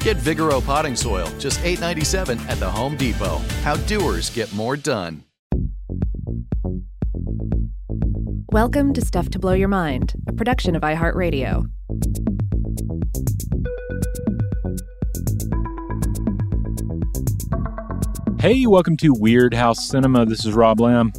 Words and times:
Get 0.00 0.16
Vigoro 0.16 0.64
potting 0.64 0.96
soil, 0.96 1.28
just 1.38 1.60
$8.97 1.60 2.40
at 2.48 2.58
the 2.58 2.70
Home 2.70 2.96
Depot. 2.96 3.36
How 3.62 3.76
doers 3.76 4.30
get 4.30 4.50
more 4.54 4.74
done. 4.74 5.24
Welcome 8.50 8.94
to 8.94 9.02
Stuff 9.02 9.28
to 9.30 9.38
Blow 9.38 9.52
Your 9.52 9.68
Mind, 9.68 10.14
a 10.26 10.32
production 10.32 10.74
of 10.74 10.82
iHeartRadio. 10.82 11.66
Hey, 18.40 18.66
welcome 18.66 18.96
to 18.96 19.12
Weirdhouse 19.12 19.76
Cinema. 19.76 20.24
This 20.24 20.46
is 20.46 20.54
Rob 20.54 20.80
Lamb. 20.80 21.12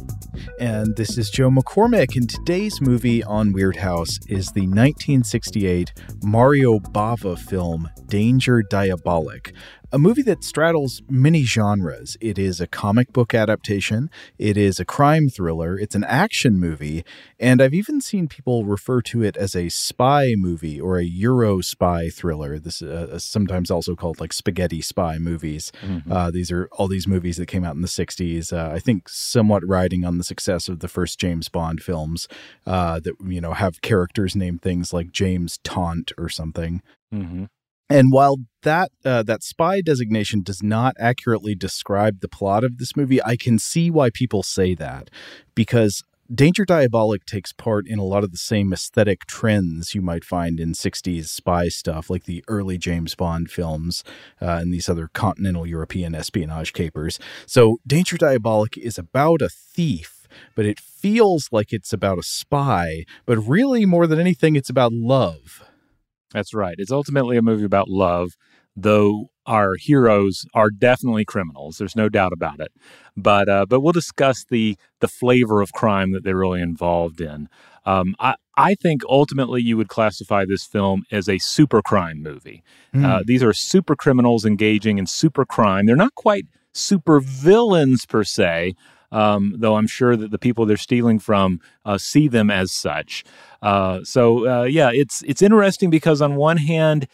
And 0.62 0.94
this 0.94 1.18
is 1.18 1.28
Joe 1.28 1.50
McCormick. 1.50 2.14
And 2.14 2.30
today's 2.30 2.80
movie 2.80 3.24
on 3.24 3.52
Weirdhouse 3.52 4.20
is 4.28 4.46
the 4.52 4.60
1968 4.60 5.92
Mario 6.22 6.78
Bava 6.78 7.36
film 7.36 7.90
Danger 8.06 8.62
Diabolik, 8.70 9.56
a 9.92 9.98
movie 9.98 10.22
that 10.22 10.42
straddles 10.42 11.02
many 11.08 11.42
genres. 11.42 12.16
It 12.20 12.38
is 12.38 12.60
a 12.60 12.66
comic 12.66 13.12
book 13.12 13.34
adaptation, 13.34 14.10
it 14.38 14.56
is 14.56 14.80
a 14.80 14.84
crime 14.84 15.28
thriller, 15.28 15.78
it's 15.78 15.94
an 15.94 16.04
action 16.04 16.58
movie, 16.58 17.04
and 17.38 17.60
I've 17.60 17.74
even 17.74 18.00
seen 18.00 18.26
people 18.26 18.64
refer 18.64 19.02
to 19.02 19.22
it 19.22 19.36
as 19.36 19.54
a 19.54 19.68
spy 19.68 20.34
movie 20.36 20.80
or 20.80 20.98
a 20.98 21.04
Euro 21.04 21.60
spy 21.60 22.08
thriller. 22.08 22.58
This 22.58 22.80
is 22.80 22.90
uh, 22.90 23.18
sometimes 23.18 23.70
also 23.70 23.94
called 23.94 24.18
like 24.18 24.32
spaghetti 24.32 24.80
spy 24.80 25.18
movies. 25.18 25.70
Mm-hmm. 25.82 26.10
Uh, 26.10 26.30
these 26.30 26.50
are 26.50 26.68
all 26.72 26.88
these 26.88 27.06
movies 27.06 27.36
that 27.36 27.46
came 27.46 27.64
out 27.64 27.74
in 27.74 27.82
the 27.82 27.88
60s, 27.88 28.52
uh, 28.52 28.72
I 28.72 28.78
think 28.78 29.08
somewhat 29.08 29.66
riding 29.66 30.04
on 30.04 30.16
the 30.16 30.24
success 30.24 30.68
of 30.68 30.80
the 30.80 30.88
first 30.88 31.20
James 31.20 31.50
Bond 31.50 31.82
films 31.82 32.28
uh, 32.66 32.98
that, 33.00 33.14
you 33.26 33.40
know, 33.40 33.52
have 33.52 33.82
characters 33.82 34.34
named 34.34 34.62
things 34.62 34.92
like 34.92 35.12
James 35.12 35.58
Taunt 35.64 36.12
or 36.16 36.30
something. 36.30 36.80
Mm-hmm. 37.12 37.44
And 37.92 38.12
while 38.12 38.38
that 38.62 38.90
uh, 39.04 39.22
that 39.24 39.42
spy 39.42 39.80
designation 39.80 40.42
does 40.42 40.62
not 40.62 40.94
accurately 40.98 41.54
describe 41.54 42.20
the 42.20 42.28
plot 42.28 42.64
of 42.64 42.78
this 42.78 42.96
movie, 42.96 43.22
I 43.22 43.36
can 43.36 43.58
see 43.58 43.90
why 43.90 44.10
people 44.10 44.42
say 44.42 44.74
that 44.74 45.10
because 45.54 46.02
Danger 46.32 46.64
Diabolik 46.64 47.26
takes 47.26 47.52
part 47.52 47.86
in 47.86 47.98
a 47.98 48.04
lot 48.04 48.24
of 48.24 48.30
the 48.30 48.38
same 48.38 48.72
aesthetic 48.72 49.26
trends 49.26 49.94
you 49.94 50.00
might 50.00 50.24
find 50.24 50.58
in 50.58 50.72
60s 50.72 51.26
spy 51.26 51.68
stuff, 51.68 52.08
like 52.08 52.24
the 52.24 52.42
early 52.48 52.78
James 52.78 53.14
Bond 53.14 53.50
films 53.50 54.02
uh, 54.40 54.58
and 54.62 54.72
these 54.72 54.88
other 54.88 55.10
continental 55.12 55.66
European 55.66 56.14
espionage 56.14 56.72
capers. 56.72 57.18
So, 57.44 57.78
Danger 57.86 58.16
Diabolik 58.16 58.78
is 58.78 58.96
about 58.96 59.42
a 59.42 59.50
thief, 59.50 60.26
but 60.54 60.64
it 60.64 60.80
feels 60.80 61.48
like 61.52 61.70
it's 61.70 61.92
about 61.92 62.18
a 62.18 62.22
spy, 62.22 63.04
but 63.26 63.36
really, 63.38 63.84
more 63.84 64.06
than 64.06 64.20
anything, 64.20 64.56
it's 64.56 64.70
about 64.70 64.92
love. 64.94 65.64
That's 66.32 66.54
right. 66.54 66.74
It's 66.78 66.92
ultimately 66.92 67.36
a 67.36 67.42
movie 67.42 67.64
about 67.64 67.88
love, 67.88 68.36
though 68.76 69.30
our 69.46 69.74
heroes 69.74 70.46
are 70.54 70.70
definitely 70.70 71.24
criminals. 71.24 71.78
There's 71.78 71.96
no 71.96 72.08
doubt 72.08 72.32
about 72.32 72.60
it. 72.60 72.72
But 73.16 73.48
uh, 73.48 73.66
but 73.66 73.80
we'll 73.80 73.92
discuss 73.92 74.44
the 74.44 74.76
the 75.00 75.08
flavor 75.08 75.60
of 75.60 75.72
crime 75.72 76.12
that 76.12 76.24
they're 76.24 76.36
really 76.36 76.62
involved 76.62 77.20
in. 77.20 77.48
Um, 77.84 78.14
I 78.20 78.36
I 78.56 78.74
think 78.74 79.02
ultimately 79.08 79.62
you 79.62 79.76
would 79.76 79.88
classify 79.88 80.44
this 80.44 80.64
film 80.64 81.04
as 81.10 81.28
a 81.28 81.38
super 81.38 81.82
crime 81.82 82.22
movie. 82.22 82.62
Mm. 82.94 83.04
Uh, 83.04 83.22
these 83.26 83.42
are 83.42 83.52
super 83.52 83.96
criminals 83.96 84.44
engaging 84.44 84.98
in 84.98 85.06
super 85.06 85.44
crime. 85.44 85.86
They're 85.86 85.96
not 85.96 86.14
quite 86.14 86.46
super 86.72 87.20
villains 87.20 88.06
per 88.06 88.24
se, 88.24 88.74
um, 89.12 89.54
though 89.56 89.76
I'm 89.76 89.86
sure 89.86 90.16
that 90.16 90.32
the 90.32 90.38
people 90.38 90.66
they're 90.66 90.76
stealing 90.76 91.20
from 91.20 91.60
uh, 91.84 91.98
see 91.98 92.26
them 92.26 92.50
as 92.50 92.72
such. 92.72 93.24
Uh, 93.60 94.00
so 94.02 94.48
uh, 94.48 94.64
yeah, 94.64 94.90
it's 94.92 95.22
it's 95.22 95.42
interesting 95.42 95.90
because 95.90 96.20
on 96.20 96.34
one 96.34 96.56
hand, 96.56 97.06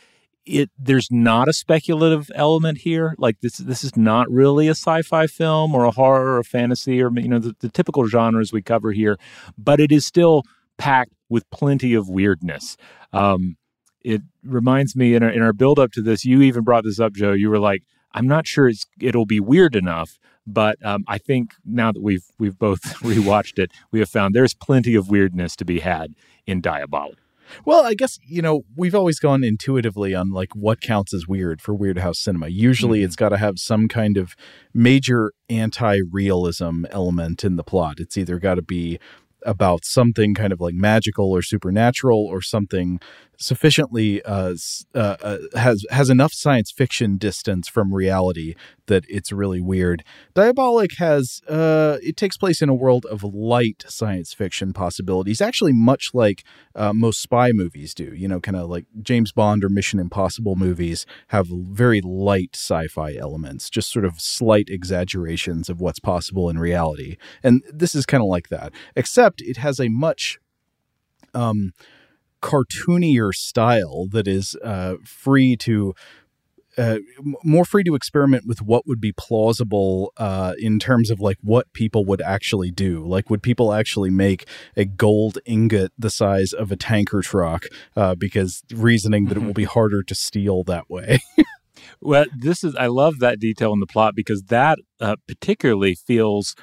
it 0.46 0.70
there's 0.78 1.10
not 1.10 1.48
a 1.48 1.52
speculative 1.52 2.30
element 2.34 2.78
here. 2.78 3.14
Like 3.18 3.40
this 3.42 3.58
this 3.58 3.84
is 3.84 3.96
not 3.96 4.30
really 4.30 4.68
a 4.68 4.72
sci-fi 4.72 5.26
film 5.26 5.74
or 5.74 5.84
a 5.84 5.90
horror 5.90 6.34
or 6.34 6.38
a 6.38 6.44
fantasy 6.44 7.02
or 7.02 7.10
you 7.18 7.28
know 7.28 7.38
the, 7.38 7.54
the 7.60 7.68
typical 7.68 8.06
genres 8.06 8.52
we 8.52 8.62
cover 8.62 8.92
here, 8.92 9.18
but 9.58 9.80
it 9.80 9.92
is 9.92 10.06
still 10.06 10.44
packed 10.78 11.12
with 11.28 11.48
plenty 11.50 11.92
of 11.92 12.08
weirdness. 12.08 12.76
Um, 13.12 13.56
it 14.02 14.22
reminds 14.44 14.96
me 14.96 15.14
in 15.14 15.22
our, 15.22 15.30
in 15.30 15.42
our 15.42 15.52
build 15.52 15.78
up 15.78 15.92
to 15.92 16.00
this, 16.02 16.24
you 16.24 16.40
even 16.42 16.62
brought 16.64 16.84
this 16.84 17.00
up, 17.00 17.12
Joe. 17.12 17.32
You 17.32 17.50
were 17.50 17.58
like, 17.58 17.82
I'm 18.12 18.26
not 18.26 18.46
sure 18.46 18.70
it'll 19.00 19.26
be 19.26 19.40
weird 19.40 19.76
enough, 19.76 20.18
but 20.48 20.84
um, 20.84 21.04
I 21.06 21.18
think 21.18 21.54
now 21.64 21.92
that 21.92 22.02
we've 22.02 22.24
we've 22.38 22.58
both 22.58 22.82
rewatched 23.02 23.58
it, 23.58 23.70
we 23.92 24.00
have 24.00 24.08
found 24.08 24.34
there's 24.34 24.54
plenty 24.54 24.94
of 24.94 25.08
weirdness 25.08 25.54
to 25.56 25.64
be 25.64 25.80
had 25.80 26.14
in 26.46 26.62
Diabolik. 26.62 27.16
Well, 27.64 27.84
I 27.84 27.94
guess 27.94 28.18
you 28.26 28.42
know 28.42 28.64
we've 28.76 28.94
always 28.94 29.18
gone 29.20 29.44
intuitively 29.44 30.14
on 30.14 30.30
like 30.30 30.54
what 30.54 30.80
counts 30.80 31.14
as 31.14 31.28
weird 31.28 31.60
for 31.60 31.76
Weirdhouse 31.76 32.16
cinema. 32.16 32.48
Usually, 32.48 33.00
mm-hmm. 33.00 33.06
it's 33.06 33.16
got 33.16 33.30
to 33.30 33.36
have 33.36 33.58
some 33.58 33.88
kind 33.88 34.16
of 34.16 34.34
major 34.74 35.32
anti-realism 35.50 36.86
element 36.90 37.44
in 37.44 37.56
the 37.56 37.64
plot. 37.64 38.00
It's 38.00 38.16
either 38.16 38.38
got 38.38 38.54
to 38.54 38.62
be 38.62 38.98
about 39.46 39.84
something 39.84 40.34
kind 40.34 40.52
of 40.52 40.60
like 40.60 40.74
magical 40.74 41.30
or 41.30 41.42
supernatural 41.42 42.26
or 42.26 42.42
something 42.42 43.00
sufficiently 43.38 44.22
uh, 44.24 44.54
uh, 44.94 45.16
uh, 45.22 45.38
has 45.54 45.86
has 45.90 46.10
enough 46.10 46.32
science 46.32 46.70
fiction 46.70 47.16
distance 47.16 47.68
from 47.68 47.94
reality 47.94 48.54
that 48.86 49.04
it's 49.08 49.30
really 49.30 49.60
weird. 49.60 50.02
Diabolik 50.34 50.96
has 50.98 51.40
uh, 51.48 51.98
it 52.02 52.16
takes 52.16 52.36
place 52.36 52.60
in 52.60 52.68
a 52.68 52.74
world 52.74 53.06
of 53.06 53.22
light 53.22 53.84
science 53.88 54.34
fiction 54.34 54.72
possibilities, 54.72 55.40
actually 55.40 55.72
much 55.72 56.10
like 56.12 56.44
uh, 56.74 56.92
most 56.92 57.22
spy 57.22 57.52
movies 57.52 57.94
do. 57.94 58.12
You 58.14 58.26
know, 58.26 58.40
kind 58.40 58.56
of 58.56 58.68
like 58.68 58.86
James 59.02 59.32
Bond 59.32 59.64
or 59.64 59.68
Mission 59.68 60.00
Impossible 60.00 60.56
movies 60.56 61.06
have 61.28 61.46
very 61.48 62.00
light 62.00 62.50
sci-fi 62.54 63.14
elements, 63.14 63.70
just 63.70 63.92
sort 63.92 64.04
of 64.04 64.20
slight 64.20 64.68
exaggerations 64.68 65.68
of 65.68 65.80
what's 65.80 66.00
possible 66.00 66.50
in 66.50 66.58
reality. 66.58 67.16
And 67.42 67.62
this 67.72 67.94
is 67.94 68.04
kind 68.04 68.22
of 68.22 68.28
like 68.28 68.48
that, 68.48 68.72
except 68.96 69.40
it 69.40 69.58
has 69.58 69.78
a 69.78 69.88
much 69.88 70.38
um, 71.34 71.72
cartoonier 72.40 73.32
style 73.32 74.06
that 74.10 74.28
is 74.28 74.56
uh, 74.62 74.94
free 75.04 75.56
to 75.56 75.94
uh, 76.78 76.98
more 77.42 77.64
free 77.64 77.82
to 77.82 77.96
experiment 77.96 78.46
with 78.46 78.62
what 78.62 78.86
would 78.86 79.00
be 79.00 79.12
plausible 79.12 80.12
uh, 80.16 80.54
in 80.58 80.78
terms 80.78 81.10
of 81.10 81.18
like 81.18 81.36
what 81.42 81.70
people 81.72 82.04
would 82.04 82.22
actually 82.22 82.70
do. 82.70 83.04
Like, 83.04 83.28
would 83.28 83.42
people 83.42 83.72
actually 83.72 84.10
make 84.10 84.48
a 84.76 84.84
gold 84.84 85.38
ingot 85.44 85.92
the 85.98 86.08
size 86.08 86.52
of 86.52 86.70
a 86.70 86.76
tanker 86.76 87.20
truck? 87.20 87.64
Uh, 87.96 88.14
because 88.14 88.62
reasoning 88.72 89.26
that 89.26 89.36
it 89.36 89.42
will 89.42 89.52
be 89.54 89.64
harder 89.64 90.04
to 90.04 90.14
steal 90.14 90.62
that 90.64 90.88
way. 90.88 91.18
well, 92.00 92.26
this 92.36 92.62
is 92.62 92.76
I 92.76 92.86
love 92.86 93.18
that 93.18 93.40
detail 93.40 93.72
in 93.72 93.80
the 93.80 93.86
plot 93.86 94.14
because 94.14 94.44
that 94.44 94.78
uh, 95.00 95.16
particularly 95.26 95.96
feels 95.96 96.54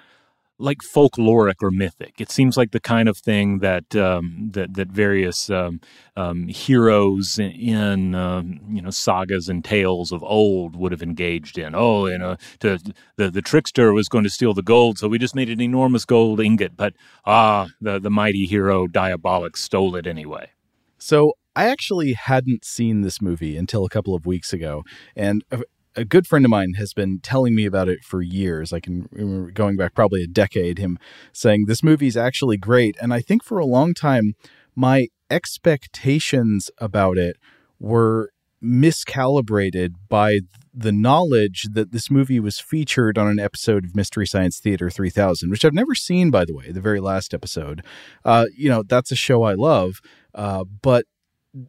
like 0.57 0.79
folkloric 0.79 1.55
or 1.61 1.71
mythic. 1.71 2.19
It 2.19 2.31
seems 2.31 2.55
like 2.55 2.71
the 2.71 2.79
kind 2.79 3.09
of 3.09 3.17
thing 3.17 3.59
that 3.59 3.95
um, 3.95 4.49
that 4.53 4.73
that 4.75 4.87
various 4.87 5.49
um, 5.49 5.81
um, 6.15 6.47
heroes 6.47 7.37
in 7.39 8.15
um, 8.15 8.59
you 8.69 8.81
know 8.81 8.89
sagas 8.89 9.49
and 9.49 9.63
tales 9.63 10.11
of 10.11 10.23
old 10.23 10.75
would 10.75 10.91
have 10.91 11.03
engaged 11.03 11.57
in. 11.57 11.75
Oh, 11.75 12.07
you 12.07 12.17
know, 12.17 12.37
to, 12.59 12.79
the 13.17 13.29
the 13.29 13.41
trickster 13.41 13.93
was 13.93 14.07
going 14.07 14.23
to 14.23 14.29
steal 14.29 14.53
the 14.53 14.63
gold, 14.63 14.97
so 14.97 15.07
we 15.07 15.17
just 15.17 15.35
made 15.35 15.49
an 15.49 15.61
enormous 15.61 16.05
gold 16.05 16.39
ingot. 16.39 16.77
But 16.77 16.93
ah, 17.25 17.67
the 17.81 17.99
the 17.99 18.11
mighty 18.11 18.45
hero 18.45 18.87
Diabolik 18.87 19.57
stole 19.57 19.95
it 19.95 20.07
anyway. 20.07 20.49
So 20.97 21.33
I 21.55 21.67
actually 21.67 22.13
hadn't 22.13 22.65
seen 22.65 23.01
this 23.01 23.21
movie 23.21 23.57
until 23.57 23.85
a 23.85 23.89
couple 23.89 24.15
of 24.15 24.25
weeks 24.25 24.53
ago, 24.53 24.83
and 25.15 25.43
uh, 25.51 25.59
a 25.95 26.05
good 26.05 26.27
friend 26.27 26.45
of 26.45 26.51
mine 26.51 26.73
has 26.73 26.93
been 26.93 27.19
telling 27.19 27.55
me 27.55 27.65
about 27.65 27.89
it 27.89 28.03
for 28.03 28.21
years. 28.21 28.73
I 28.73 28.79
can 28.79 29.07
remember 29.11 29.51
going 29.51 29.77
back 29.77 29.93
probably 29.93 30.23
a 30.23 30.27
decade, 30.27 30.77
him 30.77 30.97
saying 31.31 31.65
this 31.67 31.83
movie's 31.83 32.17
actually 32.17 32.57
great. 32.57 32.95
And 33.01 33.13
I 33.13 33.21
think 33.21 33.43
for 33.43 33.57
a 33.57 33.65
long 33.65 33.93
time, 33.93 34.33
my 34.75 35.07
expectations 35.29 36.69
about 36.77 37.17
it 37.17 37.37
were 37.79 38.31
miscalibrated 38.63 39.91
by 40.09 40.39
the 40.73 40.91
knowledge 40.91 41.67
that 41.71 41.91
this 41.91 42.09
movie 42.09 42.39
was 42.39 42.59
featured 42.59 43.17
on 43.17 43.27
an 43.27 43.39
episode 43.39 43.85
of 43.85 43.95
Mystery 43.95 44.25
Science 44.25 44.59
Theater 44.59 44.89
3000, 44.89 45.49
which 45.49 45.63
I've 45.63 45.73
never 45.73 45.95
seen, 45.95 46.31
by 46.31 46.45
the 46.45 46.53
way, 46.53 46.71
the 46.71 46.81
very 46.81 46.99
last 46.99 47.33
episode. 47.33 47.83
Uh, 48.23 48.45
you 48.55 48.69
know, 48.69 48.83
that's 48.83 49.11
a 49.11 49.15
show 49.15 49.43
I 49.43 49.53
love, 49.53 49.99
uh, 50.33 50.63
but 50.81 51.05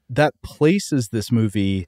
that 0.09 0.35
places 0.43 1.09
this 1.09 1.31
movie 1.31 1.87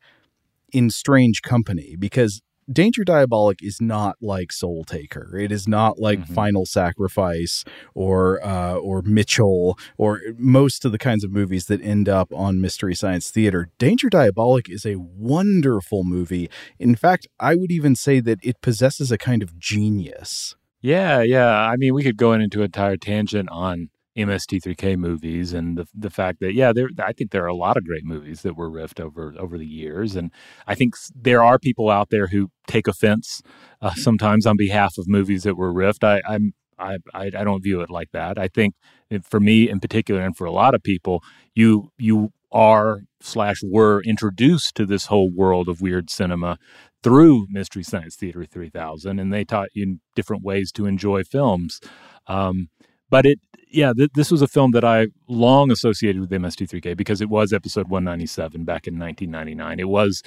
in 0.72 0.90
strange 0.90 1.42
company 1.42 1.96
because 1.98 2.40
Danger 2.70 3.02
Diabolik 3.02 3.62
is 3.62 3.80
not 3.80 4.16
like 4.20 4.52
Soul 4.52 4.84
Taker. 4.84 5.38
It 5.38 5.50
is 5.50 5.66
not 5.66 5.98
like 5.98 6.20
mm-hmm. 6.20 6.34
Final 6.34 6.66
Sacrifice 6.66 7.64
or 7.94 8.44
uh, 8.44 8.74
or 8.74 9.00
Mitchell 9.02 9.78
or 9.96 10.20
most 10.36 10.84
of 10.84 10.92
the 10.92 10.98
kinds 10.98 11.24
of 11.24 11.32
movies 11.32 11.66
that 11.66 11.82
end 11.82 12.08
up 12.08 12.30
on 12.32 12.60
Mystery 12.60 12.94
Science 12.94 13.30
Theater. 13.30 13.70
Danger 13.78 14.10
Diabolik 14.10 14.68
is 14.68 14.84
a 14.84 14.96
wonderful 14.96 16.04
movie. 16.04 16.50
In 16.78 16.94
fact, 16.94 17.26
I 17.40 17.54
would 17.54 17.70
even 17.70 17.96
say 17.96 18.20
that 18.20 18.38
it 18.42 18.60
possesses 18.60 19.10
a 19.10 19.18
kind 19.18 19.42
of 19.42 19.58
genius. 19.58 20.54
Yeah, 20.82 21.22
yeah. 21.22 21.48
I 21.48 21.76
mean, 21.76 21.94
we 21.94 22.02
could 22.02 22.18
go 22.18 22.32
into 22.34 22.58
an 22.60 22.66
entire 22.66 22.98
tangent 22.98 23.48
on 23.50 23.88
MST3K 24.18 24.96
movies 24.98 25.52
and 25.52 25.78
the 25.78 25.86
the 25.94 26.10
fact 26.10 26.40
that 26.40 26.52
yeah 26.52 26.72
there 26.72 26.90
I 27.02 27.12
think 27.12 27.30
there 27.30 27.44
are 27.44 27.48
a 27.48 27.54
lot 27.54 27.76
of 27.76 27.86
great 27.86 28.04
movies 28.04 28.42
that 28.42 28.56
were 28.56 28.70
riffed 28.70 29.00
over 29.00 29.34
over 29.38 29.56
the 29.56 29.66
years. 29.66 30.16
And 30.16 30.30
I 30.66 30.74
think 30.74 30.94
there 31.14 31.42
are 31.42 31.58
people 31.58 31.88
out 31.88 32.10
there 32.10 32.26
who 32.26 32.50
take 32.66 32.88
offense 32.88 33.42
uh, 33.80 33.94
sometimes 33.94 34.44
on 34.44 34.56
behalf 34.56 34.98
of 34.98 35.06
movies 35.08 35.44
that 35.44 35.56
were 35.56 35.72
riffed. 35.72 36.04
I 36.04 36.20
I'm 36.28 36.52
I, 36.80 36.98
I, 37.12 37.30
don't 37.30 37.62
view 37.62 37.80
it 37.80 37.90
like 37.90 38.12
that. 38.12 38.38
I 38.38 38.46
think 38.46 38.74
for 39.24 39.40
me 39.40 39.68
in 39.68 39.80
particular 39.80 40.20
and 40.20 40.36
for 40.36 40.44
a 40.44 40.52
lot 40.52 40.74
of 40.74 40.82
people 40.82 41.22
you 41.54 41.90
you 41.98 42.32
are 42.52 43.00
slash 43.20 43.56
were 43.64 44.00
introduced 44.04 44.74
to 44.76 44.86
this 44.86 45.06
whole 45.06 45.30
world 45.30 45.68
of 45.68 45.80
weird 45.80 46.08
cinema 46.08 46.56
through 47.02 47.46
Mystery 47.50 47.82
Science 47.82 48.16
Theater 48.16 48.44
3000 48.44 49.18
and 49.18 49.32
they 49.32 49.44
taught 49.44 49.68
you 49.74 49.98
different 50.14 50.42
ways 50.44 50.72
to 50.72 50.86
enjoy 50.86 51.24
films. 51.24 51.80
Um, 52.26 52.68
but 53.10 53.26
it 53.26 53.40
yeah, 53.70 53.92
th- 53.92 54.10
this 54.14 54.30
was 54.30 54.42
a 54.42 54.48
film 54.48 54.72
that 54.72 54.84
I 54.84 55.08
long 55.28 55.70
associated 55.70 56.20
with 56.20 56.30
MST3K 56.30 56.96
because 56.96 57.20
it 57.20 57.28
was 57.28 57.52
episode 57.52 57.88
197 57.88 58.64
back 58.64 58.86
in 58.86 58.98
1999. 58.98 59.80
It 59.80 59.88
was, 59.88 60.22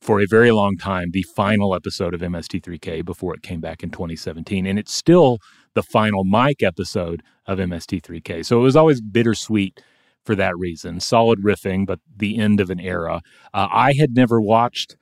for 0.00 0.20
a 0.20 0.26
very 0.26 0.50
long 0.50 0.76
time, 0.76 1.10
the 1.12 1.24
final 1.34 1.74
episode 1.74 2.14
of 2.14 2.20
MST3K 2.20 3.04
before 3.04 3.34
it 3.34 3.42
came 3.42 3.60
back 3.60 3.82
in 3.82 3.90
2017. 3.90 4.66
And 4.66 4.78
it's 4.78 4.92
still 4.92 5.38
the 5.74 5.82
final 5.82 6.24
Mike 6.24 6.62
episode 6.62 7.22
of 7.46 7.58
MST3K. 7.58 8.44
So 8.44 8.58
it 8.58 8.62
was 8.62 8.76
always 8.76 9.00
bittersweet 9.00 9.80
for 10.24 10.34
that 10.36 10.56
reason. 10.56 11.00
Solid 11.00 11.42
riffing, 11.42 11.86
but 11.86 12.00
the 12.16 12.38
end 12.38 12.60
of 12.60 12.70
an 12.70 12.80
era. 12.80 13.22
Uh, 13.52 13.68
I 13.70 13.92
had 13.92 14.14
never 14.14 14.40
watched 14.40 14.96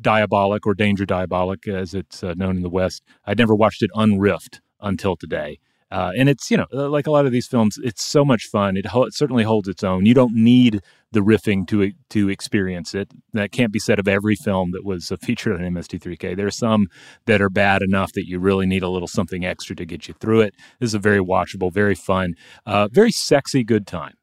Diabolik 0.00 0.60
or 0.64 0.74
Danger 0.74 1.04
Diabolik, 1.04 1.68
as 1.68 1.94
it's 1.94 2.22
uh, 2.22 2.34
known 2.36 2.56
in 2.56 2.62
the 2.62 2.70
West. 2.70 3.02
I'd 3.26 3.38
never 3.38 3.54
watched 3.54 3.82
it 3.82 3.90
unriffed 3.94 4.60
until 4.80 5.16
today. 5.16 5.58
Uh, 5.90 6.10
and 6.16 6.28
it's 6.28 6.50
you 6.50 6.56
know 6.56 6.66
uh, 6.72 6.88
like 6.88 7.06
a 7.06 7.10
lot 7.10 7.26
of 7.26 7.32
these 7.32 7.46
films, 7.46 7.78
it's 7.82 8.02
so 8.02 8.24
much 8.24 8.44
fun. 8.46 8.76
It, 8.76 8.86
ho- 8.86 9.04
it, 9.04 9.14
certainly 9.14 9.44
holds 9.44 9.68
its 9.68 9.84
own. 9.84 10.06
You 10.06 10.14
don't 10.14 10.34
need 10.34 10.80
the 11.12 11.20
riffing 11.20 11.66
to 11.68 11.92
to 12.10 12.28
experience 12.28 12.94
it. 12.94 13.10
That 13.32 13.52
can't 13.52 13.72
be 13.72 13.78
said 13.78 13.98
of 13.98 14.08
every 14.08 14.34
film 14.34 14.72
that 14.72 14.84
was 14.84 15.12
uh, 15.12 15.16
featured 15.22 15.54
on 15.54 15.60
MST3K. 15.60 16.36
There 16.36 16.46
are 16.46 16.50
some 16.50 16.88
that 17.26 17.40
are 17.40 17.50
bad 17.50 17.82
enough 17.82 18.12
that 18.14 18.26
you 18.26 18.38
really 18.38 18.66
need 18.66 18.82
a 18.82 18.88
little 18.88 19.08
something 19.08 19.44
extra 19.44 19.76
to 19.76 19.84
get 19.84 20.08
you 20.08 20.14
through 20.14 20.40
it. 20.40 20.54
This 20.80 20.88
is 20.88 20.94
a 20.94 20.98
very 20.98 21.20
watchable, 21.20 21.72
very 21.72 21.94
fun, 21.94 22.34
uh, 22.66 22.88
very 22.90 23.12
sexy, 23.12 23.62
good 23.62 23.86
time. 23.86 24.14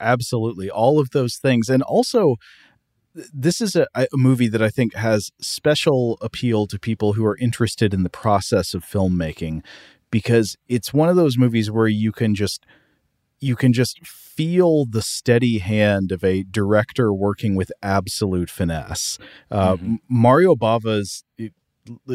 Absolutely, 0.00 0.70
all 0.70 1.00
of 1.00 1.10
those 1.10 1.36
things, 1.36 1.68
and 1.68 1.82
also 1.82 2.36
this 3.14 3.60
is 3.60 3.74
a, 3.74 3.86
a, 3.94 4.06
movie 4.14 4.48
that 4.48 4.62
I 4.62 4.70
think 4.70 4.94
has 4.94 5.30
special 5.40 6.18
appeal 6.20 6.66
to 6.66 6.78
people 6.78 7.14
who 7.14 7.24
are 7.24 7.36
interested 7.38 7.92
in 7.92 8.02
the 8.02 8.10
process 8.10 8.74
of 8.74 8.84
filmmaking 8.84 9.62
because 10.10 10.56
it's 10.68 10.92
one 10.92 11.08
of 11.08 11.16
those 11.16 11.38
movies 11.38 11.70
where 11.70 11.88
you 11.88 12.12
can 12.12 12.34
just 12.34 12.64
you 13.40 13.54
can 13.54 13.72
just 13.72 14.04
feel 14.04 14.84
the 14.84 15.02
steady 15.02 15.58
hand 15.58 16.10
of 16.10 16.24
a 16.24 16.42
director 16.44 17.12
working 17.12 17.54
with 17.54 17.70
absolute 17.82 18.50
finesse. 18.50 19.18
Uh, 19.50 19.76
mm-hmm. 19.76 19.94
Mario 20.08 20.56
Bava's 20.56 21.24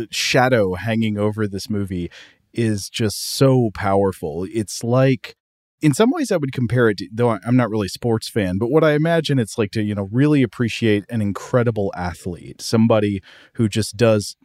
shadow 0.09 0.75
hanging 0.75 1.17
over 1.17 1.47
this 1.47 1.69
movie 1.69 2.11
is 2.53 2.89
just 2.89 3.35
so 3.35 3.71
powerful. 3.73 4.45
It's 4.53 4.83
like 4.83 5.35
in 5.81 5.93
some 5.93 6.11
ways 6.11 6.31
I 6.31 6.37
would 6.37 6.53
compare 6.53 6.89
it 6.89 6.97
to, 6.99 7.09
though 7.11 7.31
I'm 7.31 7.57
not 7.57 7.69
really 7.69 7.87
a 7.87 7.89
sports 7.89 8.29
fan, 8.29 8.57
but 8.57 8.69
what 8.69 8.83
I 8.83 8.93
imagine 8.93 9.39
it's 9.39 9.57
like 9.57 9.71
to, 9.71 9.81
you 9.81 9.95
know, 9.95 10.07
really 10.11 10.43
appreciate 10.43 11.03
an 11.09 11.21
incredible 11.21 11.91
athlete, 11.95 12.61
somebody 12.61 13.21
who 13.55 13.67
just 13.67 13.97
does 13.97 14.37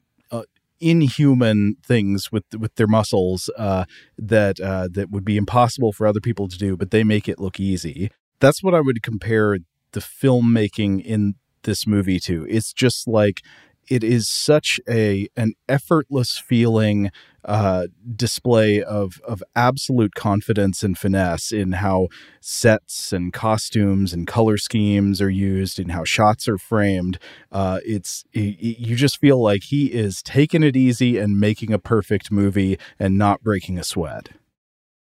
inhuman 0.80 1.76
things 1.84 2.30
with 2.30 2.44
with 2.58 2.74
their 2.76 2.86
muscles 2.86 3.50
uh, 3.58 3.84
that 4.16 4.60
uh, 4.60 4.88
that 4.92 5.10
would 5.10 5.24
be 5.24 5.36
impossible 5.36 5.92
for 5.92 6.06
other 6.06 6.20
people 6.20 6.48
to 6.48 6.58
do, 6.58 6.76
but 6.76 6.90
they 6.90 7.04
make 7.04 7.28
it 7.28 7.38
look 7.38 7.58
easy. 7.60 8.10
That's 8.40 8.62
what 8.62 8.74
I 8.74 8.80
would 8.80 9.02
compare 9.02 9.58
the 9.92 10.00
filmmaking 10.00 11.04
in 11.04 11.34
this 11.62 11.86
movie 11.86 12.20
to. 12.20 12.46
It's 12.48 12.72
just 12.72 13.08
like 13.08 13.42
it 13.88 14.04
is 14.04 14.28
such 14.28 14.80
a 14.88 15.28
an 15.36 15.54
effortless 15.68 16.38
feeling 16.38 17.10
uh, 17.44 17.86
display 18.14 18.82
of 18.82 19.20
of 19.24 19.42
absolute 19.56 20.14
confidence 20.14 20.82
and 20.82 20.98
finesse 20.98 21.50
in 21.50 21.72
how 21.72 22.08
sets 22.40 23.12
and 23.12 23.32
costumes 23.32 24.12
and 24.12 24.26
color 24.26 24.56
schemes 24.56 25.22
are 25.22 25.30
used 25.30 25.78
and 25.78 25.92
how 25.92 26.04
shots 26.04 26.48
are 26.48 26.58
framed. 26.58 27.18
Uh, 27.50 27.80
it's 27.84 28.24
it, 28.32 28.58
you 28.60 28.96
just 28.96 29.18
feel 29.18 29.42
like 29.42 29.64
he 29.64 29.86
is 29.86 30.22
taking 30.22 30.62
it 30.62 30.76
easy 30.76 31.18
and 31.18 31.40
making 31.40 31.72
a 31.72 31.78
perfect 31.78 32.30
movie 32.30 32.78
and 32.98 33.16
not 33.16 33.42
breaking 33.42 33.78
a 33.78 33.84
sweat. 33.84 34.28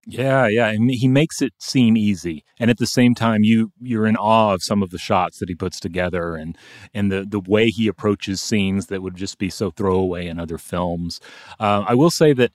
Yeah, 0.09 0.47
yeah, 0.47 0.69
and 0.69 0.89
he 0.89 1.09
makes 1.09 1.43
it 1.43 1.53
seem 1.59 1.97
easy, 1.97 2.45
and 2.61 2.71
at 2.71 2.79
the 2.79 2.87
same 2.87 3.13
time, 3.13 3.43
you 3.43 3.73
you're 3.81 4.07
in 4.07 4.17
awe 4.17 4.55
of 4.55 4.63
some 4.63 4.81
of 4.81 4.91
the 4.91 4.99
shots 4.99 5.41
that 5.41 5.49
he 5.49 5.57
puts 5.57 5.81
together, 5.81 6.37
and 6.37 6.57
and 6.95 7.11
the 7.11 7.27
the 7.29 7.41
way 7.41 7.71
he 7.71 7.89
approaches 7.89 8.41
scenes 8.41 8.87
that 8.87 9.03
would 9.03 9.17
just 9.17 9.37
be 9.37 9.51
so 9.51 9.73
throwaway 9.73 10.29
in 10.29 10.39
other 10.39 10.59
films. 10.59 11.21
Uh, 11.59 11.85
I 11.89 11.95
will 11.95 12.13
say 12.13 12.33
that 12.35 12.53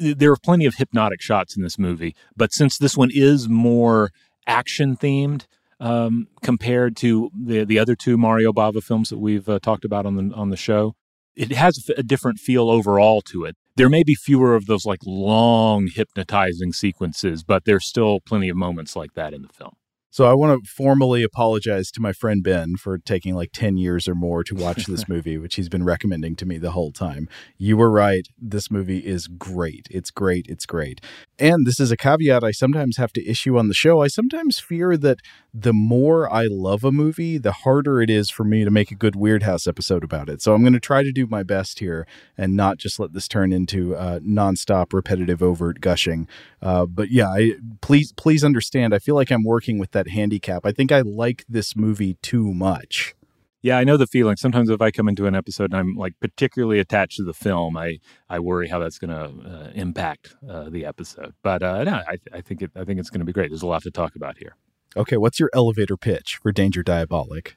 there 0.00 0.32
are 0.32 0.36
plenty 0.36 0.66
of 0.66 0.74
hypnotic 0.74 1.20
shots 1.22 1.56
in 1.56 1.62
this 1.62 1.78
movie, 1.78 2.16
but 2.36 2.52
since 2.52 2.76
this 2.76 2.96
one 2.96 3.10
is 3.12 3.48
more 3.48 4.10
action 4.48 4.96
themed 4.96 5.46
um, 5.78 6.26
compared 6.42 6.96
to 6.96 7.30
the 7.40 7.64
the 7.64 7.78
other 7.78 7.94
two 7.94 8.16
Mario 8.16 8.52
Bava 8.52 8.82
films 8.82 9.10
that 9.10 9.18
we've 9.18 9.48
uh, 9.48 9.60
talked 9.60 9.84
about 9.84 10.06
on 10.06 10.16
the 10.16 10.34
on 10.34 10.50
the 10.50 10.56
show, 10.56 10.96
it 11.36 11.52
has 11.52 11.88
a 11.96 12.02
different 12.02 12.40
feel 12.40 12.68
overall 12.68 13.22
to 13.22 13.44
it. 13.44 13.56
There 13.76 13.88
may 13.88 14.04
be 14.04 14.14
fewer 14.14 14.54
of 14.54 14.66
those 14.66 14.86
like 14.86 15.00
long 15.04 15.88
hypnotizing 15.92 16.72
sequences, 16.72 17.42
but 17.42 17.64
there's 17.64 17.84
still 17.84 18.20
plenty 18.20 18.48
of 18.48 18.56
moments 18.56 18.94
like 18.94 19.14
that 19.14 19.34
in 19.34 19.42
the 19.42 19.48
film. 19.48 19.74
So 20.14 20.26
I 20.26 20.34
want 20.34 20.62
to 20.62 20.70
formally 20.70 21.24
apologize 21.24 21.90
to 21.90 22.00
my 22.00 22.12
friend 22.12 22.40
Ben 22.40 22.76
for 22.76 22.98
taking 22.98 23.34
like 23.34 23.50
10 23.52 23.76
years 23.76 24.06
or 24.06 24.14
more 24.14 24.44
to 24.44 24.54
watch 24.54 24.86
this 24.86 25.08
movie, 25.08 25.38
which 25.38 25.56
he's 25.56 25.68
been 25.68 25.82
recommending 25.82 26.36
to 26.36 26.46
me 26.46 26.56
the 26.56 26.70
whole 26.70 26.92
time. 26.92 27.28
You 27.58 27.76
were 27.76 27.90
right. 27.90 28.24
This 28.40 28.70
movie 28.70 29.00
is 29.00 29.26
great. 29.26 29.88
It's 29.90 30.12
great. 30.12 30.46
It's 30.48 30.66
great. 30.66 31.00
And 31.36 31.66
this 31.66 31.80
is 31.80 31.90
a 31.90 31.96
caveat 31.96 32.44
I 32.44 32.52
sometimes 32.52 32.96
have 32.96 33.12
to 33.14 33.28
issue 33.28 33.58
on 33.58 33.66
the 33.66 33.74
show. 33.74 34.02
I 34.02 34.06
sometimes 34.06 34.60
fear 34.60 34.96
that 34.98 35.18
the 35.52 35.72
more 35.72 36.32
I 36.32 36.46
love 36.48 36.84
a 36.84 36.92
movie, 36.92 37.38
the 37.38 37.50
harder 37.50 38.00
it 38.00 38.08
is 38.08 38.30
for 38.30 38.44
me 38.44 38.62
to 38.62 38.70
make 38.70 38.92
a 38.92 38.96
good 38.96 39.14
Weirdhouse 39.14 39.66
episode 39.66 40.04
about 40.04 40.28
it. 40.28 40.42
So 40.42 40.54
I'm 40.54 40.62
going 40.62 40.74
to 40.74 40.80
try 40.80 41.02
to 41.02 41.10
do 41.10 41.26
my 41.26 41.42
best 41.42 41.80
here 41.80 42.06
and 42.38 42.54
not 42.54 42.78
just 42.78 43.00
let 43.00 43.14
this 43.14 43.26
turn 43.26 43.52
into 43.52 43.96
uh, 43.96 44.20
nonstop, 44.20 44.92
repetitive, 44.92 45.42
overt 45.42 45.80
gushing. 45.80 46.28
Uh, 46.62 46.86
but 46.86 47.10
yeah, 47.10 47.28
I, 47.28 47.54
please, 47.80 48.12
please 48.12 48.44
understand. 48.44 48.94
I 48.94 49.00
feel 49.00 49.16
like 49.16 49.32
I'm 49.32 49.44
working 49.44 49.78
with 49.78 49.90
that 49.90 50.03
that 50.04 50.10
handicap. 50.10 50.64
I 50.64 50.72
think 50.72 50.92
I 50.92 51.00
like 51.00 51.44
this 51.48 51.76
movie 51.76 52.14
too 52.22 52.52
much. 52.52 53.14
Yeah, 53.62 53.78
I 53.78 53.84
know 53.84 53.96
the 53.96 54.06
feeling. 54.06 54.36
Sometimes 54.36 54.68
if 54.68 54.82
I 54.82 54.90
come 54.90 55.08
into 55.08 55.26
an 55.26 55.34
episode 55.34 55.72
and 55.72 55.76
I'm 55.76 55.96
like 55.96 56.14
particularly 56.20 56.78
attached 56.78 57.16
to 57.16 57.24
the 57.24 57.32
film, 57.32 57.76
I 57.76 57.98
I 58.28 58.38
worry 58.38 58.68
how 58.68 58.78
that's 58.78 58.98
going 58.98 59.10
to 59.10 59.48
uh, 59.48 59.70
impact 59.74 60.34
uh, 60.48 60.68
the 60.68 60.84
episode. 60.84 61.34
But 61.42 61.62
uh, 61.62 61.82
no, 61.84 62.02
I, 62.06 62.18
I 62.32 62.40
think 62.42 62.60
it 62.60 62.70
I 62.76 62.84
think 62.84 63.00
it's 63.00 63.08
going 63.08 63.20
to 63.20 63.24
be 63.24 63.32
great. 63.32 63.50
There's 63.50 63.62
a 63.62 63.66
lot 63.66 63.82
to 63.84 63.90
talk 63.90 64.16
about 64.16 64.36
here. 64.36 64.56
Okay, 64.96 65.16
what's 65.16 65.40
your 65.40 65.50
elevator 65.54 65.96
pitch 65.96 66.38
for 66.42 66.52
Danger 66.52 66.84
Diabolik? 66.84 67.52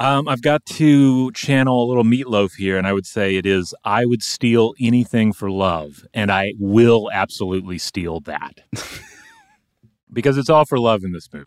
Um, 0.00 0.28
I've 0.28 0.42
got 0.42 0.64
to 0.66 1.32
channel 1.32 1.84
a 1.84 1.86
little 1.86 2.04
Meat 2.04 2.28
Loaf 2.28 2.54
here, 2.54 2.76
and 2.76 2.86
I 2.86 2.92
would 2.92 3.06
say 3.06 3.36
it 3.36 3.46
is 3.46 3.74
I 3.84 4.06
would 4.06 4.22
steal 4.22 4.74
anything 4.80 5.32
for 5.32 5.50
love, 5.50 6.04
and 6.12 6.32
I 6.32 6.54
will 6.58 7.10
absolutely 7.12 7.78
steal 7.78 8.20
that 8.20 8.60
because 10.12 10.36
it's 10.36 10.50
all 10.50 10.64
for 10.64 10.80
love 10.80 11.04
in 11.04 11.12
this 11.12 11.28
movie 11.32 11.46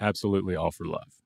absolutely 0.00 0.56
all 0.56 0.70
for 0.70 0.86
love. 0.86 1.22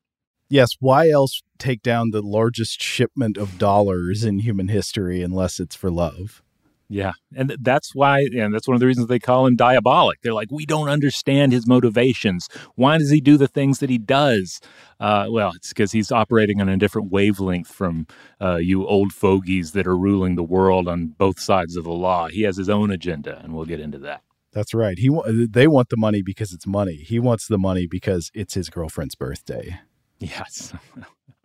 Yes, 0.49 0.71
why 0.79 1.11
else 1.11 1.43
take 1.59 1.83
down 1.83 2.11
the 2.11 2.23
largest 2.23 2.81
shipment 2.81 3.37
of 3.37 3.59
dollars 3.59 4.23
in 4.23 4.39
human 4.39 4.69
history 4.69 5.23
unless 5.23 5.59
it's 5.59 5.75
for 5.75 5.91
love? 5.91 6.43
Yeah, 6.89 7.15
and 7.35 7.57
that's 7.61 7.97
why, 7.97 8.21
and 8.21 8.55
that's 8.55 8.69
one 8.69 8.77
of 8.77 8.81
the 8.81 8.87
reasons 8.87 9.09
they 9.09 9.19
call 9.19 9.47
him 9.47 9.57
Diabolik. 9.57 10.21
They're 10.23 10.33
like, 10.33 10.53
we 10.53 10.65
don't 10.65 10.89
understand 10.89 11.53
his 11.53 11.67
motivations. 11.67 12.49
Why 12.77 12.97
does 12.97 13.11
he 13.11 13.21
do 13.21 13.37
the 13.37 13.49
things 13.49 13.81
that 13.81 13.91
he 13.91 13.99
does? 13.99 14.61
Uh, 15.01 15.27
well, 15.29 15.51
it's 15.57 15.71
because 15.71 15.91
he's 15.91 16.13
operating 16.13 16.61
on 16.61 16.69
a 16.69 16.77
different 16.77 17.11
wavelength 17.11 17.67
from 17.67 18.07
uh, 18.41 18.57
you 18.57 18.87
old 18.87 19.13
fogies 19.13 19.73
that 19.73 19.89
are 19.89 19.97
ruling 19.97 20.37
the 20.37 20.45
world 20.45 20.87
on 20.87 21.09
both 21.09 21.41
sides 21.41 21.75
of 21.75 21.83
the 21.83 21.91
law. 21.91 22.29
He 22.29 22.43
has 22.43 22.57
his 22.57 22.69
own 22.69 22.93
agenda, 22.93 23.41
and 23.43 23.53
we'll 23.53 23.65
get 23.65 23.81
into 23.81 23.99
that. 23.99 24.23
That's 24.57 24.73
right. 24.73 24.99
He 24.99 25.11
uh, 25.11 25.45
they 25.51 25.67
want 25.67 25.91
the 25.91 25.99
money 25.99 26.23
because 26.23 26.55
it's 26.55 26.67
money. 26.67 26.95
He 26.95 27.19
wants 27.19 27.47
the 27.47 27.59
money 27.59 27.87
because 27.87 28.31
it's 28.33 28.55
his 28.55 28.71
girlfriend's 28.71 29.15
birthday. 29.15 29.81
Yes. 30.19 30.73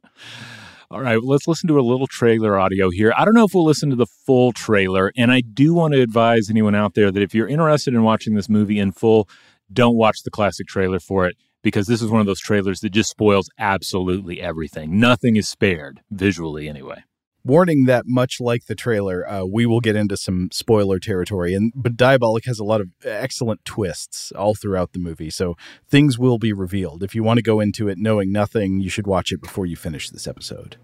All 0.90 1.02
right, 1.02 1.22
let's 1.22 1.46
listen 1.46 1.68
to 1.68 1.78
a 1.80 1.82
little 1.82 2.08
trailer 2.08 2.58
audio 2.58 2.90
here. 2.90 3.14
I 3.18 3.26
don't 3.26 3.34
know 3.34 3.44
if 3.44 3.54
we'll 3.54 3.66
listen 3.66 3.90
to 3.90 3.98
the 3.98 4.06
full 4.06 4.54
trailer, 4.54 5.12
and 5.18 5.30
I 5.30 5.42
do 5.42 5.74
want 5.74 5.94
to 5.94 6.02
advise 6.02 6.50
anyone 6.50 6.74
out 6.74 6.94
there 6.94 7.12
that 7.12 7.22
if 7.22 7.36
you're 7.36 7.50
interested 7.50 7.94
in 7.94 8.04
watching 8.04 8.36
this 8.36 8.48
movie 8.48 8.80
in 8.80 8.94
full, 8.94 9.28
don't 9.74 9.98
watch 9.98 10.24
the 10.24 10.32
classic 10.32 10.68
trailer 10.68 11.02
for 11.02 11.26
it 11.26 11.36
because 11.64 11.88
this 11.88 12.02
is 12.02 12.10
one 12.10 12.22
of 12.22 12.28
those 12.28 12.40
trailers 12.40 12.80
that 12.80 12.92
just 12.92 13.10
spoils 13.10 13.50
absolutely 13.60 14.42
everything. 14.42 15.02
Nothing 15.02 15.36
is 15.36 15.50
spared, 15.50 16.00
visually 16.12 16.70
anyway 16.70 17.04
warning 17.44 17.86
that 17.86 18.06
much 18.06 18.40
like 18.40 18.66
the 18.66 18.76
trailer 18.76 19.28
uh, 19.28 19.44
we 19.44 19.66
will 19.66 19.80
get 19.80 19.96
into 19.96 20.18
some 20.18 20.50
spoiler 20.52 21.00
territory. 21.00 21.54
And 21.54 21.72
but 21.76 21.98
diabolik 21.98 22.46
has 22.46 22.60
a 22.60 22.64
lot 22.64 22.82
of 22.82 22.90
excellent 23.04 23.64
twists 23.66 24.32
all 24.34 24.56
throughout 24.56 24.94
the 24.94 25.00
movie 25.00 25.30
so 25.30 25.56
things 25.88 26.18
will 26.18 26.38
be 26.38 26.54
revealed. 26.54 27.04
If 27.04 27.16
you 27.16 27.24
want 27.24 27.38
to 27.38 27.44
go 27.44 27.60
into 27.60 27.88
it 27.88 27.98
knowing 27.98 28.32
nothing 28.32 28.80
you 28.82 28.90
should 28.90 29.08
watch 29.08 29.32
it 29.32 29.42
before 29.42 29.66
you 29.66 29.76
finish 29.76 30.10
this 30.10 30.28
episode. 30.28 30.78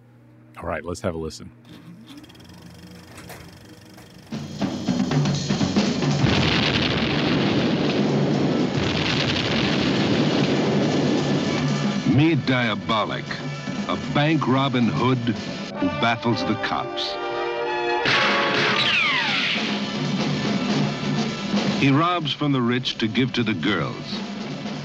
All 0.57 0.67
right 0.67 0.83
let's 0.83 1.01
have 1.01 1.15
a 1.15 1.17
listen. 1.17 1.51
Meet 12.17 12.39
Diabolik, 12.47 13.25
a 13.87 13.95
bank 14.13 14.47
Robin 14.47 14.87
Hood 14.87 15.17
who 15.17 15.87
baffles 16.01 16.43
the 16.45 16.55
cops. 16.55 17.13
He 21.79 21.89
robs 21.89 22.33
from 22.33 22.51
the 22.51 22.61
rich 22.61 22.97
to 22.97 23.07
give 23.07 23.31
to 23.33 23.43
the 23.43 23.53
girls. 23.53 24.19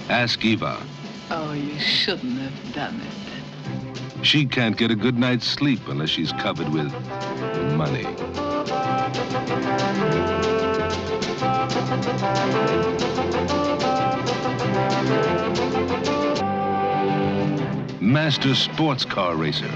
Ask 0.09 0.45
Eva. 0.45 0.81
Oh, 1.31 1.53
you 1.53 1.79
shouldn't 1.81 2.39
have 2.39 2.75
done 2.75 3.01
it. 3.01 4.25
She 4.25 4.47
can't 4.47 4.77
get 4.77 4.91
a 4.91 4.97
good 4.97 5.19
night's 5.19 5.47
sleep 5.47 5.81
unless 5.89 6.11
she's 6.11 6.31
covered 6.33 6.69
with 6.69 6.93
money. 7.75 8.07
Master 18.13 18.55
sports 18.55 19.07
car 19.07 19.37
racer. 19.37 19.71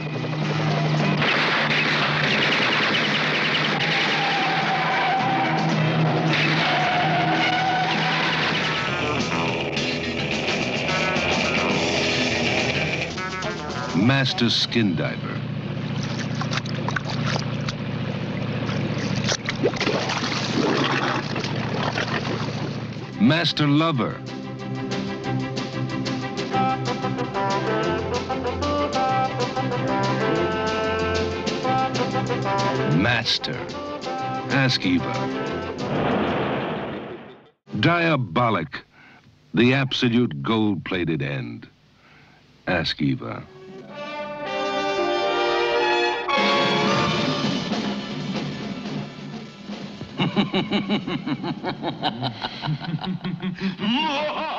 Master 13.97 14.51
Skin 14.51 14.95
Diver. 14.97 15.41
Master 23.19 23.67
Lover. 23.67 24.21
Master. 32.97 33.57
Ask 34.51 34.85
Eva. 34.85 35.13
Diabolik. 37.77 38.83
The 39.55 39.75
absolute 39.75 40.43
gold-plated 40.43 41.23
end. 41.23 41.69
Ask 42.67 43.01
Eva. 43.01 43.43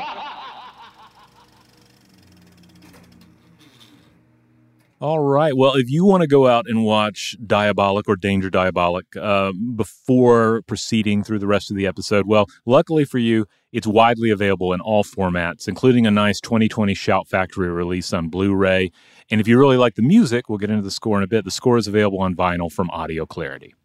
All 4.99 5.19
right. 5.19 5.55
Well, 5.55 5.75
if 5.75 5.91
you 5.91 6.05
want 6.05 6.21
to 6.21 6.27
go 6.27 6.47
out 6.47 6.65
and 6.67 6.83
watch 6.83 7.35
Diabolik 7.45 8.05
or 8.07 8.15
Danger 8.15 8.49
Diabolik 8.49 9.15
uh, 9.15 9.53
before 9.75 10.63
proceeding 10.63 11.23
through 11.23 11.37
the 11.37 11.45
rest 11.45 11.69
of 11.69 11.77
the 11.77 11.85
episode, 11.85 12.25
well, 12.25 12.47
luckily 12.65 13.05
for 13.05 13.19
you, 13.19 13.45
it's 13.71 13.85
widely 13.85 14.31
available 14.31 14.73
in 14.73 14.81
all 14.81 15.03
formats, 15.03 15.67
including 15.67 16.07
a 16.07 16.11
nice 16.11 16.41
2020 16.41 16.95
Shout 16.95 17.27
Factory 17.27 17.69
release 17.69 18.11
on 18.11 18.29
Blu 18.29 18.55
ray. 18.55 18.91
And 19.29 19.39
if 19.39 19.47
you 19.47 19.59
really 19.59 19.77
like 19.77 19.93
the 19.95 20.01
music, 20.01 20.49
we'll 20.49 20.57
get 20.57 20.71
into 20.71 20.81
the 20.81 20.89
score 20.89 21.17
in 21.17 21.23
a 21.23 21.27
bit. 21.27 21.45
The 21.45 21.51
score 21.51 21.77
is 21.77 21.85
available 21.85 22.19
on 22.19 22.35
vinyl 22.35 22.71
from 22.71 22.89
Audio 22.89 23.27
Clarity. 23.27 23.75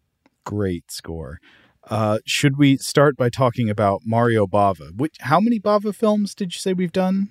Great 0.45 0.91
score. 0.91 1.39
Uh, 1.89 2.19
should 2.25 2.57
we 2.57 2.77
start 2.77 3.15
by 3.17 3.29
talking 3.29 3.69
about 3.69 4.01
Mario 4.03 4.47
Bava? 4.47 4.97
Which, 4.97 5.17
how 5.19 5.39
many 5.39 5.59
Bava 5.59 5.93
films 5.93 6.33
did 6.33 6.55
you 6.55 6.59
say 6.59 6.73
we've 6.73 6.91
done? 6.91 7.29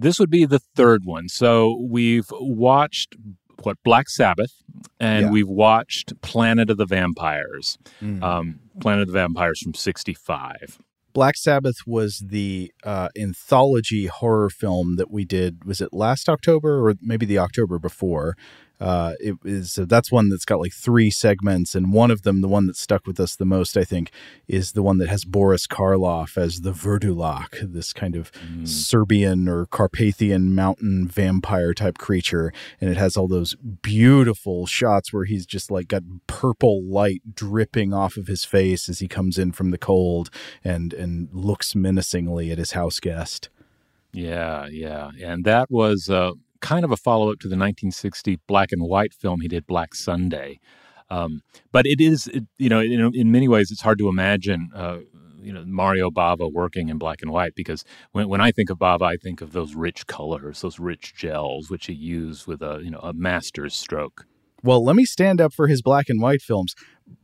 This 0.00 0.18
would 0.18 0.30
be 0.30 0.44
the 0.44 0.58
third 0.58 1.04
one. 1.04 1.28
So 1.28 1.86
we've 1.88 2.28
watched 2.32 3.16
what 3.62 3.76
Black 3.84 4.08
Sabbath, 4.08 4.52
and 4.98 5.26
yeah. 5.26 5.30
we've 5.30 5.48
watched 5.48 6.20
Planet 6.22 6.70
of 6.70 6.78
the 6.78 6.86
Vampires. 6.86 7.78
Mm. 8.02 8.22
Um, 8.22 8.60
Planet 8.80 9.02
of 9.02 9.08
the 9.08 9.12
Vampires 9.14 9.60
from 9.60 9.74
'65. 9.74 10.78
Black 11.12 11.36
Sabbath 11.36 11.76
was 11.86 12.22
the 12.24 12.72
uh, 12.84 13.08
anthology 13.18 14.06
horror 14.06 14.48
film 14.48 14.96
that 14.96 15.10
we 15.10 15.24
did. 15.24 15.64
Was 15.64 15.80
it 15.80 15.92
last 15.92 16.28
October 16.28 16.86
or 16.86 16.94
maybe 17.02 17.26
the 17.26 17.38
October 17.38 17.78
before? 17.78 18.36
Uh, 18.80 19.12
it 19.20 19.36
is 19.44 19.78
uh, 19.78 19.84
that's 19.86 20.10
one 20.10 20.28
that's 20.30 20.44
got 20.44 20.60
like 20.60 20.72
three 20.72 21.10
segments, 21.10 21.74
and 21.74 21.92
one 21.92 22.10
of 22.10 22.22
them, 22.22 22.40
the 22.40 22.48
one 22.48 22.66
that 22.66 22.76
stuck 22.76 23.06
with 23.06 23.20
us 23.20 23.36
the 23.36 23.44
most, 23.44 23.76
I 23.76 23.84
think, 23.84 24.10
is 24.48 24.72
the 24.72 24.82
one 24.82 24.98
that 24.98 25.08
has 25.08 25.24
Boris 25.24 25.66
Karloff 25.66 26.38
as 26.38 26.62
the 26.62 26.72
Wurdalak, 26.72 27.72
this 27.72 27.92
kind 27.92 28.16
of 28.16 28.32
mm. 28.32 28.66
Serbian 28.66 29.48
or 29.48 29.66
Carpathian 29.66 30.54
mountain 30.54 31.06
vampire 31.06 31.74
type 31.74 31.98
creature, 31.98 32.52
and 32.80 32.88
it 32.90 32.96
has 32.96 33.16
all 33.16 33.28
those 33.28 33.54
beautiful 33.54 34.66
shots 34.66 35.12
where 35.12 35.24
he's 35.24 35.46
just 35.46 35.70
like 35.70 35.88
got 35.88 36.02
purple 36.26 36.82
light 36.82 37.22
dripping 37.34 37.92
off 37.92 38.16
of 38.16 38.28
his 38.28 38.44
face 38.44 38.88
as 38.88 39.00
he 39.00 39.08
comes 39.08 39.38
in 39.38 39.52
from 39.52 39.70
the 39.70 39.78
cold 39.78 40.30
and 40.64 40.94
and 40.94 41.28
looks 41.32 41.74
menacingly 41.74 42.50
at 42.50 42.58
his 42.58 42.72
house 42.72 43.00
guest. 43.00 43.50
Yeah, 44.12 44.66
yeah. 44.66 45.10
And 45.22 45.44
that 45.44 45.70
was 45.70 46.08
uh, 46.08 46.32
kind 46.60 46.84
of 46.84 46.90
a 46.90 46.96
follow 46.96 47.32
up 47.32 47.38
to 47.40 47.48
the 47.48 47.56
1960 47.56 48.40
black 48.46 48.72
and 48.72 48.82
white 48.82 49.14
film 49.14 49.40
he 49.40 49.48
did, 49.48 49.66
Black 49.66 49.94
Sunday. 49.94 50.60
Um, 51.10 51.42
but 51.72 51.86
it 51.86 52.00
is, 52.00 52.28
it, 52.28 52.44
you 52.58 52.68
know, 52.68 52.80
in, 52.80 53.14
in, 53.14 53.32
many 53.32 53.48
ways, 53.48 53.70
it's 53.70 53.80
hard 53.80 53.98
to 53.98 54.08
imagine, 54.08 54.70
uh, 54.74 54.98
you 55.40 55.52
know, 55.52 55.64
Mario 55.66 56.10
Bava 56.10 56.52
working 56.52 56.88
in 56.88 56.98
black 56.98 57.20
and 57.22 57.32
white 57.32 57.54
because 57.56 57.84
when, 58.12 58.28
when 58.28 58.40
I 58.40 58.52
think 58.52 58.70
of 58.70 58.78
Bava, 58.78 59.02
I 59.02 59.16
think 59.16 59.40
of 59.40 59.52
those 59.52 59.74
rich 59.74 60.06
colors, 60.06 60.60
those 60.60 60.78
rich 60.78 61.14
gels, 61.14 61.68
which 61.68 61.86
he 61.86 61.94
used 61.94 62.46
with 62.46 62.62
a, 62.62 62.80
you 62.82 62.90
know, 62.90 63.00
a 63.00 63.12
master's 63.12 63.74
stroke. 63.74 64.26
Well, 64.62 64.84
let 64.84 64.96
me 64.96 65.04
stand 65.04 65.40
up 65.40 65.52
for 65.52 65.66
his 65.66 65.82
black 65.82 66.08
and 66.08 66.20
white 66.20 66.42
films. 66.42 66.74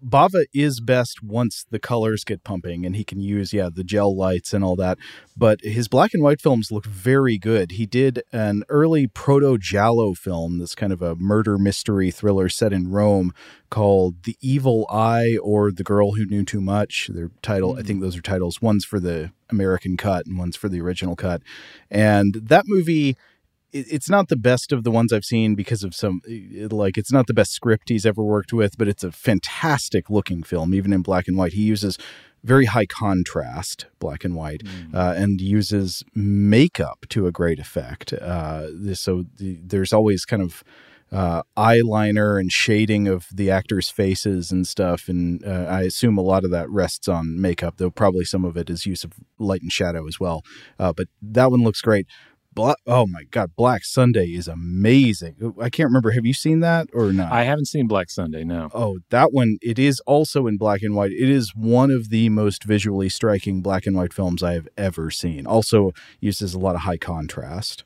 Bava 0.05 0.45
is 0.53 0.81
best 0.81 1.23
once 1.23 1.65
the 1.71 1.79
colors 1.79 2.25
get 2.25 2.43
pumping 2.45 2.85
and 2.85 2.97
he 2.97 3.05
can 3.05 3.21
use, 3.21 3.53
yeah, 3.53 3.69
the 3.73 3.85
gel 3.85 4.17
lights 4.17 4.53
and 4.53 4.65
all 4.65 4.77
that. 4.77 4.99
But 5.37 5.61
his 5.63 5.89
black 5.89 6.13
and 6.13 6.23
white 6.23 6.41
films 6.41 6.73
look 6.73 6.87
very 6.87 7.39
good. 7.39 7.73
He 7.73 7.87
did 7.87 8.23
an 8.33 8.65
early 8.69 9.07
proto 9.07 9.59
Giallo 9.59 10.15
film, 10.15 10.59
this 10.59 10.75
kind 10.75 10.93
of 10.93 11.03
a 11.03 11.15
murder 11.17 11.59
mystery 11.59 12.11
thriller 12.11 12.49
set 12.49 12.73
in 12.73 12.91
Rome 12.91 13.33
called 13.71 14.25
The 14.25 14.37
Evil 14.41 14.87
Eye 14.91 15.37
or 15.43 15.71
The 15.71 15.85
Girl 15.85 16.13
Who 16.13 16.27
Knew 16.27 16.45
Too 16.45 16.61
Much. 16.61 17.09
Their 17.13 17.31
title, 17.43 17.73
mm-hmm. 17.73 17.81
I 17.81 17.83
think 17.83 18.01
those 18.01 18.17
are 18.17 18.23
titles. 18.23 18.61
One's 18.61 18.85
for 18.85 18.99
the 18.99 19.33
American 19.51 19.97
cut 19.97 20.27
and 20.27 20.39
one's 20.39 20.57
for 20.57 20.69
the 20.69 20.81
original 20.81 21.17
cut. 21.17 21.43
And 21.91 22.35
that 22.43 22.65
movie 22.67 23.17
it's 23.73 24.09
not 24.09 24.29
the 24.29 24.37
best 24.37 24.73
of 24.73 24.85
the 24.85 24.91
ones 24.91 25.13
I've 25.13 25.25
seen 25.25 25.55
because 25.55 25.85
of 25.85 25.95
some 25.95 26.21
like 26.71 26.97
it's 26.97 27.13
not 27.13 27.27
the 27.27 27.35
best 27.35 27.53
script 27.53 27.89
he's 27.89 28.07
ever 28.07 28.23
worked 28.23 28.53
with, 28.53 28.79
but 28.79 28.89
it's 28.89 29.05
a 29.05 29.13
fantastic 29.13 30.09
looking 30.11 30.43
film, 30.43 30.75
even 30.75 30.93
in 30.93 31.03
black 31.03 31.29
and 31.29 31.37
white. 31.37 31.53
He 31.53 31.63
uses 31.63 31.99
very 32.45 32.67
high 32.67 32.87
contrast, 32.87 33.87
black 33.99 34.25
and 34.25 34.37
white, 34.37 34.63
mm. 34.63 34.95
uh, 34.95 35.15
and 35.17 35.41
uses 35.41 36.05
makeup 36.15 37.07
to 37.09 37.27
a 37.27 37.33
great 37.33 37.59
effect. 37.59 38.13
Uh, 38.13 38.95
so 38.95 39.25
the, 39.37 39.59
there's 39.63 39.93
always 39.93 40.25
kind 40.25 40.43
of 40.43 40.63
uh, 41.13 41.43
eyeliner 41.57 42.39
and 42.39 42.51
shading 42.51 43.09
of 43.09 43.27
the 43.33 43.51
actors' 43.51 43.89
faces 43.89 44.51
and 44.51 44.67
stuff. 44.67 45.09
And 45.09 45.45
uh, 45.45 45.67
I 45.69 45.83
assume 45.83 46.19
a 46.19 46.23
lot 46.23 46.45
of 46.45 46.51
that 46.51 46.71
rests 46.71 47.09
on 47.09 47.41
makeup, 47.41 47.75
though 47.79 47.91
probably 47.91 48.25
some 48.25 48.45
of 48.45 48.57
it 48.57 48.71
is 48.71 48.87
use 48.87 49.05
of 49.05 49.13
light 49.39 49.63
and 49.63 49.73
shadow 49.73 50.07
as 50.07 50.19
well. 50.21 50.43
Uh, 50.79 50.93
but 50.93 51.09
that 51.23 51.51
one 51.51 51.63
looks 51.63 51.81
great. 51.81 52.07
Black, 52.57 52.79
oh 52.87 53.07
my 53.07 53.25
god, 53.31 53.55
Black 53.55 53.85
Sunday 53.85 54.29
is 54.29 54.49
amazing. 54.49 55.53
I 55.61 55.69
can't 55.69 55.89
remember. 55.89 56.13
Have 56.13 56.25
you 56.25 56.33
seen 56.33 56.61
that 56.61 56.89
or 56.95 57.13
not? 57.13 57.31
I 57.31 57.45
haven't 57.45 57.67
seen 57.67 57.87
Black 57.87 58.09
Sunday. 58.09 58.45
No. 58.45 58.71
Oh, 58.73 58.99
that 59.11 59.35
one. 59.35 59.59
It 59.61 59.79
is 59.79 60.01
also 60.07 60.47
in 60.47 60.57
black 60.57 60.81
and 60.81 60.95
white. 60.95 61.13
It 61.13 61.29
is 61.29 61.53
one 61.55 61.91
of 61.91 62.09
the 62.09 62.31
most 62.31 62.65
visually 62.65 63.11
striking 63.11 63.61
black 63.61 63.87
and 63.87 63.95
white 63.95 64.15
films 64.15 64.43
I 64.43 64.55
have 64.55 64.69
ever 64.79 65.11
seen. 65.11 65.47
Also 65.47 65.93
uses 66.19 66.55
a 66.55 66.59
lot 66.59 66.75
of 66.75 66.81
high 66.81 66.97
contrast. 66.97 67.85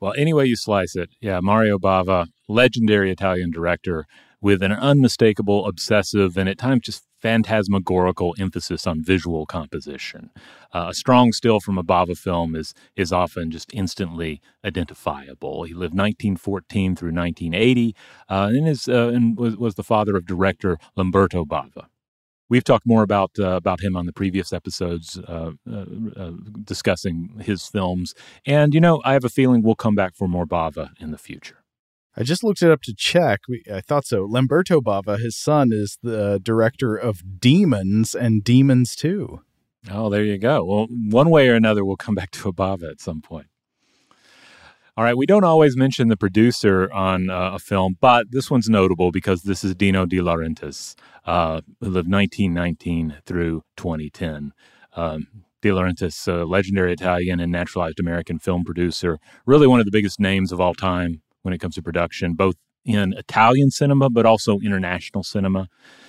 Well, 0.00 0.14
any 0.18 0.34
way 0.34 0.46
you 0.46 0.56
slice 0.56 0.96
it, 0.96 1.10
yeah, 1.20 1.38
Mario 1.40 1.78
Bava, 1.78 2.26
legendary 2.48 3.12
Italian 3.12 3.52
director 3.52 4.04
with 4.40 4.64
an 4.64 4.72
unmistakable, 4.72 5.64
obsessive, 5.64 6.36
and 6.36 6.48
at 6.48 6.58
times 6.58 6.82
just 6.82 7.05
phantasmagorical 7.20 8.34
emphasis 8.38 8.86
on 8.86 9.02
visual 9.02 9.46
composition. 9.46 10.30
Uh, 10.72 10.88
a 10.90 10.94
strong 10.94 11.32
still 11.32 11.60
from 11.60 11.78
a 11.78 11.84
Bava 11.84 12.16
film 12.16 12.54
is 12.54 12.74
is 12.94 13.12
often 13.12 13.50
just 13.50 13.70
instantly 13.72 14.40
identifiable. 14.64 15.64
He 15.64 15.72
lived 15.72 15.94
1914 15.94 16.96
through 16.96 17.12
1980, 17.12 17.94
uh, 18.28 18.50
and 18.52 18.68
is 18.68 18.88
uh, 18.88 19.08
and 19.08 19.36
was, 19.36 19.56
was 19.56 19.74
the 19.74 19.82
father 19.82 20.16
of 20.16 20.26
director 20.26 20.78
Lamberto 20.96 21.44
Bava. 21.44 21.86
We've 22.48 22.64
talked 22.64 22.86
more 22.86 23.02
about 23.02 23.32
uh, 23.38 23.56
about 23.56 23.80
him 23.80 23.96
on 23.96 24.06
the 24.06 24.12
previous 24.12 24.52
episodes, 24.52 25.18
uh, 25.18 25.52
uh, 25.70 25.84
uh, 26.16 26.32
discussing 26.62 27.40
his 27.40 27.66
films, 27.66 28.14
and 28.44 28.72
you 28.72 28.80
know 28.80 29.02
I 29.04 29.14
have 29.14 29.24
a 29.24 29.28
feeling 29.28 29.62
we'll 29.62 29.74
come 29.74 29.96
back 29.96 30.14
for 30.14 30.28
more 30.28 30.46
Bava 30.46 30.90
in 31.00 31.10
the 31.10 31.18
future. 31.18 31.65
I 32.18 32.22
just 32.22 32.42
looked 32.42 32.62
it 32.62 32.70
up 32.70 32.80
to 32.82 32.94
check. 32.94 33.40
I 33.70 33.82
thought 33.82 34.06
so. 34.06 34.24
Lamberto 34.24 34.80
Bava, 34.80 35.18
his 35.18 35.36
son, 35.36 35.68
is 35.70 35.98
the 36.02 36.40
director 36.42 36.96
of 36.96 37.40
Demons 37.40 38.14
and 38.14 38.42
Demons 38.42 38.96
2. 38.96 39.40
Oh, 39.90 40.08
there 40.08 40.24
you 40.24 40.38
go. 40.38 40.64
Well, 40.64 40.86
one 40.88 41.28
way 41.28 41.48
or 41.48 41.54
another, 41.54 41.84
we'll 41.84 41.96
come 41.96 42.14
back 42.14 42.30
to 42.32 42.48
a 42.48 42.52
Bava 42.54 42.90
at 42.90 43.00
some 43.00 43.20
point. 43.20 43.48
All 44.96 45.04
right, 45.04 45.16
we 45.16 45.26
don't 45.26 45.44
always 45.44 45.76
mention 45.76 46.08
the 46.08 46.16
producer 46.16 46.90
on 46.90 47.28
uh, 47.28 47.52
a 47.52 47.58
film, 47.58 47.98
but 48.00 48.30
this 48.30 48.50
one's 48.50 48.70
notable 48.70 49.12
because 49.12 49.42
this 49.42 49.62
is 49.62 49.74
Dino 49.74 50.06
De 50.06 50.16
Laurentiis, 50.16 50.94
uh, 51.26 51.60
who 51.80 51.90
lived 51.90 52.10
1919 52.10 53.18
through 53.26 53.62
2010. 53.76 54.52
Um, 54.94 55.26
De 55.60 55.68
Laurentiis, 55.68 56.26
a 56.28 56.46
legendary 56.46 56.94
Italian 56.94 57.40
and 57.40 57.52
naturalized 57.52 58.00
American 58.00 58.38
film 58.38 58.64
producer, 58.64 59.18
really 59.44 59.66
one 59.66 59.80
of 59.80 59.84
the 59.84 59.92
biggest 59.92 60.18
names 60.18 60.50
of 60.50 60.62
all 60.62 60.72
time 60.72 61.20
when 61.46 61.54
it 61.54 61.58
comes 61.58 61.76
to 61.76 61.82
production, 61.82 62.34
both 62.34 62.56
in 62.84 63.12
Italian 63.14 63.70
cinema 63.70 64.10
but 64.10 64.26
also 64.26 64.58
international 64.58 65.22
cinema. 65.22 65.68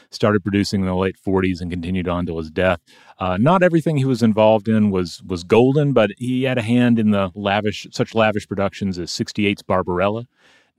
Started 0.10 0.42
producing 0.42 0.80
in 0.82 0.88
the 0.88 0.96
late 0.96 1.18
40s 1.22 1.60
and 1.60 1.70
continued 1.70 2.08
on 2.08 2.26
till 2.26 2.38
his 2.38 2.50
death. 2.50 2.80
Uh, 3.20 3.38
not 3.38 3.62
everything 3.62 3.98
he 3.98 4.06
was 4.06 4.24
involved 4.24 4.70
in 4.70 4.90
was 4.90 5.22
was 5.24 5.44
golden, 5.44 5.92
but 5.92 6.12
he 6.18 6.44
had 6.44 6.58
a 6.58 6.62
hand 6.62 6.98
in 6.98 7.12
the 7.12 7.30
lavish, 7.36 7.86
such 7.92 8.16
lavish 8.16 8.48
productions 8.48 8.98
as 8.98 9.12
'68's 9.12 9.64
Barbarella, 9.64 10.26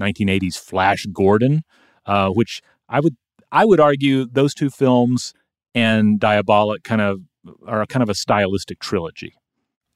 1980's 0.00 0.56
Flash 0.56 1.04
Gordon, 1.12 1.62
uh, 2.06 2.30
which 2.30 2.62
I 2.88 3.00
would 3.00 3.16
I 3.52 3.66
would 3.66 3.80
argue 3.80 4.24
those 4.24 4.54
two 4.54 4.70
films 4.70 5.34
and 5.74 6.18
Diabolik 6.18 6.84
kind 6.84 7.02
of 7.02 7.20
are 7.66 7.84
kind 7.86 8.02
of 8.02 8.08
a 8.08 8.14
stylistic 8.14 8.78
trilogy. 8.78 9.34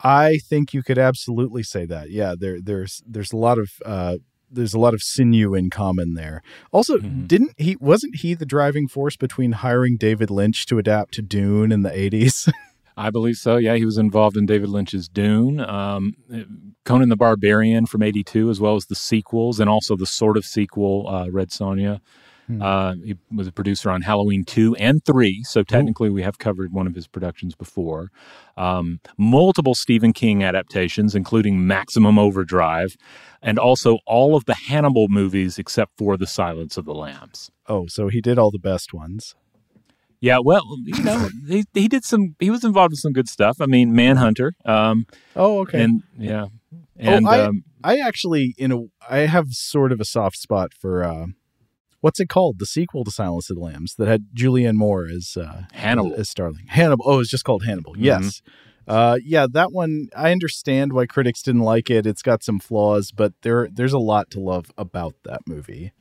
I 0.04 0.38
think 0.38 0.74
you 0.74 0.82
could 0.82 0.98
absolutely 0.98 1.62
say 1.62 1.86
that. 1.86 2.10
Yeah, 2.10 2.34
there 2.38 2.60
there's 2.60 3.02
there's 3.06 3.32
a 3.32 3.36
lot 3.36 3.58
of 3.58 3.70
uh, 3.84 4.18
there's 4.52 4.74
a 4.74 4.78
lot 4.78 4.94
of 4.94 5.02
sinew 5.02 5.54
in 5.54 5.70
common 5.70 6.14
there. 6.14 6.42
Also, 6.70 6.98
mm-hmm. 6.98 7.26
didn't 7.26 7.54
he 7.56 7.76
wasn't 7.80 8.16
he 8.16 8.34
the 8.34 8.46
driving 8.46 8.88
force 8.88 9.16
between 9.16 9.52
hiring 9.52 9.96
David 9.96 10.30
Lynch 10.30 10.66
to 10.66 10.78
adapt 10.78 11.14
to 11.14 11.22
Dune 11.22 11.72
in 11.72 11.82
the 11.82 11.90
80s? 11.90 12.52
I 12.96 13.10
believe 13.10 13.36
so. 13.36 13.56
Yeah, 13.56 13.76
he 13.76 13.86
was 13.86 13.96
involved 13.96 14.36
in 14.36 14.44
David 14.44 14.68
Lynch's 14.68 15.08
Dune, 15.08 15.60
um, 15.60 16.14
Conan 16.84 17.08
the 17.08 17.16
Barbarian 17.16 17.86
from 17.86 18.02
'82, 18.02 18.50
as 18.50 18.60
well 18.60 18.76
as 18.76 18.86
the 18.86 18.94
sequels, 18.94 19.58
and 19.60 19.70
also 19.70 19.96
the 19.96 20.06
sort 20.06 20.36
of 20.36 20.44
sequel, 20.44 21.08
uh, 21.08 21.28
Red 21.30 21.48
Sonja. 21.48 22.00
Hmm. 22.54 22.62
Uh, 22.62 22.94
he 23.04 23.16
was 23.34 23.46
a 23.46 23.52
producer 23.52 23.90
on 23.90 24.02
Halloween 24.02 24.44
2 24.44 24.76
and 24.76 25.04
3, 25.04 25.42
so 25.44 25.62
technically 25.62 26.08
Ooh. 26.08 26.12
we 26.12 26.22
have 26.22 26.38
covered 26.38 26.72
one 26.72 26.86
of 26.86 26.94
his 26.94 27.06
productions 27.06 27.54
before. 27.54 28.10
Um, 28.56 29.00
multiple 29.16 29.74
Stephen 29.74 30.12
King 30.12 30.42
adaptations, 30.42 31.14
including 31.14 31.66
Maximum 31.66 32.18
Overdrive, 32.18 32.96
and 33.40 33.58
also 33.58 33.98
all 34.06 34.36
of 34.36 34.44
the 34.44 34.54
Hannibal 34.54 35.08
movies 35.08 35.58
except 35.58 35.92
for 35.96 36.16
The 36.16 36.26
Silence 36.26 36.76
of 36.76 36.84
the 36.84 36.94
Lambs. 36.94 37.50
Oh, 37.66 37.86
so 37.86 38.08
he 38.08 38.20
did 38.20 38.38
all 38.38 38.50
the 38.50 38.58
best 38.58 38.92
ones. 38.92 39.34
Yeah, 40.20 40.38
well, 40.38 40.64
you 40.84 41.02
know, 41.02 41.28
he, 41.48 41.64
he 41.74 41.88
did 41.88 42.04
some. 42.04 42.36
He 42.38 42.48
was 42.48 42.62
involved 42.62 42.92
with 42.92 43.00
some 43.00 43.12
good 43.12 43.28
stuff. 43.28 43.56
I 43.60 43.66
mean, 43.66 43.92
Manhunter. 43.92 44.54
Um, 44.64 45.06
oh, 45.34 45.60
okay. 45.60 45.82
And 45.82 46.02
yeah, 46.16 46.46
and 46.96 47.26
oh, 47.26 47.30
I, 47.30 47.40
um, 47.40 47.64
I 47.82 47.98
actually, 47.98 48.54
you 48.56 48.68
know, 48.68 48.88
I 49.08 49.18
have 49.20 49.48
sort 49.50 49.90
of 49.90 50.00
a 50.00 50.04
soft 50.04 50.36
spot 50.36 50.72
for 50.72 51.02
uh, 51.02 51.26
what's 52.02 52.20
it 52.20 52.28
called? 52.28 52.58
The 52.58 52.66
sequel 52.66 53.04
to 53.04 53.10
Silence 53.10 53.48
of 53.48 53.56
the 53.56 53.62
Lambs 53.62 53.94
that 53.94 54.08
had 54.08 54.26
Julianne 54.34 54.74
Moore 54.74 55.06
as 55.06 55.38
uh, 55.38 55.62
Hannibal 55.72 56.14
as, 56.14 56.28
Starling. 56.28 56.66
Hannibal. 56.66 57.04
Oh, 57.08 57.20
it's 57.20 57.30
just 57.30 57.44
called 57.44 57.64
Hannibal. 57.64 57.94
Mm-hmm. 57.94 58.04
Yes. 58.04 58.42
Uh, 58.86 59.16
yeah, 59.24 59.46
that 59.50 59.72
one. 59.72 60.08
I 60.14 60.32
understand 60.32 60.92
why 60.92 61.06
critics 61.06 61.40
didn't 61.40 61.62
like 61.62 61.88
it. 61.88 62.04
It's 62.04 62.22
got 62.22 62.42
some 62.42 62.58
flaws, 62.58 63.12
but 63.12 63.32
there 63.42 63.68
there's 63.72 63.92
a 63.92 63.98
lot 63.98 64.30
to 64.32 64.40
love 64.40 64.70
about 64.76 65.14
that 65.24 65.42
movie. 65.46 65.92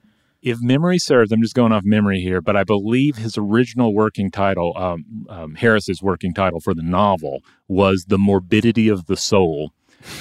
If 0.42 0.60
memory 0.60 0.98
serves, 0.98 1.32
I'm 1.32 1.44
just 1.44 1.54
going 1.54 1.72
off 1.72 1.84
memory 1.86 2.22
here, 2.22 2.42
but 2.42 2.58
I 2.58 2.64
believe 2.64 3.18
his 3.18 3.38
original 3.38 3.94
working 3.94 4.32
title, 4.32 4.74
um, 4.76 5.28
um, 5.30 5.54
Harris's 5.54 6.02
working 6.02 6.34
title 6.34 6.60
for 6.60 6.74
the 6.74 6.82
novel, 6.82 7.44
was 7.68 8.06
"The 8.08 8.18
Morbidity 8.18 8.90
of 8.90 9.06
the 9.06 9.16
Soul," 9.16 9.74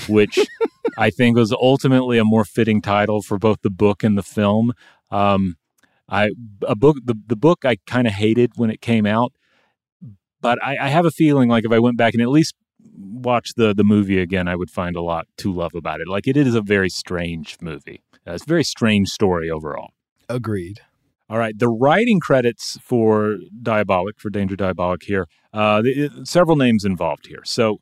which 0.06 0.38
I 0.98 1.08
think 1.08 1.38
was 1.38 1.52
ultimately 1.52 2.18
a 2.18 2.24
more 2.24 2.44
fitting 2.44 2.82
title 2.82 3.22
for 3.22 3.38
both 3.38 3.62
the 3.62 3.70
book 3.70 4.04
and 4.04 4.18
the 4.18 4.22
film. 4.22 4.74
Um, 5.10 5.56
I 6.10 6.30
a 6.66 6.74
book 6.74 6.96
the, 7.04 7.14
the 7.26 7.36
book 7.36 7.64
I 7.64 7.76
kind 7.86 8.06
of 8.06 8.14
hated 8.14 8.52
when 8.56 8.70
it 8.70 8.80
came 8.80 9.06
out, 9.06 9.32
but 10.40 10.62
I, 10.62 10.76
I, 10.76 10.88
have 10.88 11.06
a 11.06 11.10
feeling 11.10 11.48
like 11.48 11.64
if 11.64 11.72
I 11.72 11.78
went 11.78 11.96
back 11.96 12.14
and 12.14 12.22
at 12.22 12.28
least 12.28 12.54
watched 12.98 13.56
the 13.56 13.74
the 13.74 13.84
movie 13.84 14.20
again, 14.20 14.48
I 14.48 14.56
would 14.56 14.70
find 14.70 14.96
a 14.96 15.02
lot 15.02 15.26
to 15.38 15.52
love 15.52 15.74
about 15.74 16.00
it. 16.00 16.08
Like 16.08 16.26
it 16.26 16.36
is 16.36 16.54
a 16.54 16.62
very 16.62 16.90
strange 16.90 17.56
movie. 17.60 18.02
Uh, 18.26 18.32
it's 18.32 18.44
a 18.44 18.48
very 18.48 18.64
strange 18.64 19.08
story 19.08 19.50
overall. 19.50 19.90
Agreed. 20.28 20.80
All 21.28 21.38
right, 21.38 21.56
the 21.56 21.68
writing 21.68 22.18
credits 22.18 22.76
for 22.82 23.36
Diabolik 23.62 24.18
for 24.18 24.30
Danger 24.30 24.56
Diabolik 24.56 25.04
here. 25.04 25.28
Uh, 25.52 25.82
it, 25.84 26.26
several 26.26 26.56
names 26.56 26.84
involved 26.84 27.28
here. 27.28 27.42
So 27.44 27.80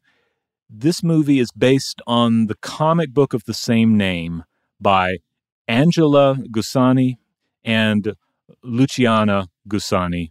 this 0.68 1.02
movie 1.02 1.38
is 1.38 1.50
based 1.50 2.02
on 2.06 2.46
the 2.46 2.56
comic 2.56 3.14
book 3.14 3.32
of 3.32 3.44
the 3.44 3.54
same 3.54 3.96
name 3.96 4.44
by 4.78 5.18
Angela 5.66 6.36
Giussani 6.50 7.16
and 7.64 8.14
Luciana 8.62 9.48
Giussani. 9.68 10.30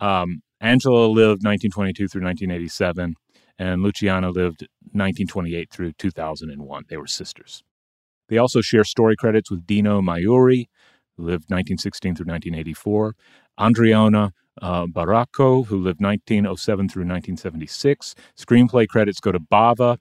Um, 0.00 0.42
Angela 0.60 1.06
lived 1.06 1.44
1922 1.44 2.08
through 2.08 2.24
1987, 2.24 3.14
and 3.58 3.82
Luciana 3.82 4.30
lived 4.30 4.62
1928 4.92 5.70
through 5.70 5.92
2001. 5.92 6.84
They 6.88 6.96
were 6.96 7.06
sisters. 7.06 7.62
They 8.28 8.38
also 8.38 8.60
share 8.60 8.84
story 8.84 9.16
credits 9.16 9.50
with 9.50 9.66
Dino 9.66 10.00
Maiuri, 10.00 10.66
who 11.16 11.24
lived 11.24 11.50
1916 11.50 12.16
through 12.16 12.26
1984, 12.26 13.14
Andriana 13.58 14.30
uh, 14.60 14.86
Baracco, 14.86 15.66
who 15.66 15.76
lived 15.76 16.00
1907 16.00 16.88
through 16.88 17.02
1976. 17.02 18.14
Screenplay 18.36 18.88
credits 18.88 19.20
go 19.20 19.32
to 19.32 19.40
Bava, 19.40 19.98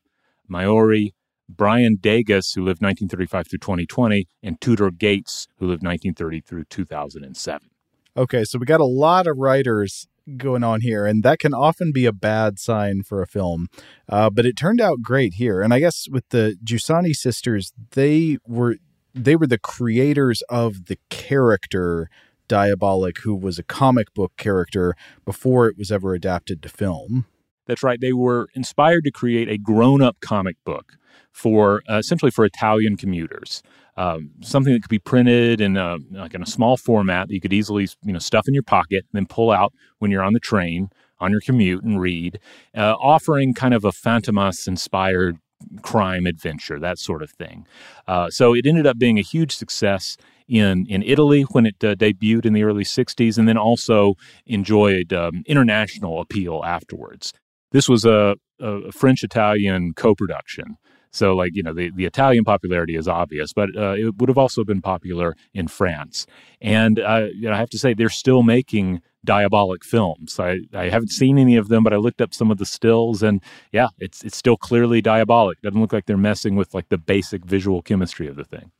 Maiuri, 0.49 1.11
Brian 1.49 1.97
Degas, 1.99 2.53
who 2.53 2.61
lived 2.61 2.81
1935 2.81 3.47
through 3.47 3.59
2020, 3.59 4.27
and 4.41 4.59
Tudor 4.59 4.91
Gates, 4.91 5.47
who 5.57 5.65
lived 5.67 5.83
1930 5.83 6.41
through 6.41 6.65
2007. 6.65 7.69
Okay, 8.15 8.43
so 8.43 8.59
we 8.59 8.65
got 8.65 8.79
a 8.79 8.85
lot 8.85 9.27
of 9.27 9.37
writers 9.37 10.07
going 10.37 10.63
on 10.63 10.81
here, 10.81 11.05
and 11.05 11.23
that 11.23 11.39
can 11.39 11.53
often 11.53 11.91
be 11.91 12.05
a 12.05 12.13
bad 12.13 12.59
sign 12.59 13.03
for 13.03 13.21
a 13.21 13.27
film. 13.27 13.67
Uh, 14.07 14.29
but 14.29 14.45
it 14.45 14.55
turned 14.55 14.79
out 14.79 15.01
great 15.01 15.35
here, 15.35 15.61
and 15.61 15.73
I 15.73 15.79
guess 15.79 16.07
with 16.09 16.27
the 16.29 16.57
Giussani 16.63 17.13
sisters, 17.13 17.73
they 17.91 18.37
were 18.47 18.77
they 19.15 19.35
were 19.35 19.47
the 19.47 19.59
creators 19.59 20.41
of 20.49 20.85
the 20.85 20.97
character 21.09 22.09
Diabolik, 22.49 23.19
who 23.19 23.35
was 23.35 23.57
a 23.57 23.63
comic 23.63 24.13
book 24.13 24.33
character 24.37 24.95
before 25.25 25.67
it 25.67 25.77
was 25.77 25.91
ever 25.91 26.13
adapted 26.13 26.61
to 26.63 26.69
film. 26.69 27.25
That's 27.65 27.83
right. 27.83 27.99
They 27.99 28.13
were 28.13 28.49
inspired 28.53 29.05
to 29.05 29.11
create 29.11 29.49
a 29.49 29.57
grown-up 29.57 30.17
comic 30.19 30.57
book 30.65 30.97
for 31.31 31.81
uh, 31.89 31.97
essentially 31.97 32.31
for 32.31 32.45
Italian 32.45 32.97
commuters. 32.97 33.61
Um, 33.95 34.31
something 34.41 34.73
that 34.73 34.81
could 34.81 34.89
be 34.89 34.97
printed 34.97 35.61
in 35.61 35.77
a, 35.77 35.97
like 36.11 36.33
in 36.33 36.41
a 36.41 36.47
small 36.47 36.77
format 36.77 37.27
that 37.27 37.33
you 37.33 37.41
could 37.41 37.53
easily 37.53 37.87
you 38.03 38.13
know 38.13 38.19
stuff 38.19 38.47
in 38.47 38.53
your 38.53 38.63
pocket 38.63 39.05
and 39.11 39.13
then 39.13 39.27
pull 39.27 39.51
out 39.51 39.71
when 39.99 40.09
you're 40.09 40.23
on 40.23 40.33
the 40.33 40.39
train 40.39 40.89
on 41.19 41.31
your 41.31 41.41
commute 41.41 41.83
and 41.83 42.01
read, 42.01 42.39
uh, 42.75 42.95
offering 42.99 43.53
kind 43.53 43.73
of 43.73 43.85
a 43.85 43.91
Fantomas 43.91 44.67
inspired 44.67 45.37
crime 45.81 46.25
adventure, 46.25 46.79
that 46.79 46.99
sort 46.99 47.23
of 47.23 47.31
thing. 47.31 47.65
Uh, 48.07 48.29
so 48.29 48.53
it 48.53 48.65
ended 48.65 48.85
up 48.85 48.97
being 48.99 49.17
a 49.17 49.21
huge 49.21 49.55
success 49.55 50.17
in 50.47 50.85
in 50.87 51.01
Italy 51.03 51.43
when 51.43 51.65
it 51.65 51.81
uh, 51.83 51.95
debuted 51.95 52.45
in 52.45 52.53
the 52.53 52.63
early 52.63 52.83
'60s, 52.83 53.37
and 53.37 53.47
then 53.47 53.57
also 53.57 54.15
enjoyed 54.45 55.13
um, 55.13 55.43
international 55.45 56.19
appeal 56.19 56.61
afterwards. 56.65 57.31
This 57.71 57.87
was 57.87 58.03
a, 58.03 58.35
a 58.59 58.91
French 58.91 59.23
Italian 59.23 59.93
co 59.95 60.13
production. 60.13 60.77
So, 61.13 61.35
like, 61.35 61.51
you 61.55 61.63
know, 61.63 61.73
the, 61.73 61.91
the 61.91 62.05
Italian 62.05 62.43
popularity 62.43 62.95
is 62.95 63.07
obvious, 63.07 63.53
but 63.53 63.69
uh, 63.77 63.91
it 63.91 64.17
would 64.17 64.29
have 64.29 64.37
also 64.37 64.63
been 64.63 64.81
popular 64.81 65.35
in 65.53 65.67
France. 65.67 66.25
And, 66.59 66.99
uh, 66.99 67.27
you 67.33 67.47
know, 67.47 67.53
I 67.53 67.57
have 67.57 67.69
to 67.69 67.77
say, 67.77 67.93
they're 67.93 68.09
still 68.09 68.41
making 68.41 69.01
Diabolik 69.25 69.83
films. 69.83 70.39
I, 70.39 70.61
I 70.73 70.89
haven't 70.89 71.11
seen 71.11 71.37
any 71.37 71.55
of 71.55 71.69
them, 71.69 71.83
but 71.83 71.93
I 71.93 71.97
looked 71.97 72.19
up 72.19 72.33
some 72.33 72.49
of 72.51 72.57
the 72.57 72.65
stills, 72.65 73.23
and 73.23 73.41
yeah, 73.71 73.87
it's 73.99 74.21
it's 74.23 74.35
still 74.35 74.57
clearly 74.57 75.01
Diabolik. 75.01 75.61
Doesn't 75.61 75.79
look 75.79 75.93
like 75.93 76.07
they're 76.07 76.17
messing 76.17 76.57
with 76.57 76.73
like 76.73 76.89
the 76.89 76.97
basic 76.97 77.45
visual 77.45 77.81
chemistry 77.81 78.27
of 78.27 78.35
the 78.35 78.43
thing. 78.43 78.71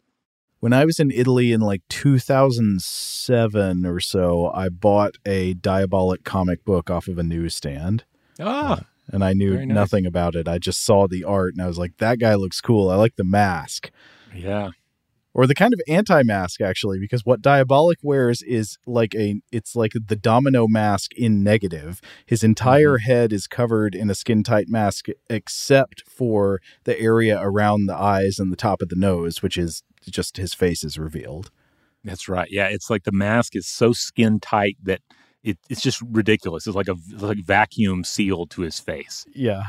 When 0.59 0.73
I 0.73 0.83
was 0.85 0.99
in 0.99 1.11
Italy 1.11 1.53
in 1.53 1.61
like 1.61 1.81
2007 1.89 3.85
or 3.85 3.99
so, 3.99 4.51
I 4.53 4.69
bought 4.69 5.17
a 5.25 5.53
Diabolik 5.55 6.23
comic 6.23 6.65
book 6.65 6.89
off 6.89 7.07
of 7.07 7.17
a 7.17 7.23
newsstand. 7.23 8.03
Ah. 8.39 8.79
Uh, 8.79 8.81
and 9.11 9.23
I 9.23 9.33
knew 9.33 9.57
nice. 9.57 9.67
nothing 9.67 10.05
about 10.05 10.35
it. 10.35 10.47
I 10.47 10.57
just 10.59 10.83
saw 10.83 11.07
the 11.07 11.23
art 11.23 11.53
and 11.53 11.61
I 11.61 11.67
was 11.67 11.77
like, 11.77 11.97
that 11.97 12.19
guy 12.19 12.35
looks 12.35 12.61
cool. 12.61 12.89
I 12.89 12.95
like 12.95 13.15
the 13.15 13.23
mask. 13.23 13.91
Yeah. 14.33 14.71
Or 15.35 15.47
the 15.47 15.55
kind 15.55 15.73
of 15.73 15.81
anti-mask 15.87 16.61
actually, 16.61 16.99
because 16.99 17.25
what 17.25 17.41
Diabolik 17.41 17.95
wears 18.03 18.43
is 18.43 18.77
like 18.85 19.15
a 19.15 19.41
it's 19.51 19.75
like 19.75 19.93
the 19.93 20.15
domino 20.15 20.67
mask 20.67 21.11
in 21.15 21.43
negative. 21.43 22.01
His 22.27 22.43
entire 22.43 22.97
Mm-hmm. 22.99 23.11
head 23.11 23.33
is 23.33 23.47
covered 23.47 23.95
in 23.95 24.11
a 24.11 24.15
skin 24.15 24.43
tight 24.43 24.67
mask 24.69 25.07
except 25.31 26.03
for 26.07 26.61
the 26.83 26.99
area 26.99 27.39
around 27.41 27.87
the 27.87 27.95
eyes 27.95 28.37
and 28.37 28.51
the 28.51 28.55
top 28.55 28.81
of 28.83 28.89
the 28.89 28.95
nose, 28.95 29.41
which 29.41 29.57
is 29.57 29.81
just 30.01 30.37
his 30.37 30.53
face 30.53 30.83
is 30.83 30.99
revealed. 30.99 31.49
That's 32.03 32.29
right. 32.29 32.49
Yeah, 32.51 32.67
it's 32.67 32.89
like 32.91 33.03
the 33.03 33.11
mask 33.11 33.55
is 33.55 33.67
so 33.67 33.91
skin 33.91 34.39
tight 34.39 34.77
that 34.83 35.01
it, 35.43 35.57
it's 35.69 35.81
just 35.81 36.01
ridiculous. 36.01 36.67
It's 36.67 36.75
like 36.75 36.87
a 36.87 36.95
like 37.17 37.39
vacuum 37.45 38.03
sealed 38.03 38.51
to 38.51 38.61
his 38.61 38.79
face. 38.79 39.25
Yeah. 39.33 39.63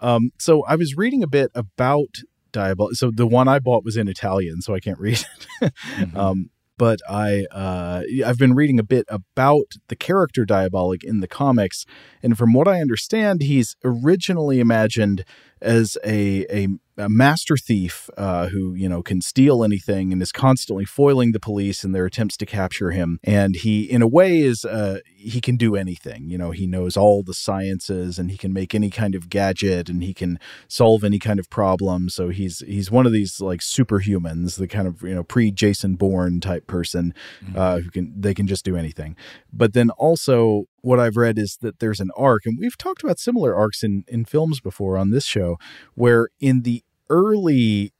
Um, 0.00 0.30
so 0.38 0.64
I 0.64 0.76
was 0.76 0.96
reading 0.96 1.22
a 1.22 1.28
bit 1.28 1.50
about 1.54 2.16
Diabolik. 2.52 2.94
So 2.94 3.10
the 3.10 3.26
one 3.26 3.48
I 3.48 3.58
bought 3.58 3.84
was 3.84 3.96
in 3.96 4.08
Italian, 4.08 4.60
so 4.62 4.74
I 4.74 4.80
can't 4.80 4.98
read 4.98 5.24
it. 5.60 5.72
Mhm. 5.96 6.16
um, 6.16 6.50
but 6.78 7.00
I 7.08 7.44
uh, 7.52 8.02
I've 8.26 8.38
been 8.38 8.54
reading 8.54 8.78
a 8.80 8.82
bit 8.82 9.04
about 9.08 9.74
the 9.88 9.96
character 9.96 10.44
Diabolik 10.44 11.04
in 11.04 11.20
the 11.20 11.28
comics, 11.28 11.84
and 12.22 12.36
from 12.36 12.52
what 12.52 12.66
I 12.66 12.80
understand, 12.80 13.42
he's 13.42 13.76
originally 13.84 14.58
imagined 14.58 15.24
as 15.62 15.96
a 16.04 16.44
a, 16.50 16.68
a 16.98 17.08
master 17.08 17.56
thief 17.56 18.10
uh, 18.16 18.48
who 18.48 18.74
you 18.74 18.88
know 18.88 19.02
can 19.02 19.20
steal 19.20 19.64
anything 19.64 20.12
and 20.12 20.20
is 20.20 20.32
constantly 20.32 20.84
foiling 20.84 21.32
the 21.32 21.40
police 21.40 21.84
in 21.84 21.92
their 21.92 22.04
attempts 22.04 22.36
to 22.38 22.46
capture 22.46 22.90
him. 22.90 23.18
And 23.24 23.56
he, 23.56 23.84
in 23.84 24.02
a 24.02 24.08
way, 24.08 24.40
is 24.40 24.64
uh, 24.64 24.98
he 25.06 25.40
can 25.40 25.56
do 25.56 25.76
anything. 25.76 26.28
You 26.28 26.38
know, 26.38 26.50
he 26.50 26.66
knows 26.66 26.96
all 26.96 27.22
the 27.22 27.34
sciences 27.34 28.18
and 28.18 28.30
he 28.30 28.36
can 28.36 28.52
make 28.52 28.74
any 28.74 28.90
kind 28.90 29.14
of 29.14 29.28
gadget 29.28 29.88
and 29.88 30.02
he 30.02 30.12
can 30.12 30.38
solve 30.68 31.04
any 31.04 31.18
kind 31.18 31.38
of 31.38 31.48
problem. 31.48 32.08
So 32.08 32.28
he's 32.28 32.60
he's 32.60 32.90
one 32.90 33.06
of 33.06 33.12
these 33.12 33.40
like 33.40 33.60
superhumans, 33.60 34.56
the 34.56 34.68
kind 34.68 34.86
of 34.86 35.02
you 35.02 35.14
know 35.14 35.24
pre 35.24 35.50
Jason 35.50 35.94
Bourne 35.94 36.40
type 36.40 36.66
person 36.66 37.14
uh, 37.54 37.78
who 37.78 37.90
can 37.90 38.12
they 38.20 38.34
can 38.34 38.46
just 38.46 38.64
do 38.64 38.76
anything. 38.76 39.16
But 39.52 39.72
then 39.72 39.90
also 39.90 40.66
what 40.82 41.00
I've 41.00 41.16
read 41.16 41.38
is 41.38 41.58
that 41.62 41.78
there's 41.78 42.00
an 42.00 42.10
arc, 42.16 42.44
and 42.44 42.58
we've 42.58 42.76
talked 42.76 43.02
about 43.02 43.18
similar 43.18 43.54
arcs 43.56 43.82
in 43.82 44.04
in 44.06 44.24
films 44.24 44.60
before 44.60 44.98
on 44.98 45.10
this 45.10 45.24
show, 45.24 45.56
where 45.94 46.28
in 46.40 46.62
the 46.62 46.84
early 47.08 47.92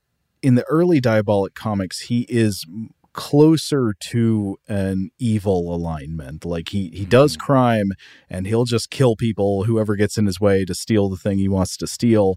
in 0.42 0.56
the 0.56 0.64
early 0.64 1.00
Diabolik 1.00 1.54
comics, 1.54 2.00
he 2.00 2.22
is 2.28 2.66
closer 3.12 3.94
to 4.00 4.56
an 4.68 5.10
evil 5.18 5.74
alignment. 5.74 6.44
Like 6.44 6.70
he 6.70 6.90
he 6.92 7.04
does 7.04 7.34
hmm. 7.34 7.40
crime 7.40 7.92
and 8.28 8.46
he'll 8.46 8.64
just 8.64 8.90
kill 8.90 9.16
people, 9.16 9.64
whoever 9.64 9.96
gets 9.96 10.18
in 10.18 10.26
his 10.26 10.40
way 10.40 10.64
to 10.64 10.74
steal 10.74 11.08
the 11.08 11.16
thing 11.16 11.38
he 11.38 11.48
wants 11.48 11.76
to 11.78 11.86
steal. 11.86 12.36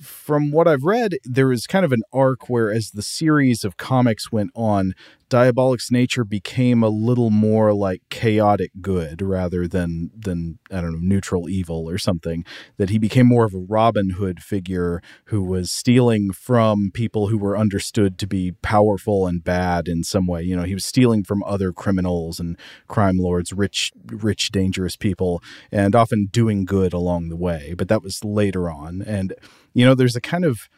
From 0.00 0.50
what 0.50 0.66
I've 0.66 0.84
read, 0.84 1.18
there 1.24 1.52
is 1.52 1.66
kind 1.66 1.84
of 1.84 1.92
an 1.92 2.02
arc 2.10 2.48
where 2.48 2.72
as 2.72 2.92
the 2.92 3.02
series 3.02 3.64
of 3.64 3.76
comics 3.76 4.32
went 4.32 4.50
on, 4.54 4.94
Diabolik's 5.30 5.92
nature 5.92 6.24
became 6.24 6.82
a 6.82 6.88
little 6.88 7.30
more 7.30 7.72
like 7.72 8.02
chaotic 8.10 8.72
good 8.80 9.22
rather 9.22 9.68
than 9.68 10.10
than 10.14 10.58
I 10.72 10.80
don't 10.80 10.92
know 10.92 10.98
neutral 11.00 11.48
evil 11.48 11.88
or 11.88 11.98
something. 11.98 12.44
That 12.78 12.90
he 12.90 12.98
became 12.98 13.26
more 13.26 13.44
of 13.44 13.54
a 13.54 13.58
Robin 13.58 14.10
Hood 14.10 14.42
figure 14.42 15.00
who 15.26 15.42
was 15.42 15.70
stealing 15.70 16.32
from 16.32 16.90
people 16.92 17.28
who 17.28 17.38
were 17.38 17.56
understood 17.56 18.18
to 18.18 18.26
be 18.26 18.52
powerful 18.60 19.28
and 19.28 19.42
bad 19.42 19.86
in 19.86 20.02
some 20.02 20.26
way. 20.26 20.42
You 20.42 20.56
know, 20.56 20.64
he 20.64 20.74
was 20.74 20.84
stealing 20.84 21.22
from 21.22 21.44
other 21.44 21.72
criminals 21.72 22.40
and 22.40 22.58
crime 22.88 23.16
lords, 23.16 23.52
rich, 23.52 23.92
rich, 24.06 24.50
dangerous 24.50 24.96
people, 24.96 25.42
and 25.70 25.94
often 25.94 26.26
doing 26.26 26.64
good 26.64 26.92
along 26.92 27.28
the 27.28 27.36
way. 27.36 27.74
But 27.78 27.86
that 27.86 28.02
was 28.02 28.24
later 28.24 28.68
on, 28.68 29.00
and 29.02 29.32
you 29.72 29.86
know, 29.86 29.94
there's 29.94 30.16
a 30.16 30.20
kind 30.20 30.44
of 30.44 30.68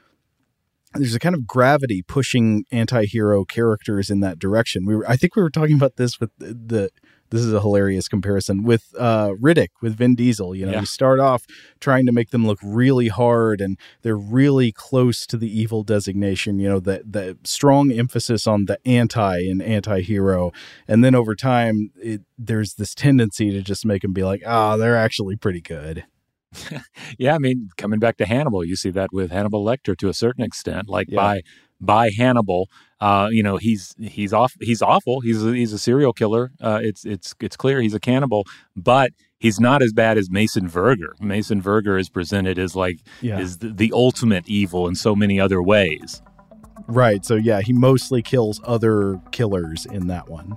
there's 0.94 1.14
a 1.14 1.18
kind 1.18 1.34
of 1.34 1.46
gravity 1.46 2.02
pushing 2.02 2.64
anti-hero 2.70 3.44
characters 3.44 4.10
in 4.10 4.20
that 4.20 4.38
direction. 4.38 4.84
We 4.86 4.96
were, 4.96 5.08
I 5.08 5.16
think 5.16 5.36
we 5.36 5.42
were 5.42 5.50
talking 5.50 5.76
about 5.76 5.96
this 5.96 6.20
with 6.20 6.30
the, 6.38 6.54
the 6.54 6.90
this 7.30 7.40
is 7.40 7.52
a 7.54 7.62
hilarious 7.62 8.08
comparison 8.08 8.62
with 8.62 8.92
uh, 8.98 9.30
Riddick 9.40 9.68
with 9.80 9.96
Vin 9.96 10.14
Diesel. 10.14 10.54
You 10.54 10.66
know, 10.66 10.72
Yeah. 10.72 10.80
you 10.80 10.86
start 10.86 11.18
off 11.18 11.46
trying 11.80 12.04
to 12.04 12.12
make 12.12 12.28
them 12.28 12.46
look 12.46 12.58
really 12.62 13.08
hard, 13.08 13.62
and 13.62 13.78
they're 14.02 14.18
really 14.18 14.70
close 14.70 15.26
to 15.28 15.38
the 15.38 15.48
evil 15.48 15.82
designation. 15.82 16.58
You 16.58 16.68
know, 16.68 16.80
the 16.80 17.02
the 17.08 17.38
strong 17.42 17.90
emphasis 17.90 18.46
on 18.46 18.66
the 18.66 18.78
anti 18.86 19.38
and 19.38 19.62
anti-hero, 19.62 20.52
and 20.86 21.02
then 21.02 21.14
over 21.14 21.34
time, 21.34 21.90
it, 21.96 22.20
there's 22.36 22.74
this 22.74 22.94
tendency 22.94 23.50
to 23.50 23.62
just 23.62 23.86
make 23.86 24.02
them 24.02 24.12
be 24.12 24.24
like, 24.24 24.42
ah, 24.46 24.76
they're 24.76 24.96
actually 24.96 25.36
pretty 25.36 25.62
good. 25.62 26.04
Yeah, 27.18 27.34
I 27.34 27.38
mean, 27.38 27.68
coming 27.76 27.98
back 27.98 28.16
to 28.18 28.26
Hannibal, 28.26 28.64
you 28.64 28.76
see 28.76 28.90
that 28.90 29.12
with 29.12 29.30
Hannibal 29.30 29.64
Lecter 29.64 29.96
to 29.98 30.08
a 30.08 30.14
certain 30.14 30.44
extent. 30.44 30.88
Like 30.88 31.08
Yeah. 31.10 31.16
by 31.16 31.42
by 31.80 32.10
Hannibal, 32.10 32.68
uh, 33.00 33.28
you 33.32 33.42
know, 33.42 33.56
he's 33.56 33.94
he's 33.98 34.32
off 34.32 34.54
he's 34.60 34.80
awful. 34.82 35.20
He's 35.20 35.44
a, 35.44 35.52
he's 35.52 35.72
a 35.72 35.78
serial 35.78 36.12
killer. 36.12 36.52
Uh, 36.60 36.80
it's 36.82 37.04
it's 37.04 37.34
it's 37.40 37.56
clear 37.56 37.80
he's 37.80 37.94
a 37.94 38.00
cannibal, 38.00 38.46
but 38.76 39.10
he's 39.38 39.58
not 39.58 39.82
as 39.82 39.92
bad 39.92 40.16
as 40.18 40.30
Mason 40.30 40.68
Verger. 40.68 41.14
Mason 41.20 41.60
Verger 41.60 41.98
is 41.98 42.08
presented 42.08 42.58
as 42.58 42.76
like 42.76 43.00
Yeah. 43.20 43.40
is 43.40 43.58
the, 43.58 43.70
the 43.70 43.90
ultimate 43.94 44.48
evil 44.48 44.86
in 44.86 44.94
so 44.94 45.16
many 45.16 45.40
other 45.40 45.60
ways. 45.62 46.22
Right. 46.86 47.24
So 47.24 47.34
yeah, 47.34 47.60
he 47.62 47.72
mostly 47.72 48.22
kills 48.22 48.60
other 48.64 49.20
killers 49.32 49.84
in 49.86 50.06
that 50.08 50.28
one. 50.28 50.56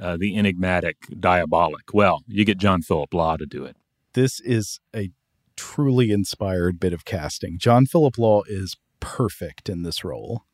uh, 0.00 0.16
the 0.16 0.36
enigmatic 0.36 0.96
Diabolik? 1.10 1.92
Well, 1.92 2.22
you 2.26 2.44
get 2.44 2.58
John 2.58 2.82
Phillip 2.82 3.14
Law 3.14 3.36
to 3.36 3.46
do 3.46 3.64
it. 3.64 3.76
This 4.12 4.40
is 4.40 4.80
a 4.94 5.10
truly 5.56 6.10
inspired 6.10 6.78
bit 6.78 6.92
of 6.92 7.04
casting. 7.04 7.58
John 7.58 7.86
Phillip 7.86 8.18
Law 8.18 8.42
is 8.46 8.76
perfect 9.00 9.68
in 9.68 9.82
this 9.82 10.04
role. 10.04 10.44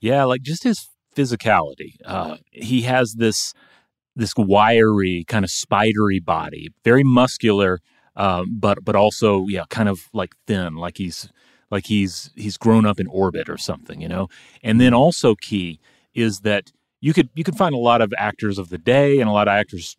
Yeah, 0.00 0.24
like 0.24 0.42
just 0.42 0.64
his 0.64 0.88
physicality. 1.14 1.94
Uh, 2.04 2.36
he 2.50 2.82
has 2.82 3.14
this 3.14 3.54
this 4.16 4.32
wiry, 4.36 5.24
kind 5.26 5.44
of 5.44 5.50
spidery 5.50 6.20
body, 6.20 6.68
very 6.84 7.02
muscular, 7.02 7.80
um, 8.16 8.58
but 8.58 8.84
but 8.84 8.96
also 8.96 9.46
yeah, 9.48 9.64
kind 9.70 9.88
of 9.88 10.08
like 10.12 10.34
thin, 10.46 10.76
like 10.76 10.98
he's 10.98 11.28
like 11.70 11.86
he's 11.86 12.30
he's 12.36 12.56
grown 12.56 12.86
up 12.86 13.00
in 13.00 13.06
orbit 13.08 13.48
or 13.48 13.58
something, 13.58 14.00
you 14.00 14.08
know. 14.08 14.28
And 14.62 14.80
then 14.80 14.94
also 14.94 15.34
key 15.34 15.80
is 16.14 16.40
that 16.40 16.72
you 17.04 17.12
could 17.12 17.28
you 17.34 17.44
could 17.44 17.56
find 17.56 17.74
a 17.74 17.78
lot 17.78 18.00
of 18.00 18.14
actors 18.16 18.58
of 18.58 18.70
the 18.70 18.78
day 18.78 19.20
and 19.20 19.28
a 19.28 19.32
lot 19.32 19.46
of 19.46 19.52
actors 19.52 19.98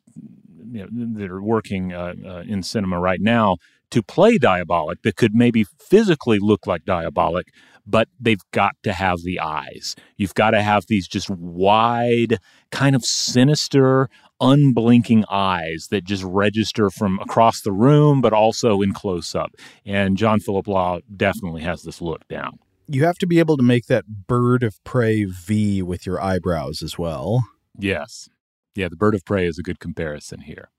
you 0.71 0.87
know, 0.89 1.19
that 1.19 1.29
are 1.29 1.41
working 1.41 1.93
uh, 1.93 2.15
uh, 2.25 2.43
in 2.47 2.63
cinema 2.63 2.99
right 2.99 3.21
now 3.21 3.57
to 3.91 4.01
play 4.01 4.39
Diabolik 4.39 5.03
that 5.03 5.15
could 5.15 5.35
maybe 5.35 5.65
physically 5.79 6.39
look 6.39 6.65
like 6.65 6.83
Diabolik 6.83 7.43
but 7.85 8.07
they've 8.19 8.41
got 8.49 8.75
to 8.81 8.91
have 8.91 9.21
the 9.21 9.39
eyes. 9.39 9.95
You've 10.17 10.33
got 10.33 10.51
to 10.51 10.63
have 10.63 10.87
these 10.87 11.07
just 11.07 11.29
wide 11.29 12.39
kind 12.71 12.95
of 12.95 13.05
sinister 13.05 14.09
unblinking 14.41 15.25
eyes 15.29 15.89
that 15.91 16.05
just 16.05 16.23
register 16.23 16.89
from 16.89 17.19
across 17.19 17.61
the 17.61 17.71
room 17.71 18.19
but 18.19 18.33
also 18.33 18.81
in 18.81 18.93
close 18.93 19.35
up 19.35 19.51
and 19.85 20.17
John 20.17 20.39
Phillip 20.39 20.67
Law 20.67 21.01
definitely 21.15 21.61
has 21.61 21.83
this 21.83 22.01
look 22.01 22.27
down 22.27 22.57
you 22.87 23.05
have 23.05 23.17
to 23.17 23.27
be 23.27 23.39
able 23.39 23.57
to 23.57 23.63
make 23.63 23.85
that 23.87 24.05
bird 24.27 24.63
of 24.63 24.83
prey 24.83 25.23
V 25.25 25.81
with 25.81 26.05
your 26.05 26.21
eyebrows 26.21 26.81
as 26.81 26.97
well. 26.97 27.45
Yes. 27.77 28.29
Yeah, 28.75 28.89
the 28.89 28.95
bird 28.95 29.15
of 29.15 29.25
prey 29.25 29.45
is 29.47 29.57
a 29.57 29.63
good 29.63 29.79
comparison 29.79 30.41
here. 30.41 30.69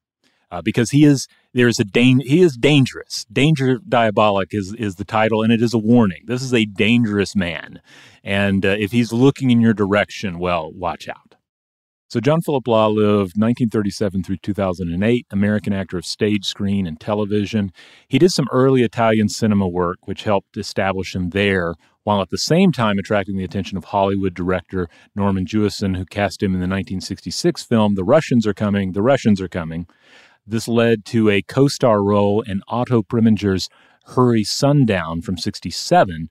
Uh, 0.49 0.63
because 0.63 0.91
he 0.91 1.05
is 1.05 1.27
there 1.55 1.67
is 1.67 1.81
a 1.81 1.85
dan- 1.85 2.21
he 2.21 2.41
is 2.41 2.57
dangerous. 2.57 3.27
Danger 3.33 3.79
Diabolik 3.79 4.49
is 4.53 4.73
is 4.79 4.95
the 4.95 5.05
title, 5.05 5.43
and 5.43 5.53
it 5.53 5.61
is 5.61 5.75
a 5.75 5.79
warning. 5.79 6.23
This 6.27 6.41
is 6.41 6.55
a 6.55 6.67
dangerous 6.67 7.35
man, 7.35 7.81
and 8.23 8.65
uh, 8.65 8.77
if 8.79 8.93
he's 8.93 9.13
looking 9.13 9.51
in 9.51 9.61
your 9.61 9.75
direction, 9.75 10.39
well, 10.39 10.71
watch 10.73 11.09
out. 11.09 11.35
So 12.09 12.21
John 12.21 12.41
Phillip 12.41 12.69
Law 12.69 12.87
lived 12.87 13.35
1937 13.37 14.23
through 14.23 14.37
2008, 14.37 15.27
American 15.33 15.73
actor 15.73 15.99
of 15.99 16.07
stage, 16.07 16.45
screen, 16.45 16.87
and 16.87 17.01
television. 17.01 17.73
He 18.07 18.21
did 18.21 18.31
some 18.31 18.47
early 18.53 18.83
Italian 18.83 19.29
cinema 19.29 19.67
work, 19.67 19.99
which 20.05 20.23
helped 20.23 20.57
establish 20.57 21.17
him 21.17 21.31
there 21.31 21.75
while 22.07 22.23
at 22.23 22.31
the 22.31 22.39
same 22.39 22.71
time 22.71 23.01
attracting 23.01 23.37
the 23.37 23.43
attention 23.43 23.77
of 23.77 23.87
Hollywood 23.87 24.33
director 24.33 24.89
Norman 25.17 25.45
Jewison, 25.45 25.97
who 25.97 26.05
cast 26.05 26.41
him 26.41 26.55
in 26.55 26.61
the 26.61 26.69
1966 26.69 27.65
film 27.65 27.97
The 27.97 28.05
Russians 28.05 28.47
Are 28.47 28.55
Coming, 28.55 28.93
The 28.93 29.03
Russians 29.03 29.41
Are 29.41 29.49
Coming. 29.49 29.89
This 30.47 30.69
led 30.69 31.05
to 31.07 31.29
a 31.29 31.43
co 31.43 31.67
star 31.67 32.05
role 32.05 32.43
in 32.43 32.63
Otto 32.69 33.03
Preminger's 33.03 33.69
Hurry 34.05 34.45
Sundown 34.45 35.21
from 35.21 35.37
67. 35.37 36.29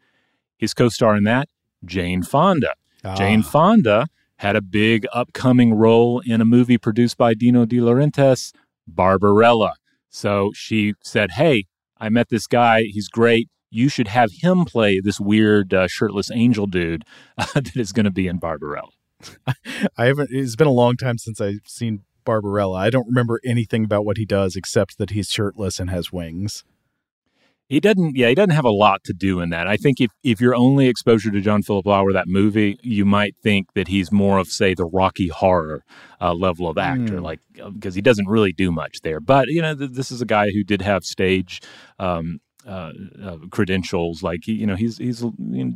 His 0.58 0.74
co 0.74 0.88
star 0.88 1.14
in 1.14 1.26
that, 1.26 1.50
Jane 1.84 2.24
Fonda. 2.24 2.76
Ah. 3.04 3.16
Jane 3.16 3.44
Fonda 3.44 4.08
had 4.38 4.56
a 4.56 4.62
big 4.62 5.06
upcoming 5.12 5.74
role 5.74 6.22
in 6.26 6.40
a 6.40 6.46
movie 6.46 6.78
produced 6.78 7.18
by 7.18 7.34
Dino 7.34 7.66
De 7.66 7.80
Laurentiis, 7.80 8.54
Barbarella. 8.88 9.74
So 10.10 10.52
she 10.56 10.94
said, 11.04 11.32
Hey, 11.32 11.66
I 11.98 12.08
met 12.08 12.30
this 12.30 12.48
guy. 12.48 12.84
He's 12.84 13.10
great. 13.10 13.50
You 13.70 13.90
should 13.90 14.08
have 14.08 14.30
him 14.42 14.66
play 14.66 15.00
this 15.00 15.20
weird 15.20 15.74
uh, 15.74 15.88
shirtless 15.88 16.32
angel 16.32 16.68
dude 16.68 17.04
uh, 17.38 17.46
that 17.56 17.76
is 17.76 17.92
going 17.92 18.06
to 18.06 18.12
be 18.12 18.28
in 18.28 18.40
Barbarella. 18.40 18.90
I 19.98 20.06
haven't, 20.06 20.30
it's 20.32 20.56
been 20.56 20.68
a 20.68 20.72
long 20.72 20.98
time 20.98 21.18
since 21.18 21.42
I've 21.42 21.62
seen 21.66 22.04
Barbarella. 22.26 22.78
I 22.78 22.90
don't 22.90 23.08
remember 23.08 23.40
anything 23.46 23.86
about 23.86 24.06
what 24.06 24.18
he 24.18 24.26
does 24.26 24.56
except 24.56 24.98
that 24.98 25.12
he's 25.12 25.30
shirtless 25.30 25.80
and 25.80 25.90
has 25.90 26.12
wings. 26.12 26.64
He 27.68 27.80
doesn't. 27.80 28.16
Yeah, 28.16 28.30
he 28.30 28.36
doesn't 28.36 28.52
have 28.52 28.66
a 28.66 28.72
lot 28.72 29.04
to 29.06 29.14
do 29.14 29.40
in 29.40 29.50
that. 29.50 29.66
I 29.66 29.76
think 29.76 30.00
if 30.00 30.12
if 30.24 30.40
your 30.40 30.54
only 30.54 30.88
exposure 30.88 31.32
to 31.32 31.42
John 31.42 31.64
Phillip 31.64 31.88
Lauer 31.88 32.14
that 32.14 32.28
movie, 32.28 32.78
you 32.84 33.06
might 33.06 33.36
think 33.42 33.74
that 33.74 33.88
he's 33.88 34.12
more 34.12 34.38
of 34.38 34.48
say 34.50 34.76
the 34.76 34.86
Rocky 34.86 35.30
Horror 35.30 35.84
uh, 36.22 36.36
level 36.36 36.70
of 36.70 36.78
actor, 36.78 37.18
mm. 37.18 37.24
like 37.24 37.40
because 37.74 37.96
uh, 37.96 37.98
he 37.98 38.02
doesn't 38.04 38.28
really 38.28 38.54
do 38.54 38.72
much 38.72 39.02
there. 39.02 39.20
But 39.20 39.48
you 39.48 39.64
know, 39.64 39.74
th- 39.74 39.92
this 39.94 40.12
is 40.12 40.22
a 40.22 40.28
guy 40.28 40.52
who 40.52 40.64
did 40.64 40.84
have 40.84 41.04
stage. 41.04 41.60
Um, 41.98 42.40
uh, 42.66 42.92
uh, 43.24 43.38
credentials. 43.52 44.24
Like 44.24 44.48
you 44.48 44.66
know, 44.66 44.76
he's 44.76 44.98
he's 44.98 45.22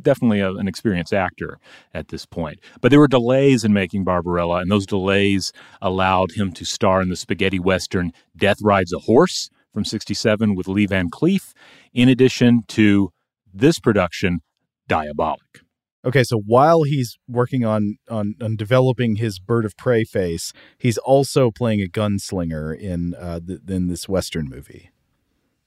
definitely 0.02 0.40
a, 0.40 0.52
an 0.52 0.68
experienced 0.68 1.12
actor 1.12 1.58
at 1.94 2.08
this 2.08 2.26
point. 2.26 2.60
But 2.80 2.90
there 2.90 3.00
were 3.00 3.08
delays 3.08 3.64
in 3.64 3.72
making 3.72 4.04
Barbarella, 4.04 4.60
and 4.60 4.70
those 4.70 4.86
delays 4.86 5.52
allowed 5.80 6.32
him 6.32 6.52
to 6.52 6.64
star 6.64 7.00
in 7.00 7.08
the 7.08 7.16
spaghetti 7.16 7.58
western 7.58 8.12
"Death 8.36 8.58
Rides 8.62 8.92
a 8.92 8.98
Horse" 8.98 9.50
from 9.72 9.84
'67 9.84 10.54
with 10.54 10.68
Lee 10.68 10.86
Van 10.86 11.10
Cleef, 11.10 11.52
in 11.92 12.08
addition 12.08 12.62
to 12.68 13.10
this 13.52 13.78
production, 13.78 14.40
Diabolik. 14.88 15.62
Okay, 16.02 16.24
so 16.24 16.38
while 16.46 16.84
he's 16.84 17.18
working 17.28 17.64
on, 17.64 17.96
on 18.08 18.34
on 18.40 18.56
developing 18.56 19.16
his 19.16 19.38
bird 19.38 19.66
of 19.66 19.76
prey 19.76 20.04
face, 20.04 20.52
he's 20.78 20.96
also 20.98 21.50
playing 21.50 21.82
a 21.82 21.86
gunslinger 21.86 22.76
in 22.76 23.14
uh, 23.14 23.38
the, 23.42 23.60
in 23.68 23.88
this 23.88 24.08
western 24.08 24.48
movie. 24.48 24.90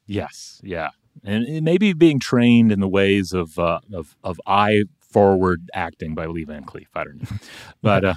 Yes, 0.08 0.60
yeah, 0.64 0.90
and 1.24 1.64
maybe 1.64 1.94
being 1.94 2.20
trained 2.20 2.72
in 2.72 2.80
the 2.80 2.88
ways 2.88 3.34
of 3.34 3.58
uh, 3.60 3.80
of 3.92 4.16
of 4.24 4.40
eye 4.46 4.84
forward 5.00 5.70
acting 5.74 6.16
by 6.16 6.26
Lee 6.26 6.44
Van 6.44 6.66
Cleef. 6.66 6.88
I 6.96 7.04
don't 7.04 7.22
know, 7.22 7.38
but 7.82 8.06
uh, 8.06 8.14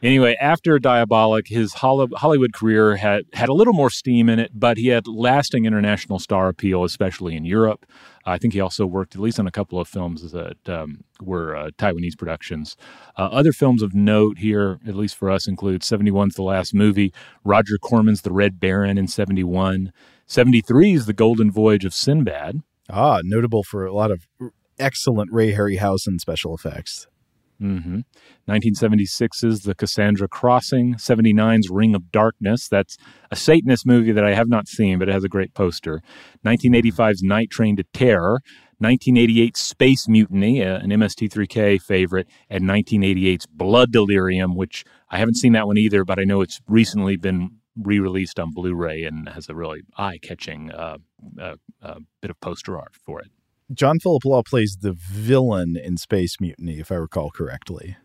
Anyway, 0.00 0.36
after 0.40 0.78
Diabolik, 0.78 1.48
his 1.48 1.74
Hollywood 1.74 2.52
career 2.52 2.96
had, 2.96 3.24
had 3.32 3.48
a 3.48 3.52
little 3.52 3.72
more 3.72 3.90
steam 3.90 4.28
in 4.28 4.38
it, 4.38 4.52
but 4.54 4.78
he 4.78 4.88
had 4.88 5.08
lasting 5.08 5.64
international 5.64 6.20
star 6.20 6.48
appeal, 6.48 6.84
especially 6.84 7.34
in 7.34 7.44
Europe. 7.44 7.84
I 8.24 8.38
think 8.38 8.52
he 8.52 8.60
also 8.60 8.86
worked 8.86 9.16
at 9.16 9.20
least 9.20 9.40
on 9.40 9.48
a 9.48 9.50
couple 9.50 9.80
of 9.80 9.88
films 9.88 10.30
that 10.30 10.68
um, 10.68 11.02
were 11.20 11.56
uh, 11.56 11.70
Taiwanese 11.78 12.16
productions. 12.16 12.76
Uh, 13.16 13.22
other 13.22 13.52
films 13.52 13.82
of 13.82 13.92
note 13.92 14.38
here, 14.38 14.78
at 14.86 14.94
least 14.94 15.16
for 15.16 15.30
us, 15.30 15.48
include 15.48 15.82
71's 15.82 16.36
The 16.36 16.42
Last 16.42 16.74
Movie, 16.74 17.12
Roger 17.42 17.76
Corman's 17.78 18.22
The 18.22 18.32
Red 18.32 18.60
Baron 18.60 18.98
in 18.98 19.08
71, 19.08 19.92
73 20.28 20.92
is 20.92 21.06
The 21.06 21.14
Golden 21.14 21.50
Voyage 21.50 21.86
of 21.86 21.94
Sinbad. 21.94 22.60
Ah, 22.90 23.20
notable 23.24 23.62
for 23.62 23.86
a 23.86 23.94
lot 23.94 24.10
of 24.10 24.26
excellent 24.78 25.32
Ray 25.32 25.54
Harryhausen 25.54 26.20
special 26.20 26.54
effects. 26.54 27.06
Mm-hmm. 27.62 28.00
1976's 28.46 29.62
The 29.62 29.74
Cassandra 29.74 30.28
Crossing, 30.28 30.96
79's 30.96 31.70
Ring 31.70 31.94
of 31.94 32.12
Darkness. 32.12 32.68
That's 32.68 32.98
a 33.30 33.36
Satanist 33.36 33.86
movie 33.86 34.12
that 34.12 34.24
I 34.24 34.34
have 34.34 34.50
not 34.50 34.68
seen, 34.68 34.98
but 34.98 35.08
it 35.08 35.12
has 35.12 35.24
a 35.24 35.30
great 35.30 35.54
poster. 35.54 36.02
1985's 36.44 37.22
Night 37.22 37.48
Train 37.50 37.76
to 37.76 37.84
Terror, 37.94 38.42
1988 38.80 39.56
Space 39.56 40.08
Mutiny, 40.08 40.60
an 40.60 40.90
MST3K 40.90 41.80
favorite, 41.80 42.28
and 42.50 42.64
1988's 42.64 43.46
Blood 43.46 43.92
Delirium, 43.92 44.54
which 44.54 44.84
I 45.10 45.16
haven't 45.16 45.36
seen 45.36 45.54
that 45.54 45.66
one 45.66 45.78
either, 45.78 46.04
but 46.04 46.18
I 46.18 46.24
know 46.24 46.42
it's 46.42 46.60
recently 46.68 47.16
been 47.16 47.58
re-released 47.80 48.40
on 48.40 48.52
Blu-ray 48.52 49.04
and 49.04 49.28
has 49.28 49.48
a 49.48 49.54
really 49.54 49.82
eye-catching 49.96 50.72
uh, 50.72 50.98
uh, 51.40 51.56
uh 51.82 52.00
bit 52.20 52.30
of 52.30 52.40
poster 52.40 52.76
art 52.76 52.94
for 52.94 53.20
it. 53.20 53.28
John 53.72 53.98
Phillip 53.98 54.24
Law 54.24 54.42
plays 54.42 54.78
the 54.80 54.92
villain 54.92 55.76
in 55.76 55.96
Space 55.98 56.40
Mutiny, 56.40 56.78
if 56.78 56.90
I 56.90 56.94
recall 56.94 57.30
correctly. 57.30 57.96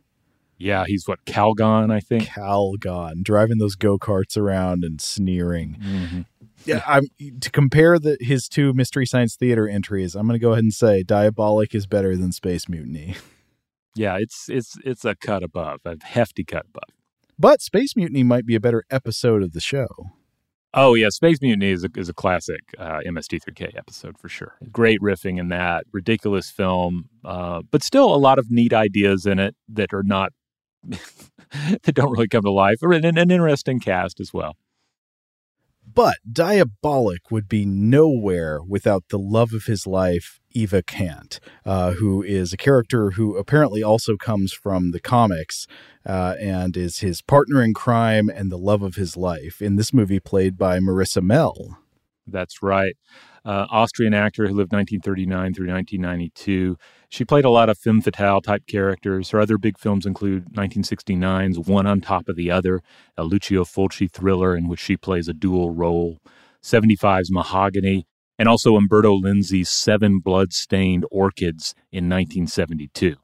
Yeah, 0.58 0.86
he's 0.86 1.08
what 1.08 1.26
Kalgan, 1.26 1.92
I 1.92 2.00
think. 2.00 2.26
Kalgan, 2.26 3.24
driving 3.24 3.58
those 3.58 3.76
go 3.76 3.98
karts 3.98 4.38
around 4.38 4.84
and 4.84 5.02
sneering. 5.02 5.78
Mm-hmm. 5.82 6.22
Yeah, 6.66 6.82
I'm 6.88 7.08
to 7.42 7.52
compare 7.52 8.00
the 8.00 8.18
his 8.22 8.48
two 8.48 8.74
Mystery 8.74 9.06
Science 9.06 9.36
Theater 9.36 9.68
entries. 9.68 10.16
I'm 10.16 10.28
going 10.28 10.40
to 10.40 10.44
go 10.44 10.52
ahead 10.52 10.64
and 10.64 10.74
say 10.74 11.04
Diabolik 11.04 11.76
is 11.76 11.88
better 11.88 12.16
than 12.16 12.32
Space 12.32 12.70
Mutiny. 12.70 13.16
Yeah, 13.96 14.18
it's 14.18 14.50
it's 14.50 14.78
it's 14.84 15.06
a 15.06 15.16
cut 15.16 15.44
above, 15.44 15.82
a 15.86 15.98
hefty 16.04 16.44
cut 16.44 16.66
above. 16.70 16.90
But 17.38 17.62
Space 17.62 17.96
Mutiny 17.96 18.24
might 18.24 18.46
be 18.46 18.56
a 18.56 18.60
better 18.60 18.84
episode 18.90 19.44
of 19.44 19.54
the 19.54 19.62
show. 19.62 19.88
Oh 20.74 20.96
yeah, 20.96 21.10
Space 21.10 21.40
Mutiny 21.42 21.72
is 21.72 21.84
a, 21.84 21.90
is 21.96 22.10
a 22.10 22.14
classic 22.14 22.62
uh, 22.80 23.00
MST3K 23.06 23.78
episode 23.78 24.18
for 24.18 24.28
sure. 24.28 24.56
Great 24.72 25.00
riffing 25.02 25.40
in 25.40 25.50
that, 25.50 25.86
ridiculous 25.92 26.50
film, 26.50 27.10
uh, 27.24 27.62
but 27.70 27.84
still 27.84 28.14
a 28.14 28.18
lot 28.18 28.40
of 28.40 28.50
neat 28.50 28.74
ideas 28.74 29.26
in 29.26 29.38
it 29.38 29.56
that 29.70 29.94
are 29.94 30.04
not 30.04 30.32
that 30.84 31.94
don't 31.94 32.12
really 32.12 32.28
come 32.28 32.44
to 32.44 32.52
life, 32.52 32.78
or 32.82 32.92
an, 32.92 33.06
an 33.06 33.18
interesting 33.18 33.80
cast 33.80 34.20
as 34.20 34.34
well. 34.34 34.56
But 35.94 36.18
Diabolik 36.32 37.30
would 37.30 37.48
be 37.48 37.66
nowhere 37.66 38.62
without 38.68 39.10
the 39.10 39.20
love 39.20 39.54
of 39.54 39.66
his 39.66 39.86
life, 39.86 40.40
Eva 40.52 40.82
Kant, 40.82 41.40
uh, 41.66 41.92
who 41.94 42.24
is 42.24 42.54
a 42.54 42.58
character 42.58 43.12
who 43.12 43.38
apparently 43.38 43.84
also 43.84 44.18
comes 44.18 44.54
from 44.54 44.92
the 44.92 45.00
comics 45.00 45.68
uh, 46.06 46.36
and 46.40 46.76
is 46.76 47.00
his 47.00 47.22
partner 47.22 47.62
in 47.62 47.74
crime 47.74 48.30
and 48.30 48.52
the 48.52 48.58
love 48.58 48.82
of 48.82 48.96
his 48.96 49.16
life. 49.16 49.62
In 49.62 49.76
this 49.76 49.94
movie, 49.94 50.20
played 50.20 50.58
by 50.58 50.80
Marisa 50.80 51.22
Mell. 51.22 51.78
That's 52.26 52.64
right. 52.64 52.96
Uh, 53.46 53.68
Austrian 53.70 54.14
actor 54.14 54.44
who 54.44 54.54
lived 54.54 54.72
1939 54.72 55.54
through 55.54 55.68
1992. 55.68 56.78
She 57.10 57.26
played 57.26 57.44
a 57.44 57.50
lot 57.50 57.70
of 57.70 57.78
femme 57.78 58.02
fatale 58.02 58.42
type 58.42 58.66
characters. 58.68 59.32
Her 59.32 59.42
other 59.42 59.58
big 59.58 59.78
films 59.78 60.06
include 60.06 60.54
1969's 60.54 61.60
One 61.60 61.86
on 61.86 62.00
Top 62.00 62.30
of 62.30 62.38
the 62.38 62.50
Other, 62.50 62.82
a 63.18 63.24
Lucio 63.24 63.66
Fulci 63.66 64.10
thriller 64.10 64.56
in 64.56 64.68
which 64.68 64.80
she 64.80 64.96
plays 64.96 65.28
a 65.28 65.34
dual 65.34 65.72
role, 65.72 66.22
75's 66.64 67.32
Mahogany, 67.32 68.08
and 68.40 68.48
also 68.48 68.76
Umberto 68.76 69.20
Lenzi's 69.20 69.70
Seven 69.70 70.20
Blood-Stained 70.20 71.06
Orchids 71.12 71.76
in 71.92 72.10
1972. 72.10 73.18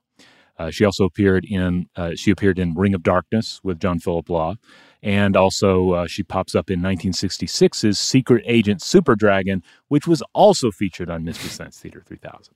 Uh, 0.57 0.69
she 0.69 0.83
also 0.83 1.05
appeared 1.05 1.45
in 1.49 1.87
uh, 1.95 2.11
she 2.15 2.31
appeared 2.31 2.59
in 2.59 2.73
Ring 2.75 2.93
of 2.93 3.01
Darkness 3.01 3.61
with 3.63 3.79
John 3.79 3.97
Phillip 3.99 4.29
Law, 4.29 4.55
and 5.01 5.35
also 5.35 5.91
uh, 5.91 6.07
she 6.07 6.23
pops 6.23 6.55
up 6.55 6.69
in 6.69 6.81
1966's 6.81 7.97
Secret 7.97 8.43
Agent 8.45 8.81
Super 8.81 9.15
Dragon, 9.15 9.63
which 9.87 10.07
was 10.07 10.21
also 10.33 10.71
featured 10.71 11.09
on 11.09 11.23
Mystery 11.23 11.49
Science 11.49 11.79
Theater 11.79 12.03
3000. 12.05 12.53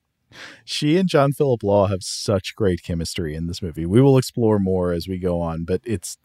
She 0.66 0.98
and 0.98 1.08
John 1.08 1.32
Phillip 1.32 1.64
Law 1.64 1.88
have 1.88 2.02
such 2.02 2.56
great 2.56 2.82
chemistry 2.84 3.36
in 3.36 3.48
this 3.48 3.62
movie. 3.62 3.86
We 3.86 4.02
will 4.02 4.18
explore 4.18 4.60
more 4.60 4.92
as 4.92 5.08
we 5.08 5.20
go 5.20 5.40
on, 5.40 5.64
but 5.64 5.82
it's 5.84 6.18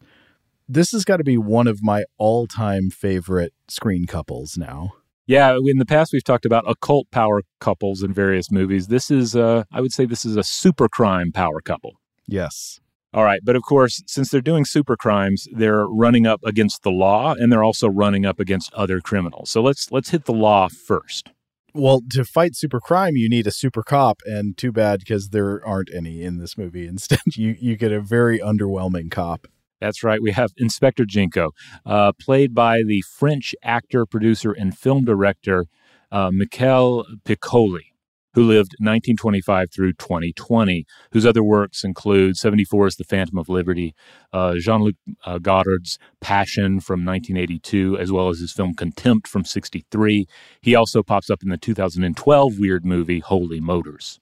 this 0.67 0.91
has 0.91 1.03
got 1.03 1.17
to 1.17 1.23
be 1.23 1.37
one 1.37 1.67
of 1.67 1.81
my 1.81 2.03
all-time 2.17 2.91
favorite 2.91 3.53
screen 3.67 4.05
couples 4.05 4.57
now. 4.57 4.93
Yeah, 5.25 5.57
in 5.63 5.77
the 5.77 5.85
past 5.85 6.11
we've 6.11 6.23
talked 6.23 6.45
about 6.45 6.63
occult 6.67 7.09
power 7.11 7.43
couples 7.59 8.01
in 8.01 8.13
various 8.13 8.51
movies. 8.51 8.87
This 8.87 9.11
is, 9.11 9.35
uh, 9.35 9.63
I 9.71 9.81
would 9.81 9.93
say, 9.93 10.05
this 10.05 10.25
is 10.25 10.35
a 10.35 10.43
super 10.43 10.87
crime 10.89 11.31
power 11.31 11.61
couple. 11.61 11.93
Yes. 12.27 12.79
All 13.11 13.23
right, 13.23 13.39
but 13.43 13.55
of 13.55 13.63
course, 13.63 14.03
since 14.05 14.29
they're 14.29 14.39
doing 14.39 14.65
super 14.65 14.95
crimes, 14.95 15.47
they're 15.51 15.87
running 15.87 16.27
up 16.27 16.41
against 16.45 16.83
the 16.83 16.91
law, 16.91 17.33
and 17.33 17.51
they're 17.51 17.63
also 17.63 17.87
running 17.87 18.25
up 18.25 18.39
against 18.39 18.71
other 18.73 19.01
criminals. 19.01 19.49
So 19.49 19.61
let's 19.61 19.91
let's 19.91 20.09
hit 20.09 20.25
the 20.25 20.33
law 20.33 20.67
first. 20.67 21.29
Well, 21.73 22.01
to 22.11 22.23
fight 22.23 22.55
super 22.55 22.79
crime, 22.79 23.15
you 23.15 23.29
need 23.29 23.47
a 23.47 23.51
super 23.51 23.81
cop, 23.81 24.21
and 24.25 24.55
too 24.57 24.71
bad 24.71 24.99
because 24.99 25.29
there 25.29 25.65
aren't 25.65 25.89
any 25.93 26.23
in 26.23 26.37
this 26.37 26.55
movie. 26.55 26.87
Instead, 26.93 27.35
you 27.35 27.55
you 27.59 27.75
get 27.75 27.91
a 27.91 27.99
very 27.99 28.39
underwhelming 28.39 29.09
cop. 29.09 29.47
That's 29.81 30.03
right. 30.03 30.21
We 30.21 30.31
have 30.31 30.51
Inspector 30.57 31.03
Ginko, 31.05 31.51
uh, 31.85 32.11
played 32.19 32.53
by 32.53 32.83
the 32.83 33.01
French 33.01 33.55
actor, 33.63 34.05
producer, 34.05 34.51
and 34.51 34.77
film 34.77 35.05
director 35.05 35.65
uh, 36.11 36.31
Michel 36.31 37.05
Piccoli, 37.25 37.88
who 38.33 38.43
lived 38.43 38.75
1925 38.79 39.71
through 39.71 39.93
2020, 39.93 40.85
whose 41.11 41.25
other 41.25 41.43
works 41.43 41.83
include 41.83 42.35
74's 42.35 42.95
The 42.95 43.03
Phantom 43.03 43.37
of 43.37 43.49
Liberty, 43.49 43.95
uh, 44.31 44.55
Jean 44.57 44.81
Luc 44.83 44.95
uh, 45.25 45.39
Godard's 45.39 45.97
Passion 46.21 46.79
from 46.79 47.05
1982, 47.05 47.97
as 47.97 48.11
well 48.11 48.29
as 48.29 48.39
his 48.39 48.51
film 48.51 48.73
Contempt 48.73 49.27
from 49.27 49.45
63. 49.45 50.27
He 50.61 50.75
also 50.75 51.03
pops 51.03 51.29
up 51.29 51.41
in 51.43 51.49
the 51.49 51.57
2012 51.57 52.59
weird 52.59 52.85
movie 52.85 53.19
Holy 53.19 53.59
Motors. 53.59 54.19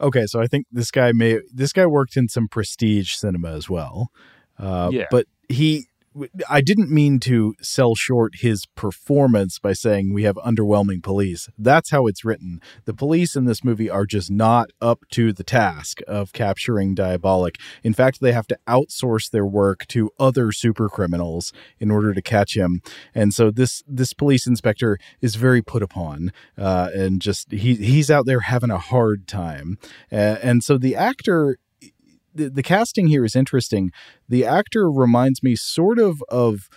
Okay, 0.00 0.26
so 0.26 0.40
I 0.40 0.46
think 0.46 0.66
this 0.70 0.90
guy 0.90 1.12
may 1.12 1.40
this 1.52 1.72
guy 1.72 1.86
worked 1.86 2.16
in 2.16 2.28
some 2.28 2.48
prestige 2.48 3.14
cinema 3.14 3.52
as 3.52 3.70
well. 3.70 4.10
Uh, 4.58 4.90
Yeah. 4.92 5.06
But 5.10 5.26
he, 5.48 5.86
I 6.48 6.60
didn't 6.60 6.90
mean 6.90 7.20
to 7.20 7.54
sell 7.60 7.94
short 7.94 8.36
his 8.36 8.66
performance 8.74 9.58
by 9.58 9.72
saying 9.72 10.12
we 10.12 10.22
have 10.24 10.36
underwhelming 10.36 11.02
police. 11.02 11.48
That's 11.58 11.90
how 11.90 12.06
it's 12.06 12.24
written. 12.24 12.60
The 12.84 12.94
police 12.94 13.36
in 13.36 13.44
this 13.44 13.62
movie 13.64 13.90
are 13.90 14.06
just 14.06 14.30
not 14.30 14.70
up 14.80 15.04
to 15.12 15.32
the 15.32 15.44
task 15.44 16.00
of 16.06 16.32
capturing 16.32 16.94
Diabolik. 16.94 17.56
In 17.82 17.92
fact, 17.92 18.20
they 18.20 18.32
have 18.32 18.46
to 18.48 18.58
outsource 18.68 19.30
their 19.30 19.46
work 19.46 19.86
to 19.88 20.10
other 20.18 20.52
super 20.52 20.88
criminals 20.88 21.52
in 21.78 21.90
order 21.90 22.14
to 22.14 22.22
catch 22.22 22.56
him. 22.56 22.80
And 23.14 23.34
so 23.34 23.50
this 23.50 23.82
this 23.86 24.12
police 24.12 24.46
inspector 24.46 24.98
is 25.20 25.36
very 25.36 25.62
put 25.62 25.82
upon, 25.82 26.32
uh, 26.56 26.90
and 26.94 27.20
just 27.20 27.52
he 27.52 27.74
he's 27.74 28.10
out 28.10 28.26
there 28.26 28.40
having 28.40 28.70
a 28.70 28.78
hard 28.78 29.26
time. 29.26 29.78
Uh, 30.10 30.36
and 30.42 30.62
so 30.62 30.78
the 30.78 30.96
actor 30.96 31.58
the, 32.36 32.62
casting 32.62 33.08
here 33.08 33.24
is 33.24 33.36
interesting. 33.36 33.92
The 34.28 34.44
actor 34.44 34.90
reminds 34.90 35.42
me 35.42 35.56
sort 35.56 35.98
of 35.98 36.22
of 36.28 36.68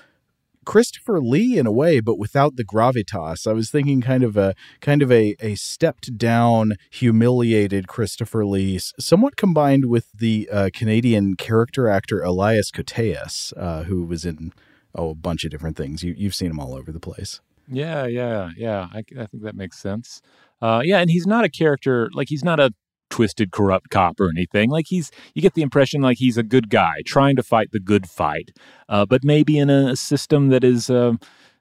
Christopher 0.65 1.19
Lee 1.19 1.57
in 1.57 1.65
a 1.65 1.71
way, 1.71 1.99
but 1.99 2.19
without 2.19 2.55
the 2.55 2.63
gravitas. 2.63 3.47
I 3.47 3.53
was 3.53 3.71
thinking 3.71 4.01
kind 4.01 4.23
of 4.23 4.37
a 4.37 4.53
kind 4.81 5.01
of 5.01 5.11
a 5.11 5.35
a 5.39 5.55
stepped 5.55 6.17
down, 6.17 6.73
humiliated 6.91 7.87
Christopher 7.87 8.45
Lee, 8.45 8.79
somewhat 8.99 9.35
combined 9.35 9.85
with 9.85 10.11
the 10.13 10.47
uh, 10.51 10.69
Canadian 10.71 11.35
character 11.35 11.87
actor 11.87 12.21
Elias 12.21 12.69
Koteas, 12.71 13.51
uh, 13.57 13.83
who 13.83 14.05
was 14.05 14.25
in 14.25 14.53
oh 14.93 15.09
a 15.09 15.15
bunch 15.15 15.43
of 15.43 15.51
different 15.51 15.75
things. 15.75 16.03
You 16.03 16.13
you've 16.15 16.35
seen 16.35 16.51
him 16.51 16.59
all 16.59 16.75
over 16.75 16.91
the 16.91 16.99
place. 16.99 17.41
Yeah, 17.67 18.05
yeah, 18.05 18.51
yeah. 18.57 18.89
I, 18.91 18.99
I 18.99 19.25
think 19.25 19.43
that 19.43 19.55
makes 19.55 19.79
sense. 19.79 20.21
Uh, 20.61 20.81
yeah, 20.83 20.99
and 20.99 21.09
he's 21.09 21.27
not 21.27 21.45
a 21.45 21.49
character 21.49 22.09
like 22.13 22.29
he's 22.29 22.43
not 22.43 22.59
a 22.59 22.73
twisted, 23.19 23.51
corrupt 23.51 23.89
cop 23.89 24.17
or 24.21 24.29
anything. 24.29 24.69
Like 24.69 24.85
he's, 24.87 25.11
you 25.33 25.41
get 25.41 25.53
the 25.53 25.61
impression 25.61 26.01
like 26.01 26.19
he's 26.19 26.37
a 26.37 26.43
good 26.43 26.69
guy 26.69 27.01
trying 27.05 27.35
to 27.35 27.43
fight 27.43 27.73
the 27.73 27.79
good 27.81 28.09
fight, 28.09 28.51
uh, 28.87 29.05
but 29.05 29.25
maybe 29.25 29.57
in 29.57 29.69
a, 29.69 29.97
system 29.97 30.47
that 30.47 30.63
is 30.63 30.89
uh, 30.89 31.13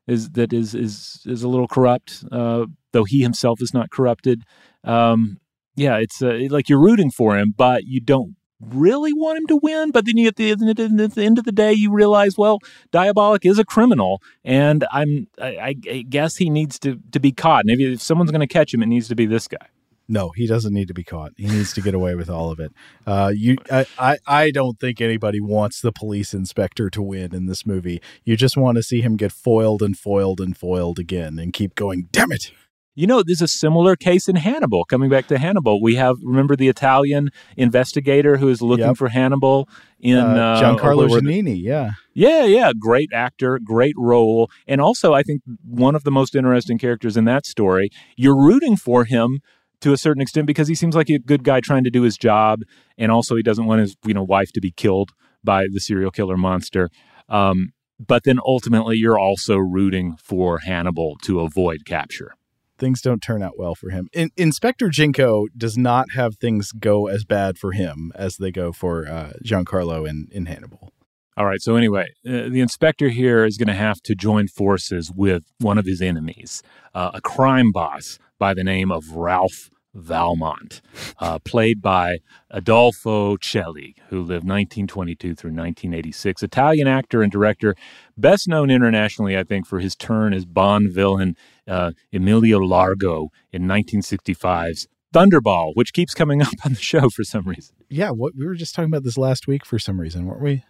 is 0.07 0.31
that 0.31 0.53
is 0.53 0.73
is 0.73 1.23
is 1.27 1.43
a 1.43 1.49
little 1.49 1.67
corrupt. 1.67 2.25
Uh, 2.31 2.67
though 2.93 3.03
he 3.03 3.23
himself 3.23 3.61
is 3.61 3.75
not 3.75 3.91
corrupted. 3.91 4.45
Um, 4.85 5.41
yeah, 5.75 5.97
it's 5.97 6.23
uh, 6.23 6.47
like 6.49 6.69
you're 6.69 6.81
rooting 6.81 7.11
for 7.11 7.37
him, 7.37 7.53
but 7.57 7.83
you 7.85 8.01
don't 8.01 8.37
really 8.61 9.13
want 9.13 9.39
him 9.39 9.47
to 9.49 9.57
win. 9.61 9.91
But 9.91 10.05
then 10.05 10.17
you 10.17 10.29
at 10.29 10.37
the, 10.37 10.53
at 10.53 10.59
the 10.61 11.25
end 11.25 11.39
of 11.39 11.45
the 11.45 11.53
day, 11.53 11.73
you 11.73 11.91
realize, 11.91 12.39
well, 12.39 12.61
Diabolik 12.93 13.45
is 13.45 13.59
a 13.59 13.65
criminal, 13.65 14.23
and 14.45 14.87
I'm 14.93 15.27
I, 15.41 15.75
I 15.91 16.05
guess 16.09 16.37
he 16.37 16.51
needs 16.51 16.79
to 16.81 17.01
to 17.11 17.19
be 17.19 17.33
caught. 17.33 17.65
And 17.67 17.71
if, 17.71 17.81
if 17.81 18.01
someone's 18.01 18.31
going 18.31 18.47
to 18.49 18.55
catch 18.59 18.73
him, 18.73 18.83
it 18.83 18.87
needs 18.87 19.09
to 19.09 19.17
be 19.17 19.27
this 19.27 19.49
guy. 19.49 19.67
No, 20.11 20.31
he 20.35 20.47
doesn't 20.47 20.73
need 20.73 20.89
to 20.89 20.95
be 20.95 21.05
caught. 21.05 21.33
He 21.37 21.47
needs 21.47 21.75
to 21.75 21.83
get 21.83 21.93
away 21.95 22.15
with 22.15 22.31
all 22.31 22.51
of 22.51 22.59
it. 22.59 22.73
Uh, 23.07 23.31
you, 23.37 23.59
I, 23.71 23.85
I, 23.99 24.17
I 24.27 24.51
don't 24.51 24.81
think 24.81 25.01
anybody 25.03 25.39
wants 25.41 25.83
the 25.83 25.93
police 25.93 26.33
inspector 26.33 26.89
to 26.89 27.03
win 27.03 27.35
in 27.35 27.45
this 27.45 27.67
movie. 27.67 28.01
You 28.25 28.35
just 28.37 28.57
want 28.57 28.77
to 28.77 28.83
see 28.83 29.03
him 29.03 29.17
get 29.17 29.33
foiled 29.33 29.83
and 29.83 29.99
foiled 29.99 30.41
and 30.41 30.57
foiled 30.57 30.99
again, 30.99 31.39
and 31.39 31.53
keep 31.53 31.75
going. 31.75 32.09
Damn 32.11 32.33
it! 32.33 32.53
You 32.95 33.07
know, 33.07 33.23
there's 33.23 33.43
a 33.43 33.47
similar 33.49 33.95
case 33.97 34.29
in 34.29 34.37
Hannibal. 34.37 34.85
Coming 34.87 35.09
back 35.11 35.29
to 35.29 35.39
Hannibal, 35.39 35.81
we 35.81 35.95
have 35.97 36.17
remember 36.23 36.57
the 36.57 36.69
Italian 36.69 37.31
investigator 37.57 38.39
who 38.39 38.49
is 38.49 38.61
looking 38.63 38.87
Yep. 38.87 38.97
for 38.97 39.09
Hannibal 39.09 39.69
in 40.01 40.17
Uh, 40.17 40.23
uh, 40.23 40.61
Giancarlo 40.79 41.09
where- 41.09 41.21
Giannini. 41.21 41.63
Yeah, 41.63 41.91
Yeah, 42.15 42.45
yeah, 42.45 42.73
great 42.77 43.11
actor, 43.13 43.61
great 43.63 43.95
role, 43.97 44.51
and 44.67 44.81
also 44.81 45.13
I 45.15 45.23
think 45.23 45.43
one 45.65 45.95
of 45.95 46.03
the 46.05 46.11
most 46.11 46.35
interesting 46.35 46.79
characters 46.79 47.17
in 47.17 47.25
that 47.27 47.45
story. 47.47 47.91
You're 48.17 48.37
rooting 48.43 48.75
for 48.77 49.05
him 49.05 49.41
to 49.81 49.93
a 49.93 49.97
certain 49.97 50.21
extent 50.23 50.47
because 50.47 50.69
he 50.69 50.75
seems 50.75 50.95
like 50.95 51.09
a 51.11 51.19
good 51.19 51.45
guy 51.45 51.61
trying 51.61 51.85
to 51.85 51.91
do 51.91 52.03
his 52.03 52.17
job, 52.17 52.61
and 52.97 53.13
also 53.13 53.37
he 53.37 53.43
doesn't 53.43 53.67
want 53.67 53.81
his 53.81 53.97
you 54.05 54.15
know 54.15 54.25
wife 54.25 54.51
to 54.53 54.61
be 54.61 54.71
killed 54.71 55.11
by 55.45 55.67
the 55.73 55.81
serial 55.81 56.11
killer 56.11 56.37
monster. 56.37 56.91
Um, 57.29 57.71
but 57.99 58.25
then 58.25 58.39
ultimately, 58.45 58.97
you're 58.97 59.19
also 59.19 59.57
rooting 59.57 60.17
for 60.23 60.59
Hannibal 60.61 61.17
to 61.25 61.41
avoid 61.41 61.85
capture. 61.85 62.33
things 62.79 63.01
don't 63.01 63.21
turn 63.21 63.43
out 63.43 63.59
well 63.59 63.75
for 63.75 63.91
him. 63.91 64.09
In, 64.13 64.31
Inspector 64.37 64.89
Ginko 64.89 65.47
does 65.57 65.77
not 65.77 66.13
have 66.15 66.37
things 66.37 66.73
go 66.73 67.09
as 67.09 67.25
bad 67.25 67.59
for 67.59 67.73
him 67.73 68.13
as 68.15 68.37
they 68.37 68.51
go 68.53 68.73
for 68.73 69.07
uh, 69.07 69.33
Giancarlo 69.45 70.09
in 70.09 70.29
in 70.31 70.47
Hannibal. 70.47 70.93
All 71.37 71.47
right. 71.47 71.61
So 71.61 71.77
anyway, 71.77 72.07
uh, 72.27 72.49
the 72.49 72.61
inspector 72.61 73.11
here 73.11 73.45
is 73.45 73.57
going 73.57 73.69
to 73.69 73.75
have 73.75 74.01
to 74.03 74.17
join 74.17 74.49
forces 74.49 75.13
with 75.15 75.45
one 75.61 75.79
of 75.79 75.87
his 75.87 76.03
enemies, 76.03 76.63
uh, 76.95 77.13
a 77.15 77.21
crime 77.21 77.71
boss 77.73 78.19
by 78.39 78.55
the 78.55 78.65
name 78.65 78.91
of 78.91 79.11
Ralph 79.13 79.71
Valmont, 79.95 80.81
uh, 81.19 81.39
played 81.41 81.81
by 81.83 82.19
Adolfo 82.51 83.37
Celi, 83.39 83.97
who 84.09 84.19
lived 84.19 84.47
1922 84.47 85.35
through 85.35 85.51
1986. 85.51 86.43
Italian 86.43 86.87
actor 86.87 87.23
and 87.23 87.33
director, 87.33 87.75
best 88.17 88.49
known 88.49 88.71
internationally, 88.71 89.37
I 89.37 89.45
think, 89.45 89.67
for 89.67 89.81
his 89.81 89.97
turn 89.97 90.33
as 90.33 90.45
Bond 90.45 90.93
villain 90.93 91.37
uh, 91.67 91.93
Emilio 92.13 92.59
Largo 92.59 93.29
in 93.53 93.63
1965's 93.63 94.89
Thunderball, 95.15 95.73
which 95.75 95.93
keeps 95.93 96.15
coming 96.15 96.43
up 96.43 96.55
on 96.65 96.75
the 96.75 96.81
show 96.81 97.09
for 97.09 97.25
some 97.25 97.45
reason. 97.45 97.75
Yeah, 97.89 98.11
what 98.11 98.35
we 98.37 98.47
were 98.47 98.55
just 98.55 98.75
talking 98.75 98.91
about 98.91 99.05
this 99.05 99.19
last 99.19 99.47
week 99.47 99.65
for 99.65 99.79
some 99.79 100.01
reason, 100.01 100.27
weren't 100.27 100.43
we? 100.43 100.65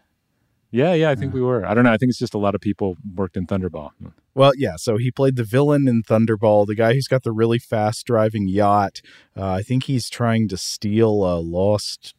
Yeah, 0.71 0.93
yeah, 0.93 1.11
I 1.11 1.15
think 1.15 1.33
we 1.33 1.41
were. 1.41 1.65
I 1.65 1.73
don't 1.73 1.85
know. 1.85 1.93
I 1.93 1.97
think 1.97 2.11
it's 2.11 2.19
just 2.19 2.35
a 2.35 2.39
lot 2.39 2.55
of 2.55 2.61
people 2.61 2.97
worked 3.15 3.37
in 3.37 3.47
Thunderball. 3.47 3.91
Well, 4.35 4.53
yeah. 4.55 4.77
So 4.77 4.99
he 4.99 5.11
played 5.11 5.37
the 5.37 5.45
villain 5.45 5.89
in 5.89 6.03
Thunderball, 6.03 6.67
the 6.67 6.75
guy 6.75 6.93
who's 6.93 7.09
got 7.09 7.23
the 7.23 7.33
really 7.33 7.59
fast 7.59 8.07
driving 8.07 8.49
yacht. 8.49 9.01
Uh, 9.37 9.51
I 9.51 9.63
think 9.63 9.85
he's 9.85 10.11
trying 10.11 10.47
to 10.49 10.59
steal 10.59 11.25
a 11.25 11.41
lost 11.41 12.15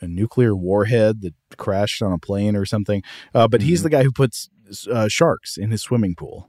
a 0.00 0.06
nuclear 0.06 0.54
warhead 0.54 1.20
that 1.22 1.34
crashed 1.56 2.02
on 2.02 2.12
a 2.12 2.18
plane 2.18 2.56
or 2.56 2.64
something. 2.64 3.02
Uh, 3.34 3.48
but 3.48 3.62
he's 3.62 3.82
the 3.82 3.90
guy 3.90 4.02
who 4.02 4.12
puts 4.12 4.48
uh, 4.90 5.08
sharks 5.08 5.56
in 5.56 5.70
his 5.70 5.82
swimming 5.82 6.14
pool. 6.14 6.48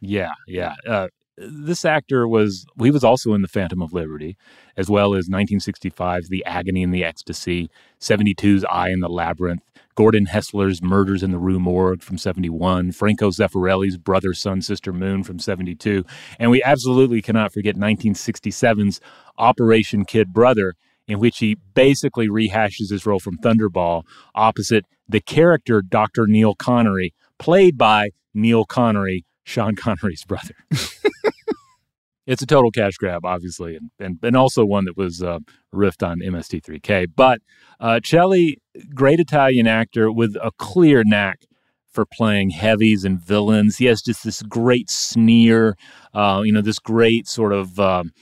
Yeah, 0.00 0.32
yeah. 0.46 0.74
Uh, 0.86 1.08
this 1.40 1.84
actor 1.84 2.26
was 2.26 2.66
he 2.80 2.90
was 2.90 3.04
also 3.04 3.34
in 3.34 3.42
the 3.42 3.48
Phantom 3.48 3.82
of 3.82 3.92
Liberty, 3.92 4.36
as 4.76 4.88
well 4.88 5.14
as 5.14 5.28
1965's 5.28 6.28
The 6.28 6.44
Agony 6.44 6.82
and 6.82 6.92
the 6.92 7.04
Ecstasy, 7.04 7.70
72's 8.00 8.64
Eye 8.64 8.90
in 8.90 9.00
the 9.00 9.08
Labyrinth, 9.08 9.62
Gordon 9.94 10.26
Hessler's 10.26 10.82
Murders 10.82 11.22
in 11.22 11.30
the 11.30 11.38
Rue 11.38 11.58
Morgue 11.58 12.02
from 12.02 12.18
71, 12.18 12.92
Franco 12.92 13.30
Zeffirelli's 13.30 13.96
Brother, 13.96 14.34
Sun, 14.34 14.62
Sister 14.62 14.92
Moon 14.92 15.22
from 15.22 15.38
72, 15.38 16.04
and 16.38 16.50
we 16.50 16.62
absolutely 16.62 17.22
cannot 17.22 17.52
forget 17.52 17.76
1967's 17.76 19.00
Operation 19.38 20.04
Kid 20.04 20.32
Brother, 20.32 20.74
in 21.06 21.18
which 21.18 21.38
he 21.38 21.56
basically 21.74 22.28
rehashes 22.28 22.90
his 22.90 23.06
role 23.06 23.20
from 23.20 23.38
Thunderball 23.38 24.02
opposite 24.34 24.84
the 25.08 25.20
character 25.20 25.82
Dr. 25.82 26.26
Neil 26.26 26.54
Connery, 26.54 27.14
played 27.38 27.78
by 27.78 28.10
Neil 28.34 28.64
Connery, 28.64 29.24
Sean 29.48 29.74
Connery's 29.74 30.24
brother. 30.24 30.54
it's 32.26 32.42
a 32.42 32.46
total 32.46 32.70
cash 32.70 32.96
grab, 32.98 33.24
obviously, 33.24 33.76
and, 33.76 33.90
and, 33.98 34.18
and 34.22 34.36
also 34.36 34.64
one 34.64 34.84
that 34.84 34.96
was 34.96 35.22
uh, 35.22 35.38
riffed 35.74 36.06
on 36.06 36.20
MST3K. 36.20 37.06
But 37.16 37.40
uh, 37.80 38.00
Celi, 38.04 38.58
great 38.94 39.20
Italian 39.20 39.66
actor 39.66 40.12
with 40.12 40.36
a 40.36 40.50
clear 40.58 41.02
knack 41.02 41.46
for 41.90 42.04
playing 42.04 42.50
heavies 42.50 43.04
and 43.04 43.18
villains. 43.18 43.78
He 43.78 43.86
has 43.86 44.02
just 44.02 44.22
this 44.22 44.42
great 44.42 44.90
sneer, 44.90 45.76
uh, 46.12 46.42
you 46.44 46.52
know, 46.52 46.60
this 46.60 46.78
great 46.78 47.26
sort 47.26 47.54
of 47.54 47.80
um, 47.80 48.12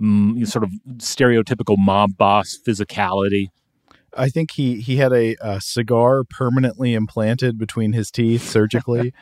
mm, 0.00 0.46
sort 0.48 0.64
of 0.64 0.70
stereotypical 0.96 1.76
mob 1.78 2.16
boss 2.16 2.56
physicality. 2.66 3.48
I 4.16 4.28
think 4.28 4.52
he 4.52 4.80
he 4.80 4.96
had 4.96 5.12
a, 5.12 5.36
a 5.40 5.60
cigar 5.60 6.24
permanently 6.24 6.94
implanted 6.94 7.58
between 7.58 7.92
his 7.92 8.10
teeth 8.10 8.48
surgically, 8.48 9.12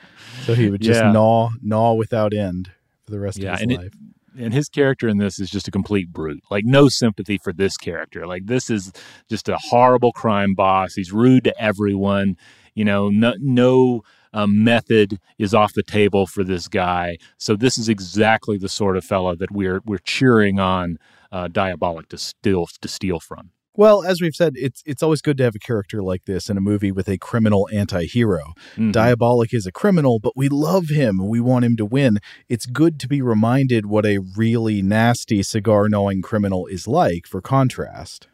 so 0.45 0.55
he 0.55 0.71
would 0.71 0.81
just 0.83 1.01
Yeah. 1.03 1.13
gnaw 1.13 1.51
gnaw 1.63 1.95
without 1.95 2.33
end 2.35 2.71
for 3.05 3.11
the 3.13 3.21
rest 3.21 3.39
Yeah, 3.39 3.53
of 3.55 3.59
his 3.59 3.63
and 3.63 3.73
it- 3.73 3.79
life. 3.81 3.93
and 4.39 4.55
his 4.55 4.69
character 4.69 5.09
in 5.09 5.19
this 5.19 5.39
is 5.41 5.51
just 5.51 5.67
a 5.69 5.71
complete 5.71 6.13
brute. 6.13 6.43
Like 6.51 6.65
no 6.65 6.89
sympathy 6.89 7.39
for 7.39 7.53
this 7.53 7.77
character. 7.77 8.27
Like 8.27 8.47
this 8.47 8.71
is 8.71 8.93
just 9.29 9.49
a 9.49 9.59
horrible 9.59 10.13
crime 10.13 10.55
boss. 10.55 10.95
He's 10.95 11.13
rude 11.13 11.45
to 11.45 11.61
everyone. 11.61 12.37
You 12.75 12.85
know, 12.85 13.09
no, 13.09 13.35
no 13.41 14.03
um, 14.33 14.63
method 14.63 15.19
is 15.39 15.53
off 15.55 15.73
the 15.75 15.83
table 15.83 16.27
for 16.27 16.45
this 16.45 16.69
guy. 16.69 17.17
So 17.39 17.57
this 17.57 17.77
is 17.79 17.89
exactly 17.89 18.57
the 18.59 18.69
sort 18.69 18.97
of 18.97 19.05
fella 19.05 19.35
that 19.37 19.51
we're 19.51 19.81
we're 19.85 19.99
cheering 19.99 20.61
on 20.61 20.99
uh, 21.33 21.49
Diabolik 21.49 22.09
to 22.11 22.19
steal 22.19 22.67
to 22.81 22.89
steal 22.89 23.19
from. 23.21 23.51
Well, 23.79 24.03
as 24.03 24.21
we've 24.21 24.35
said, 24.35 24.55
it's 24.57 24.83
it's 24.87 25.05
always 25.05 25.23
good 25.23 25.39
to 25.39 25.45
have 25.45 25.55
a 25.55 25.61
character 25.61 26.03
like 26.03 26.25
this 26.25 26.51
in 26.51 26.57
a 26.57 26.61
movie 26.61 26.91
with 26.91 27.09
a 27.09 27.17
criminal 27.17 27.69
anti-hero. 27.73 28.55
Mhm. 28.77 28.93
Diabolik 28.93 29.55
is 29.55 29.67
a 29.67 29.71
criminal, 29.71 30.19
but 30.19 30.37
we 30.37 30.49
love 30.49 30.89
him. 30.89 31.29
We 31.29 31.39
want 31.39 31.65
him 31.65 31.77
to 31.77 31.85
win. 31.85 32.19
It's 32.49 32.67
good 32.67 32.99
to 32.99 33.07
be 33.07 33.23
reminded 33.23 33.87
what 33.87 34.05
a 34.05 34.19
really 34.19 34.83
nasty 34.83 35.45
cigar-knowing 35.45 36.23
criminal 36.23 36.67
is 36.67 36.89
like 36.89 37.25
for 37.29 37.41
contrast. 37.41 38.27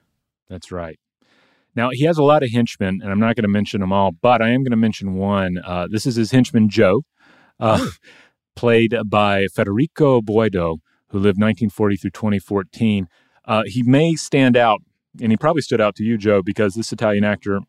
That's 0.48 0.72
right. 0.72 0.98
Now 1.76 1.90
he 1.92 2.04
has 2.04 2.16
a 2.16 2.22
lot 2.22 2.42
of 2.42 2.50
henchmen, 2.50 3.00
and 3.02 3.12
I'm 3.12 3.20
not 3.20 3.36
going 3.36 3.42
to 3.42 3.48
mention 3.48 3.82
them 3.82 3.92
all, 3.92 4.12
but 4.12 4.40
I 4.40 4.48
am 4.48 4.62
going 4.62 4.70
to 4.70 4.78
mention 4.78 5.12
one. 5.12 5.58
Uh, 5.62 5.88
this 5.90 6.06
is 6.06 6.16
his 6.16 6.30
henchman 6.30 6.70
Joe, 6.70 7.02
uh, 7.60 7.86
played 8.56 8.94
by 9.06 9.48
Federico 9.54 10.22
Boido, 10.22 10.78
who 11.08 11.18
lived 11.18 11.38
1940 11.38 11.96
through 11.96 12.10
2014. 12.12 13.08
Uh, 13.44 13.64
he 13.66 13.82
may 13.82 14.14
stand 14.14 14.56
out, 14.56 14.80
and 15.20 15.32
he 15.32 15.36
probably 15.36 15.62
stood 15.62 15.80
out 15.80 15.94
to 15.96 16.04
you, 16.04 16.18
Joe, 16.18 16.42
because 16.42 16.74
this 16.74 16.92
Italian 16.92 17.24
actor 17.24 17.60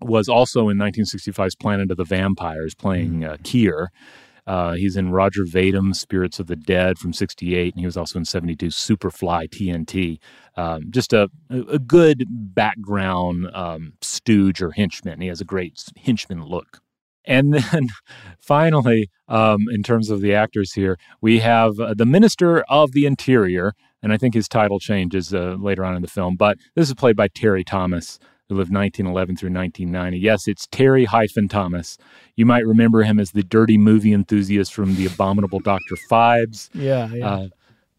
was 0.00 0.28
also 0.28 0.68
in 0.68 0.76
1965's 0.76 1.54
Planet 1.54 1.90
of 1.90 1.96
the 1.96 2.04
Vampires, 2.04 2.74
playing 2.74 3.24
uh, 3.24 3.36
Keir. 3.42 3.90
Uh, 4.46 4.74
he's 4.74 4.96
in 4.96 5.10
Roger 5.10 5.44
Vadim's 5.46 5.98
Spirits 5.98 6.38
of 6.38 6.48
the 6.48 6.56
Dead 6.56 6.98
from 6.98 7.14
68, 7.14 7.72
and 7.72 7.80
he 7.80 7.86
was 7.86 7.96
also 7.96 8.18
in 8.18 8.26
72 8.26 8.66
Superfly 8.66 9.48
TNT. 9.48 10.18
Um, 10.56 10.90
just 10.90 11.12
a, 11.12 11.30
a 11.48 11.78
good 11.78 12.24
background 12.28 13.48
um, 13.54 13.94
stooge 14.02 14.60
or 14.60 14.72
henchman. 14.72 15.22
He 15.22 15.28
has 15.28 15.40
a 15.40 15.46
great 15.46 15.82
henchman 15.96 16.44
look. 16.44 16.80
And 17.24 17.54
then 17.72 17.88
finally, 18.38 19.08
um, 19.28 19.60
in 19.70 19.82
terms 19.82 20.10
of 20.10 20.20
the 20.20 20.34
actors 20.34 20.72
here, 20.72 20.98
we 21.22 21.38
have 21.38 21.80
uh, 21.80 21.94
the 21.94 22.06
Minister 22.06 22.60
of 22.68 22.92
the 22.92 23.06
Interior, 23.06 23.72
and 24.04 24.12
I 24.12 24.18
think 24.18 24.34
his 24.34 24.48
title 24.48 24.78
changes 24.78 25.34
uh, 25.34 25.56
later 25.58 25.84
on 25.84 25.96
in 25.96 26.02
the 26.02 26.08
film, 26.08 26.36
but 26.36 26.58
this 26.76 26.88
is 26.88 26.94
played 26.94 27.16
by 27.16 27.28
Terry 27.28 27.64
Thomas 27.64 28.20
who 28.48 28.56
lived 28.56 28.72
1911 28.72 29.36
through 29.36 29.50
1990. 29.50 30.18
Yes, 30.18 30.46
it's 30.46 30.66
Terry 30.66 31.06
hyphen 31.06 31.48
Thomas. 31.48 31.96
You 32.36 32.44
might 32.44 32.66
remember 32.66 33.02
him 33.02 33.18
as 33.18 33.30
the 33.30 33.42
dirty 33.42 33.78
movie 33.78 34.12
enthusiast 34.12 34.74
from 34.74 34.96
The 34.96 35.06
Abominable 35.06 35.60
Dr. 35.60 35.96
Phibes. 36.10 36.68
Yeah, 36.74 37.08
yeah. 37.12 37.26
Uh, 37.26 37.48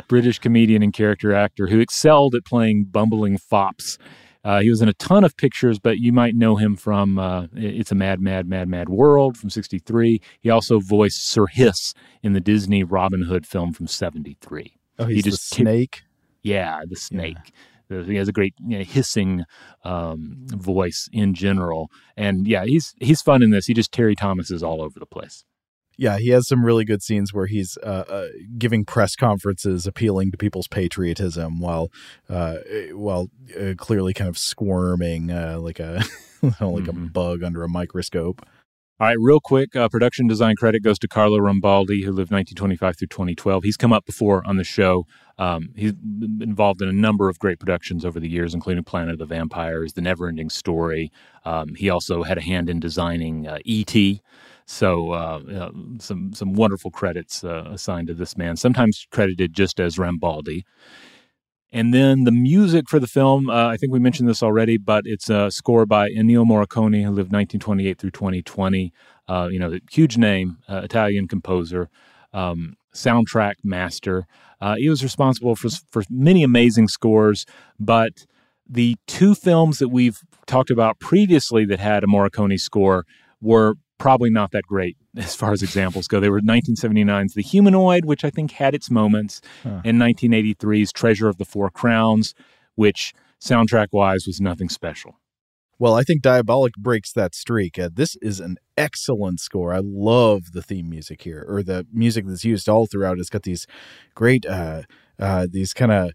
British 0.07 0.39
comedian 0.39 0.83
and 0.83 0.93
character 0.93 1.33
actor 1.33 1.67
who 1.67 1.79
excelled 1.79 2.35
at 2.35 2.45
playing 2.45 2.85
bumbling 2.85 3.37
fops. 3.37 3.97
Uh, 4.43 4.59
he 4.59 4.69
was 4.69 4.81
in 4.81 4.87
a 4.87 4.93
ton 4.93 5.23
of 5.23 5.35
pictures, 5.37 5.79
but 5.79 5.97
you 5.97 6.13
might 6.13 6.35
know 6.35 6.55
him 6.55 6.75
from 6.75 7.17
uh, 7.17 7.47
It's 7.55 7.91
a 7.91 7.95
Mad, 7.95 8.19
Mad, 8.19 8.47
Mad, 8.47 8.69
Mad 8.69 8.89
World 8.89 9.37
from 9.37 9.49
63. 9.49 10.21
He 10.41 10.49
also 10.51 10.79
voiced 10.79 11.25
Sir 11.25 11.47
Hiss 11.47 11.95
in 12.21 12.33
the 12.33 12.39
Disney 12.39 12.83
Robin 12.83 13.23
Hood 13.23 13.47
film 13.47 13.73
from 13.73 13.87
73. 13.87 14.77
Oh, 14.97 15.05
he's 15.05 15.17
he 15.17 15.21
just 15.31 15.49
the 15.49 15.55
snake? 15.55 16.03
yeah, 16.41 16.81
the 16.87 16.95
snake. 16.95 17.37
Yeah. 17.89 18.03
He 18.03 18.15
has 18.15 18.27
a 18.27 18.31
great 18.31 18.55
you 18.65 18.79
know, 18.79 18.83
hissing 18.83 19.43
um, 19.83 20.45
voice 20.47 21.07
in 21.13 21.35
general, 21.35 21.91
and 22.17 22.47
yeah, 22.47 22.65
he's 22.65 22.95
he's 22.99 23.21
fun 23.21 23.43
in 23.43 23.51
this. 23.51 23.67
He 23.67 23.75
just 23.75 23.91
Terry 23.91 24.15
Thomas 24.15 24.49
is 24.49 24.63
all 24.63 24.81
over 24.81 24.99
the 24.99 25.05
place. 25.05 25.45
Yeah, 25.97 26.17
he 26.17 26.29
has 26.29 26.47
some 26.47 26.65
really 26.65 26.83
good 26.83 27.01
scenes 27.01 27.33
where 27.33 27.45
he's 27.45 27.77
uh, 27.83 28.03
uh, 28.09 28.27
giving 28.57 28.85
press 28.85 29.15
conferences, 29.15 29.87
appealing 29.87 30.31
to 30.31 30.37
people's 30.37 30.67
patriotism, 30.67 31.59
while 31.59 31.91
uh, 32.27 32.57
while 32.91 33.29
uh, 33.59 33.73
clearly 33.77 34.13
kind 34.13 34.29
of 34.29 34.37
squirming 34.37 35.31
uh, 35.31 35.59
like 35.59 35.79
a 35.79 36.03
like 36.41 36.53
mm-hmm. 36.53 36.89
a 36.89 37.09
bug 37.09 37.43
under 37.43 37.63
a 37.63 37.69
microscope. 37.69 38.45
All 38.97 39.07
right, 39.07 39.17
real 39.19 39.41
quick, 39.41 39.75
uh, 39.75 39.89
production 39.89 40.25
design 40.25 40.55
credit 40.55 40.81
goes 40.81 40.97
to 40.99 41.07
Carlo 41.09 41.37
Rambaldi, 41.37 42.05
who 42.05 42.13
lived 42.13 42.31
1925 42.31 42.97
through 42.97 43.09
2012. 43.09 43.65
He's 43.65 43.75
come 43.75 43.91
up 43.91 44.05
before 44.05 44.41
on 44.47 44.55
the 44.55 44.63
show. 44.63 45.05
Um, 45.37 45.71
he's 45.75 45.91
been 45.91 46.41
involved 46.41 46.81
in 46.81 46.87
a 46.87 46.93
number 46.93 47.27
of 47.27 47.37
great 47.37 47.59
productions 47.59 48.05
over 48.05 48.21
the 48.21 48.29
years, 48.29 48.53
including 48.53 48.85
Planet 48.85 49.11
of 49.11 49.19
the 49.19 49.25
Vampires, 49.25 49.91
The 49.91 50.01
Neverending 50.01 50.49
Story. 50.49 51.11
Um, 51.43 51.75
he 51.75 51.89
also 51.89 52.23
had 52.23 52.37
a 52.37 52.41
hand 52.41 52.69
in 52.69 52.79
designing 52.79 53.45
uh, 53.45 53.57
E.T., 53.65 54.21
so 54.65 55.11
uh, 55.11 55.41
uh, 55.53 55.71
some 55.99 56.33
some 56.33 56.53
wonderful 56.53 56.89
credits 56.89 57.43
uh, 57.43 57.65
assigned 57.71 58.07
to 58.07 58.13
this 58.13 58.37
man, 58.37 58.55
sometimes 58.55 59.05
credited 59.11 59.53
just 59.53 59.81
as 59.81 59.97
Rambaldi. 59.97 60.63
And 61.71 61.93
then 61.93 62.23
the 62.23 62.31
music 62.31 62.87
for 62.89 62.99
the 62.99 63.07
film, 63.07 63.49
uh, 63.49 63.67
I 63.67 63.77
think 63.77 63.91
we 63.91 63.99
mentioned 63.99 64.29
this 64.29 64.41
already, 64.41 64.77
but 64.77 65.03
it's 65.05 65.29
a 65.29 65.51
score 65.51 65.85
by 65.85 66.09
Ennio 66.09 66.45
Morricone, 66.45 67.03
who 67.03 67.09
lived 67.09 67.33
1928 67.33 67.97
through 67.97 68.11
2020. 68.11 68.93
Uh, 69.27 69.49
you 69.51 69.59
know, 69.59 69.77
huge 69.91 70.17
name, 70.17 70.57
uh, 70.69 70.81
Italian 70.83 71.27
composer, 71.27 71.89
um, 72.31 72.75
soundtrack 72.93 73.55
master. 73.63 74.25
Uh, 74.61 74.75
he 74.75 74.89
was 74.89 75.03
responsible 75.03 75.55
for, 75.55 75.69
for 75.89 76.03
many 76.09 76.43
amazing 76.43 76.87
scores, 76.87 77.45
but 77.79 78.25
the 78.67 78.95
two 79.07 79.35
films 79.35 79.79
that 79.79 79.89
we've 79.89 80.19
talked 80.45 80.69
about 80.69 80.99
previously 80.99 81.65
that 81.65 81.79
had 81.79 82.03
a 82.03 82.07
Morricone 82.07 82.59
score 82.59 83.05
were 83.41 83.75
probably 84.05 84.29
not 84.29 84.51
that 84.51 84.63
great 84.65 84.97
as 85.17 85.33
far 85.33 85.51
as 85.51 85.63
examples 85.63 86.07
go. 86.07 86.19
They 86.19 86.29
were 86.29 86.39
1979's 86.39 87.33
The 87.33 87.41
Humanoid, 87.41 88.05
which 88.05 88.23
I 88.23 88.29
think 88.29 88.51
had 88.51 88.75
its 88.75 88.91
moments, 88.91 89.41
huh. 89.63 89.81
and 89.83 89.99
1983's 89.99 90.93
Treasure 90.93 91.27
of 91.27 91.39
the 91.39 91.45
Four 91.45 91.71
Crowns, 91.71 92.35
which 92.75 93.15
soundtrack 93.41 93.87
wise 93.91 94.27
was 94.27 94.39
nothing 94.39 94.69
special. 94.69 95.19
Well, 95.79 95.95
I 95.95 96.03
think 96.03 96.21
Diabolik 96.21 96.73
breaks 96.77 97.11
that 97.13 97.33
streak. 97.33 97.79
Uh, 97.79 97.89
this 97.91 98.15
is 98.21 98.39
an 98.39 98.57
excellent 98.77 99.39
score. 99.39 99.73
I 99.73 99.81
love 99.83 100.51
the 100.53 100.61
theme 100.61 100.87
music 100.87 101.23
here, 101.23 101.43
or 101.47 101.63
the 101.63 101.87
music 101.91 102.27
that's 102.27 102.45
used 102.45 102.69
all 102.69 102.85
throughout. 102.85 103.17
It's 103.17 103.31
got 103.31 103.41
these 103.41 103.65
great, 104.13 104.45
uh, 104.45 104.83
uh, 105.17 105.47
these 105.49 105.73
kind 105.73 105.91
of 105.91 106.11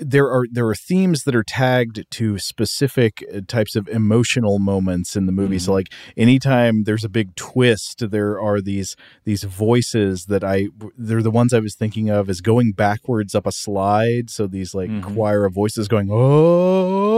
there 0.00 0.30
are 0.30 0.44
there 0.50 0.66
are 0.66 0.74
themes 0.74 1.24
that 1.24 1.34
are 1.34 1.44
tagged 1.44 2.04
to 2.10 2.38
specific 2.38 3.24
uh, 3.34 3.40
types 3.46 3.76
of 3.76 3.88
emotional 3.88 4.58
moments 4.58 5.16
in 5.16 5.26
the 5.26 5.32
movie. 5.32 5.56
Mm-hmm. 5.56 5.64
So 5.64 5.72
like 5.72 5.92
anytime 6.16 6.84
there's 6.84 7.04
a 7.04 7.08
big 7.08 7.34
twist, 7.36 8.10
there 8.10 8.40
are 8.40 8.60
these 8.60 8.96
these 9.24 9.44
voices 9.44 10.26
that 10.26 10.44
I 10.44 10.68
they're 10.96 11.22
the 11.22 11.30
ones 11.30 11.52
I 11.52 11.60
was 11.60 11.74
thinking 11.74 12.10
of 12.10 12.28
as 12.28 12.40
going 12.40 12.72
backwards 12.72 13.34
up 13.34 13.46
a 13.46 13.52
slide. 13.52 14.30
So 14.30 14.46
these 14.46 14.74
like 14.74 14.90
mm-hmm. 14.90 15.14
choir 15.14 15.44
of 15.44 15.54
voices 15.54 15.88
going 15.88 16.08
oh 16.10 17.17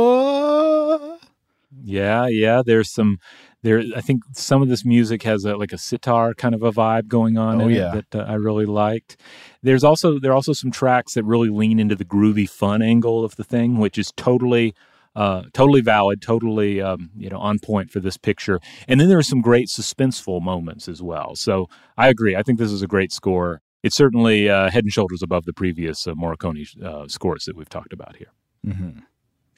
yeah 1.82 2.26
yeah. 2.26 2.62
There's 2.64 2.90
some 2.90 3.18
there 3.62 3.82
i 3.96 4.00
think 4.00 4.22
some 4.32 4.62
of 4.62 4.68
this 4.68 4.84
music 4.84 5.22
has 5.22 5.44
a, 5.44 5.56
like 5.56 5.72
a 5.72 5.78
sitar 5.78 6.34
kind 6.34 6.54
of 6.54 6.62
a 6.62 6.72
vibe 6.72 7.08
going 7.08 7.36
on 7.36 7.60
oh, 7.60 7.68
yeah. 7.68 7.92
that 7.94 8.14
uh, 8.14 8.24
i 8.26 8.34
really 8.34 8.66
liked 8.66 9.20
there's 9.62 9.84
also 9.84 10.18
there 10.18 10.30
are 10.32 10.34
also 10.34 10.52
some 10.52 10.70
tracks 10.70 11.14
that 11.14 11.24
really 11.24 11.50
lean 11.50 11.78
into 11.78 11.94
the 11.94 12.04
groovy 12.04 12.48
fun 12.48 12.82
angle 12.82 13.24
of 13.24 13.36
the 13.36 13.44
thing 13.44 13.78
which 13.78 13.98
is 13.98 14.12
totally 14.16 14.74
uh, 15.16 15.42
totally 15.52 15.80
valid, 15.80 16.22
totally 16.22 16.80
um, 16.80 17.10
you 17.16 17.28
know 17.28 17.38
on 17.38 17.58
point 17.58 17.90
for 17.90 17.98
this 17.98 18.16
picture. 18.16 18.60
And 18.86 19.00
then 19.00 19.08
there 19.08 19.18
are 19.18 19.24
some 19.24 19.40
great 19.40 19.66
suspenseful 19.66 20.40
moments 20.40 20.88
as 20.88 21.02
well. 21.02 21.34
So 21.34 21.68
I 21.98 22.08
agree. 22.08 22.36
I 22.36 22.44
think 22.44 22.60
this 22.60 22.70
is 22.70 22.80
a 22.80 22.86
great 22.86 23.10
score. 23.10 23.60
It's 23.82 23.96
certainly 23.96 24.48
uh, 24.48 24.70
head 24.70 24.84
and 24.84 24.92
shoulders 24.92 25.20
above 25.20 25.46
the 25.46 25.52
previous 25.52 26.06
uh, 26.06 26.14
Morricone 26.14 26.80
uh, 26.82 27.08
scores 27.08 27.44
that 27.46 27.56
we've 27.56 27.68
talked 27.68 27.92
about 27.92 28.16
here. 28.16 28.30
Mm-hmm. 28.64 29.00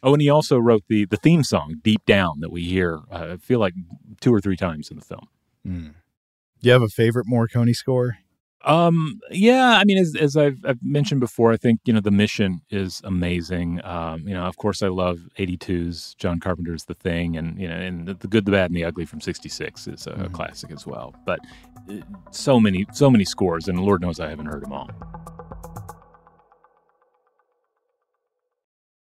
Oh, 0.02 0.12
and 0.12 0.20
he 0.20 0.28
also 0.28 0.58
wrote 0.58 0.84
the 0.88 1.04
the 1.04 1.16
theme 1.16 1.44
song 1.44 1.76
"Deep 1.82 2.04
Down" 2.06 2.40
that 2.40 2.50
we 2.50 2.64
hear. 2.64 3.00
Uh, 3.10 3.32
I 3.32 3.36
feel 3.36 3.60
like 3.60 3.74
two 4.20 4.34
or 4.34 4.40
three 4.40 4.56
times 4.56 4.90
in 4.90 4.96
the 4.96 5.04
film. 5.04 5.28
Mm. 5.66 5.94
Do 6.60 6.68
you 6.68 6.72
have 6.72 6.82
a 6.82 6.88
favorite 6.88 7.26
Morricone 7.26 7.74
score? 7.74 8.18
Um, 8.64 9.20
yeah, 9.30 9.76
I 9.76 9.84
mean, 9.84 9.98
as, 9.98 10.14
as 10.14 10.36
I've, 10.36 10.58
I've, 10.64 10.78
mentioned 10.82 11.20
before, 11.20 11.52
I 11.52 11.56
think 11.56 11.80
you 11.84 11.92
know 11.92 12.00
the 12.00 12.12
mission 12.12 12.60
is 12.70 13.00
amazing. 13.04 13.80
Um, 13.84 14.26
you 14.26 14.34
know, 14.34 14.44
of 14.44 14.56
course, 14.56 14.82
I 14.82 14.88
love 14.88 15.20
'82's 15.38 16.14
John 16.14 16.38
Carpenter's 16.38 16.84
The 16.84 16.94
Thing, 16.94 17.36
and 17.36 17.60
you 17.60 17.68
know, 17.68 17.74
and 17.74 18.06
the, 18.06 18.14
the 18.14 18.28
Good, 18.28 18.44
the 18.44 18.52
Bad, 18.52 18.70
and 18.70 18.76
the 18.76 18.84
Ugly 18.84 19.06
from 19.06 19.20
'66 19.20 19.88
is 19.88 20.06
a, 20.06 20.12
mm. 20.12 20.26
a 20.26 20.28
classic 20.28 20.70
as 20.70 20.86
well. 20.86 21.14
But 21.26 21.40
uh, 21.90 21.94
so 22.30 22.60
many, 22.60 22.86
so 22.92 23.10
many 23.10 23.24
scores, 23.24 23.66
and 23.66 23.80
Lord 23.80 24.00
knows 24.00 24.20
I 24.20 24.28
haven't 24.28 24.46
heard 24.46 24.62
them 24.62 24.72
all. 24.72 24.90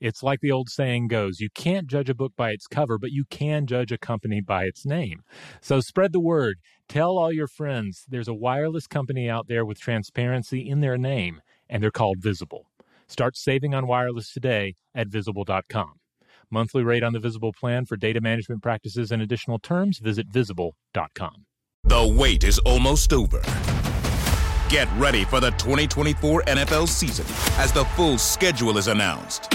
It's 0.00 0.22
like 0.22 0.40
the 0.40 0.52
old 0.52 0.68
saying 0.68 1.08
goes 1.08 1.40
you 1.40 1.48
can't 1.54 1.86
judge 1.86 2.08
a 2.08 2.14
book 2.14 2.32
by 2.36 2.50
its 2.50 2.66
cover, 2.66 2.98
but 2.98 3.10
you 3.10 3.24
can 3.30 3.66
judge 3.66 3.90
a 3.90 3.98
company 3.98 4.40
by 4.40 4.64
its 4.64 4.86
name. 4.86 5.22
So 5.60 5.80
spread 5.80 6.12
the 6.12 6.20
word. 6.20 6.58
Tell 6.88 7.18
all 7.18 7.32
your 7.32 7.48
friends 7.48 8.04
there's 8.08 8.28
a 8.28 8.34
wireless 8.34 8.86
company 8.86 9.28
out 9.28 9.48
there 9.48 9.64
with 9.64 9.80
transparency 9.80 10.68
in 10.68 10.80
their 10.80 10.96
name, 10.96 11.42
and 11.68 11.82
they're 11.82 11.90
called 11.90 12.18
Visible. 12.20 12.66
Start 13.08 13.36
saving 13.36 13.74
on 13.74 13.86
wireless 13.86 14.32
today 14.32 14.74
at 14.94 15.08
visible.com. 15.08 15.94
Monthly 16.50 16.82
rate 16.82 17.02
on 17.02 17.12
the 17.12 17.20
Visible 17.20 17.52
plan 17.52 17.84
for 17.84 17.96
data 17.96 18.20
management 18.20 18.62
practices 18.62 19.10
and 19.12 19.20
additional 19.20 19.58
terms, 19.58 19.98
visit 19.98 20.28
visible.com. 20.28 21.44
The 21.84 22.14
wait 22.16 22.44
is 22.44 22.58
almost 22.60 23.12
over. 23.12 23.40
Get 24.68 24.88
ready 24.96 25.24
for 25.24 25.40
the 25.40 25.50
2024 25.52 26.42
NFL 26.42 26.88
season 26.88 27.26
as 27.58 27.72
the 27.72 27.84
full 27.96 28.18
schedule 28.18 28.76
is 28.76 28.88
announced. 28.88 29.54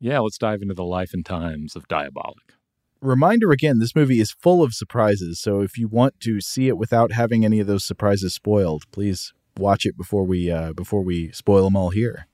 Yeah, 0.00 0.20
let's 0.20 0.38
dive 0.38 0.62
into 0.62 0.74
the 0.74 0.84
life 0.84 1.12
and 1.12 1.24
times 1.24 1.76
of 1.76 1.86
Diabolik. 1.86 2.54
Reminder 3.02 3.50
again, 3.50 3.78
this 3.78 3.94
movie 3.94 4.20
is 4.20 4.30
full 4.30 4.62
of 4.62 4.74
surprises, 4.74 5.40
so 5.40 5.60
if 5.60 5.78
you 5.78 5.88
want 5.88 6.20
to 6.20 6.40
see 6.40 6.68
it 6.68 6.76
without 6.76 7.12
having 7.12 7.44
any 7.44 7.60
of 7.60 7.66
those 7.66 7.84
surprises 7.84 8.34
spoiled, 8.34 8.90
please 8.92 9.32
watch 9.56 9.86
it 9.86 9.96
before 9.96 10.24
we 10.24 10.50
uh, 10.50 10.72
before 10.72 11.02
we 11.02 11.30
spoil 11.32 11.64
them 11.64 11.76
all 11.76 11.90
here. 11.90 12.26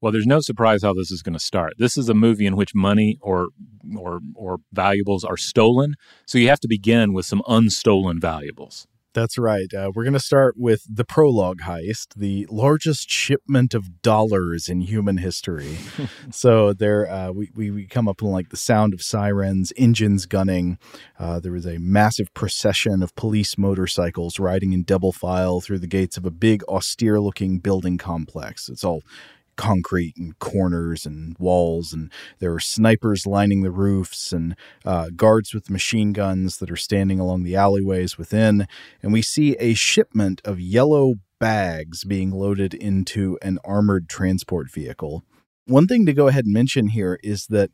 Well, 0.00 0.12
there's 0.12 0.26
no 0.26 0.40
surprise 0.40 0.82
how 0.82 0.92
this 0.92 1.10
is 1.10 1.22
going 1.22 1.32
to 1.34 1.40
start. 1.40 1.74
This 1.78 1.96
is 1.96 2.10
a 2.10 2.14
movie 2.14 2.46
in 2.46 2.56
which 2.56 2.74
money 2.74 3.18
or 3.22 3.48
or 3.96 4.20
or 4.34 4.58
valuables 4.72 5.24
are 5.24 5.36
stolen, 5.36 5.94
so 6.26 6.38
you 6.38 6.48
have 6.48 6.60
to 6.60 6.68
begin 6.68 7.12
with 7.12 7.26
some 7.26 7.42
unstolen 7.46 8.20
valuables. 8.20 8.86
That's 9.14 9.38
right. 9.38 9.72
Uh, 9.72 9.92
we're 9.94 10.02
going 10.02 10.12
to 10.14 10.20
start 10.20 10.56
with 10.58 10.82
the 10.92 11.04
prologue 11.04 11.60
heist, 11.60 12.08
the 12.16 12.48
largest 12.50 13.08
shipment 13.08 13.72
of 13.72 14.02
dollars 14.02 14.68
in 14.68 14.80
human 14.80 15.18
history. 15.18 15.78
so 16.32 16.72
there, 16.72 17.08
uh, 17.08 17.30
we, 17.30 17.48
we, 17.54 17.70
we 17.70 17.86
come 17.86 18.08
up 18.08 18.24
on 18.24 18.32
like 18.32 18.48
the 18.48 18.56
sound 18.56 18.92
of 18.92 19.00
sirens, 19.00 19.72
engines 19.76 20.26
gunning. 20.26 20.78
Uh, 21.16 21.38
there 21.38 21.52
was 21.52 21.64
a 21.64 21.78
massive 21.78 22.34
procession 22.34 23.04
of 23.04 23.14
police 23.14 23.56
motorcycles 23.56 24.40
riding 24.40 24.72
in 24.72 24.82
double 24.82 25.12
file 25.12 25.60
through 25.60 25.78
the 25.78 25.86
gates 25.86 26.16
of 26.16 26.26
a 26.26 26.30
big, 26.32 26.64
austere-looking 26.64 27.60
building 27.60 27.96
complex. 27.96 28.68
It's 28.68 28.82
all 28.82 29.02
concrete 29.56 30.14
and 30.16 30.38
corners 30.38 31.06
and 31.06 31.36
walls, 31.38 31.92
and 31.92 32.10
there 32.38 32.52
are 32.52 32.60
snipers 32.60 33.26
lining 33.26 33.62
the 33.62 33.70
roofs 33.70 34.32
and 34.32 34.56
uh, 34.84 35.10
guards 35.14 35.54
with 35.54 35.70
machine 35.70 36.12
guns 36.12 36.58
that 36.58 36.70
are 36.70 36.76
standing 36.76 37.20
along 37.20 37.42
the 37.42 37.56
alleyways 37.56 38.18
within. 38.18 38.66
And 39.02 39.12
we 39.12 39.22
see 39.22 39.56
a 39.58 39.74
shipment 39.74 40.40
of 40.44 40.60
yellow 40.60 41.14
bags 41.40 42.04
being 42.04 42.30
loaded 42.30 42.74
into 42.74 43.38
an 43.42 43.58
armored 43.64 44.08
transport 44.08 44.70
vehicle. 44.70 45.24
One 45.66 45.86
thing 45.86 46.06
to 46.06 46.12
go 46.12 46.28
ahead 46.28 46.44
and 46.44 46.54
mention 46.54 46.88
here 46.88 47.18
is 47.22 47.46
that. 47.46 47.70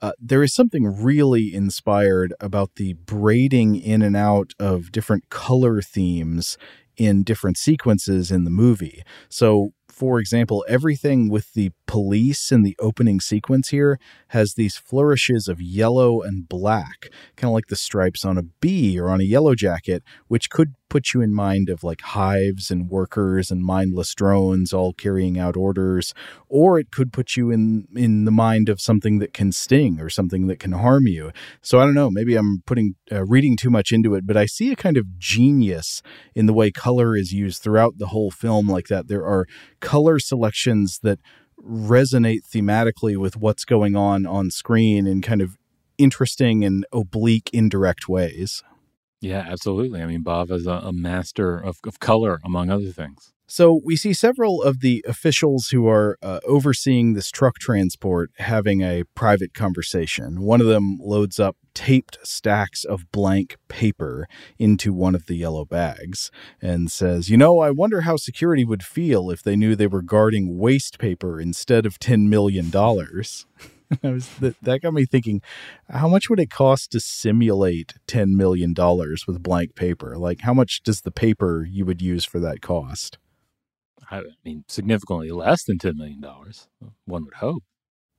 Uh, 0.00 0.10
there 0.18 0.42
is 0.42 0.52
something 0.52 1.00
really 1.00 1.54
inspired 1.54 2.34
about 2.40 2.74
the 2.74 2.94
braiding 2.94 3.76
in 3.76 4.02
and 4.02 4.16
out 4.16 4.52
of 4.58 4.90
different 4.90 5.30
color 5.30 5.80
themes 5.80 6.58
in 6.96 7.22
different 7.22 7.56
sequences 7.56 8.30
in 8.30 8.44
the 8.44 8.50
movie. 8.50 9.02
So 9.28 9.72
for 9.92 10.18
example, 10.18 10.64
everything 10.68 11.28
with 11.28 11.52
the 11.52 11.70
police 11.86 12.50
in 12.50 12.62
the 12.62 12.76
opening 12.80 13.20
sequence 13.20 13.68
here 13.68 13.98
has 14.28 14.54
these 14.54 14.76
flourishes 14.76 15.48
of 15.48 15.60
yellow 15.60 16.22
and 16.22 16.48
black, 16.48 17.10
kind 17.36 17.50
of 17.50 17.54
like 17.54 17.66
the 17.66 17.76
stripes 17.76 18.24
on 18.24 18.38
a 18.38 18.42
bee 18.42 18.98
or 18.98 19.10
on 19.10 19.20
a 19.20 19.24
yellow 19.24 19.54
jacket, 19.54 20.02
which 20.28 20.50
could 20.50 20.74
put 20.92 21.14
you 21.14 21.22
in 21.22 21.32
mind 21.32 21.70
of 21.70 21.82
like 21.82 22.02
hives 22.02 22.70
and 22.70 22.90
workers 22.90 23.50
and 23.50 23.64
mindless 23.64 24.14
drones 24.14 24.74
all 24.74 24.92
carrying 24.92 25.38
out 25.38 25.56
orders, 25.56 26.12
or 26.50 26.78
it 26.78 26.90
could 26.90 27.14
put 27.14 27.34
you 27.34 27.50
in 27.50 27.88
in 27.96 28.26
the 28.26 28.30
mind 28.30 28.68
of 28.68 28.78
something 28.78 29.18
that 29.18 29.32
can 29.32 29.52
sting 29.52 29.98
or 29.98 30.10
something 30.10 30.48
that 30.48 30.58
can 30.58 30.72
harm 30.72 31.06
you. 31.06 31.32
So 31.62 31.80
I 31.80 31.86
don't 31.86 31.94
know, 31.94 32.10
maybe 32.10 32.36
I'm 32.36 32.62
putting 32.66 32.96
uh, 33.10 33.24
reading 33.24 33.56
too 33.56 33.70
much 33.70 33.90
into 33.90 34.14
it, 34.14 34.26
but 34.26 34.36
I 34.36 34.44
see 34.44 34.70
a 34.70 34.76
kind 34.76 34.98
of 34.98 35.18
genius 35.18 36.02
in 36.34 36.44
the 36.44 36.52
way 36.52 36.70
color 36.70 37.16
is 37.16 37.32
used 37.32 37.62
throughout 37.62 37.96
the 37.96 38.08
whole 38.08 38.30
film 38.30 38.68
like 38.68 38.88
that. 38.88 39.08
There 39.08 39.24
are 39.24 39.46
color 39.80 40.18
selections 40.18 40.98
that 41.02 41.20
resonate 41.58 42.42
thematically 42.54 43.16
with 43.16 43.38
what's 43.38 43.64
going 43.64 43.96
on 43.96 44.26
on 44.26 44.50
screen 44.50 45.06
in 45.06 45.22
kind 45.22 45.40
of 45.40 45.56
interesting 45.96 46.66
and 46.66 46.84
oblique 46.92 47.48
indirect 47.54 48.10
ways. 48.10 48.62
Yeah, 49.22 49.46
absolutely. 49.48 50.02
I 50.02 50.06
mean, 50.06 50.24
Bava 50.24 50.50
is 50.50 50.66
a, 50.66 50.72
a 50.72 50.92
master 50.92 51.56
of, 51.56 51.78
of 51.86 52.00
color, 52.00 52.40
among 52.44 52.70
other 52.70 52.90
things. 52.90 53.32
So 53.46 53.80
we 53.84 53.94
see 53.94 54.14
several 54.14 54.62
of 54.62 54.80
the 54.80 55.04
officials 55.06 55.68
who 55.68 55.86
are 55.86 56.18
uh, 56.22 56.40
overseeing 56.44 57.12
this 57.12 57.30
truck 57.30 57.58
transport 57.58 58.30
having 58.38 58.80
a 58.80 59.04
private 59.14 59.54
conversation. 59.54 60.40
One 60.40 60.60
of 60.60 60.66
them 60.66 60.98
loads 61.00 61.38
up 61.38 61.56
taped 61.72 62.18
stacks 62.24 62.82
of 62.82 63.12
blank 63.12 63.56
paper 63.68 64.26
into 64.58 64.92
one 64.92 65.14
of 65.14 65.26
the 65.26 65.36
yellow 65.36 65.64
bags 65.64 66.30
and 66.60 66.90
says, 66.90 67.28
You 67.28 67.36
know, 67.36 67.60
I 67.60 67.70
wonder 67.70 68.00
how 68.00 68.16
security 68.16 68.64
would 68.64 68.82
feel 68.82 69.30
if 69.30 69.42
they 69.42 69.54
knew 69.54 69.76
they 69.76 69.86
were 69.86 70.02
guarding 70.02 70.58
waste 70.58 70.98
paper 70.98 71.40
instead 71.40 71.86
of 71.86 72.00
$10 72.00 72.28
million. 72.28 72.72
I 74.02 74.10
was 74.10 74.28
that, 74.36 74.60
that 74.62 74.82
got 74.82 74.94
me 74.94 75.04
thinking, 75.04 75.42
how 75.90 76.08
much 76.08 76.28
would 76.28 76.40
it 76.40 76.50
cost 76.50 76.92
to 76.92 77.00
simulate 77.00 77.94
ten 78.06 78.36
million 78.36 78.72
dollars 78.72 79.24
with 79.26 79.42
blank 79.42 79.74
paper? 79.74 80.16
Like, 80.16 80.40
how 80.42 80.54
much 80.54 80.82
does 80.82 81.02
the 81.02 81.10
paper 81.10 81.66
you 81.68 81.84
would 81.84 82.00
use 82.00 82.24
for 82.24 82.38
that 82.40 82.60
cost? 82.60 83.18
I 84.10 84.22
mean, 84.44 84.64
significantly 84.68 85.30
less 85.30 85.64
than 85.64 85.78
ten 85.78 85.96
million 85.96 86.20
dollars. 86.20 86.68
One 87.04 87.24
would 87.24 87.34
hope. 87.34 87.62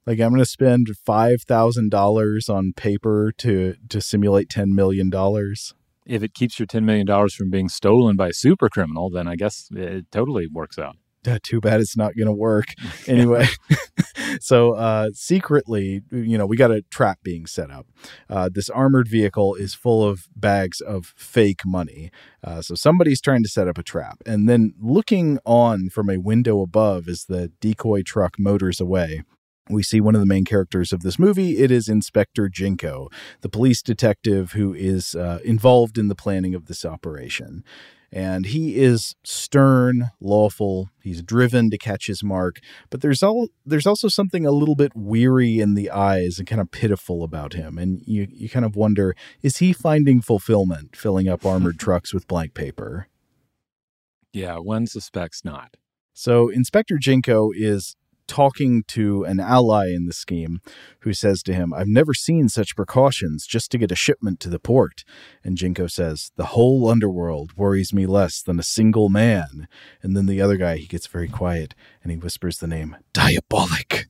Like, 0.06 0.20
I'm 0.20 0.30
going 0.30 0.40
to 0.40 0.46
spend 0.46 0.88
five 1.06 1.44
thousand 1.48 1.90
dollars 1.92 2.50
on 2.50 2.74
paper 2.76 3.32
to 3.38 3.76
to 3.90 4.02
simulate 4.02 4.50
ten 4.50 4.76
million 4.76 5.10
dollars. 5.10 5.74
If 6.06 6.22
it 6.22 6.34
keeps 6.34 6.60
your 6.60 6.66
ten 6.66 6.86
million 6.86 7.06
dollars 7.06 7.34
from 7.34 7.50
being 7.50 7.70
stolen 7.70 8.16
by 8.16 8.30
a 8.30 8.34
super 8.34 8.70
criminal, 8.70 9.10
then 9.10 9.28
I 9.28 9.36
guess 9.36 9.70
it 9.72 10.12
totally 10.12 10.48
works 10.48 10.78
out 10.78 10.98
too 11.44 11.60
bad 11.60 11.82
it's 11.82 11.98
not 11.98 12.16
going 12.16 12.28
to 12.28 12.34
work 12.34 12.68
anyway. 13.08 13.48
so 14.40 14.74
uh, 14.74 15.10
secretly, 15.14 16.02
you 16.12 16.38
know, 16.38 16.46
we 16.46 16.58
got 16.58 16.72
a 16.72 16.84
trap 16.84 17.20
being 17.24 17.46
set 17.46 17.72
up. 17.72 17.88
Uh, 18.30 18.50
this 18.54 18.70
armored 18.70 19.08
vehicle 19.08 19.56
is 19.56 19.74
full 19.74 20.08
of 20.08 20.28
bags 20.36 20.82
of 20.82 21.14
fake 21.16 21.66
money. 21.66 22.12
Uh, 22.44 22.62
so 22.62 22.76
somebody's 22.76 23.22
trying 23.22 23.44
to 23.44 23.50
set 23.50 23.68
up 23.68 23.78
a 23.78 23.84
trap, 23.84 24.18
and 24.26 24.50
then 24.50 24.74
looking 24.80 25.40
on 25.46 25.90
from 25.90 26.10
a 26.10 26.18
window 26.18 26.62
above 26.62 27.08
as 27.08 27.26
the 27.26 27.52
decoy 27.62 28.02
truck 28.02 28.38
motors 28.38 28.82
away. 28.82 29.24
We 29.70 29.82
see 29.82 30.02
one 30.02 30.14
of 30.14 30.20
the 30.20 30.28
main 30.28 30.44
characters 30.44 30.92
of 30.92 31.04
this 31.04 31.18
movie. 31.18 31.60
It 31.60 31.72
is 31.72 31.88
Inspector 31.88 32.50
Ginko, 32.50 33.08
the 33.40 33.48
police 33.48 33.82
detective 33.82 34.52
who 34.52 34.74
is 34.74 35.16
uh, 35.16 35.40
involved 35.46 35.98
in 35.98 36.10
the 36.10 36.16
planning 36.16 36.54
of 36.54 36.66
this 36.66 36.84
operation. 36.84 37.64
And 38.16 38.46
he 38.46 38.76
is 38.76 39.16
stern, 39.24 40.12
lawful. 40.22 40.90
He's 41.02 41.24
driven 41.24 41.72
to 41.72 41.80
catch 41.80 42.06
his 42.06 42.24
mark, 42.24 42.60
but 42.92 43.02
there's 43.02 43.24
all 43.24 43.48
there's 43.66 43.88
also 43.88 44.08
something 44.08 44.46
a 44.46 44.52
little 44.52 44.76
bit 44.76 44.92
weary 44.96 45.60
in 45.60 45.74
the 45.74 45.90
eyes 45.90 46.38
and 46.38 46.48
kind 46.48 46.62
of 46.62 46.70
pitiful 46.70 47.24
about 47.24 47.54
him. 47.54 47.80
And 47.80 48.04
you 48.06 48.28
you 48.30 48.50
kind 48.50 48.66
of 48.66 48.76
wonder, 48.76 49.16
is 49.42 49.58
he 49.58 49.74
finding 49.74 50.22
fulfillment 50.22 50.96
filling 50.96 51.28
up 51.28 51.44
armored 51.44 51.80
trucks 51.80 52.14
with 52.14 52.28
blank 52.28 52.54
paper? 52.54 53.08
Yeah, 54.32 54.58
one 54.58 54.86
suspects 54.86 55.44
not. 55.44 55.78
So 56.14 56.50
Inspector 56.50 56.96
Ginko 57.00 57.50
is 57.56 57.96
talking 58.28 58.84
to 58.90 59.24
an 59.24 59.40
ally 59.40 59.88
in 59.88 60.06
the 60.06 60.14
scheme 60.14 60.60
who 61.02 61.14
says 61.14 61.44
to 61.44 61.54
him, 61.54 61.74
I've 61.74 61.88
never 61.88 62.14
seen 62.14 62.50
such 62.50 62.76
precautions 62.76 63.46
just 63.46 63.72
to 63.72 63.78
get 63.78 63.92
a 63.92 63.96
shipment 63.96 64.40
to 64.42 64.50
the 64.50 64.60
port. 64.60 65.04
And 65.44 65.58
Ginko 65.58 65.90
says, 65.90 66.32
The 66.36 66.48
whole 66.48 66.90
underworld 66.90 67.56
worries 67.58 67.94
me 67.94 68.06
less 68.06 68.42
than 68.42 68.60
a 68.60 68.64
single 68.64 69.10
man. 69.10 69.68
And 70.02 70.16
then 70.16 70.26
the 70.26 70.42
other 70.42 70.58
guy, 70.58 70.78
he 70.78 70.88
gets 70.88 71.08
very 71.08 71.28
quiet 71.28 71.76
and 72.02 72.12
he 72.12 72.18
whispers 72.18 72.58
the 72.58 72.68
name 72.68 72.96
Diabolik. 73.14 74.06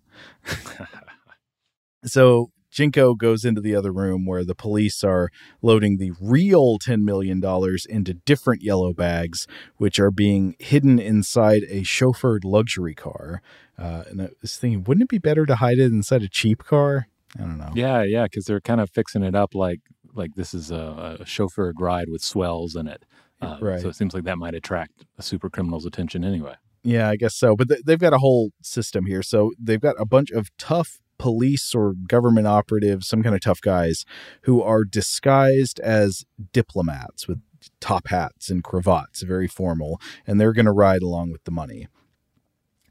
so 2.06 2.52
Ginko 2.74 3.18
goes 3.18 3.46
into 3.46 3.62
the 3.62 3.76
other 3.76 3.92
room 3.92 4.26
where 4.26 4.44
the 4.44 4.56
police 4.56 5.04
are 5.04 5.30
loading 5.62 5.98
the 5.98 6.12
real 6.20 6.80
$10 6.80 7.02
million 7.02 7.42
into 7.90 8.14
different 8.14 8.62
yellow 8.62 8.94
bags, 8.94 9.48
which 9.78 10.00
are 10.00 10.12
being 10.12 10.56
hidden 10.60 11.00
inside 11.00 11.64
a 11.70 11.82
chauffeured 11.82 12.44
luxury 12.44 12.96
car. 12.96 13.42
Uh, 13.78 14.04
and 14.08 14.22
I 14.22 14.30
was 14.42 14.58
thinking, 14.58 14.84
wouldn't 14.84 15.06
it 15.06 15.10
be 15.10 15.18
better 15.18 15.46
to 15.46 15.56
hide 15.56 15.80
it 15.80 15.92
inside 15.92 16.24
a 16.24 16.30
cheap 16.30 16.64
car? 16.64 17.08
I 17.38 17.42
don't 17.42 17.58
know. 17.58 17.72
Yeah, 17.74 18.04
yeah, 18.04 18.24
because 18.24 18.46
they're 18.46 18.62
kind 18.62 18.82
of 18.82 18.90
fixing 18.90 19.24
it 19.24 19.36
up 19.36 19.56
like 19.56 19.80
like 20.16 20.36
this 20.36 20.54
is 20.54 20.70
a, 20.70 21.18
a 21.20 21.24
chauffeured 21.24 21.74
ride 21.80 22.08
with 22.10 22.22
swells 22.22 22.76
in 22.76 22.88
it. 22.88 23.04
Uh, 23.42 23.58
right. 23.60 23.82
So 23.82 23.90
it 23.90 23.96
seems 23.96 24.14
like 24.14 24.24
that 24.26 24.38
might 24.38 24.54
attract 24.54 25.06
a 25.18 25.24
super 25.24 25.50
criminal's 25.50 25.86
attention 25.86 26.24
anyway. 26.24 26.56
Yeah, 26.84 27.10
I 27.10 27.16
guess 27.16 27.36
so. 27.36 27.56
But 27.56 27.70
th- 27.70 27.82
they've 27.86 28.00
got 28.00 28.14
a 28.14 28.20
whole 28.20 28.52
system 28.62 29.06
here. 29.06 29.24
So 29.24 29.52
they've 29.60 29.82
got 29.82 29.96
a 29.98 30.06
bunch 30.06 30.32
of 30.32 30.56
tough 30.58 31.00
police 31.24 31.74
or 31.74 31.94
government 31.94 32.48
operatives, 32.48 33.08
some 33.08 33.24
kind 33.24 33.34
of 33.34 33.40
tough 33.40 33.62
guys 33.62 34.04
who 34.42 34.62
are 34.62 34.84
disguised 34.84 35.80
as 35.80 36.26
diplomats 36.52 37.30
with 37.30 37.40
top 37.80 38.10
hats 38.10 38.50
and 38.50 38.62
cravats, 38.62 39.22
very 39.22 39.48
formal, 39.48 40.02
and 40.28 40.38
they're 40.38 40.52
going 40.52 40.66
to 40.66 40.74
ride 40.74 41.02
along 41.02 41.32
with 41.32 41.42
the 41.46 41.52
money. 41.52 41.88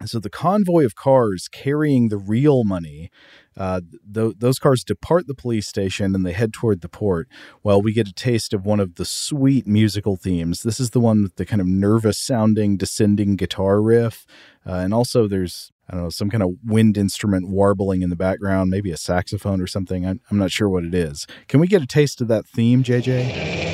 So 0.06 0.18
the 0.18 0.30
convoy 0.30 0.86
of 0.86 0.94
cars 0.94 1.46
carrying 1.46 2.08
the 2.08 2.16
real 2.16 2.64
money, 2.64 3.10
uh, 3.54 3.82
th- 4.12 4.36
those 4.38 4.58
cars 4.58 4.82
depart 4.82 5.26
the 5.26 5.34
police 5.34 5.68
station 5.68 6.14
and 6.14 6.24
they 6.24 6.32
head 6.32 6.54
toward 6.54 6.80
the 6.80 6.88
port. 6.88 7.28
While 7.60 7.82
we 7.82 7.92
get 7.92 8.08
a 8.08 8.14
taste 8.14 8.54
of 8.54 8.64
one 8.64 8.80
of 8.80 8.94
the 8.94 9.04
sweet 9.04 9.66
musical 9.66 10.16
themes. 10.16 10.62
This 10.62 10.80
is 10.80 10.90
the 10.90 11.00
one 11.00 11.22
with 11.22 11.36
the 11.36 11.44
kind 11.44 11.60
of 11.60 11.66
nervous 11.66 12.18
sounding 12.18 12.78
descending 12.78 13.36
guitar 13.36 13.82
riff, 13.82 14.24
uh, 14.66 14.76
and 14.76 14.94
also 14.94 15.28
there's 15.28 15.70
I 15.88 15.94
don't 15.94 16.04
know, 16.04 16.10
some 16.10 16.30
kind 16.30 16.42
of 16.42 16.50
wind 16.64 16.96
instrument 16.96 17.48
warbling 17.48 18.02
in 18.02 18.10
the 18.10 18.16
background, 18.16 18.70
maybe 18.70 18.90
a 18.90 18.96
saxophone 18.96 19.60
or 19.60 19.66
something. 19.66 20.06
I'm, 20.06 20.20
I'm 20.30 20.38
not 20.38 20.50
sure 20.50 20.68
what 20.68 20.84
it 20.84 20.94
is. 20.94 21.26
Can 21.48 21.60
we 21.60 21.66
get 21.66 21.82
a 21.82 21.86
taste 21.86 22.20
of 22.20 22.28
that 22.28 22.46
theme, 22.46 22.82
JJ? 22.82 23.72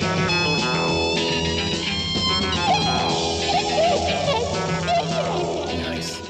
Nice. 5.83 6.21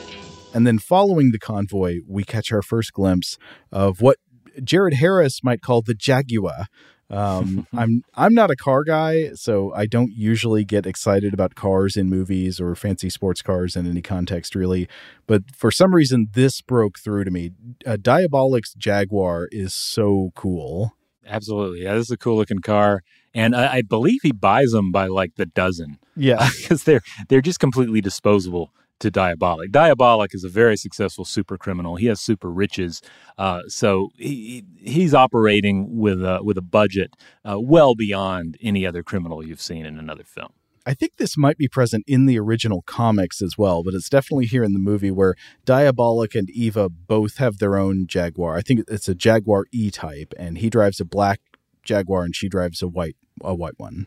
And 0.53 0.67
then 0.67 0.79
following 0.79 1.31
the 1.31 1.39
convoy, 1.39 2.01
we 2.07 2.25
catch 2.25 2.53
our 2.53 2.63
first 2.63 2.93
glimpse 2.93 3.39
of 3.71 4.01
what 4.01 4.19
Jared 4.63 4.95
Harris 4.95 5.45
might 5.45 5.63
call 5.63 5.83
the 5.83 5.95
Jaguar, 5.95 6.67
um, 7.11 7.67
I'm 7.77 8.03
I'm 8.15 8.35
not 8.35 8.51
a 8.51 8.57
car 8.57 8.85
guy, 8.85 9.31
so 9.35 9.73
I 9.75 9.87
don't 9.87 10.13
usually 10.13 10.65
get 10.65 10.87
excited 10.87 11.35
about 11.35 11.55
cars 11.55 11.97
in 11.97 12.09
movies 12.09 12.61
or 12.61 12.75
fancy 12.75 13.11
sports 13.11 13.43
cars 13.43 13.77
in 13.77 13.87
any 13.87 14.03
context, 14.03 14.55
really. 14.55 14.89
But 15.27 15.55
for 15.55 15.71
some 15.71 15.95
reason, 15.95 16.29
this 16.33 16.61
broke 16.61 16.99
through 16.99 17.25
to 17.25 17.31
me. 17.31 17.53
Uh, 17.87 17.97
Diabolik's 17.97 18.75
Jaguar 18.75 19.49
is 19.51 19.75
so 19.75 20.31
cool. 20.35 20.95
Absolutely, 21.27 21.83
yeah, 21.83 21.95
this 21.95 22.07
is 22.07 22.11
a 22.11 22.17
cool 22.17 22.37
looking 22.37 22.61
car, 22.61 23.03
and 23.35 23.55
I, 23.55 23.77
I 23.77 23.83
believe 23.83 24.21
he 24.23 24.33
buys 24.33 24.71
them 24.71 24.91
by 24.91 25.09
like 25.09 25.37
the 25.37 25.47
dozen. 25.47 25.99
Yeah, 26.17 26.49
because 26.59 26.85
they're 26.85 27.03
they're 27.29 27.43
just 27.43 27.61
completely 27.61 28.01
disposable 28.01 28.73
to 29.01 29.11
Diabolik. 29.11 29.71
Diabolik 29.71 30.35
is 30.35 30.45
a 30.45 30.49
very 30.49 30.77
successful 30.77 31.25
super 31.25 31.57
criminal. 31.57 31.97
He 31.97 32.07
has 32.07 32.21
super 32.21 32.51
riches, 32.51 33.01
uh, 33.37 33.63
so 33.69 34.11
he, 34.17 34.65
he's 34.79 35.15
operating 35.15 35.99
with 35.99 36.23
a, 36.23 36.41
with 36.43 36.59
a 36.59 36.63
budget 36.63 37.15
uh, 37.45 37.59
well 37.61 37.95
beyond 37.95 38.57
any 38.61 38.87
other 38.87 39.03
criminal 39.03 39.45
you've 39.45 39.61
seen 39.61 39.87
in 39.87 39.99
another 39.99 40.25
film. 40.25 40.53
I 40.87 40.95
think 40.95 41.17
this 41.17 41.37
might 41.37 41.59
be 41.59 41.69
present 41.69 42.05
in 42.07 42.25
the 42.25 42.39
original 42.39 42.81
comics 42.81 43.43
as 43.43 43.59
well, 43.59 43.83
but 43.83 43.93
it's 43.93 44.09
definitely 44.09 44.47
here 44.47 44.65
in 44.65 44.73
the 44.73 44.79
movie 44.79 45.11
where 45.11 45.35
Diabolik 45.67 46.35
and 46.35 46.49
Eva 46.49 46.89
both 46.89 47.37
have 47.37 47.59
their 47.59 47.77
own 47.77 48.07
Jaguar. 48.07 48.57
I 48.57 48.63
think 48.63 48.85
it's 48.89 49.07
a 49.07 49.15
Jaguar 49.15 49.67
E 49.71 49.91
type, 49.91 50.33
and 50.39 50.57
he 50.57 50.71
drives 50.71 50.99
a 50.99 51.05
black 51.05 51.41
Jaguar 51.85 52.23
and 52.23 52.35
she 52.35 52.49
drives 52.49 52.83
a 52.83 52.89
white 52.89 53.17
a 53.43 53.55
white 53.55 53.79
one. 53.79 54.07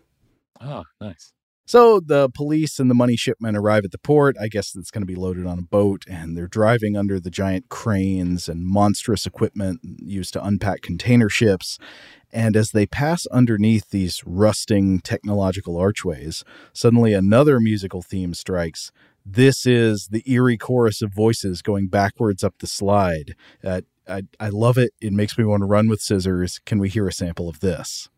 Oh, 0.59 0.83
nice. 0.99 1.33
So 1.71 2.01
the 2.01 2.27
police 2.27 2.81
and 2.81 2.89
the 2.89 2.95
money 2.95 3.15
shipment 3.15 3.55
arrive 3.55 3.85
at 3.85 3.91
the 3.91 3.97
port. 3.97 4.35
I 4.37 4.49
guess 4.49 4.75
it's 4.75 4.91
going 4.91 5.03
to 5.03 5.07
be 5.07 5.15
loaded 5.15 5.45
on 5.45 5.57
a 5.57 5.61
boat, 5.61 6.03
and 6.05 6.35
they're 6.35 6.45
driving 6.45 6.97
under 6.97 7.17
the 7.17 7.29
giant 7.29 7.69
cranes 7.69 8.49
and 8.49 8.65
monstrous 8.65 9.25
equipment 9.25 9.79
used 9.81 10.33
to 10.33 10.43
unpack 10.43 10.81
container 10.81 11.29
ships. 11.29 11.79
And 12.29 12.57
as 12.57 12.71
they 12.71 12.85
pass 12.85 13.25
underneath 13.27 13.89
these 13.89 14.21
rusting 14.25 14.99
technological 14.99 15.77
archways, 15.77 16.43
suddenly 16.73 17.13
another 17.13 17.61
musical 17.61 18.01
theme 18.01 18.33
strikes. 18.33 18.91
This 19.25 19.65
is 19.65 20.09
the 20.11 20.29
eerie 20.29 20.57
chorus 20.57 21.01
of 21.01 21.13
voices 21.13 21.61
going 21.61 21.87
backwards 21.87 22.43
up 22.43 22.55
the 22.59 22.67
slide. 22.67 23.33
Uh, 23.63 23.79
I, 24.09 24.23
I 24.41 24.49
love 24.49 24.77
it. 24.77 24.91
It 24.99 25.13
makes 25.13 25.37
me 25.37 25.45
want 25.45 25.61
to 25.61 25.67
run 25.67 25.87
with 25.87 26.01
scissors. 26.01 26.59
Can 26.65 26.79
we 26.79 26.89
hear 26.89 27.07
a 27.07 27.13
sample 27.13 27.47
of 27.47 27.61
this? 27.61 28.09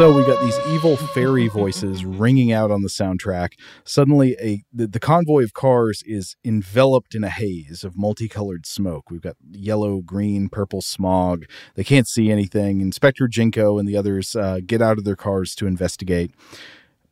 So 0.00 0.10
we 0.10 0.24
got 0.24 0.42
these 0.42 0.58
evil 0.70 0.96
fairy 0.96 1.48
voices 1.48 2.06
ringing 2.06 2.52
out 2.52 2.70
on 2.70 2.80
the 2.80 2.88
soundtrack. 2.88 3.52
Suddenly, 3.84 4.34
a 4.40 4.62
the, 4.72 4.86
the, 4.86 4.98
convoy 4.98 5.44
of 5.44 5.52
cars 5.52 6.02
is 6.06 6.36
enveloped 6.42 7.14
in 7.14 7.22
a 7.22 7.28
haze 7.28 7.84
of 7.84 7.98
multicolored 7.98 8.64
smoke. 8.64 9.10
We've 9.10 9.20
got 9.20 9.36
yellow, 9.50 10.00
green, 10.00 10.48
purple 10.48 10.80
smog. 10.80 11.44
They 11.74 11.84
can't 11.84 12.08
see 12.08 12.30
anything. 12.30 12.80
Inspector 12.80 13.28
Ginko 13.28 13.78
and 13.78 13.86
the 13.86 13.98
others 13.98 14.34
uh, 14.34 14.60
get 14.64 14.80
out 14.80 14.96
of 14.96 15.04
their 15.04 15.16
cars 15.16 15.54
to 15.56 15.66
investigate. 15.66 16.34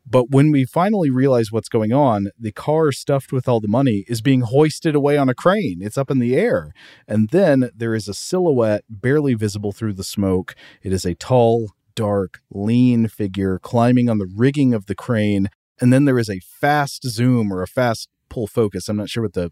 But 0.06 0.30
when 0.30 0.50
we 0.50 0.64
finally 0.64 1.10
realize 1.10 1.52
what's 1.52 1.68
going 1.68 1.92
on, 1.92 2.28
the 2.38 2.52
car 2.52 2.90
stuffed 2.92 3.32
with 3.32 3.46
all 3.46 3.60
the 3.60 3.68
money 3.68 4.06
is 4.08 4.22
being 4.22 4.40
hoisted 4.40 4.94
away 4.94 5.18
on 5.18 5.28
a 5.28 5.34
crane. 5.34 5.80
It's 5.82 5.98
up 5.98 6.10
in 6.10 6.20
the 6.20 6.36
air. 6.36 6.72
And 7.06 7.28
then 7.28 7.68
there 7.76 7.94
is 7.94 8.08
a 8.08 8.14
silhouette 8.14 8.84
barely 8.88 9.34
visible 9.34 9.72
through 9.72 9.92
the 9.92 10.04
smoke. 10.04 10.54
It 10.82 10.94
is 10.94 11.04
a 11.04 11.14
tall, 11.14 11.72
dark, 11.98 12.38
lean 12.52 13.08
figure 13.08 13.58
climbing 13.58 14.08
on 14.08 14.18
the 14.18 14.32
rigging 14.36 14.72
of 14.72 14.86
the 14.86 14.94
crane. 14.94 15.48
And 15.80 15.92
then 15.92 16.04
there 16.04 16.18
is 16.18 16.30
a 16.30 16.38
fast 16.38 17.02
zoom 17.02 17.52
or 17.52 17.60
a 17.60 17.66
fast 17.66 18.08
pull 18.28 18.46
focus. 18.46 18.88
I'm 18.88 18.96
not 18.96 19.08
sure 19.08 19.24
what 19.24 19.32
the 19.32 19.50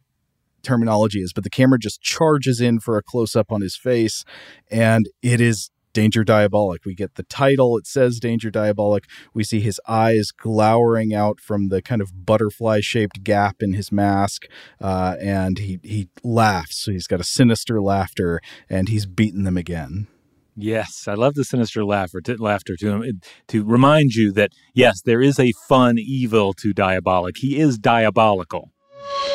terminology 0.62 1.18
is, 1.18 1.32
but 1.32 1.42
the 1.42 1.50
camera 1.50 1.76
just 1.76 2.00
charges 2.00 2.60
in 2.60 2.78
for 2.78 2.96
a 2.96 3.02
close 3.02 3.34
up 3.34 3.50
on 3.50 3.62
his 3.62 3.76
face. 3.76 4.24
And 4.70 5.08
it 5.22 5.40
is 5.40 5.70
Danger 5.92 6.22
Diabolik. 6.22 6.84
We 6.84 6.94
get 6.94 7.16
the 7.16 7.24
title, 7.24 7.76
it 7.78 7.86
says 7.88 8.20
Danger 8.20 8.52
Diabolik. 8.52 9.06
We 9.34 9.42
see 9.42 9.58
his 9.58 9.80
eyes 9.88 10.30
glowering 10.30 11.12
out 11.12 11.40
from 11.40 11.66
the 11.66 11.82
kind 11.82 12.00
of 12.00 12.24
butterfly 12.24 12.78
shaped 12.80 13.24
gap 13.24 13.56
in 13.60 13.72
his 13.72 13.90
mask. 13.90 14.44
Uh, 14.80 15.16
and 15.20 15.58
he, 15.58 15.80
he 15.82 16.10
laughs. 16.22 16.84
So 16.84 16.92
he's 16.92 17.08
got 17.08 17.20
a 17.20 17.24
sinister 17.24 17.80
laughter 17.82 18.40
and 18.70 18.88
he's 18.88 19.04
beaten 19.06 19.42
them 19.42 19.56
again. 19.56 20.06
Yes, 20.56 21.04
I 21.06 21.14
love 21.14 21.34
the 21.34 21.44
sinister 21.44 21.84
laughter 21.84 22.20
to, 22.22 22.42
laughter 22.42 22.76
to 22.76 23.12
to 23.48 23.64
remind 23.64 24.14
you 24.14 24.32
that 24.32 24.52
yes, 24.72 25.02
there 25.02 25.20
is 25.20 25.38
a 25.38 25.52
fun 25.68 25.98
evil 25.98 26.54
to 26.54 26.72
diabolic. 26.72 27.36
He 27.36 27.58
is 27.58 27.78
diabolical. 27.78 28.70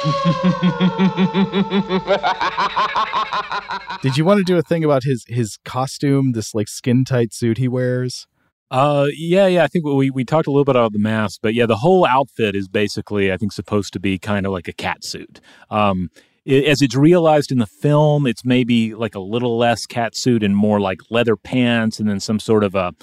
Did 4.01 4.17
you 4.17 4.25
want 4.25 4.39
to 4.39 4.43
do 4.43 4.57
a 4.57 4.63
thing 4.63 4.83
about 4.83 5.03
his 5.03 5.23
his 5.27 5.59
costume, 5.63 6.31
this 6.31 6.55
like 6.55 6.67
skin 6.67 7.05
tight 7.05 7.35
suit 7.35 7.59
he 7.59 7.67
wears? 7.67 8.25
Uh, 8.71 9.05
yeah, 9.15 9.45
yeah. 9.45 9.63
I 9.63 9.67
think 9.67 9.85
we 9.85 10.09
we 10.09 10.25
talked 10.25 10.47
a 10.47 10.51
little 10.51 10.65
bit 10.65 10.75
about 10.75 10.93
the 10.93 10.99
mask, 10.99 11.41
but 11.43 11.53
yeah, 11.53 11.67
the 11.67 11.77
whole 11.77 12.05
outfit 12.05 12.55
is 12.55 12.67
basically, 12.67 13.31
I 13.31 13.37
think, 13.37 13.51
supposed 13.51 13.93
to 13.93 13.99
be 13.99 14.17
kind 14.17 14.47
of 14.47 14.53
like 14.53 14.67
a 14.67 14.73
cat 14.73 15.03
suit. 15.03 15.39
Um, 15.69 16.09
as 16.47 16.81
it's 16.81 16.95
realized 16.95 17.51
in 17.51 17.59
the 17.59 17.67
film, 17.67 18.25
it's 18.25 18.43
maybe 18.43 18.95
like 18.95 19.15
a 19.15 19.19
little 19.19 19.57
less 19.57 19.85
cat 19.85 20.15
suit 20.15 20.43
and 20.43 20.55
more 20.55 20.79
like 20.79 20.99
leather 21.09 21.35
pants, 21.35 21.99
and 21.99 22.09
then 22.09 22.19
some 22.19 22.39
sort 22.39 22.63
of 22.63 22.75
a 22.75 22.93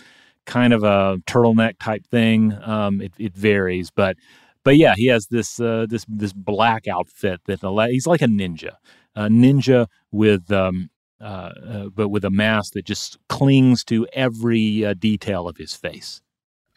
kind 0.46 0.72
of 0.72 0.82
a 0.82 1.18
turtleneck 1.26 1.78
type 1.78 2.06
thing. 2.06 2.56
Um, 2.62 3.00
it, 3.00 3.12
it 3.18 3.34
varies, 3.34 3.90
but 3.90 4.16
but 4.64 4.76
yeah, 4.76 4.94
he 4.96 5.06
has 5.06 5.26
this 5.28 5.60
uh, 5.60 5.86
this 5.88 6.04
this 6.08 6.32
black 6.32 6.88
outfit 6.88 7.40
that 7.46 7.60
he's 7.90 8.06
like 8.06 8.22
a 8.22 8.26
ninja, 8.26 8.72
a 9.14 9.28
ninja 9.28 9.86
with 10.10 10.50
um, 10.50 10.90
uh, 11.20 11.24
uh, 11.66 11.88
but 11.94 12.08
with 12.08 12.24
a 12.24 12.30
mask 12.30 12.74
that 12.74 12.84
just 12.84 13.18
clings 13.28 13.84
to 13.84 14.06
every 14.12 14.84
uh, 14.84 14.94
detail 14.94 15.48
of 15.48 15.56
his 15.56 15.74
face. 15.74 16.22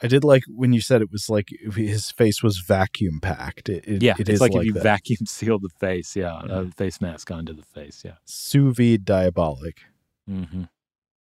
I 0.01 0.07
did 0.07 0.23
like 0.23 0.43
when 0.47 0.73
you 0.73 0.81
said 0.81 1.01
it 1.01 1.11
was 1.11 1.29
like 1.29 1.49
his 1.75 2.11
face 2.11 2.41
was 2.41 2.57
vacuum 2.59 3.19
packed. 3.21 3.69
It, 3.69 3.83
it, 3.87 4.01
yeah, 4.01 4.13
it 4.13 4.21
it's 4.21 4.29
is 4.31 4.41
like, 4.41 4.53
like 4.53 4.61
if 4.61 4.65
you 4.65 4.73
that. 4.73 4.83
vacuum 4.83 5.19
sealed 5.25 5.61
the 5.61 5.69
face. 5.69 6.15
Yeah, 6.15 6.41
a 6.49 6.65
face 6.71 6.99
mask 7.01 7.29
onto 7.31 7.53
the 7.53 7.63
face. 7.63 8.01
Yeah, 8.03 8.15
sous 8.25 8.75
vide 8.75 9.05
diabolic. 9.05 9.77
hmm 10.27 10.63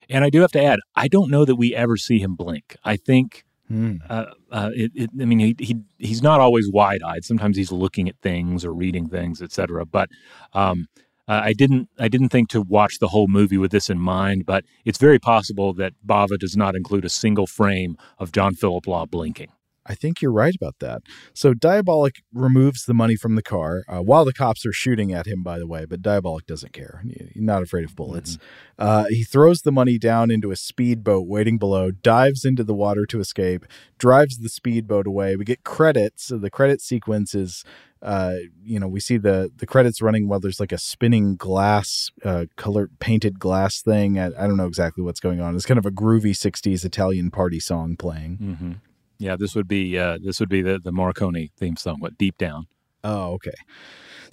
And 0.10 0.24
I 0.24 0.30
do 0.30 0.42
have 0.42 0.52
to 0.54 0.64
add, 0.64 0.80
I 0.96 1.08
don't 1.08 1.30
know 1.30 1.46
that 1.46 1.56
we 1.56 1.76
ever 1.76 1.98
see 1.98 2.20
him 2.20 2.36
blink. 2.36 2.78
I 2.84 2.98
think. 2.98 3.44
Hmm. 3.68 3.98
Uh, 4.10 4.26
uh, 4.52 4.70
it, 4.74 4.92
it, 4.96 5.10
I 5.22 5.24
mean, 5.24 5.40
he, 5.40 5.56
he 5.58 5.78
he's 5.98 6.22
not 6.22 6.42
always 6.42 6.70
wide 6.70 7.02
eyed. 7.04 7.24
Sometimes 7.24 7.56
he's 7.56 7.72
looking 7.72 8.10
at 8.10 8.18
things 8.22 8.66
or 8.66 8.74
reading 8.74 9.08
things, 9.08 9.42
etc. 9.42 9.86
But 9.86 10.10
um, 10.54 10.88
uh, 11.32 11.42
I 11.46 11.54
didn't 11.54 11.88
I 11.98 12.10
didn't 12.10 12.28
think 12.28 12.50
to 12.50 12.62
watch 12.62 13.00
the 13.00 13.08
whole 13.08 13.30
movie 13.30 13.58
with 13.58 13.72
this 13.72 13.90
in 13.90 14.00
mind. 14.00 14.46
But 14.46 14.66
it's 14.84 14.98
very 14.98 15.18
possible 15.18 15.74
that 15.76 15.94
Bava 16.06 16.38
does 16.38 16.58
not 16.58 16.76
include 16.76 17.06
a 17.06 17.10
single 17.10 17.48
frame 17.48 17.96
of 18.20 18.34
John 18.34 18.54
Phillip 18.54 18.86
Law 18.86 19.06
blinking. 19.06 19.48
I 19.86 19.96
think 19.96 20.22
you're 20.22 20.32
right 20.32 20.54
about 20.54 20.76
that. 20.80 21.02
So 21.34 21.54
Diabolik 21.54 22.18
removes 22.34 22.86
the 22.86 22.94
money 22.94 23.16
from 23.16 23.36
the 23.36 23.42
car 23.42 23.84
uh, 23.88 24.00
while 24.00 24.26
the 24.26 24.34
cops 24.34 24.64
are 24.66 24.74
shooting 24.74 25.12
at 25.12 25.26
him, 25.26 25.42
by 25.42 25.58
the 25.58 25.66
way, 25.66 25.86
but 25.86 26.04
Diabolik 26.04 26.46
doesn't 26.46 26.72
care. 26.72 27.02
He's 27.04 27.42
not 27.42 27.64
afraid 27.64 27.86
of 27.86 27.96
bullets. 27.96 28.38
Uh, 28.78 29.06
he 29.10 29.24
throws 29.24 29.62
the 29.62 29.72
money 29.72 29.98
down 29.98 30.30
into 30.30 30.52
a 30.52 30.56
speedboat 30.56 31.28
waiting 31.28 31.58
below, 31.58 31.90
dives 31.90 32.46
into 32.46 32.64
the 32.64 32.76
water 32.76 33.06
to 33.08 33.20
escape, 33.20 33.66
drives 33.98 34.38
the 34.38 34.50
speedboat 34.50 35.08
away. 35.08 35.36
We 35.36 35.46
get 35.46 35.64
credits. 35.64 36.26
So 36.26 36.38
the 36.38 36.52
credit 36.52 36.82
sequence 36.82 37.34
is. 37.34 37.64
Uh, 38.02 38.38
you 38.64 38.80
know, 38.80 38.88
we 38.88 39.00
see 39.00 39.18
the 39.18 39.52
the 39.58 39.68
credits 39.68 40.02
running 40.02 40.28
while 40.28 40.40
there's 40.40 40.60
like 40.60 40.72
a 40.72 40.78
spinning 40.78 41.36
glass, 41.36 42.10
uh, 42.26 42.46
color 42.56 42.90
painted 43.00 43.40
glass 43.40 43.82
thing. 43.82 44.18
I, 44.18 44.28
I 44.28 44.48
don't 44.48 44.58
know 44.58 44.66
exactly 44.66 45.04
what's 45.04 45.20
going 45.20 45.40
on. 45.40 45.56
It's 45.56 45.66
kind 45.66 45.78
of 45.78 45.86
a 45.86 45.92
groovy 45.92 46.32
'60s 46.32 46.84
Italian 46.84 47.30
party 47.30 47.60
song 47.60 47.96
playing. 47.96 48.38
Mm-hmm. 48.42 48.72
Yeah, 49.20 49.36
this 49.36 49.54
would 49.54 49.68
be 49.68 49.98
uh, 49.98 50.18
this 50.24 50.40
would 50.40 50.50
be 50.50 50.62
the 50.62 50.80
the 50.80 50.92
Morricone 50.92 51.52
theme 51.58 51.78
song. 51.78 51.98
What 52.00 52.18
deep 52.18 52.38
down? 52.38 52.68
Oh, 53.04 53.34
okay. 53.34 53.52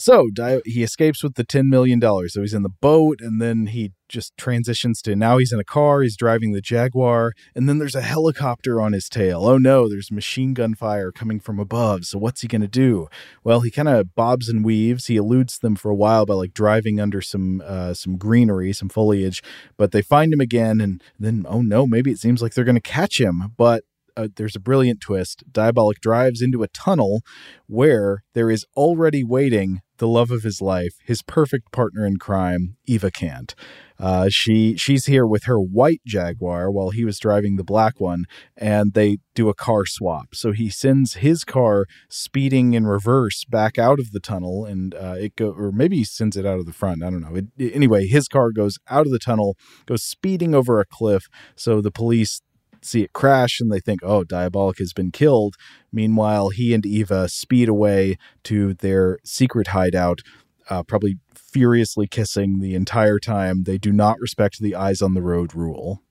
So 0.01 0.29
he 0.65 0.85
escapes 0.85 1.25
with 1.25 1.35
the 1.35 1.43
ten 1.43 1.69
million 1.69 1.99
dollars. 1.99 2.35
So 2.35 2.43
he's 2.43 2.55
in 2.55 2.63
the 2.63 2.69
boat, 2.69 3.21
and 3.21 3.43
then 3.43 3.67
he 3.67 3.93
just 4.09 4.37
transitions 4.37 5.03
to 5.03 5.17
now 5.17 5.39
he's 5.39 5.53
in 5.53 5.59
a 5.59 5.65
car. 5.65 6.03
He's 6.03 6.17
driving 6.17 6.53
the 6.53 6.61
Jaguar, 6.61 7.33
and 7.57 7.69
then 7.69 7.79
there's 7.79 7.97
a 7.97 8.01
helicopter 8.01 8.81
on 8.81 8.93
his 8.93 9.09
tail. 9.09 9.45
Oh 9.45 9.59
no, 9.59 9.89
there's 9.89 10.13
machine 10.13 10.55
gun 10.55 10.77
fire 10.77 11.11
coming 11.11 11.41
from 11.41 11.59
above. 11.59 12.05
So 12.05 12.17
what's 12.17 12.43
he 12.43 12.49
gonna 12.49 12.69
do? 12.69 13.09
Well, 13.43 13.61
he 13.61 13.73
kind 13.73 13.89
of 13.89 14.15
bobs 14.15 14.49
and 14.49 14.65
weaves. 14.65 15.07
He 15.07 15.17
eludes 15.17 15.59
them 15.59 15.75
for 15.75 15.91
a 15.91 15.97
while 15.97 16.25
by 16.25 16.35
like 16.35 16.55
driving 16.55 17.01
under 17.01 17.21
some 17.21 17.61
uh, 17.67 17.93
some 17.93 18.17
greenery, 18.17 18.73
some 18.73 18.89
foliage. 18.89 19.43
But 19.77 19.91
they 19.91 20.03
find 20.03 20.33
him 20.33 20.41
again, 20.41 20.81
and 20.81 21.03
then 21.19 21.45
oh 21.49 21.63
no, 21.63 21.89
maybe 21.89 22.13
it 22.13 22.21
seems 22.21 22.41
like 22.41 22.55
they're 22.55 22.65
gonna 22.65 22.81
catch 22.81 23.21
him, 23.21 23.53
but 23.57 23.83
uh, 24.17 24.29
there's 24.37 24.57
a 24.57 24.61
brilliant 24.61 25.01
twist. 25.01 25.45
Diabolik 25.51 26.01
drives 26.01 26.41
into 26.41 26.63
a 26.63 26.69
tunnel 26.69 27.23
where 27.67 28.23
there 28.35 28.51
is 28.51 28.65
already 28.77 29.25
waiting 29.25 29.81
the 29.99 30.09
love 30.09 30.31
of 30.31 30.43
his 30.43 30.61
life, 30.61 30.95
his 31.05 31.23
perfect 31.23 31.71
partner 31.73 32.07
in 32.07 32.17
crime, 32.17 32.77
Eva 32.87 33.11
Kant. 33.11 33.55
Uh, 34.01 34.29
she 34.31 34.77
she's 34.77 35.07
here 35.07 35.27
with 35.27 35.45
her 35.45 35.59
white 35.61 36.01
Jaguar 36.07 36.71
while 36.71 36.91
he 36.91 37.05
was 37.05 37.19
driving 37.19 37.57
the 37.57 37.65
black 37.65 38.01
one, 38.01 38.27
and 38.57 38.95
they 38.95 39.19
do 39.35 39.49
a 39.49 39.55
car 39.55 39.85
swap. 39.87 40.35
So 40.35 40.53
he 40.53 40.71
sends 40.71 41.15
his 41.15 41.45
car 41.45 41.87
speeding 42.09 42.75
in 42.75 42.87
reverse 42.87 43.45
back 43.45 43.77
out 43.77 43.99
of 43.99 44.13
the 44.13 44.21
tunnel, 44.21 44.65
and 44.65 44.95
uh, 44.95 45.17
it 45.19 45.35
go 45.37 45.51
or 45.51 45.73
maybe 45.73 45.97
he 45.97 46.05
sends 46.05 46.37
it 46.37 46.47
out 46.47 46.61
of 46.61 46.67
the 46.67 46.73
front. 46.73 47.03
I 47.03 47.11
don't 47.11 47.23
know. 47.23 47.35
It, 47.35 47.75
anyway, 47.75 48.07
his 48.07 48.29
car 48.29 48.53
goes 48.53 48.79
out 48.89 49.07
of 49.07 49.13
the 49.13 49.19
tunnel, 49.19 49.57
goes 49.87 50.05
speeding 50.05 50.55
over 50.55 50.79
a 50.79 50.87
cliff. 50.87 51.27
So 51.57 51.81
the 51.81 51.91
police 51.91 52.41
see 52.83 53.03
it 53.03 53.13
crash 53.13 53.61
and 53.61 53.71
they 53.71 53.81
think, 53.81 54.01
oh, 54.03 54.25
Diabolik 54.25 54.79
has 54.79 54.93
been 54.93 55.11
killed. 55.11 55.57
Meanwhile, 55.93 56.51
he 56.51 56.75
and 56.75 56.85
Eva 56.85 57.29
speed 57.29 57.69
away 57.69 58.17
to 58.45 58.75
their 58.75 59.19
secret 59.25 59.69
hideout, 59.69 60.21
uh, 60.69 60.83
probably 60.83 61.17
furiously 61.35 62.07
kissing 62.07 62.61
the 62.61 62.75
entire 62.75 63.19
time. 63.19 63.65
They 63.65 63.79
do 63.79 63.93
not 63.93 64.21
respect 64.21 64.59
the 64.61 64.75
eyes 64.75 65.03
on 65.03 65.15
the 65.15 65.23
road 65.23 65.55
rule. 65.55 66.03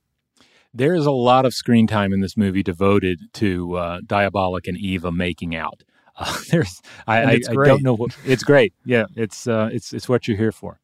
There 0.73 0.95
is 0.95 1.05
a 1.05 1.11
lot 1.11 1.45
of 1.45 1.53
screen 1.53 1.87
time 1.87 2.13
in 2.13 2.21
this 2.21 2.37
movie 2.37 2.63
devoted 2.63 3.19
to 3.33 3.75
uh, 3.77 4.01
Diabolik 4.01 4.67
and 4.67 4.77
Eva 4.77 5.11
making 5.11 5.55
out. 5.55 5.83
Uh, 6.19 6.35
there's, 6.49 6.81
I, 7.05 7.21
I, 7.21 7.39
I, 7.47 7.53
don't 7.53 7.83
know 7.83 7.93
what 7.93 8.17
it's 8.25 8.41
great. 8.41 8.73
Yeah, 8.83 9.05
it's 9.15 9.45
uh, 9.45 9.69
it's 9.71 9.93
it's 9.93 10.09
what 10.09 10.27
you're 10.27 10.35
here 10.35 10.51
for. 10.51 10.79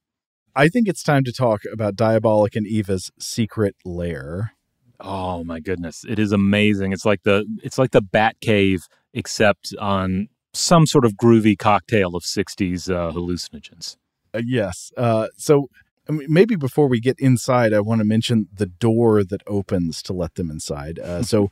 I 0.56 0.70
think 0.70 0.88
it's 0.88 1.02
time 1.02 1.24
to 1.24 1.32
talk 1.32 1.62
about 1.72 1.96
Diabolik 1.96 2.56
and 2.56 2.68
Eva's 2.68 3.10
secret 3.20 3.76
lair. 3.84 4.54
Oh 5.00 5.44
my 5.44 5.60
goodness, 5.60 6.06
it 6.08 6.20
is 6.20 6.32
amazing. 6.32 6.94
It's 6.94 7.06
like 7.06 7.24
the 7.24 7.46
it's 7.64 7.78
like 7.78 7.92
the 7.92 8.02
Bat 8.02 8.38
Cave, 8.42 8.88
except 9.14 9.74
on 9.80 10.30
some 10.54 10.86
sort 10.86 11.06
of 11.06 11.14
groovy 11.14 11.58
cocktail 11.58 12.16
of 12.16 12.24
'60s 12.24 12.90
uh, 12.90 13.12
hallucinogens. 13.12 13.98
Uh, 14.34 14.42
yes. 14.46 14.92
Uh, 14.96 15.28
so 15.38 15.68
I 16.08 16.12
mean, 16.12 16.28
maybe 16.30 16.56
before 16.56 16.88
we 16.88 17.00
get 17.00 17.20
inside, 17.20 17.74
I 17.74 17.80
want 17.80 18.00
to 18.00 18.06
mention 18.06 18.48
the 18.54 18.66
door 18.66 19.24
that 19.24 19.42
opens 19.48 20.02
to 20.04 20.14
let 20.14 20.36
them 20.36 20.50
inside. 20.50 21.00
Uh, 21.00 21.24
so 21.34 21.50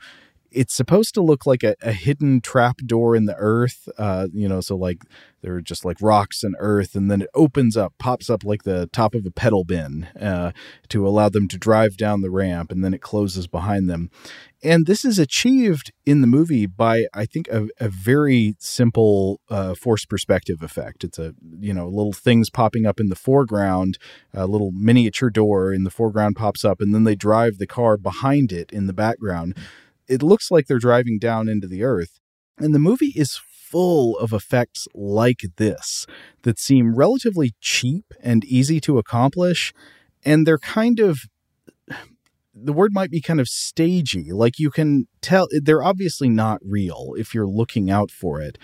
it's 0.51 0.73
supposed 0.73 1.13
to 1.13 1.21
look 1.21 1.45
like 1.45 1.63
a, 1.63 1.75
a, 1.81 1.93
hidden 1.93 2.41
trap 2.41 2.77
door 2.85 3.15
in 3.15 3.25
the 3.25 3.35
earth. 3.37 3.87
Uh, 3.97 4.27
you 4.33 4.49
know, 4.49 4.59
so 4.59 4.75
like 4.75 5.03
there 5.41 5.55
are 5.55 5.61
just 5.61 5.85
like 5.85 5.97
rocks 6.01 6.43
and 6.43 6.55
earth, 6.59 6.93
and 6.93 7.09
then 7.09 7.21
it 7.21 7.29
opens 7.33 7.77
up, 7.77 7.93
pops 7.97 8.29
up 8.29 8.43
like 8.43 8.63
the 8.63 8.87
top 8.87 9.15
of 9.15 9.25
a 9.25 9.31
pedal 9.31 9.63
bin 9.63 10.07
uh, 10.19 10.51
to 10.89 11.07
allow 11.07 11.29
them 11.29 11.47
to 11.47 11.57
drive 11.57 11.95
down 11.97 12.21
the 12.21 12.29
ramp, 12.29 12.71
and 12.71 12.83
then 12.83 12.93
it 12.93 13.01
closes 13.01 13.47
behind 13.47 13.89
them. 13.89 14.09
And 14.63 14.85
this 14.85 15.03
is 15.03 15.17
achieved 15.17 15.91
in 16.05 16.21
the 16.21 16.27
movie 16.27 16.67
by, 16.67 17.05
I 17.13 17.25
think, 17.25 17.47
a, 17.47 17.67
a 17.79 17.89
very 17.89 18.55
simple 18.59 19.39
uh, 19.49 19.73
force 19.73 20.05
perspective 20.05 20.61
effect. 20.61 21.03
It's 21.03 21.17
a, 21.17 21.33
you 21.59 21.73
know, 21.73 21.87
little 21.87 22.13
things 22.13 22.49
popping 22.49 22.85
up 22.85 22.99
in 22.99 23.07
the 23.07 23.15
foreground, 23.15 23.97
a 24.33 24.45
little 24.45 24.71
miniature 24.71 25.31
door 25.31 25.73
in 25.73 25.83
the 25.83 25.89
foreground 25.89 26.35
pops 26.35 26.63
up, 26.63 26.81
and 26.81 26.93
then 26.93 27.05
they 27.05 27.15
drive 27.15 27.57
the 27.57 27.67
car 27.67 27.97
behind 27.97 28.51
it 28.51 28.71
in 28.71 28.85
the 28.85 28.93
background. 28.93 29.55
It 30.11 30.21
looks 30.21 30.51
like 30.51 30.67
they're 30.67 30.77
driving 30.77 31.19
down 31.19 31.47
into 31.47 31.67
the 31.67 31.83
earth. 31.83 32.19
And 32.57 32.75
the 32.75 32.79
movie 32.79 33.13
is 33.15 33.39
full 33.71 34.17
of 34.17 34.33
effects 34.33 34.87
like 34.93 35.39
this 35.55 36.05
that 36.41 36.59
seem 36.59 36.95
relatively 36.95 37.53
cheap 37.61 38.05
and 38.21 38.43
easy 38.43 38.81
to 38.81 38.97
accomplish. 38.97 39.73
And 40.25 40.45
they're 40.45 40.57
kind 40.57 40.99
of 40.99 41.21
the 42.53 42.73
word 42.73 42.91
might 42.93 43.09
be 43.09 43.21
kind 43.21 43.39
of 43.39 43.47
stagey. 43.47 44.31
Like 44.31 44.59
you 44.59 44.69
can 44.69 45.07
tell 45.21 45.47
they're 45.51 45.83
obviously 45.83 46.29
not 46.29 46.59
real 46.63 47.13
if 47.17 47.33
you're 47.33 47.47
looking 47.47 47.89
out 47.89 48.11
for 48.11 48.41
it. 48.41 48.57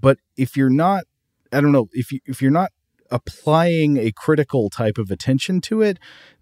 But 0.00 0.18
if 0.36 0.56
you're 0.56 0.70
not, 0.70 1.04
I 1.52 1.60
don't 1.60 1.72
know, 1.72 1.88
if 1.92 2.12
you 2.12 2.20
if 2.24 2.40
you're 2.40 2.50
not 2.50 2.70
applying 3.12 3.98
a 3.98 4.10
critical 4.10 4.70
type 4.70 4.98
of 4.98 5.10
attention 5.10 5.60
to 5.62 5.82
it, 5.82 5.98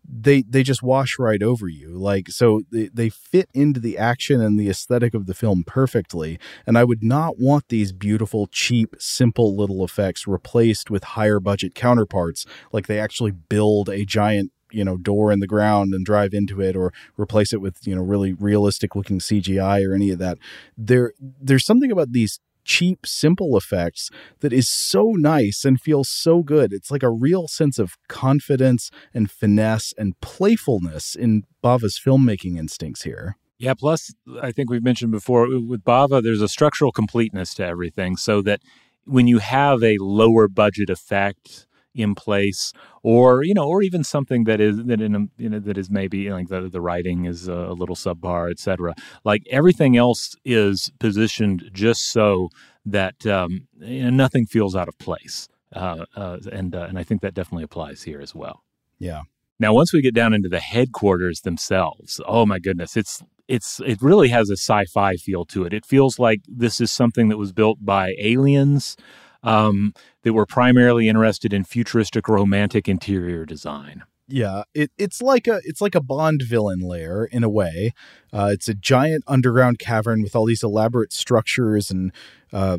they 0.08 0.42
they 0.42 0.62
just 0.62 0.82
wash 0.82 1.18
right 1.18 1.42
over 1.42 1.68
you. 1.68 1.90
Like 1.90 2.28
so 2.28 2.62
they, 2.70 2.88
they 2.92 3.10
fit 3.10 3.50
into 3.52 3.80
the 3.80 3.98
action 3.98 4.40
and 4.40 4.58
the 4.58 4.70
aesthetic 4.70 5.12
of 5.12 5.26
the 5.26 5.34
film 5.34 5.64
perfectly. 5.66 6.38
And 6.66 6.78
I 6.78 6.84
would 6.84 7.02
not 7.02 7.38
want 7.38 7.68
these 7.68 7.92
beautiful, 7.92 8.46
cheap, 8.46 8.94
simple 8.98 9.56
little 9.56 9.84
effects 9.84 10.26
replaced 10.26 10.90
with 10.90 11.04
higher 11.04 11.40
budget 11.40 11.74
counterparts. 11.74 12.46
Like 12.72 12.86
they 12.86 12.98
actually 12.98 13.32
build 13.32 13.88
a 13.88 14.04
giant 14.04 14.52
you 14.72 14.84
know 14.84 14.96
door 14.96 15.32
in 15.32 15.40
the 15.40 15.46
ground 15.46 15.92
and 15.92 16.06
drive 16.06 16.32
into 16.32 16.60
it 16.60 16.76
or 16.76 16.92
replace 17.18 17.52
it 17.52 17.60
with 17.60 17.86
you 17.86 17.94
know 17.94 18.02
really 18.02 18.32
realistic 18.32 18.94
looking 18.94 19.18
CGI 19.18 19.86
or 19.86 19.94
any 19.94 20.10
of 20.10 20.20
that 20.20 20.38
there 20.78 21.12
there's 21.18 21.66
something 21.66 21.90
about 21.90 22.12
these 22.12 22.38
cheap 22.64 23.06
simple 23.06 23.56
effects 23.56 24.10
that 24.40 24.52
is 24.52 24.68
so 24.68 25.12
nice 25.16 25.64
and 25.64 25.80
feels 25.80 26.08
so 26.08 26.42
good. 26.42 26.72
It's 26.72 26.90
like 26.90 27.02
a 27.02 27.10
real 27.10 27.48
sense 27.48 27.78
of 27.78 27.96
confidence 28.08 28.90
and 29.14 29.30
finesse 29.30 29.92
and 29.96 30.18
playfulness 30.20 31.14
in 31.14 31.44
Bava's 31.62 32.00
filmmaking 32.04 32.58
instincts 32.58 33.02
here. 33.02 33.36
Yeah 33.58 33.74
plus 33.74 34.14
I 34.40 34.52
think 34.52 34.70
we've 34.70 34.82
mentioned 34.82 35.12
before 35.12 35.46
with 35.48 35.84
Bava 35.84 36.22
there's 36.22 36.40
a 36.40 36.48
structural 36.48 36.92
completeness 36.92 37.54
to 37.54 37.64
everything 37.64 38.16
so 38.16 38.40
that 38.42 38.60
when 39.04 39.26
you 39.26 39.38
have 39.38 39.82
a 39.82 39.98
lower 39.98 40.48
budget 40.48 40.88
effect 40.88 41.66
in 41.94 42.14
place 42.14 42.72
or 43.02 43.42
you 43.42 43.54
know 43.54 43.66
or 43.66 43.82
even 43.82 44.04
something 44.04 44.44
that 44.44 44.60
is 44.60 44.84
that 44.84 45.00
in 45.00 45.14
a, 45.14 45.42
you 45.42 45.48
know 45.48 45.58
that 45.58 45.76
is 45.76 45.90
maybe 45.90 46.30
like 46.30 46.48
the, 46.48 46.68
the 46.68 46.80
writing 46.80 47.24
is 47.24 47.48
a 47.48 47.72
little 47.72 47.96
subpar 47.96 48.50
etc 48.50 48.94
like 49.24 49.42
everything 49.50 49.96
else 49.96 50.36
is 50.44 50.92
positioned 51.00 51.68
just 51.72 52.10
so 52.12 52.48
that 52.84 53.26
um, 53.26 53.66
you 53.78 54.04
know, 54.04 54.10
nothing 54.10 54.46
feels 54.46 54.76
out 54.76 54.88
of 54.88 54.96
place 54.98 55.48
uh, 55.74 56.04
uh, 56.16 56.38
and 56.52 56.74
uh, 56.74 56.86
and 56.88 56.98
I 56.98 57.02
think 57.02 57.22
that 57.22 57.34
definitely 57.34 57.64
applies 57.64 58.02
here 58.02 58.20
as 58.20 58.34
well. 58.34 58.62
Yeah. 58.98 59.22
Now 59.58 59.74
once 59.74 59.92
we 59.92 60.00
get 60.00 60.14
down 60.14 60.32
into 60.32 60.48
the 60.48 60.60
headquarters 60.60 61.40
themselves 61.40 62.20
oh 62.26 62.46
my 62.46 62.58
goodness 62.58 62.96
it's 62.96 63.22
it's 63.48 63.80
it 63.80 64.00
really 64.00 64.28
has 64.28 64.48
a 64.48 64.56
sci-fi 64.56 65.16
feel 65.16 65.44
to 65.46 65.64
it. 65.64 65.74
It 65.74 65.84
feels 65.84 66.20
like 66.20 66.40
this 66.46 66.80
is 66.80 66.92
something 66.92 67.28
that 67.30 67.36
was 67.36 67.52
built 67.52 67.84
by 67.84 68.14
aliens 68.18 68.96
um, 69.42 69.94
that 70.22 70.32
were 70.32 70.46
primarily 70.46 71.08
interested 71.08 71.52
in 71.52 71.64
futuristic 71.64 72.28
romantic 72.28 72.88
interior 72.88 73.44
design. 73.44 74.02
Yeah, 74.28 74.62
it, 74.74 74.92
it's 74.96 75.20
like 75.20 75.48
a 75.48 75.60
it's 75.64 75.80
like 75.80 75.96
a 75.96 76.00
Bond 76.00 76.42
villain 76.42 76.80
lair 76.80 77.24
in 77.24 77.42
a 77.42 77.48
way. 77.48 77.92
Uh, 78.32 78.50
it's 78.52 78.68
a 78.68 78.74
giant 78.74 79.24
underground 79.26 79.80
cavern 79.80 80.22
with 80.22 80.36
all 80.36 80.46
these 80.46 80.62
elaborate 80.62 81.12
structures 81.12 81.90
and 81.90 82.12
uh, 82.52 82.78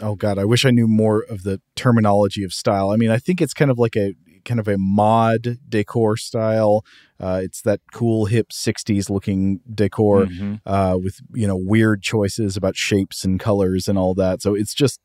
oh 0.00 0.14
god, 0.14 0.38
I 0.38 0.44
wish 0.44 0.64
I 0.64 0.70
knew 0.70 0.88
more 0.88 1.20
of 1.20 1.42
the 1.42 1.60
terminology 1.74 2.42
of 2.44 2.52
style. 2.52 2.90
I 2.90 2.96
mean, 2.96 3.10
I 3.10 3.18
think 3.18 3.42
it's 3.42 3.54
kind 3.54 3.70
of 3.70 3.78
like 3.78 3.96
a 3.96 4.14
kind 4.44 4.60
of 4.60 4.68
a 4.68 4.78
mod 4.78 5.58
decor 5.68 6.16
style. 6.16 6.84
Uh, 7.20 7.40
it's 7.42 7.60
that 7.62 7.80
cool 7.92 8.26
hip 8.26 8.48
'60s 8.50 9.10
looking 9.10 9.60
decor 9.72 10.26
mm-hmm. 10.26 10.54
uh, 10.64 10.96
with 10.96 11.20
you 11.34 11.46
know 11.46 11.56
weird 11.56 12.02
choices 12.02 12.56
about 12.56 12.76
shapes 12.76 13.24
and 13.24 13.38
colors 13.38 13.88
and 13.88 13.98
all 13.98 14.14
that. 14.14 14.40
So 14.40 14.54
it's 14.54 14.74
just 14.74 15.00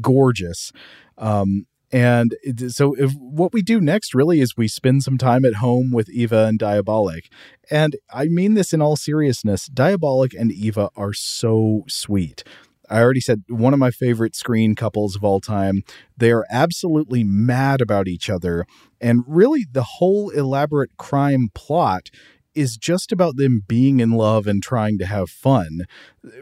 gorgeous. 0.00 0.72
Um, 1.18 1.66
and 1.92 2.36
so, 2.68 2.94
if, 2.94 3.12
what 3.14 3.52
we 3.52 3.62
do 3.62 3.80
next 3.80 4.14
really 4.14 4.40
is 4.40 4.56
we 4.56 4.68
spend 4.68 5.02
some 5.02 5.18
time 5.18 5.44
at 5.44 5.54
home 5.54 5.90
with 5.90 6.08
Eva 6.08 6.46
and 6.46 6.58
Diabolik. 6.58 7.24
And 7.70 7.96
I 8.12 8.26
mean 8.26 8.54
this 8.54 8.72
in 8.72 8.80
all 8.80 8.96
seriousness 8.96 9.68
Diabolik 9.68 10.38
and 10.38 10.52
Eva 10.52 10.90
are 10.96 11.12
so 11.12 11.84
sweet. 11.88 12.44
I 12.88 13.00
already 13.00 13.20
said 13.20 13.44
one 13.48 13.72
of 13.72 13.78
my 13.78 13.92
favorite 13.92 14.34
screen 14.34 14.74
couples 14.74 15.14
of 15.14 15.22
all 15.22 15.40
time. 15.40 15.82
They 16.16 16.32
are 16.32 16.44
absolutely 16.50 17.22
mad 17.22 17.80
about 17.80 18.08
each 18.08 18.28
other. 18.28 18.66
And 19.00 19.22
really, 19.26 19.66
the 19.70 19.84
whole 19.84 20.30
elaborate 20.30 20.96
crime 20.96 21.50
plot 21.54 22.10
is 22.54 22.76
just 22.76 23.12
about 23.12 23.36
them 23.36 23.62
being 23.66 24.00
in 24.00 24.10
love 24.10 24.46
and 24.46 24.62
trying 24.62 24.98
to 24.98 25.06
have 25.06 25.30
fun, 25.30 25.86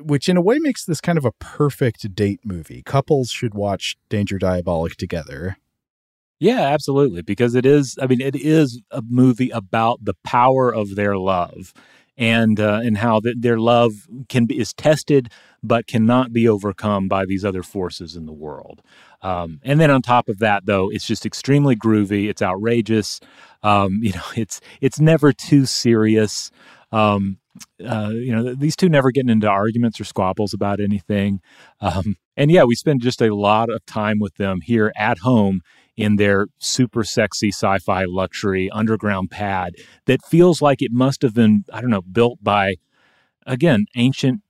which 0.00 0.28
in 0.28 0.36
a 0.36 0.42
way 0.42 0.58
makes 0.58 0.84
this 0.84 1.00
kind 1.00 1.18
of 1.18 1.24
a 1.24 1.32
perfect 1.32 2.14
date 2.14 2.40
movie. 2.44 2.82
Couples 2.84 3.30
should 3.30 3.54
watch 3.54 3.96
Danger 4.08 4.38
Diabolik 4.38 4.96
together. 4.96 5.56
Yeah, 6.40 6.62
absolutely. 6.62 7.22
Because 7.22 7.54
it 7.54 7.66
is, 7.66 7.98
I 8.00 8.06
mean, 8.06 8.20
it 8.20 8.36
is 8.36 8.80
a 8.90 9.02
movie 9.02 9.50
about 9.50 10.04
the 10.04 10.14
power 10.24 10.72
of 10.72 10.94
their 10.94 11.16
love 11.16 11.74
and 12.18 12.58
uh, 12.58 12.80
and 12.82 12.98
how 12.98 13.20
their 13.22 13.58
love 13.58 14.08
can 14.28 14.44
be 14.44 14.58
is 14.58 14.74
tested 14.74 15.30
but 15.62 15.86
cannot 15.86 16.32
be 16.32 16.48
overcome 16.48 17.08
by 17.08 17.24
these 17.24 17.44
other 17.44 17.62
forces 17.62 18.14
in 18.16 18.26
the 18.26 18.32
world. 18.32 18.82
Um, 19.22 19.60
and 19.64 19.80
then 19.80 19.90
on 19.90 20.02
top 20.02 20.28
of 20.28 20.38
that, 20.38 20.66
though, 20.66 20.90
it's 20.90 21.06
just 21.06 21.24
extremely 21.24 21.74
groovy. 21.74 22.28
It's 22.28 22.42
outrageous. 22.42 23.20
Um, 23.62 24.00
you 24.02 24.12
know, 24.12 24.24
it's 24.36 24.60
it's 24.80 25.00
never 25.00 25.32
too 25.32 25.64
serious. 25.64 26.50
Um, 26.90 27.38
uh, 27.84 28.10
you 28.12 28.34
know, 28.34 28.54
these 28.54 28.76
two 28.76 28.88
never 28.88 29.10
getting 29.10 29.30
into 29.30 29.48
arguments 29.48 30.00
or 30.00 30.04
squabbles 30.04 30.54
about 30.54 30.80
anything. 30.80 31.40
Um, 31.80 32.16
and 32.36 32.50
yeah, 32.50 32.64
we 32.64 32.76
spend 32.76 33.00
just 33.00 33.20
a 33.20 33.34
lot 33.34 33.68
of 33.68 33.84
time 33.84 34.20
with 34.20 34.36
them 34.36 34.60
here 34.60 34.92
at 34.96 35.18
home 35.18 35.62
in 35.98 36.14
their 36.14 36.46
super 36.58 37.02
sexy 37.02 37.48
sci-fi 37.48 38.04
luxury 38.04 38.70
underground 38.70 39.30
pad 39.30 39.74
that 40.06 40.24
feels 40.24 40.62
like 40.62 40.80
it 40.80 40.92
must 40.92 41.22
have 41.22 41.34
been, 41.34 41.64
I 41.72 41.80
don't 41.80 41.90
know, 41.90 42.02
built 42.02 42.38
by 42.42 42.76
again 43.44 43.86
ancient 43.96 44.42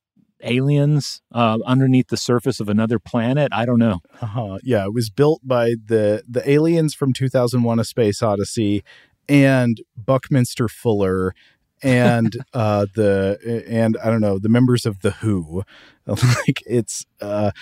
aliens 0.42 1.22
uh, 1.32 1.59
underneath 1.64 2.09
the 2.09 2.18
surface 2.18 2.61
of 2.61 2.68
another 2.68 2.99
planet. 2.99 3.49
I 3.51 3.64
don't 3.64 3.78
know. 3.78 4.01
Uh-huh. 4.20 4.59
Yeah, 4.62 4.84
it 4.84 4.92
was 4.92 5.09
built 5.09 5.40
by 5.42 5.74
the 5.82 6.22
the 6.28 6.49
aliens 6.49 6.94
from 6.94 7.14
2001: 7.14 7.78
A 7.78 7.84
Space 7.84 8.22
Odyssey 8.22 8.84
and 9.26 9.80
Buckminster 9.96 10.68
Fuller 10.68 11.34
and 11.82 12.36
uh 12.53 12.86
the 12.94 13.64
and 13.66 13.96
I 14.05 14.11
don't 14.11 14.20
know 14.20 14.38
the 14.38 14.51
members 14.51 14.84
of 14.84 15.01
the 15.01 15.12
Who. 15.12 15.62
like 16.07 16.62
it's 16.66 17.07
uh 17.22 17.53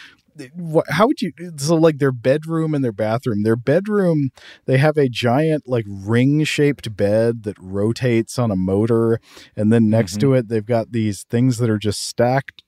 how 0.90 1.06
would 1.06 1.20
you 1.20 1.32
so 1.56 1.74
like 1.74 1.98
their 1.98 2.12
bedroom 2.12 2.74
and 2.74 2.84
their 2.84 2.92
bathroom 2.92 3.42
their 3.42 3.56
bedroom 3.56 4.30
they 4.66 4.78
have 4.78 4.96
a 4.96 5.08
giant 5.08 5.64
like 5.66 5.84
ring 5.88 6.44
shaped 6.44 6.96
bed 6.96 7.42
that 7.44 7.56
rotates 7.58 8.38
on 8.38 8.50
a 8.50 8.56
motor 8.56 9.20
and 9.56 9.72
then 9.72 9.88
next 9.88 10.12
mm-hmm. 10.12 10.20
to 10.20 10.34
it 10.34 10.48
they've 10.48 10.66
got 10.66 10.92
these 10.92 11.24
things 11.24 11.58
that 11.58 11.70
are 11.70 11.78
just 11.78 12.02
stacked 12.02 12.62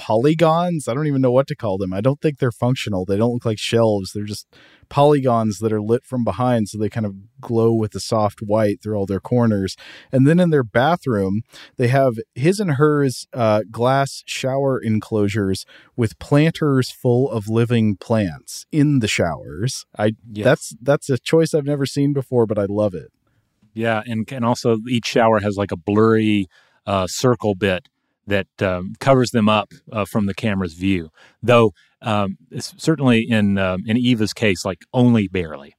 polygons. 0.00 0.88
I 0.88 0.94
don't 0.94 1.06
even 1.06 1.20
know 1.20 1.30
what 1.30 1.46
to 1.48 1.54
call 1.54 1.76
them. 1.76 1.92
I 1.92 2.00
don't 2.00 2.22
think 2.22 2.38
they're 2.38 2.50
functional. 2.50 3.04
They 3.04 3.18
don't 3.18 3.34
look 3.34 3.44
like 3.44 3.58
shelves. 3.58 4.12
They're 4.12 4.24
just 4.24 4.46
polygons 4.88 5.58
that 5.58 5.74
are 5.74 5.82
lit 5.82 6.06
from 6.06 6.24
behind 6.24 6.70
so 6.70 6.78
they 6.78 6.88
kind 6.88 7.04
of 7.04 7.14
glow 7.38 7.74
with 7.74 7.94
a 7.94 8.00
soft 8.00 8.40
white 8.40 8.82
through 8.82 8.96
all 8.96 9.04
their 9.04 9.20
corners. 9.20 9.76
And 10.10 10.26
then 10.26 10.40
in 10.40 10.48
their 10.48 10.64
bathroom, 10.64 11.42
they 11.76 11.88
have 11.88 12.14
his 12.34 12.60
and 12.60 12.72
hers 12.72 13.28
uh, 13.34 13.64
glass 13.70 14.22
shower 14.24 14.80
enclosures 14.80 15.66
with 15.96 16.18
planters 16.18 16.90
full 16.90 17.30
of 17.30 17.50
living 17.50 17.96
plants 17.96 18.64
in 18.72 19.00
the 19.00 19.08
showers. 19.08 19.84
I 19.98 20.12
yes. 20.32 20.44
that's 20.44 20.76
that's 20.80 21.10
a 21.10 21.18
choice 21.18 21.52
I've 21.52 21.66
never 21.66 21.84
seen 21.84 22.14
before, 22.14 22.46
but 22.46 22.58
I 22.58 22.64
love 22.64 22.94
it. 22.94 23.12
Yeah, 23.74 24.02
and 24.06 24.26
and 24.32 24.46
also 24.46 24.78
each 24.88 25.04
shower 25.04 25.40
has 25.40 25.58
like 25.58 25.72
a 25.72 25.76
blurry 25.76 26.48
uh, 26.86 27.06
circle 27.06 27.54
bit 27.54 27.86
that 28.26 28.48
um, 28.62 28.94
covers 29.00 29.30
them 29.30 29.48
up 29.48 29.72
uh, 29.92 30.04
from 30.04 30.26
the 30.26 30.34
camera's 30.34 30.74
view. 30.74 31.10
Though 31.42 31.72
um, 32.02 32.38
it's 32.50 32.74
certainly 32.76 33.26
in 33.28 33.58
um, 33.58 33.82
in 33.86 33.96
Eva's 33.96 34.32
case, 34.32 34.64
like 34.64 34.82
only 34.92 35.28
barely. 35.28 35.74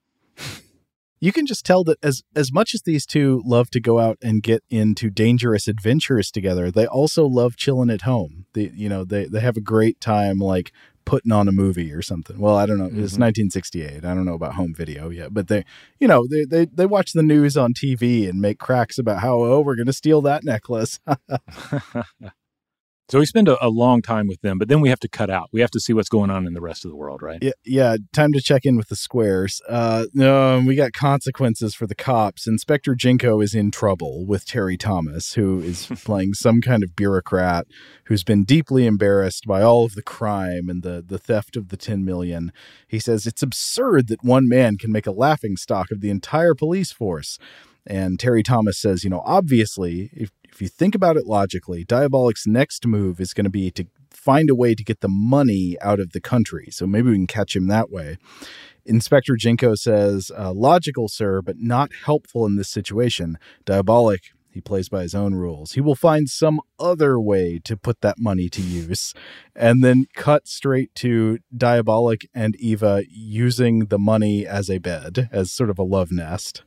You 1.23 1.31
can 1.31 1.45
just 1.45 1.63
tell 1.63 1.83
that 1.83 1.99
as 2.01 2.23
as 2.35 2.51
much 2.51 2.73
as 2.73 2.81
these 2.81 3.05
two 3.05 3.43
love 3.45 3.69
to 3.71 3.79
go 3.79 3.99
out 3.99 4.17
and 4.23 4.41
get 4.41 4.63
into 4.71 5.11
dangerous 5.11 5.67
adventures 5.67 6.31
together, 6.31 6.71
they 6.71 6.87
also 6.87 7.27
love 7.27 7.55
chilling 7.55 7.91
at 7.91 8.01
home. 8.01 8.47
They 8.53 8.71
you 8.73 8.89
know 8.89 9.05
they 9.05 9.25
they 9.25 9.39
have 9.39 9.55
a 9.55 9.61
great 9.61 10.01
time 10.01 10.39
like 10.39 10.71
putting 11.05 11.31
on 11.31 11.47
a 11.47 11.51
movie 11.51 11.91
or 11.91 12.01
something. 12.01 12.39
Well, 12.39 12.55
I 12.55 12.65
don't 12.65 12.77
know. 12.77 12.85
Mm-hmm. 12.85 13.03
It's 13.03 13.17
1968. 13.17 14.05
I 14.05 14.13
don't 14.13 14.25
know 14.25 14.33
about 14.33 14.55
home 14.55 14.73
video 14.73 15.09
yet, 15.09 15.33
but 15.33 15.47
they, 15.47 15.65
you 15.99 16.07
know, 16.07 16.27
they 16.27 16.45
they 16.45 16.65
they 16.65 16.85
watch 16.85 17.13
the 17.13 17.23
news 17.23 17.57
on 17.57 17.73
TV 17.73 18.29
and 18.29 18.41
make 18.41 18.59
cracks 18.59 18.97
about 18.97 19.21
how 19.21 19.41
oh 19.41 19.61
we're 19.61 19.75
going 19.75 19.87
to 19.87 19.93
steal 19.93 20.21
that 20.21 20.43
necklace. 20.43 20.99
So 23.11 23.19
we 23.19 23.25
spend 23.25 23.49
a, 23.49 23.61
a, 23.65 23.67
long 23.67 24.01
time 24.01 24.25
with 24.27 24.39
them, 24.39 24.57
but 24.57 24.69
then 24.69 24.79
we 24.79 24.87
have 24.87 25.01
to 25.01 25.09
cut 25.09 25.29
out. 25.29 25.49
We 25.51 25.59
have 25.59 25.71
to 25.71 25.81
see 25.81 25.91
what's 25.91 26.07
going 26.07 26.29
on 26.29 26.47
in 26.47 26.53
the 26.53 26.61
rest 26.61 26.85
of 26.85 26.91
the 26.91 26.95
world, 26.95 27.21
right? 27.21 27.39
Yeah, 27.41 27.51
yeah. 27.65 27.97
Time 28.13 28.31
to 28.31 28.39
check 28.39 28.65
in 28.65 28.77
with 28.77 28.87
the 28.87 28.95
squares. 28.95 29.61
Uh, 29.67 30.05
no, 30.13 30.63
we 30.65 30.75
got 30.75 30.93
consequences 30.93 31.75
for 31.75 31.85
the 31.85 31.93
cops. 31.93 32.47
Inspector 32.47 32.95
Ginko 32.95 33.43
is 33.43 33.53
in 33.53 33.69
trouble 33.69 34.25
with 34.25 34.45
Terry 34.45 34.77
Thomas, 34.77 35.33
who 35.33 35.59
is 35.59 35.87
playing 36.05 36.35
some 36.35 36.61
kind 36.61 36.83
of 36.83 36.95
bureaucrat 36.95 37.67
who's 38.05 38.23
been 38.23 38.45
deeply 38.45 38.85
embarrassed 38.85 39.45
by 39.45 39.61
all 39.61 39.83
of 39.83 39.95
the 39.95 40.03
crime 40.03 40.69
and 40.69 40.81
the 40.81 41.03
the 41.05 41.17
theft 41.17 41.57
of 41.57 41.67
the 41.67 41.75
ten 41.75 42.05
million. 42.05 42.53
He 42.87 42.99
says 42.99 43.27
it's 43.27 43.43
absurd 43.43 44.07
that 44.07 44.23
one 44.23 44.47
man 44.47 44.77
can 44.77 44.89
make 44.89 45.05
a 45.05 45.11
laughing 45.11 45.57
stock 45.57 45.91
of 45.91 45.99
the 45.99 46.09
entire 46.09 46.55
police 46.55 46.93
force. 46.93 47.37
And 47.85 48.19
Terry 48.19 48.43
Thomas 48.43 48.79
says, 48.79 49.03
you 49.03 49.09
know, 49.09 49.23
obviously, 49.25 50.11
if 50.13 50.29
if 50.51 50.61
you 50.61 50.67
think 50.67 50.95
about 50.95 51.17
it 51.17 51.25
logically, 51.25 51.85
Diabolik's 51.85 52.45
next 52.45 52.85
move 52.85 53.19
is 53.19 53.33
going 53.33 53.45
to 53.45 53.49
be 53.49 53.71
to 53.71 53.85
find 54.09 54.49
a 54.49 54.55
way 54.55 54.75
to 54.75 54.83
get 54.83 55.01
the 55.01 55.07
money 55.07 55.77
out 55.81 55.99
of 55.99 56.11
the 56.11 56.21
country. 56.21 56.67
So 56.71 56.85
maybe 56.85 57.09
we 57.09 57.15
can 57.15 57.27
catch 57.27 57.55
him 57.55 57.67
that 57.67 57.89
way. 57.89 58.17
Inspector 58.85 59.33
Ginko 59.35 59.77
says, 59.77 60.31
uh, 60.37 60.53
logical, 60.53 61.07
sir, 61.07 61.41
but 61.41 61.57
not 61.57 61.91
helpful 62.05 62.45
in 62.45 62.55
this 62.55 62.69
situation. 62.69 63.37
Diabolik, 63.65 64.31
he 64.51 64.59
plays 64.59 64.89
by 64.89 65.03
his 65.03 65.15
own 65.15 65.35
rules. 65.35 65.73
He 65.73 65.81
will 65.81 65.95
find 65.95 66.29
some 66.29 66.59
other 66.79 67.19
way 67.19 67.59
to 67.63 67.77
put 67.77 68.01
that 68.01 68.17
money 68.19 68.49
to 68.49 68.61
use. 68.61 69.13
And 69.55 69.83
then 69.83 70.07
cut 70.15 70.47
straight 70.47 70.93
to 70.95 71.39
Diabolik 71.55 72.25
and 72.33 72.55
Eva 72.57 73.03
using 73.09 73.85
the 73.85 73.99
money 73.99 74.45
as 74.45 74.69
a 74.69 74.79
bed, 74.79 75.29
as 75.31 75.51
sort 75.51 75.69
of 75.69 75.79
a 75.79 75.83
love 75.83 76.11
nest. 76.11 76.63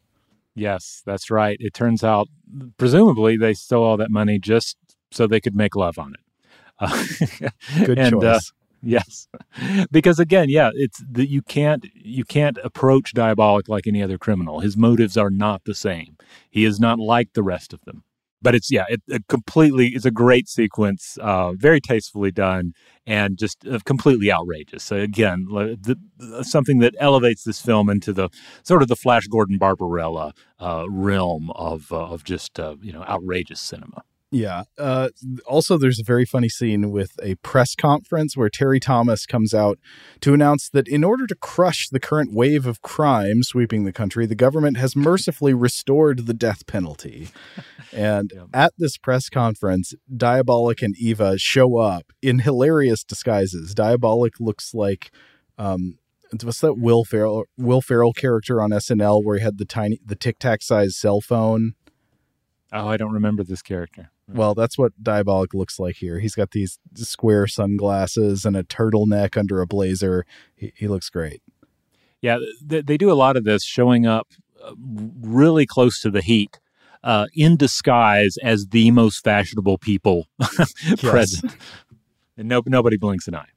Yes, 0.55 1.03
that's 1.05 1.31
right. 1.31 1.57
It 1.61 1.75
turns 1.75 2.05
out, 2.05 2.29
presumably, 2.77 3.37
they 3.37 3.55
stole 3.55 3.85
all 3.85 3.97
that 3.97 4.11
money 4.11 4.39
just 4.39 4.77
so 5.11 5.27
they 5.27 5.41
could 5.41 5.57
make 5.57 5.75
love 5.75 5.99
on 5.99 6.15
it. 6.15 6.21
Uh, 6.79 7.49
Good 7.85 7.99
and, 7.99 8.15
uh, 8.17 8.35
choice. 8.35 8.51
Uh, 8.51 8.55
yes, 8.83 9.29
because 9.91 10.19
again, 10.19 10.49
yeah, 10.49 10.71
it's 10.75 11.03
that 11.11 11.29
you 11.29 11.43
can't 11.43 11.87
you 11.95 12.25
can't 12.25 12.59
approach 12.63 13.15
Diabolik 13.15 13.69
like 13.69 13.87
any 13.87 14.03
other 14.03 14.19
criminal. 14.19 14.61
His 14.61 14.77
motives 14.77 15.17
are 15.17 15.31
not 15.31 15.65
the 15.65 15.75
same. 15.75 16.17
He 16.51 16.65
is 16.65 16.79
not 16.79 16.99
like 16.99 17.33
the 17.33 17.43
rest 17.43 17.73
of 17.73 17.81
them 17.85 18.05
but 18.45 18.55
it's 18.55 18.70
yeah, 18.70 18.84
it, 18.88 19.03
it 19.09 19.26
completely 19.26 19.88
it's 19.88 20.05
a 20.05 20.11
great 20.11 20.49
sequence, 20.49 21.18
uh, 21.20 21.55
very 21.55 21.80
tastefully 21.80 22.30
done, 22.30 22.74
and 23.07 23.38
just 23.38 23.66
uh, 23.66 23.78
completely 23.84 24.30
outrageous. 24.30 24.84
So 24.84 24.97
again, 24.97 25.47
the, 25.51 25.99
the, 26.18 26.45
something 26.45 26.78
that 26.78 26.95
elevates 27.01 27.42
this 27.42 27.61
film 27.61 27.88
into 27.88 28.12
the 28.12 28.28
sort 28.62 28.82
of 28.82 28.88
the 28.88 28.97
Flash 28.97 29.26
Gordon 29.26 29.59
Barbarella 29.59 30.34
uh, 30.61 30.84
realm 30.88 31.51
of 31.57 31.90
uh, 31.90 32.05
of 32.05 32.22
just 32.22 32.61
uh, 32.61 32.76
you 32.82 32.92
know 32.92 33.03
outrageous 33.05 33.61
cinema. 33.61 34.05
Yeah. 34.35 34.64
Uh, 34.76 35.11
also, 35.47 35.78
there's 35.78 36.01
a 36.01 36.05
very 36.05 36.24
funny 36.24 36.49
scene 36.49 36.91
with 36.91 37.12
a 37.22 37.37
press 37.37 37.76
conference 37.76 38.37
where 38.37 38.49
Terry 38.49 38.80
Thomas 38.80 39.26
comes 39.26 39.55
out 39.55 39.78
to 40.22 40.35
announce 40.35 40.68
that 40.70 40.89
in 40.89 41.05
order 41.05 41.28
to 41.28 41.37
crush 41.37 41.89
the 41.89 42.01
current 42.01 42.35
wave 42.35 42.66
of 42.66 42.82
crime 42.82 43.45
sweeping 43.45 43.85
the 43.85 43.93
country, 43.93 44.26
the 44.26 44.35
government 44.35 44.76
has 44.76 44.97
mercifully 44.97 45.55
restored 45.55 46.26
the 46.26 46.35
death 46.35 46.66
penalty. 46.66 47.28
And 47.93 48.32
yeah. 48.35 48.47
at 48.53 48.72
this 48.76 48.99
press 48.99 49.28
conference, 49.28 49.95
Diabolik 50.12 50.82
and 50.82 50.97
Eva 50.99 51.39
show 51.39 51.76
up 51.76 52.12
in 52.20 52.41
hilarious 52.41 53.05
disguises. 53.05 53.72
Diabolik 53.72 54.41
looks 54.41 54.74
like 54.74 55.12
um, 55.59 55.99
what's 56.43 56.61
that 56.61 56.74
Will 56.74 57.05
Ferrell 57.05 57.45
Will 57.57 57.80
Ferrell 57.80 58.12
character 58.12 58.61
on 58.61 58.70
SNL 58.70 59.22
where 59.22 59.39
he 59.39 59.45
had 59.45 59.59
the 59.59 59.64
tiny 59.64 60.01
the 60.05 60.16
tic 60.16 60.41
tac 60.41 60.62
size 60.62 60.97
cell 60.97 61.20
phone. 61.20 61.74
Oh, 62.72 62.89
I 62.89 62.97
don't 62.97 63.12
remember 63.12 63.45
this 63.45 63.62
character. 63.62 64.11
Well, 64.27 64.55
that's 64.55 64.79
what 64.79 64.93
Diabolik 65.03 65.53
looks 65.53 65.79
like 65.79 65.97
here. 65.97 66.18
He's 66.18 66.35
got 66.35 66.53
these 66.53 66.79
square 66.95 67.47
sunglasses 67.47 68.45
and 68.45 68.57
a 68.57 68.64
turtleneck 68.64 69.37
under 69.37 69.61
a 69.61 69.66
blazer. 69.66 70.25
He, 70.57 70.72
he 70.75 70.89
looks 70.89 71.11
great. 71.11 71.43
Yeah, 72.22 72.39
they, 72.64 72.81
they, 72.81 72.97
do 72.97 73.12
a 73.12 73.14
lot 73.14 73.37
of 73.37 73.45
this, 73.45 73.64
showing 73.64 74.07
up 74.07 74.29
uh, 74.62 74.72
really 75.20 75.66
close 75.66 76.01
to 76.01 76.11
the 76.11 76.22
heat. 76.22 76.59
Uh, 77.03 77.27
in 77.35 77.55
disguise 77.55 78.39
as 78.43 78.68
the 78.68 78.91
most 78.91 79.22
fashionable 79.22 79.77
people 79.77 80.27
present, 81.01 81.55
and 82.39 82.49
no, 82.49 82.62
nobody 82.64 82.97
blinks 82.97 83.29
an 83.29 83.35
eye. 83.35 83.51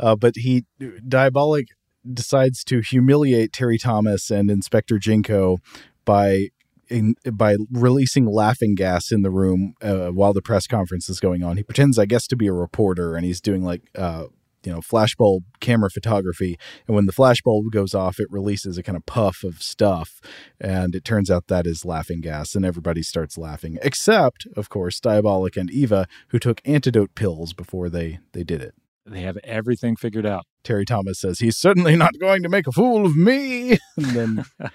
Uh, 0.00 0.16
but 0.16 0.32
he 0.34 0.64
Diabolik 0.80 1.68
decides 2.12 2.64
to 2.64 2.80
humiliate 2.80 3.52
Terry 3.52 3.78
Thomas 3.78 4.28
and 4.28 4.50
Inspector 4.50 4.98
Ginko 4.98 5.58
by 6.04 6.48
in, 6.88 7.14
by 7.32 7.56
releasing 7.70 8.26
laughing 8.26 8.74
gas 8.74 9.10
in 9.12 9.22
the 9.22 9.30
room 9.30 9.74
uh, 9.82 10.08
while 10.08 10.32
the 10.32 10.42
press 10.42 10.66
conference 10.66 11.08
is 11.08 11.20
going 11.20 11.42
on. 11.42 11.56
He 11.56 11.62
pretends, 11.62 11.98
I 11.98 12.06
guess, 12.06 12.26
to 12.28 12.36
be 12.36 12.46
a 12.46 12.52
reporter, 12.52 13.16
and 13.16 13.24
he's 13.24 13.40
doing 13.40 13.62
like 13.62 13.82
uh, 13.94 14.26
you 14.64 14.72
know 14.72 14.80
flashbulb 14.80 15.40
camera 15.60 15.90
photography. 15.90 16.58
And 16.86 16.94
when 16.94 17.06
the 17.06 17.12
flashbulb 17.12 17.70
goes 17.70 17.94
off, 17.94 18.18
it 18.18 18.30
releases 18.30 18.78
a 18.78 18.82
kind 18.82 18.96
of 18.96 19.06
puff 19.06 19.44
of 19.44 19.62
stuff, 19.62 20.20
and 20.60 20.94
it 20.94 21.04
turns 21.04 21.30
out 21.30 21.48
that 21.48 21.66
is 21.66 21.84
laughing 21.84 22.20
gas, 22.20 22.54
and 22.54 22.64
everybody 22.64 23.02
starts 23.02 23.38
laughing, 23.38 23.78
except 23.82 24.46
of 24.56 24.68
course 24.68 25.00
Diabolik 25.00 25.56
and 25.56 25.70
Eva, 25.70 26.06
who 26.28 26.38
took 26.38 26.60
antidote 26.64 27.14
pills 27.14 27.52
before 27.52 27.88
they 27.88 28.18
they 28.32 28.44
did 28.44 28.62
it. 28.62 28.74
They 29.06 29.20
have 29.20 29.36
everything 29.44 29.96
figured 29.96 30.24
out. 30.24 30.46
Terry 30.62 30.86
Thomas 30.86 31.20
says 31.20 31.38
he's 31.38 31.58
certainly 31.58 31.94
not 31.94 32.18
going 32.18 32.42
to 32.42 32.48
make 32.48 32.66
a 32.66 32.72
fool 32.72 33.04
of 33.04 33.16
me, 33.16 33.72
and 33.96 34.06
then 34.06 34.44
uh, 34.60 34.68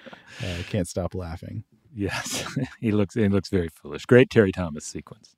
can't 0.69 0.87
stop 0.87 1.15
laughing. 1.15 1.63
Yes, 1.93 2.45
he 2.79 2.91
looks 2.91 3.15
he 3.15 3.27
looks 3.27 3.49
very 3.49 3.69
foolish. 3.69 4.05
Great 4.05 4.29
Terry 4.29 4.51
Thomas 4.51 4.85
sequence. 4.85 5.35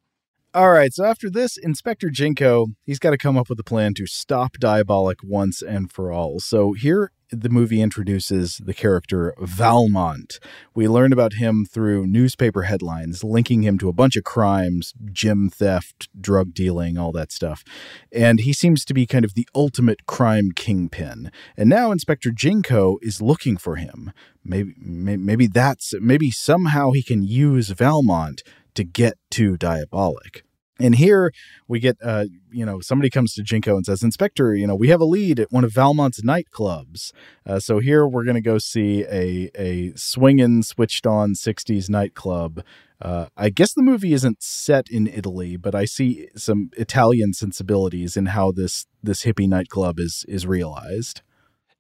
All 0.54 0.72
right, 0.72 0.94
so 0.94 1.06
after 1.06 1.30
this, 1.30 1.56
Inspector 1.56 2.10
Ginko, 2.10 2.74
he's 2.86 3.00
got 3.00 3.12
to 3.12 3.18
come 3.18 3.38
up 3.38 3.50
with 3.50 3.58
a 3.62 3.64
plan 3.64 3.94
to 3.94 4.06
stop 4.06 4.58
Diabolik 4.58 5.24
once 5.24 5.62
and 5.62 5.90
for 5.90 6.12
all. 6.12 6.42
So 6.42 6.74
here 6.74 7.14
the 7.32 7.50
movie 7.50 7.82
introduces 7.82 8.58
the 8.58 8.74
character 8.74 9.34
Valmont. 9.40 10.40
We 10.76 10.88
learn 10.88 11.14
about 11.14 11.34
him 11.34 11.66
through 11.66 12.08
newspaper 12.08 12.64
headlines, 12.64 13.24
linking 13.24 13.64
him 13.64 13.78
to 13.80 13.90
a 13.90 13.94
bunch 13.94 14.16
of 14.16 14.24
crimes, 14.24 14.94
gym 15.12 15.50
theft, 15.50 16.10
drug 16.20 16.54
dealing, 16.54 16.98
all 16.98 17.12
that 17.14 17.32
stuff. 17.32 17.64
And 18.12 18.42
he 18.42 18.54
seems 18.54 18.84
to 18.86 18.94
be 18.94 19.06
kind 19.06 19.26
of 19.26 19.34
the 19.34 19.48
ultimate 19.56 20.06
crime 20.06 20.52
kingpin. 20.52 21.32
And 21.56 21.70
now 21.70 21.92
Inspector 21.92 22.30
Ginko 22.32 22.98
is 23.02 23.22
looking 23.22 23.58
for 23.58 23.78
him. 23.78 24.12
Maybe, 24.44 24.74
maybe 24.78 25.48
that's 25.48 25.94
maybe 26.00 26.32
somehow 26.32 26.92
he 26.92 27.04
can 27.04 27.24
use 27.24 27.70
Valmont 27.70 28.44
to 28.74 28.84
get 28.84 29.18
to 29.32 29.58
Diabolik. 29.58 30.42
And 30.82 30.96
here 30.96 31.32
we 31.68 31.80
get, 31.80 31.98
uh, 32.04 32.26
you 32.52 32.66
know, 32.66 32.80
somebody 32.80 33.10
comes 33.10 33.34
to 33.36 33.44
Ginko 33.44 33.76
and 33.76 33.86
says, 33.86 34.04
Inspector, 34.04 34.56
you 34.56 34.68
know, 34.68 34.76
we 34.76 34.90
have 34.90 35.02
a 35.02 35.06
lead 35.06 35.40
at 35.40 35.52
one 35.52 35.64
of 35.64 35.72
Valmont's 35.72 36.22
nightclubs. 36.22 37.12
Uh, 37.46 37.60
so 37.60 37.80
here 37.80 38.08
we're 38.08 38.24
going 38.24 38.36
to 38.36 38.42
go 38.42 38.58
see 38.58 39.04
a, 39.04 39.50
a 39.56 39.94
swinging, 39.96 40.64
switched 40.64 41.06
on 41.06 41.34
60s 41.34 41.90
nightclub. 41.90 42.64
Uh, 43.02 43.28
I 43.36 43.50
guess 43.50 43.74
the 43.74 43.82
movie 43.82 44.14
isn't 44.14 44.44
set 44.44 44.90
in 44.90 45.08
Italy, 45.08 45.58
but 45.58 45.74
I 45.74 45.86
see 45.86 46.28
some 46.36 46.70
Italian 46.78 47.34
sensibilities 47.34 48.16
in 48.16 48.28
how 48.28 48.52
this 48.52 48.86
this 49.02 49.24
hippie 49.24 49.48
nightclub 49.48 50.00
is 50.00 50.24
is 50.28 50.46
realized. 50.46 51.22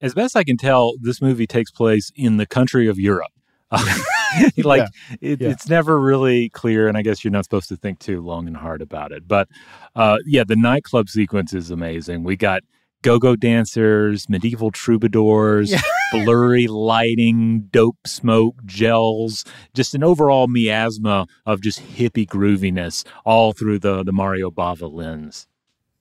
As 0.02 0.16
best 0.16 0.36
I 0.36 0.43
can 0.43 0.58
tell, 0.58 0.93
this 0.99 1.22
movie 1.22 1.45
takes 1.45 1.70
place 1.70 2.12
in 2.16 2.38
the 2.38 2.47
country 2.47 2.88
of 2.88 2.97
Europe. 2.97 3.32
like 4.63 4.88
yeah. 5.11 5.15
It, 5.22 5.41
yeah. 5.41 5.49
it's 5.49 5.69
never 5.69 5.99
really 5.99 6.49
clear, 6.49 6.88
and 6.88 6.97
I 6.97 7.01
guess 7.01 7.24
you're 7.24 7.32
not 7.32 7.45
supposed 7.45 7.69
to 7.69 7.78
think 7.78 7.99
too 7.99 8.22
long 8.22 8.47
and 8.47 8.57
hard 8.57 8.82
about 8.82 9.11
it. 9.11 9.28
But 9.28 9.47
uh, 9.95 10.17
yeah, 10.26 10.43
the 10.43 10.55
nightclub 10.55 11.09
sequence 11.09 11.53
is 11.53 11.72
amazing. 11.72 12.24
We 12.24 12.36
got 12.36 12.63
go-go 13.01 13.36
dancers, 13.36 14.30
medieval 14.30 14.72
troubadours, 14.72 15.72
yeah. 15.72 15.82
blurry 16.11 16.67
lighting, 16.67 17.67
dope 17.72 18.05
smoke, 18.05 18.55
gels, 18.65 19.45
just 19.74 19.95
an 19.95 20.03
overall 20.03 20.47
miasma 20.47 21.28
of 21.45 21.61
just 21.61 21.80
hippie 21.80 22.28
grooviness 22.28 23.05
all 23.26 23.53
through 23.53 23.80
the 23.80 24.03
the 24.03 24.13
Mario 24.13 24.51
Bava 24.51 24.91
lens. 24.91 25.47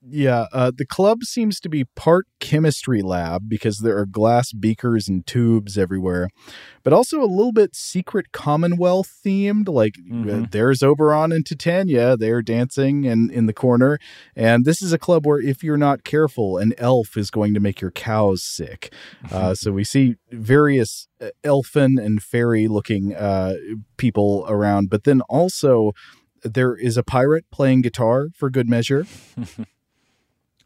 Yeah, 0.03 0.47
uh, 0.51 0.73
the 0.75 0.87
club 0.87 1.25
seems 1.25 1.61
to 1.61 1.69
be 1.69 1.85
part 1.85 2.27
chemistry 2.41 3.03
lab 3.03 3.51
because 3.51 3.79
there 3.79 3.99
are 3.99 4.07
glass 4.07 4.51
beakers 4.51 5.09
and 5.09 5.27
tubes 5.27 5.77
everywhere, 5.77 6.31
but 6.83 6.95
also 6.95 7.21
a 7.21 7.29
little 7.29 7.53
bit 7.53 7.77
secret 7.77 8.33
Commonwealth 8.33 9.13
themed. 9.25 9.69
Like 9.69 9.97
uh, 9.99 10.15
mm-hmm. 10.15 10.45
uh, 10.45 10.47
there's 10.51 10.83
Oberon 10.83 11.33
and 11.33 11.45
Titania, 11.45 12.17
they're 12.17 12.41
dancing 12.41 13.07
and 13.07 13.31
in 13.31 13.45
the 13.45 13.53
corner. 13.53 13.99
And 14.35 14.65
this 14.65 14.81
is 14.81 14.95
a 14.95 14.99
club 14.99 15.27
where 15.27 15.39
if 15.39 15.63
you're 15.63 15.77
not 15.77 16.03
careful, 16.03 16.57
an 16.57 16.73
elf 16.79 17.19
is 17.19 17.31
going 17.31 17.53
to 17.53 17.61
make 17.61 17.83
your 17.83 17.91
cows 17.91 18.43
sick. 18.43 18.93
Uh, 19.31 19.55
so 19.55 19.71
we 19.71 19.85
see 19.85 20.17
various 20.33 21.07
uh, 21.21 21.29
elfin 21.45 21.99
and 21.99 22.23
fairy 22.23 22.67
looking 22.67 23.15
uh, 23.15 23.55
people 23.97 24.45
around, 24.49 24.91
but 24.91 25.05
then 25.05 25.21
also 25.23 25.93
there 26.43 26.75
is 26.75 26.97
a 26.97 27.03
pirate 27.03 27.45
playing 27.53 27.83
guitar 27.83 28.29
for 28.35 28.51
good 28.51 28.69
measure. 28.69 29.07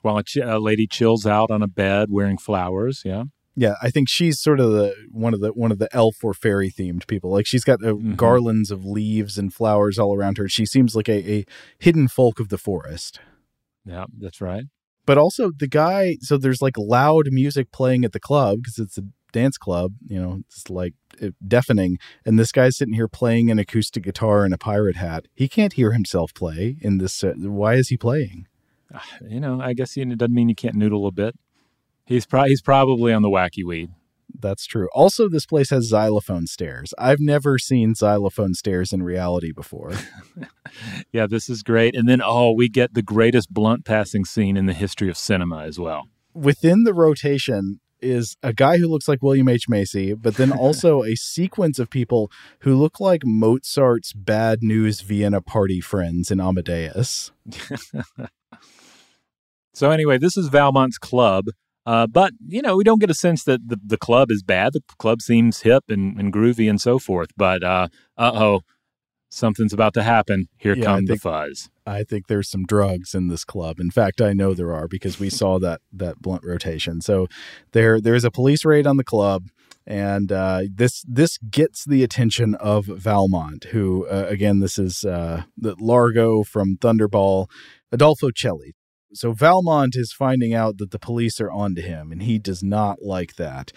while 0.05 0.19
a, 0.19 0.23
ch- 0.23 0.37
a 0.37 0.59
lady 0.59 0.87
chills 0.87 1.27
out 1.27 1.51
on 1.51 1.63
a 1.63 1.69
bed 1.69 2.09
wearing 2.11 2.39
flowers. 2.39 3.03
Yeah. 3.05 3.25
Yeah, 3.57 3.75
I 3.81 3.91
think 3.91 4.09
she's 4.09 4.41
sort 4.41 4.59
of 4.59 4.73
the 4.73 4.95
one 5.13 5.33
of 5.33 5.41
the 5.41 5.51
one 5.51 5.71
of 5.71 5.79
the 5.79 5.89
elf 5.95 6.17
or 6.25 6.35
fairy 6.35 6.73
themed 6.73 7.07
people. 7.07 7.31
Like 7.31 7.47
she's 7.47 7.63
got 7.63 7.85
uh, 7.85 7.95
mm-hmm. 7.95 8.15
garlands 8.15 8.73
of 8.73 8.85
leaves 8.85 9.39
and 9.39 9.55
flowers 9.55 9.97
all 9.97 10.13
around 10.13 10.39
her. 10.39 10.49
She 10.49 10.67
seems 10.67 10.97
like 10.97 11.09
a, 11.09 11.33
a 11.33 11.45
hidden 11.79 12.09
folk 12.09 12.41
of 12.41 12.49
the 12.49 12.59
forest. 12.59 13.21
Yeah, 13.85 14.07
that's 14.19 14.41
right. 14.41 14.65
But 15.07 15.19
also 15.19 15.53
the 15.57 15.69
guy. 15.69 16.17
So 16.21 16.37
there's 16.37 16.63
like 16.63 16.77
loud 16.77 17.29
music 17.31 17.71
playing 17.71 18.05
at 18.05 18.11
the 18.11 18.19
club 18.19 18.59
because 18.63 18.81
it's 18.81 18.99
a 18.99 19.05
dance 19.31 19.57
club. 19.57 19.93
You 20.05 20.21
know, 20.21 20.41
it's 20.49 20.69
like 20.69 20.95
deafening. 21.47 21.99
And 22.27 22.41
this 22.41 22.51
guy's 22.51 22.77
sitting 22.77 22.95
here 22.95 23.09
playing 23.09 23.53
an 23.53 23.61
acoustic 23.61 24.03
guitar 24.03 24.45
in 24.45 24.53
a 24.53 24.59
pirate 24.59 24.97
hat. 24.97 25.27
He 25.33 25.49
can't 25.49 25.75
hear 25.75 25.93
himself 25.93 26.35
play 26.35 26.77
in 26.81 26.99
this. 26.99 27.23
Uh, 27.23 27.35
why 27.37 27.75
is 27.75 27.89
he 27.89 27.97
playing? 27.97 28.47
you 29.29 29.41
know, 29.41 29.61
I 29.61 29.75
guess 29.75 29.97
it 29.97 30.19
doesn't 30.19 30.35
mean 30.35 30.49
you 30.49 30.55
can't 30.55 30.75
noodle 30.75 31.07
a 31.07 31.13
bit. 31.13 31.37
He's 32.07 32.27
pro- 32.27 32.45
he's 32.45 32.63
probably 32.63 33.13
on 33.13 33.23
the 33.23 33.31
wacky 33.31 33.65
weed. 33.65 33.91
That's 34.39 34.67
true. 34.67 34.89
Also, 34.93 35.29
this 35.29 35.47
place 35.47 35.71
has 35.71 35.87
xylophone 35.87 36.47
stairs. 36.47 36.93
I've 36.99 37.21
never 37.21 37.59
seen 37.59 37.95
xylophone 37.95 38.55
stairs 38.55 38.93
in 38.93 39.03
reality 39.03 39.53
before. 39.53 39.93
yeah, 41.13 41.27
this 41.27 41.49
is 41.49 41.63
great. 41.63 41.95
And 41.95 42.09
then, 42.09 42.21
oh, 42.23 42.51
we 42.53 42.69
get 42.69 42.95
the 42.95 43.03
greatest 43.03 43.53
blunt 43.53 43.85
passing 43.85 44.25
scene 44.25 44.57
in 44.57 44.67
the 44.67 44.73
history 44.73 45.09
of 45.09 45.17
cinema 45.17 45.65
as 45.65 45.79
well. 45.79 46.09
Within 46.35 46.85
the 46.85 46.95
rotation 46.95 47.81
is 48.01 48.37
a 48.43 48.53
guy 48.53 48.79
who 48.79 48.89
looks 48.89 49.09
like 49.09 49.23
William 49.23 49.49
H. 49.49 49.69
Macy, 49.69 50.15
but 50.15 50.35
then 50.35 50.53
also 50.59 51.03
a 51.03 51.15
sequence 51.15 51.79
of 51.79 51.91
people 51.91 52.31
who 52.61 52.75
look 52.75 53.01
like 53.01 53.23
Mozart's 53.25 54.13
Bad 54.13 54.63
News 54.63 55.01
Vienna 55.01 55.41
party 55.41 55.81
friends 55.81 56.31
in 56.31 56.41
Amadeus. 56.41 57.33
So 59.75 59.91
anyway, 59.91 60.19
this 60.19 60.37
is 60.37 60.49
Valmont's 60.49 60.99
club. 60.99 61.47
Uh, 61.87 62.07
but 62.07 62.33
you 62.47 62.63
know, 62.63 62.77
we 62.77 62.85
don't 62.85 63.01
get 63.01 63.11
a 63.11 63.15
sense 63.15 63.45
that 63.45 63.69
the, 63.69 63.79
the 63.85 63.99
club 63.99 64.31
is 64.31 64.43
bad. 64.43 64.73
The 64.73 64.83
club 64.99 65.21
seems 65.21 65.61
hip 65.61 65.85
and, 65.89 66.19
and 66.19 66.33
groovy 66.33 66.71
and 66.71 66.81
so 66.81 66.99
forth. 66.99 67.29
But 67.37 67.63
uh 67.63 67.89
oh, 68.17 68.61
something's 69.29 69.73
about 69.73 69.93
to 69.95 70.03
happen. 70.03 70.47
Here 70.57 70.75
yeah, 70.75 70.85
come 70.85 71.07
think, 71.07 71.09
the 71.09 71.17
fuzz. 71.19 71.69
I 71.87 72.05
think 72.05 72.27
there's 72.27 72.49
some 72.49 72.65
drugs 72.65 73.15
in 73.15 73.29
this 73.29 73.45
club. 73.45 73.81
In 73.81 73.91
fact, 73.91 74.23
I 74.23 74.33
know 74.33 74.55
there 74.55 74.73
are 74.73 74.89
because 74.89 75.21
we 75.21 75.29
saw 75.29 75.59
that 75.59 75.83
that 75.93 76.23
blunt 76.23 76.43
rotation. 76.45 77.03
So 77.03 77.27
there 77.73 78.01
there's 78.01 78.25
a 78.25 78.31
police 78.31 78.65
raid 78.65 78.87
on 78.87 78.97
the 78.97 79.05
club. 79.05 79.49
And 79.87 80.33
uh, 80.33 80.63
this 80.73 81.05
this 81.07 81.37
gets 81.51 81.85
the 81.85 82.03
attention 82.03 82.55
of 82.55 82.87
Valmont, 82.87 83.65
who 83.65 84.07
uh, 84.07 84.25
again 84.29 84.61
this 84.61 84.79
is 84.79 85.05
uh, 85.05 85.43
the 85.59 85.77
Largo 85.79 86.43
from 86.43 86.79
Thunderball, 86.79 87.49
Adolfo 87.93 88.31
Celi. 88.35 88.75
So 89.15 89.33
Valmont 89.33 89.97
is 89.97 90.13
finding 90.13 90.55
out 90.55 90.79
that 90.79 90.91
the 90.91 90.99
police 90.99 91.41
are 91.41 91.51
onto 91.51 91.83
him, 91.83 92.13
and 92.13 92.23
he 92.23 92.39
does 92.39 92.63
not 92.63 93.03
like 93.03 93.37
that. 93.37 93.73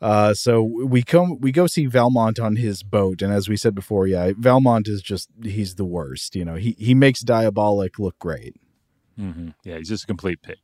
Uh, 0.00 0.32
so 0.32 0.62
we 0.62 1.02
come, 1.02 1.38
we 1.40 1.52
go 1.52 1.66
see 1.66 1.86
Valmont 1.86 2.40
on 2.40 2.56
his 2.56 2.82
boat, 2.82 3.20
and 3.20 3.32
as 3.32 3.48
we 3.48 3.56
said 3.56 3.74
before, 3.74 4.06
yeah, 4.06 4.32
Valmont 4.36 4.88
is 4.88 5.02
just 5.02 5.28
he's 5.42 5.74
the 5.74 5.84
worst. 5.84 6.34
You 6.34 6.44
know, 6.44 6.54
he 6.54 6.74
he 6.78 6.94
makes 6.94 7.22
Diabolik 7.22 7.98
look 7.98 8.18
great. 8.18 8.56
Mm-hmm. 9.18 9.50
Yeah, 9.64 9.76
he's 9.76 9.88
just 9.88 10.04
a 10.04 10.06
complete 10.06 10.40
pig. 10.42 10.56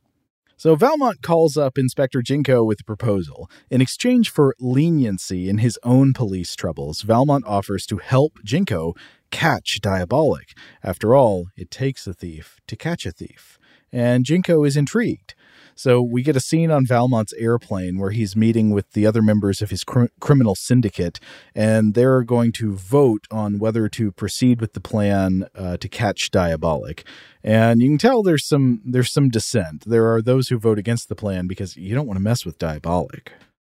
So 0.59 0.75
Valmont 0.75 1.21
calls 1.21 1.55
up 1.55 1.77
Inspector 1.77 2.19
Ginko 2.23 2.65
with 2.65 2.79
a 2.79 2.83
proposal. 2.83 3.47
In 3.69 3.79
exchange 3.79 4.31
for 4.31 4.55
leniency 4.59 5.49
in 5.49 5.59
his 5.59 5.77
own 5.83 6.13
police 6.13 6.55
troubles, 6.55 7.03
Valmont 7.03 7.45
offers 7.45 7.85
to 7.85 7.97
help 7.97 8.39
Ginko 8.43 8.97
catch 9.29 9.79
Diabolik. 9.81 10.57
After 10.83 11.13
all, 11.13 11.49
it 11.55 11.69
takes 11.69 12.07
a 12.07 12.13
thief 12.13 12.59
to 12.65 12.75
catch 12.75 13.05
a 13.05 13.11
thief 13.11 13.59
and 13.91 14.25
Ginko 14.25 14.67
is 14.67 14.77
intrigued. 14.77 15.33
So 15.77 16.01
we 16.01 16.23
get 16.23 16.35
a 16.35 16.39
scene 16.39 16.71
on 16.71 16.87
Valmont's 16.87 17.33
airplane 17.33 17.99
where 17.99 18.09
he's 18.09 18.35
meeting 18.35 18.71
with 18.71 18.93
the 18.93 19.05
other 19.05 19.21
members 19.21 19.61
of 19.61 19.69
his 19.69 19.83
cr- 19.83 20.05
criminal 20.19 20.55
syndicate, 20.55 21.19
and 21.53 21.93
they're 21.93 22.23
going 22.23 22.51
to 22.53 22.73
vote 22.73 23.27
on 23.29 23.59
whether 23.59 23.87
to 23.89 24.11
proceed 24.11 24.59
with 24.59 24.73
the 24.73 24.79
plan 24.79 25.45
uh, 25.53 25.77
to 25.77 25.87
catch 25.87 26.31
Diabolik. 26.31 27.03
And 27.43 27.79
you 27.79 27.89
can 27.89 27.99
tell 27.99 28.23
there's 28.23 28.47
some 28.47 28.81
there's 28.85 29.11
some 29.11 29.29
dissent. 29.29 29.83
There 29.85 30.11
are 30.11 30.19
those 30.19 30.49
who 30.49 30.57
vote 30.57 30.79
against 30.79 31.09
the 31.09 31.15
plan 31.15 31.45
because 31.45 31.77
you 31.77 31.93
don't 31.93 32.07
want 32.07 32.17
to 32.17 32.23
mess 32.23 32.43
with 32.43 32.57
Diabolik. 32.57 33.29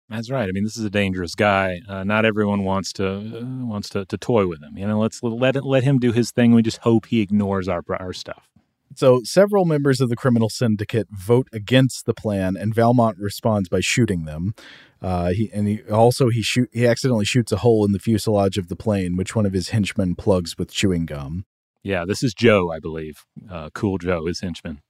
That's 0.09 0.29
right. 0.29 0.49
I 0.49 0.51
mean, 0.51 0.65
this 0.65 0.77
is 0.77 0.83
a 0.83 0.89
dangerous 0.89 1.35
guy. 1.35 1.79
Uh, 1.87 2.03
not 2.03 2.25
everyone 2.25 2.65
wants 2.65 2.91
to 2.93 3.07
uh, 3.07 3.65
wants 3.65 3.87
to, 3.91 4.05
to 4.05 4.17
toy 4.17 4.45
with 4.45 4.61
him. 4.61 4.77
You 4.77 4.87
know, 4.87 4.99
let's 4.99 5.23
let 5.23 5.63
let 5.63 5.83
him 5.85 5.99
do 5.99 6.11
his 6.11 6.31
thing. 6.31 6.53
We 6.53 6.61
just 6.61 6.79
hope 6.79 7.05
he 7.05 7.21
ignores 7.21 7.69
our 7.69 7.81
our 7.97 8.11
stuff. 8.11 8.49
So 8.95 9.21
several 9.23 9.65
members 9.65 9.99
of 9.99 10.09
the 10.09 10.15
criminal 10.15 10.49
syndicate 10.49 11.07
vote 11.11 11.47
against 11.51 12.05
the 12.05 12.13
plan, 12.13 12.55
and 12.55 12.73
Valmont 12.73 13.17
responds 13.17 13.69
by 13.69 13.79
shooting 13.81 14.25
them. 14.25 14.53
Uh, 15.01 15.31
he 15.31 15.49
and 15.53 15.67
he 15.67 15.81
also 15.83 16.29
he 16.29 16.41
shoot 16.41 16.69
he 16.71 16.87
accidentally 16.87 17.25
shoots 17.25 17.51
a 17.51 17.57
hole 17.57 17.83
in 17.85 17.91
the 17.91 17.99
fuselage 17.99 18.57
of 18.57 18.69
the 18.69 18.75
plane, 18.75 19.17
which 19.17 19.35
one 19.35 19.45
of 19.45 19.53
his 19.53 19.69
henchmen 19.69 20.15
plugs 20.15 20.57
with 20.57 20.71
chewing 20.71 21.05
gum. 21.05 21.45
Yeah, 21.81 22.05
this 22.05 22.23
is 22.23 22.33
Joe, 22.33 22.71
I 22.71 22.79
believe. 22.79 23.25
Uh, 23.49 23.69
cool 23.73 23.97
Joe, 23.97 24.27
his 24.27 24.39
henchman 24.39 24.82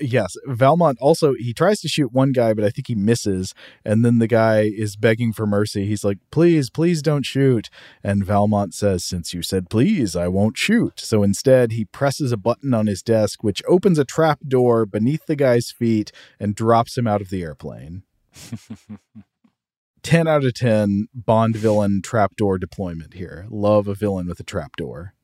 yes, 0.00 0.36
Valmont 0.46 0.98
also 1.00 1.34
he 1.34 1.52
tries 1.52 1.80
to 1.80 1.88
shoot 1.88 2.12
one 2.12 2.32
guy, 2.32 2.54
but 2.54 2.64
I 2.64 2.70
think 2.70 2.88
he 2.88 2.94
misses, 2.94 3.54
and 3.84 4.04
then 4.04 4.18
the 4.18 4.26
guy 4.26 4.62
is 4.62 4.96
begging 4.96 5.32
for 5.32 5.46
mercy. 5.46 5.86
He's 5.86 6.04
like, 6.04 6.18
"Please, 6.30 6.70
please 6.70 7.02
don't 7.02 7.24
shoot." 7.24 7.68
And 8.02 8.24
Valmont 8.24 8.74
says, 8.74 9.04
"Since 9.04 9.34
you 9.34 9.42
said 9.42 9.70
please, 9.70 10.16
I 10.16 10.28
won't 10.28 10.56
shoot." 10.56 11.00
So 11.00 11.22
instead, 11.22 11.72
he 11.72 11.84
presses 11.84 12.32
a 12.32 12.36
button 12.36 12.74
on 12.74 12.86
his 12.86 13.02
desk, 13.02 13.42
which 13.42 13.62
opens 13.68 13.98
a 13.98 14.04
trap 14.04 14.40
door 14.46 14.86
beneath 14.86 15.26
the 15.26 15.36
guy's 15.36 15.70
feet 15.70 16.12
and 16.40 16.54
drops 16.54 16.98
him 16.98 17.06
out 17.06 17.20
of 17.20 17.30
the 17.30 17.42
airplane. 17.42 18.02
10 20.02 20.26
out 20.28 20.44
of 20.44 20.54
10 20.54 21.08
Bond 21.12 21.56
villain 21.56 22.00
trapdoor 22.02 22.58
deployment 22.58 23.14
here. 23.14 23.46
Love 23.50 23.88
a 23.88 23.94
villain 23.94 24.26
with 24.26 24.40
a 24.40 24.44
trapdoor. 24.44 25.14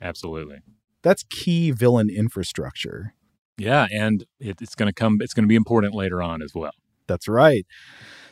Absolutely. 0.00 0.60
That's 1.02 1.24
key 1.24 1.70
villain 1.70 2.08
infrastructure. 2.08 3.14
Yeah, 3.60 3.88
and 3.92 4.24
it, 4.38 4.62
it's 4.62 4.74
going 4.74 4.88
to 4.88 4.92
come. 4.94 5.18
It's 5.20 5.34
going 5.34 5.44
to 5.44 5.48
be 5.48 5.54
important 5.54 5.94
later 5.94 6.22
on 6.22 6.40
as 6.40 6.54
well. 6.54 6.72
That's 7.06 7.28
right. 7.28 7.66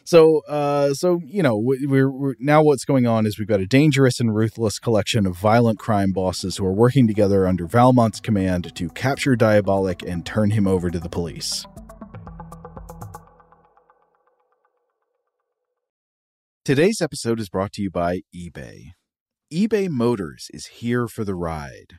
So, 0.02 0.40
uh, 0.48 0.94
so 0.94 1.20
you 1.22 1.42
know, 1.42 1.54
we're, 1.54 2.10
we're, 2.10 2.34
now 2.38 2.62
what's 2.62 2.86
going 2.86 3.06
on 3.06 3.26
is 3.26 3.38
we've 3.38 3.46
got 3.46 3.60
a 3.60 3.66
dangerous 3.66 4.20
and 4.20 4.34
ruthless 4.34 4.78
collection 4.78 5.26
of 5.26 5.36
violent 5.36 5.78
crime 5.78 6.12
bosses 6.12 6.56
who 6.56 6.64
are 6.64 6.72
working 6.72 7.06
together 7.06 7.46
under 7.46 7.66
Valmont's 7.66 8.20
command 8.20 8.74
to 8.74 8.88
capture 8.88 9.36
Diabolik 9.36 10.02
and 10.02 10.24
turn 10.24 10.52
him 10.52 10.66
over 10.66 10.90
to 10.90 10.98
the 10.98 11.10
police. 11.10 11.66
Today's 16.64 17.02
episode 17.02 17.38
is 17.38 17.50
brought 17.50 17.72
to 17.74 17.82
you 17.82 17.90
by 17.90 18.22
eBay. 18.34 18.92
eBay 19.52 19.90
Motors 19.90 20.46
is 20.54 20.66
here 20.66 21.06
for 21.06 21.24
the 21.24 21.34
ride. 21.34 21.98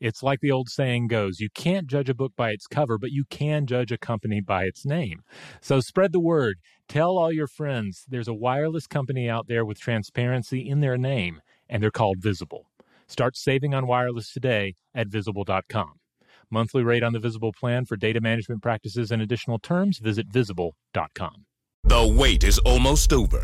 It's 0.00 0.22
like 0.22 0.40
the 0.40 0.50
old 0.50 0.68
saying 0.68 1.08
goes 1.08 1.40
you 1.40 1.48
can't 1.50 1.86
judge 1.86 2.08
a 2.08 2.14
book 2.14 2.32
by 2.36 2.50
its 2.50 2.66
cover, 2.66 2.98
but 2.98 3.12
you 3.12 3.24
can 3.30 3.66
judge 3.66 3.92
a 3.92 3.98
company 3.98 4.40
by 4.40 4.64
its 4.64 4.84
name. 4.84 5.22
So 5.60 5.80
spread 5.80 6.12
the 6.12 6.20
word. 6.20 6.58
Tell 6.88 7.18
all 7.18 7.32
your 7.32 7.46
friends 7.46 8.04
there's 8.08 8.28
a 8.28 8.34
wireless 8.34 8.86
company 8.86 9.28
out 9.28 9.48
there 9.48 9.64
with 9.64 9.80
transparency 9.80 10.68
in 10.68 10.80
their 10.80 10.96
name, 10.96 11.40
and 11.68 11.82
they're 11.82 11.90
called 11.90 12.18
Visible. 12.20 12.70
Start 13.08 13.36
saving 13.36 13.74
on 13.74 13.86
wireless 13.86 14.32
today 14.32 14.74
at 14.94 15.08
visible.com. 15.08 15.92
Monthly 16.50 16.82
rate 16.84 17.02
on 17.02 17.12
the 17.12 17.18
Visible 17.18 17.52
plan 17.52 17.84
for 17.84 17.96
data 17.96 18.20
management 18.20 18.62
practices 18.62 19.10
and 19.10 19.20
additional 19.20 19.58
terms, 19.58 19.98
visit 19.98 20.26
visible.com. 20.28 21.46
The 21.84 22.14
wait 22.16 22.44
is 22.44 22.58
almost 22.60 23.12
over. 23.12 23.40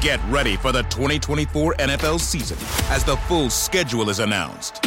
Get 0.00 0.20
ready 0.28 0.56
for 0.56 0.70
the 0.70 0.82
2024 0.84 1.74
NFL 1.74 2.20
season 2.20 2.58
as 2.92 3.04
the 3.04 3.16
full 3.28 3.50
schedule 3.50 4.10
is 4.10 4.20
announced. 4.20 4.86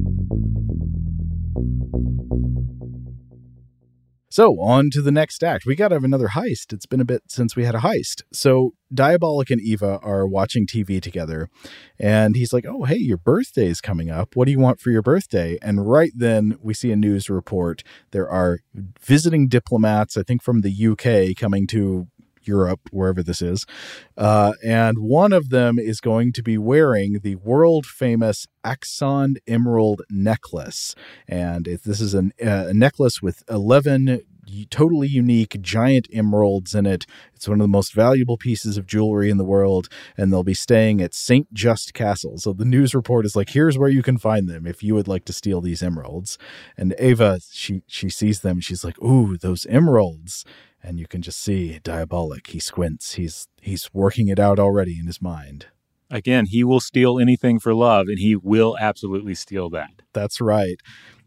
So, 4.31 4.61
on 4.61 4.89
to 4.91 5.01
the 5.01 5.11
next 5.11 5.43
act. 5.43 5.65
We 5.65 5.75
got 5.75 5.89
to 5.89 5.95
have 5.95 6.05
another 6.05 6.29
heist. 6.29 6.71
It's 6.71 6.85
been 6.85 7.01
a 7.01 7.05
bit 7.05 7.23
since 7.27 7.53
we 7.53 7.65
had 7.65 7.75
a 7.75 7.79
heist. 7.79 8.23
So, 8.31 8.71
Diabolik 8.93 9.51
and 9.51 9.59
Eva 9.59 9.99
are 10.01 10.25
watching 10.25 10.65
TV 10.65 11.01
together, 11.01 11.49
and 11.99 12.37
he's 12.37 12.53
like, 12.53 12.65
Oh, 12.65 12.85
hey, 12.85 12.95
your 12.95 13.17
birthday's 13.17 13.81
coming 13.81 14.09
up. 14.09 14.37
What 14.37 14.45
do 14.45 14.51
you 14.51 14.59
want 14.59 14.79
for 14.79 14.89
your 14.89 15.01
birthday? 15.01 15.57
And 15.61 15.85
right 15.85 16.11
then, 16.15 16.57
we 16.61 16.73
see 16.73 16.93
a 16.93 16.95
news 16.95 17.29
report. 17.29 17.83
There 18.11 18.29
are 18.29 18.59
visiting 19.01 19.49
diplomats, 19.49 20.15
I 20.15 20.23
think 20.23 20.41
from 20.41 20.61
the 20.61 20.87
UK, 20.87 21.35
coming 21.35 21.67
to 21.67 22.07
Europe, 22.43 22.81
wherever 22.91 23.23
this 23.23 23.41
is. 23.41 23.65
Uh, 24.17 24.53
and 24.63 24.99
one 24.99 25.33
of 25.33 25.49
them 25.49 25.77
is 25.79 26.01
going 26.01 26.33
to 26.33 26.43
be 26.43 26.57
wearing 26.57 27.19
the 27.21 27.35
world 27.35 27.85
famous 27.85 28.47
Axon 28.63 29.35
Emerald 29.47 30.01
necklace. 30.09 30.95
And 31.27 31.67
it, 31.67 31.83
this 31.83 32.01
is 32.01 32.13
an, 32.13 32.31
uh, 32.41 32.67
a 32.69 32.73
necklace 32.73 33.21
with 33.21 33.43
11 33.49 34.21
totally 34.69 35.07
unique 35.07 35.61
giant 35.61 36.07
emeralds 36.11 36.75
in 36.75 36.85
it. 36.85 37.05
It's 37.33 37.47
one 37.47 37.59
of 37.59 37.63
the 37.63 37.69
most 37.69 37.93
valuable 37.93 38.37
pieces 38.37 38.77
of 38.77 38.85
jewelry 38.85 39.29
in 39.29 39.37
the 39.37 39.45
world, 39.45 39.87
and 40.17 40.31
they'll 40.31 40.43
be 40.43 40.53
staying 40.53 41.01
at 41.01 41.13
St. 41.13 41.51
Just 41.53 41.93
Castle. 41.93 42.37
So 42.37 42.53
the 42.53 42.65
news 42.65 42.93
report 42.93 43.25
is 43.25 43.35
like, 43.35 43.49
here's 43.49 43.77
where 43.77 43.89
you 43.89 44.03
can 44.03 44.17
find 44.17 44.47
them 44.47 44.67
if 44.67 44.83
you 44.83 44.93
would 44.95 45.07
like 45.07 45.25
to 45.25 45.33
steal 45.33 45.61
these 45.61 45.83
emeralds. 45.83 46.37
And 46.77 46.93
Eva, 46.99 47.39
she 47.51 47.83
she 47.87 48.09
sees 48.09 48.41
them, 48.41 48.59
she's 48.59 48.83
like, 48.83 49.01
ooh, 49.01 49.37
those 49.37 49.65
emeralds. 49.67 50.45
And 50.83 50.99
you 50.99 51.07
can 51.07 51.21
just 51.21 51.39
see 51.39 51.79
Diabolik. 51.83 52.47
He 52.47 52.59
squints. 52.59 53.13
He's 53.13 53.47
he's 53.61 53.89
working 53.93 54.27
it 54.27 54.39
out 54.39 54.59
already 54.59 54.97
in 54.99 55.05
his 55.05 55.21
mind. 55.21 55.67
Again, 56.09 56.47
he 56.47 56.63
will 56.63 56.81
steal 56.81 57.19
anything 57.19 57.59
for 57.59 57.73
love, 57.73 58.07
and 58.07 58.19
he 58.19 58.35
will 58.35 58.75
absolutely 58.79 59.35
steal 59.35 59.69
that. 59.69 60.01
That's 60.13 60.41
right. 60.41 60.75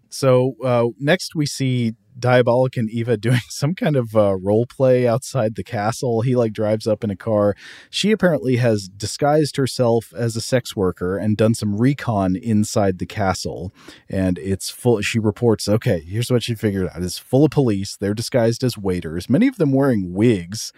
So 0.09 0.55
uh, 0.64 0.86
next 0.98 1.35
we 1.35 1.47
see 1.47 1.94
Diabolik 2.18 2.76
and 2.76 2.89
Eva 2.90 3.16
doing 3.16 3.40
some 3.48 3.74
kind 3.74 3.97
of 3.97 4.14
uh, 4.16 4.36
role 4.36 4.66
play 4.66 5.06
outside 5.06 5.55
the 5.55 5.64
castle. 5.64 6.22
He 6.22 6.35
like 6.35 6.52
drives 6.52 6.86
up 6.86 7.05
in 7.05 7.10
a 7.10 7.16
car. 7.16 7.55
She 7.90 8.12
apparently 8.12 8.56
has 8.56 8.89
disguised 8.89 9.56
herself 9.56 10.12
as 10.16 10.36
a 10.36 10.40
sex 10.40 10.76
worker 10.76 11.16
and 11.16 11.36
done 11.36 11.55
some 11.55 11.76
recon 11.76 12.36
inside 12.36 12.98
the 12.98 13.06
castle. 13.06 13.72
And 14.09 14.39
it's 14.39 14.70
full. 14.70 15.01
She 15.01 15.18
reports, 15.18 15.68
okay, 15.68 16.01
here's 16.01 16.31
what 16.31 16.43
she 16.43 16.55
figured 16.55 16.89
out: 16.89 17.02
it's 17.02 17.18
full 17.18 17.44
of 17.44 17.51
police. 17.51 17.97
They're 17.97 18.14
disguised 18.14 18.62
as 18.64 18.78
waiters, 18.78 19.28
many 19.28 19.48
of 19.48 19.56
them 19.56 19.72
wearing 19.72 20.12
wigs. 20.12 20.72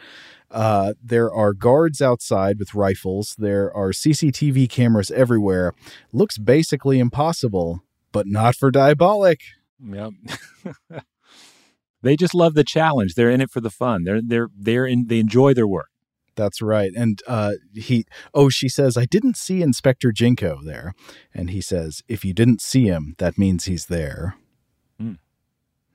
Uh, 0.50 0.94
there 1.02 1.32
are 1.32 1.52
guards 1.52 2.00
outside 2.00 2.58
with 2.58 2.74
rifles. 2.74 3.34
There 3.36 3.74
are 3.76 3.90
CCTV 3.90 4.70
cameras 4.70 5.10
everywhere. 5.10 5.72
Looks 6.12 6.38
basically 6.38 7.00
impossible, 7.00 7.82
but 8.12 8.26
not 8.26 8.56
for 8.56 8.70
Diabolik. 8.70 9.40
Yep. 9.84 10.12
they 12.02 12.16
just 12.16 12.34
love 12.34 12.54
the 12.54 12.64
challenge. 12.64 13.14
They're 13.14 13.30
in 13.30 13.40
it 13.40 13.50
for 13.50 13.60
the 13.60 13.70
fun. 13.70 14.04
They're 14.04 14.20
they're 14.22 14.48
they're 14.56 14.86
in. 14.86 15.06
They 15.08 15.18
enjoy 15.18 15.54
their 15.54 15.66
work. 15.66 15.88
That's 16.36 16.60
right. 16.60 16.92
And 16.94 17.20
uh, 17.26 17.54
he, 17.74 18.04
oh, 18.34 18.50
she 18.50 18.68
says, 18.68 18.96
I 18.96 19.06
didn't 19.06 19.36
see 19.36 19.62
Inspector 19.62 20.10
Ginko 20.12 20.62
there. 20.62 20.92
And 21.34 21.50
he 21.50 21.62
says, 21.62 22.02
if 22.08 22.24
you 22.24 22.34
didn't 22.34 22.60
see 22.60 22.84
him, 22.84 23.14
that 23.18 23.38
means 23.38 23.64
he's 23.64 23.86
there. 23.86 24.36
Hmm. 25.00 25.14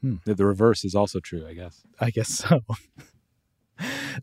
Hmm. 0.01 0.15
The, 0.25 0.33
the 0.33 0.45
reverse 0.45 0.83
is 0.83 0.95
also 0.95 1.19
true, 1.19 1.47
I 1.47 1.53
guess. 1.53 1.83
I 1.99 2.09
guess 2.09 2.29
so. 2.29 2.61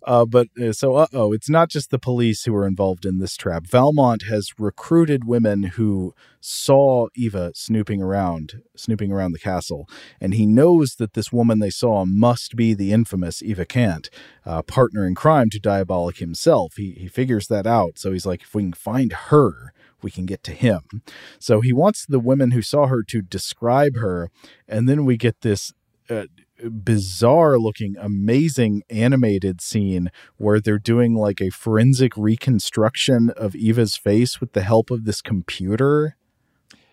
Uh, 0.05 0.25
but 0.25 0.49
uh, 0.61 0.73
so, 0.73 0.97
uh 0.97 1.07
oh, 1.13 1.33
it's 1.33 1.51
not 1.51 1.71
just 1.71 1.91
the 1.91 1.99
police 1.99 2.45
who 2.45 2.55
are 2.55 2.67
involved 2.67 3.05
in 3.05 3.19
this 3.19 3.37
trap. 3.37 3.67
Valmont 3.67 4.23
has 4.23 4.51
recruited 4.59 5.25
women 5.25 5.65
who 5.65 6.15
saw 6.41 7.09
Eva 7.17 7.53
snooping 7.55 8.03
around, 8.03 8.63
snooping 8.77 9.13
around 9.13 9.33
the 9.33 9.39
castle, 9.39 9.89
and 10.21 10.35
he 10.35 10.47
knows 10.47 10.97
that 10.97 11.15
this 11.15 11.33
woman 11.33 11.59
they 11.59 11.71
saw 11.71 12.05
must 12.05 12.57
be 12.57 12.75
the 12.75 12.93
infamous 12.93 13.43
Eva 13.43 13.65
Kant, 13.65 14.11
uh, 14.47 14.63
partner 14.63 15.07
in 15.07 15.15
crime 15.15 15.51
to 15.51 15.61
Diabolik 15.61 16.19
himself. 16.19 16.75
He 16.77 16.93
he 16.93 17.09
figures 17.09 17.49
that 17.49 17.67
out, 17.67 17.99
so 17.99 18.13
he's 18.13 18.27
like, 18.27 18.43
if 18.43 18.55
we 18.55 18.63
can 18.63 18.73
find 18.73 19.13
her, 19.13 19.73
we 20.03 20.11
can 20.11 20.27
get 20.27 20.43
to 20.45 20.53
him. 20.53 21.03
So 21.39 21.61
he 21.61 21.73
wants 21.73 22.07
the 22.07 22.21
women 22.21 22.53
who 22.53 22.63
saw 22.63 22.87
her 22.87 23.03
to 23.05 23.23
describe 23.23 23.97
her, 23.97 24.31
and 24.69 24.89
then 24.89 25.05
we 25.05 25.17
get 25.17 25.41
this. 25.41 25.73
Uh, 26.09 26.25
bizarre 26.71 27.59
looking 27.59 27.97
amazing 27.99 28.83
animated 28.91 29.61
scene 29.61 30.11
where 30.37 30.61
they're 30.61 30.79
doing 30.79 31.15
like 31.15 31.41
a 31.41 31.51
forensic 31.51 32.17
reconstruction 32.17 33.31
of 33.31 33.55
Eva's 33.55 33.97
face 33.97 34.41
with 34.41 34.53
the 34.53 34.63
help 34.63 34.91
of 34.91 35.05
this 35.05 35.21
computer. 35.21 36.17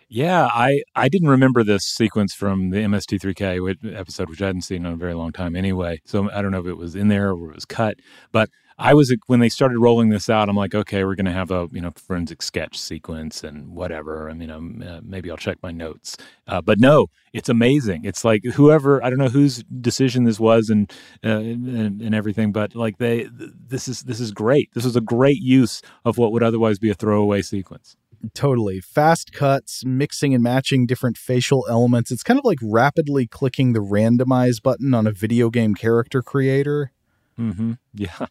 Yeah, 0.08 0.46
I, 0.46 0.82
I 0.94 1.08
didn't 1.08 1.28
remember 1.28 1.64
this 1.64 1.84
sequence 1.84 2.32
from 2.32 2.70
the 2.70 2.78
MST3K 2.78 3.94
episode, 3.96 4.30
which 4.30 4.40
I 4.40 4.46
hadn't 4.46 4.62
seen 4.62 4.86
in 4.86 4.92
a 4.92 4.96
very 4.96 5.14
long 5.14 5.32
time 5.32 5.56
anyway. 5.56 6.00
So 6.04 6.30
I 6.30 6.42
don't 6.42 6.52
know 6.52 6.60
if 6.60 6.66
it 6.66 6.76
was 6.78 6.94
in 6.94 7.08
there 7.08 7.32
or 7.32 7.50
it 7.50 7.56
was 7.56 7.64
cut. 7.64 7.96
But 8.30 8.50
I 8.78 8.92
was 8.92 9.14
when 9.26 9.40
they 9.40 9.48
started 9.48 9.78
rolling 9.78 10.10
this 10.10 10.28
out, 10.28 10.48
I'm 10.48 10.56
like, 10.56 10.74
okay, 10.74 11.02
we're 11.04 11.14
going 11.14 11.26
to 11.26 11.32
have 11.32 11.50
a 11.50 11.68
you 11.72 11.80
know 11.80 11.92
forensic 11.96 12.42
sketch 12.42 12.78
sequence 12.78 13.42
and 13.42 13.74
whatever. 13.74 14.28
I 14.28 14.34
mean, 14.34 14.50
uh, 14.50 15.00
maybe 15.02 15.30
I'll 15.30 15.38
check 15.38 15.58
my 15.62 15.72
notes. 15.72 16.16
Uh, 16.46 16.60
but 16.60 16.78
no, 16.78 17.06
it's 17.32 17.48
amazing. 17.48 18.04
It's 18.04 18.24
like 18.24 18.44
whoever 18.44 19.02
I 19.02 19.08
don't 19.08 19.18
know 19.18 19.28
whose 19.28 19.62
decision 19.80 20.24
this 20.24 20.38
was 20.38 20.68
and, 20.68 20.90
uh, 21.24 21.38
and 21.38 22.02
and 22.02 22.14
everything, 22.14 22.52
but 22.52 22.74
like 22.74 22.98
they 22.98 23.28
this 23.32 23.88
is 23.88 24.02
this 24.02 24.20
is 24.20 24.30
great. 24.32 24.70
This 24.74 24.84
was 24.84 24.96
a 24.96 25.00
great 25.00 25.40
use 25.40 25.80
of 26.04 26.18
what 26.18 26.32
would 26.32 26.42
otherwise 26.42 26.78
be 26.78 26.90
a 26.90 26.94
throwaway 26.94 27.40
sequence. 27.42 27.96
Totally. 28.34 28.80
Fast 28.80 29.32
cuts, 29.32 29.84
mixing 29.84 30.34
and 30.34 30.42
matching 30.42 30.86
different 30.86 31.16
facial 31.16 31.66
elements. 31.68 32.10
It's 32.10 32.22
kind 32.22 32.38
of 32.38 32.44
like 32.44 32.58
rapidly 32.62 33.26
clicking 33.26 33.72
the 33.72 33.80
randomize 33.80 34.62
button 34.62 34.94
on 34.94 35.06
a 35.06 35.12
video 35.12 35.48
game 35.48 35.74
character 35.74 36.22
creator. 36.22 36.92
Mm-hmm. 37.38 37.72
Yeah. 37.94 38.26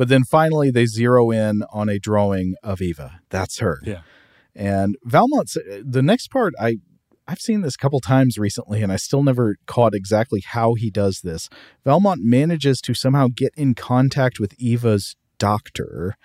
But 0.00 0.08
then 0.08 0.24
finally, 0.24 0.70
they 0.70 0.86
zero 0.86 1.30
in 1.30 1.62
on 1.70 1.90
a 1.90 1.98
drawing 1.98 2.54
of 2.62 2.80
Eva. 2.80 3.20
That's 3.28 3.58
her. 3.58 3.80
Yeah. 3.84 4.00
And 4.54 4.96
Valmont, 5.04 5.54
the 5.84 6.00
next 6.00 6.28
part, 6.28 6.54
I 6.58 6.76
I've 7.28 7.38
seen 7.38 7.60
this 7.60 7.74
a 7.74 7.78
couple 7.78 8.00
times 8.00 8.38
recently, 8.38 8.82
and 8.82 8.90
I 8.90 8.96
still 8.96 9.22
never 9.22 9.56
caught 9.66 9.94
exactly 9.94 10.40
how 10.40 10.72
he 10.72 10.90
does 10.90 11.20
this. 11.20 11.50
Valmont 11.84 12.22
manages 12.24 12.80
to 12.80 12.94
somehow 12.94 13.28
get 13.36 13.52
in 13.58 13.74
contact 13.74 14.40
with 14.40 14.54
Eva's 14.58 15.16
doctor, 15.36 16.16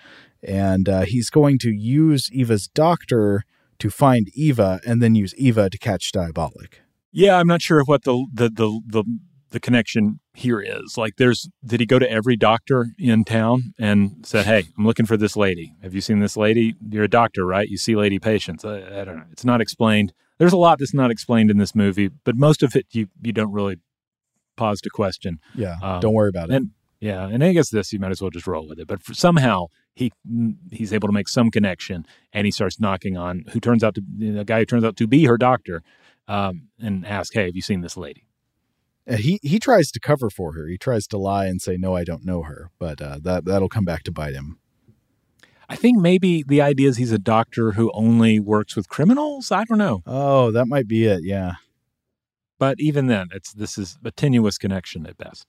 and 0.42 0.88
uh, 0.88 1.02
he's 1.02 1.30
going 1.30 1.60
to 1.60 1.70
use 1.70 2.30
Eva's 2.32 2.70
doctor 2.70 3.44
to 3.80 3.90
find 3.90 4.30
Eva, 4.34 4.80
and 4.88 5.02
then 5.02 5.16
use 5.16 5.36
Eva 5.36 5.70
to 5.70 5.78
catch 5.78 6.14
Diabolik. 6.14 6.76
Yeah, 7.12 7.40
I'm 7.40 7.48
not 7.48 7.62
sure 7.62 7.84
what 7.84 8.06
the 8.06 8.26
the 8.34 8.48
the 8.48 8.80
the 8.88 9.04
the 9.50 9.60
connection 9.60 10.22
here 10.36 10.60
is. 10.62 10.98
Like, 10.98 11.16
there's, 11.18 11.50
did 11.66 11.80
he 11.80 11.86
go 11.86 11.98
to 12.00 12.10
every 12.10 12.36
doctor 12.36 12.88
in 13.00 13.24
town 13.24 13.74
and 13.80 14.26
said, 14.26 14.46
Hey, 14.46 14.66
I'm 14.78 14.86
looking 14.86 15.06
for 15.06 15.18
this 15.18 15.36
lady. 15.36 15.74
Have 15.82 15.96
you 15.96 16.02
seen 16.02 16.20
this 16.20 16.38
lady? 16.38 16.76
You're 16.90 17.06
a 17.06 17.10
doctor, 17.10 17.46
right? 17.46 17.68
You 17.68 17.78
see 17.78 17.96
lady 17.96 18.20
patients. 18.20 18.64
I, 18.64 18.78
I 18.78 19.04
don't 19.06 19.18
know. 19.18 19.26
It's 19.32 19.46
not 19.46 19.62
explained. 19.62 20.14
There's 20.38 20.54
a 20.54 20.58
lot 20.58 20.80
that's 20.80 20.94
not 20.94 21.12
explained 21.12 21.50
in 21.50 21.58
this 21.58 21.74
movie, 21.74 22.10
but 22.24 22.36
most 22.36 22.62
of 22.62 22.76
it 22.76 22.88
you, 22.92 23.08
you 23.22 23.32
don't 23.32 23.52
really 23.52 23.78
pause 24.58 24.82
to 24.82 24.90
question. 24.90 25.40
Yeah. 25.56 25.78
Um, 25.82 26.02
don't 26.02 26.14
worry 26.14 26.30
about 26.30 26.50
it. 26.50 26.56
And, 26.56 26.72
yeah, 27.00 27.28
and 27.28 27.44
I 27.44 27.54
guess 27.54 27.70
this 27.70 27.94
you 27.94 28.00
might 28.00 28.12
as 28.12 28.22
well 28.22 28.32
just 28.32 28.48
roll 28.48 28.68
with 28.68 28.80
it. 28.80 28.88
But 28.88 29.04
somehow 29.14 29.68
he 29.94 30.12
he's 30.72 30.94
able 30.94 31.08
to 31.08 31.14
make 31.14 31.28
some 31.28 31.52
connection, 31.52 32.06
and 32.34 32.46
he 32.46 32.52
starts 32.52 32.80
knocking 32.80 33.18
on 33.18 33.46
who 33.52 33.60
turns 33.60 33.84
out 33.84 33.96
to 33.96 34.02
the 34.18 34.44
guy 34.44 34.60
who 34.60 34.66
turns 34.66 34.84
out 34.84 34.96
to 34.98 35.08
be 35.08 35.26
her 35.26 35.38
doctor, 35.38 35.84
um, 36.28 36.70
and 36.80 37.06
ask, 37.06 37.34
"Hey, 37.34 37.46
have 37.46 37.56
you 37.56 37.62
seen 37.62 37.82
this 37.82 37.98
lady?" 37.98 38.26
He 39.08 39.40
he 39.44 39.60
tries 39.60 39.92
to 39.92 40.00
cover 40.00 40.30
for 40.30 40.54
her. 40.54 40.68
He 40.68 40.78
tries 40.78 41.08
to 41.08 41.18
lie 41.18 41.46
and 41.46 41.62
say, 41.62 41.78
"No, 41.78 41.96
I 41.96 42.04
don't 42.04 42.26
know 42.26 42.44
her," 42.44 42.72
but 42.80 43.02
uh, 43.02 43.20
that 43.22 43.46
that'll 43.46 43.70
come 43.70 43.86
back 43.86 44.04
to 44.04 44.12
bite 44.12 44.34
him. 44.34 44.60
I 45.68 45.76
think 45.76 46.00
maybe 46.00 46.44
the 46.44 46.62
idea 46.62 46.90
is 46.90 46.98
he's 46.98 47.12
a 47.12 47.18
doctor 47.20 47.72
who 47.72 47.92
only 47.94 48.40
works 48.40 48.76
with 48.76 48.88
criminals. 48.88 49.52
I 49.52 49.64
don't 49.64 49.78
know. 49.78 50.04
Oh, 50.06 50.52
that 50.52 50.68
might 50.68 50.88
be 50.88 51.06
it. 51.06 51.22
Yeah. 51.24 51.54
But 52.60 52.80
even 52.80 53.08
then, 53.08 53.30
it's 53.32 53.54
this 53.54 53.78
is 53.78 53.98
a 54.04 54.12
tenuous 54.12 54.58
connection 54.58 55.06
at 55.06 55.18
best. 55.18 55.46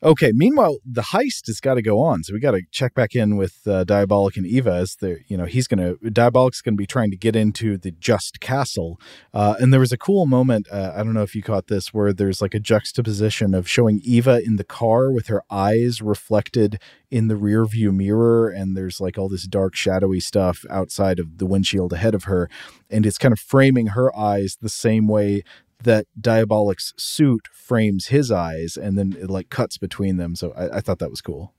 Okay. 0.00 0.30
Meanwhile, 0.32 0.78
the 0.84 1.02
heist 1.02 1.48
has 1.48 1.58
got 1.60 1.74
to 1.74 1.82
go 1.82 2.00
on, 2.00 2.22
so 2.22 2.32
we 2.32 2.38
got 2.38 2.52
to 2.52 2.62
check 2.70 2.94
back 2.94 3.16
in 3.16 3.36
with 3.36 3.58
uh, 3.66 3.84
Diabolik 3.84 4.36
and 4.36 4.46
Eva 4.46 4.72
as 4.72 4.96
the 4.96 5.18
you 5.26 5.36
know 5.36 5.44
he's 5.44 5.66
going 5.66 5.80
to 5.80 6.10
Diabolik's 6.10 6.62
going 6.62 6.74
to 6.74 6.78
be 6.78 6.86
trying 6.86 7.10
to 7.10 7.16
get 7.16 7.34
into 7.34 7.76
the 7.76 7.90
Just 7.90 8.38
Castle, 8.38 9.00
uh, 9.34 9.56
and 9.58 9.72
there 9.72 9.80
was 9.80 9.92
a 9.92 9.98
cool 9.98 10.26
moment. 10.26 10.68
Uh, 10.70 10.92
I 10.94 10.98
don't 10.98 11.14
know 11.14 11.22
if 11.22 11.34
you 11.34 11.42
caught 11.42 11.66
this, 11.66 11.92
where 11.92 12.12
there's 12.12 12.40
like 12.40 12.54
a 12.54 12.60
juxtaposition 12.60 13.54
of 13.54 13.68
showing 13.68 14.00
Eva 14.04 14.40
in 14.44 14.54
the 14.54 14.64
car 14.64 15.10
with 15.10 15.26
her 15.26 15.42
eyes 15.50 16.00
reflected 16.00 16.80
in 17.10 17.26
the 17.26 17.36
rear 17.36 17.64
view 17.66 17.90
mirror, 17.90 18.48
and 18.48 18.76
there's 18.76 19.00
like 19.00 19.18
all 19.18 19.28
this 19.28 19.48
dark 19.48 19.74
shadowy 19.74 20.20
stuff 20.20 20.64
outside 20.70 21.18
of 21.18 21.38
the 21.38 21.46
windshield 21.46 21.92
ahead 21.92 22.14
of 22.14 22.24
her, 22.24 22.48
and 22.88 23.04
it's 23.04 23.18
kind 23.18 23.32
of 23.32 23.40
framing 23.40 23.88
her 23.88 24.16
eyes 24.16 24.58
the 24.60 24.68
same 24.68 25.08
way 25.08 25.42
that 25.82 26.06
Diabolik's 26.20 26.92
suit 26.96 27.48
frames 27.52 28.08
his 28.08 28.30
eyes 28.30 28.76
and 28.76 28.98
then 28.98 29.16
it 29.18 29.30
like 29.30 29.48
cuts 29.50 29.78
between 29.78 30.16
them. 30.16 30.34
So 30.34 30.52
I, 30.52 30.78
I, 30.78 30.80
thought 30.80 30.98
that 30.98 31.10
was 31.10 31.20
cool. 31.20 31.54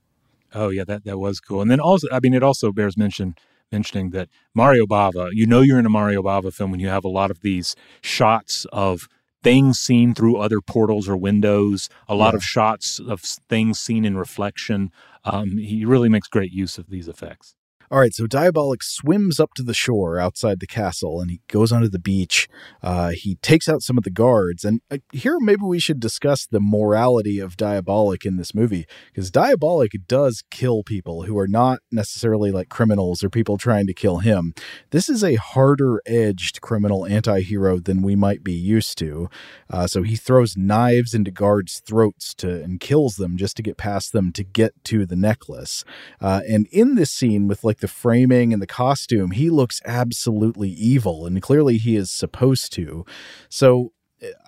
Oh 0.54 0.68
yeah, 0.68 0.84
that 0.84 1.04
that 1.04 1.18
was 1.18 1.40
cool. 1.40 1.62
And 1.62 1.70
then 1.70 1.80
also, 1.80 2.06
I 2.12 2.20
mean, 2.20 2.34
it 2.34 2.42
also 2.42 2.72
bears 2.72 2.96
mention 2.96 3.34
mentioning 3.72 4.10
that 4.10 4.28
Mario 4.54 4.84
Bava. 4.84 5.30
You 5.32 5.46
know, 5.46 5.60
you're 5.60 5.78
in 5.78 5.86
a 5.86 5.90
Mario 5.90 6.22
Bava 6.22 6.52
film 6.52 6.70
when 6.70 6.80
you 6.80 6.88
have 6.88 7.04
a 7.04 7.08
lot 7.08 7.30
of 7.30 7.40
these 7.40 7.76
shots 8.02 8.66
of 8.72 9.08
things 9.42 9.78
seen 9.78 10.14
through 10.14 10.36
other 10.36 10.60
portals 10.60 11.08
or 11.08 11.16
windows. 11.16 11.88
A 12.08 12.14
lot 12.14 12.34
yeah. 12.34 12.38
of 12.38 12.42
shots 12.44 13.00
of 13.00 13.20
things 13.20 13.78
seen 13.78 14.04
in 14.04 14.16
reflection. 14.16 14.90
Um, 15.24 15.56
he 15.58 15.84
really 15.84 16.08
makes 16.08 16.28
great 16.28 16.52
use 16.52 16.78
of 16.78 16.90
these 16.90 17.08
effects. 17.08 17.54
All 17.92 17.98
right, 17.98 18.14
so 18.14 18.26
Diabolik 18.26 18.84
swims 18.84 19.40
up 19.40 19.52
to 19.54 19.64
the 19.64 19.74
shore 19.74 20.20
outside 20.20 20.60
the 20.60 20.66
castle 20.68 21.20
and 21.20 21.28
he 21.28 21.40
goes 21.48 21.72
onto 21.72 21.88
the 21.88 21.98
beach. 21.98 22.48
Uh, 22.84 23.08
he 23.08 23.34
takes 23.42 23.68
out 23.68 23.82
some 23.82 23.98
of 23.98 24.04
the 24.04 24.12
guards. 24.12 24.64
And 24.64 24.80
uh, 24.92 24.98
here, 25.12 25.38
maybe 25.40 25.62
we 25.64 25.80
should 25.80 25.98
discuss 25.98 26.46
the 26.46 26.60
morality 26.60 27.40
of 27.40 27.56
Diabolik 27.56 28.24
in 28.24 28.36
this 28.36 28.54
movie 28.54 28.86
because 29.12 29.32
Diabolik 29.32 30.06
does 30.06 30.44
kill 30.52 30.84
people 30.84 31.24
who 31.24 31.36
are 31.36 31.48
not 31.48 31.80
necessarily 31.90 32.52
like 32.52 32.68
criminals 32.68 33.24
or 33.24 33.28
people 33.28 33.58
trying 33.58 33.88
to 33.88 33.92
kill 33.92 34.18
him. 34.18 34.54
This 34.90 35.08
is 35.08 35.24
a 35.24 35.34
harder 35.34 36.00
edged 36.06 36.60
criminal 36.60 37.04
anti 37.06 37.40
hero 37.40 37.80
than 37.80 38.02
we 38.02 38.14
might 38.14 38.44
be 38.44 38.52
used 38.52 38.98
to. 38.98 39.28
Uh, 39.68 39.88
so 39.88 40.04
he 40.04 40.14
throws 40.14 40.56
knives 40.56 41.12
into 41.12 41.32
guards' 41.32 41.82
throats 41.84 42.34
to 42.34 42.62
and 42.62 42.78
kills 42.78 43.16
them 43.16 43.36
just 43.36 43.56
to 43.56 43.64
get 43.64 43.76
past 43.76 44.12
them 44.12 44.30
to 44.30 44.44
get 44.44 44.74
to 44.84 45.06
the 45.06 45.16
necklace. 45.16 45.84
Uh, 46.20 46.42
and 46.48 46.68
in 46.70 46.94
this 46.94 47.10
scene, 47.10 47.48
with 47.48 47.64
like 47.64 47.79
the 47.80 47.88
framing 47.88 48.52
and 48.52 48.62
the 48.62 48.66
costume, 48.66 49.32
he 49.32 49.50
looks 49.50 49.80
absolutely 49.84 50.70
evil, 50.70 51.26
and 51.26 51.40
clearly 51.42 51.76
he 51.78 51.96
is 51.96 52.10
supposed 52.10 52.72
to. 52.74 53.04
So 53.48 53.92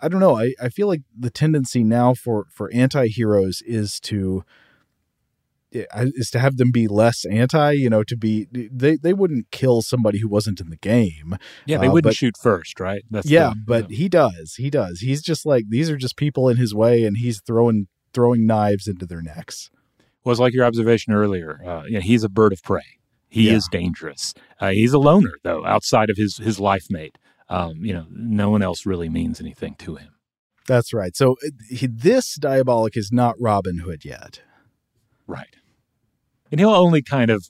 I 0.02 0.08
don't 0.08 0.20
know. 0.20 0.36
I, 0.38 0.54
I 0.60 0.68
feel 0.68 0.86
like 0.86 1.02
the 1.18 1.30
tendency 1.30 1.82
now 1.82 2.14
for 2.14 2.46
for 2.52 2.70
anti-heroes 2.72 3.62
is 3.66 3.98
to 4.00 4.44
is 5.72 6.30
to 6.30 6.38
have 6.38 6.58
them 6.58 6.70
be 6.70 6.86
less 6.86 7.24
anti, 7.24 7.72
you 7.72 7.88
know, 7.88 8.02
to 8.04 8.14
be 8.16 8.46
they 8.52 8.96
they 8.96 9.14
wouldn't 9.14 9.50
kill 9.50 9.80
somebody 9.80 10.18
who 10.18 10.28
wasn't 10.28 10.60
in 10.60 10.68
the 10.68 10.76
game. 10.76 11.38
Yeah, 11.64 11.78
they 11.78 11.86
Uh, 11.86 11.92
wouldn't 11.92 12.10
but- 12.10 12.16
shoot 12.16 12.34
first, 12.40 12.78
right? 12.78 13.02
That's 13.10 13.26
yeah, 13.30 13.50
the- 13.54 13.62
but 13.66 13.88
the- 13.88 13.94
he 13.96 14.08
does. 14.10 14.56
He 14.56 14.68
does. 14.68 15.00
He's 15.00 15.22
just 15.22 15.46
like 15.46 15.64
these 15.70 15.88
are 15.88 15.96
just 15.96 16.16
people 16.18 16.50
in 16.50 16.58
his 16.58 16.74
way, 16.74 17.04
and 17.04 17.16
he's 17.16 17.40
throwing 17.40 17.86
throwing 18.12 18.46
knives 18.46 18.86
into 18.86 19.06
their 19.06 19.22
necks. 19.22 19.70
was 20.24 20.38
like 20.38 20.52
your 20.54 20.64
observation 20.64 21.12
earlier. 21.14 21.60
Uh, 21.66 21.82
you 21.84 21.94
know, 21.94 22.00
he's 22.00 22.22
a 22.22 22.28
bird 22.28 22.52
of 22.52 22.62
prey. 22.62 22.84
He 23.32 23.48
Yeah. 23.48 23.54
is 23.56 23.66
dangerous. 23.72 24.34
Uh, 24.60 24.70
he's 24.72 24.92
a 24.92 24.98
loner, 24.98 25.32
though, 25.42 25.64
outside 25.64 26.10
of 26.10 26.18
his 26.18 26.36
his 26.36 26.60
life 26.60 26.86
mate. 26.90 27.16
Um, 27.48 27.84
you 27.84 27.94
know, 27.94 28.06
no 28.10 28.50
one 28.50 28.62
else 28.62 28.84
really 28.84 29.08
means 29.08 29.40
anything 29.40 29.74
to 29.78 29.96
him. 29.96 30.10
That's 30.68 30.92
right. 30.92 31.16
So 31.16 31.36
he, 31.68 31.86
this 31.86 32.36
Diabolik 32.38 32.96
is 32.96 33.10
not 33.10 33.34
Robin 33.40 33.78
Hood 33.78 34.04
yet. 34.04 34.42
Right. 35.26 35.56
And 36.50 36.60
he'll 36.60 36.70
only 36.70 37.00
kind 37.02 37.30
of 37.30 37.48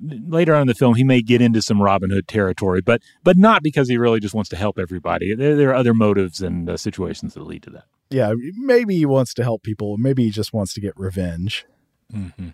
later 0.00 0.54
on 0.54 0.62
in 0.62 0.66
the 0.68 0.74
film 0.74 0.94
he 0.94 1.04
may 1.04 1.20
get 1.20 1.40
into 1.42 1.60
some 1.62 1.82
Robin 1.82 2.10
Hood 2.10 2.28
territory, 2.28 2.80
but 2.80 3.02
but 3.24 3.36
not 3.36 3.62
because 3.64 3.88
he 3.88 3.98
really 3.98 4.20
just 4.20 4.34
wants 4.34 4.50
to 4.50 4.56
help 4.56 4.78
everybody. 4.78 5.34
There, 5.34 5.56
there 5.56 5.70
are 5.70 5.74
other 5.74 5.94
motives 5.94 6.40
and 6.40 6.70
uh, 6.70 6.76
situations 6.76 7.34
that 7.34 7.42
lead 7.42 7.64
to 7.64 7.70
that. 7.70 7.84
Yeah, 8.10 8.34
maybe 8.56 8.96
he 8.96 9.06
wants 9.06 9.34
to 9.34 9.42
help 9.42 9.62
people. 9.64 9.96
Maybe 9.98 10.24
he 10.24 10.30
just 10.30 10.52
wants 10.52 10.72
to 10.74 10.80
get 10.80 10.92
revenge. 10.96 11.66
Mm-hmm. 12.12 12.50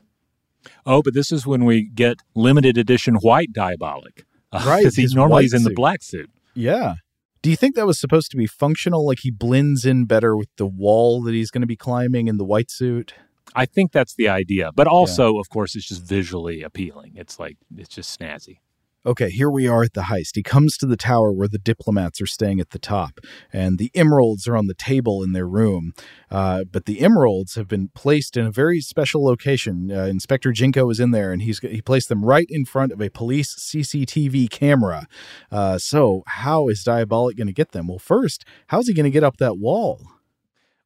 Oh, 0.87 1.03
but 1.03 1.15
this 1.15 1.33
is 1.33 1.47
when 1.47 1.65
we 1.65 1.85
get 1.85 2.19
limited 2.35 2.77
edition 2.79 3.17
white 3.17 3.53
Diabolik. 3.53 4.25
Uh, 4.53 4.63
Right, 4.67 4.79
Because 4.81 4.97
he 4.97 5.03
his 5.03 5.15
normally 5.15 5.43
he's 5.43 5.55
in 5.55 5.63
the 5.65 5.75
black 5.75 6.03
suit. 6.03 6.31
Yeah. 6.55 6.95
Do 7.43 7.49
you 7.49 7.57
think 7.57 7.75
that 7.77 7.87
was 7.87 7.99
supposed 7.99 8.31
to 8.33 8.37
be 8.37 8.47
functional? 8.47 9.07
Like 9.07 9.21
he 9.23 9.31
blends 9.31 9.87
in 9.87 10.05
better 10.05 10.37
with 10.37 10.49
the 10.57 10.67
wall 10.67 11.23
that 11.23 11.33
he's 11.33 11.51
going 11.51 11.63
to 11.63 11.67
be 11.67 11.77
climbing 11.77 12.29
in 12.29 12.37
the 12.37 12.45
white 12.45 12.71
suit? 12.71 13.15
I 13.55 13.67
think 13.67 13.93
that's 13.93 14.15
the 14.15 14.29
idea. 14.29 14.71
But 14.75 14.87
also, 14.87 15.39
of 15.39 15.49
course, 15.49 15.75
it's 15.75 15.89
just 15.89 16.03
visually 16.03 16.63
appealing. 16.63 17.13
It's 17.17 17.39
like 17.39 17.57
it's 17.77 17.95
just 17.95 18.19
snazzy. 18.19 18.59
Okay, 19.07 19.31
here 19.31 19.49
we 19.49 19.67
are 19.67 19.83
at 19.83 19.95
the 19.95 20.03
heist. 20.03 20.33
He 20.35 20.43
comes 20.43 20.77
to 20.77 20.85
the 20.85 20.97
tower 20.97 21.33
where 21.33 21.49
the 21.49 21.59
diplomats 21.59 22.21
are 22.21 22.27
staying 22.27 22.61
at 22.61 22.69
the 22.69 22.79
top, 22.79 23.19
and 23.51 23.79
the 23.79 23.91
emeralds 23.95 24.47
are 24.47 24.59
on 24.59 24.67
the 24.67 24.75
table 24.75 25.23
in 25.23 25.33
their 25.33 25.49
room. 25.49 25.95
Uh, 26.31 26.65
but 26.71 26.85
the 26.85 27.01
emeralds 27.01 27.55
have 27.55 27.67
been 27.67 27.89
placed 27.95 28.37
in 28.37 28.45
a 28.45 28.51
very 28.51 28.83
special 28.83 29.25
location. 29.25 29.91
Uh, 29.91 30.05
Inspector 30.05 30.51
Ginko 30.53 30.93
is 30.93 31.01
in 31.01 31.13
there, 31.13 31.33
and 31.33 31.41
he's 31.41 31.61
he 31.61 31.81
placed 31.81 32.11
them 32.11 32.23
right 32.23 32.47
in 32.51 32.67
front 32.67 32.93
of 32.93 33.01
a 33.01 33.09
police 33.09 33.55
CCTV 33.55 34.51
camera. 34.51 35.07
Uh, 35.51 35.79
so, 35.79 36.23
how 36.27 36.69
is 36.69 36.85
Diabolik 36.85 37.39
going 37.39 37.47
to 37.47 37.55
get 37.55 37.73
them? 37.73 37.87
Well, 37.87 37.99
first, 37.99 38.45
how's 38.67 38.87
he 38.87 38.93
going 38.93 39.05
to 39.05 39.11
get 39.11 39.25
up 39.25 39.39
that 39.39 39.57
wall? 39.57 40.03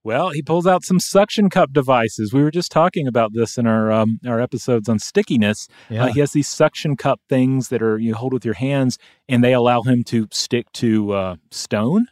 Well, 0.04 0.30
he 0.30 0.42
pulls 0.42 0.66
out 0.66 0.84
some 0.84 1.00
suction 1.00 1.48
cup 1.48 1.72
devices. 1.72 2.30
We 2.32 2.42
were 2.42 2.50
just 2.50 2.70
talking 2.70 3.06
about 3.06 3.32
this 3.32 3.56
in 3.56 3.66
our 3.66 3.90
um, 3.90 4.20
our 4.26 4.38
episodes 4.38 4.86
on 4.86 4.98
stickiness. 4.98 5.66
Yeah. 5.88 6.04
Uh, 6.04 6.12
he 6.12 6.20
has 6.20 6.32
these 6.32 6.46
suction 6.46 6.94
cup 6.94 7.20
things 7.28 7.68
that 7.70 7.82
are 7.82 7.98
you 7.98 8.14
hold 8.14 8.34
with 8.34 8.44
your 8.44 8.54
hands, 8.54 8.98
and 9.30 9.42
they 9.42 9.54
allow 9.54 9.80
him 9.82 10.04
to 10.04 10.28
stick 10.30 10.70
to 10.74 11.12
uh, 11.12 11.36
stone. 11.50 12.08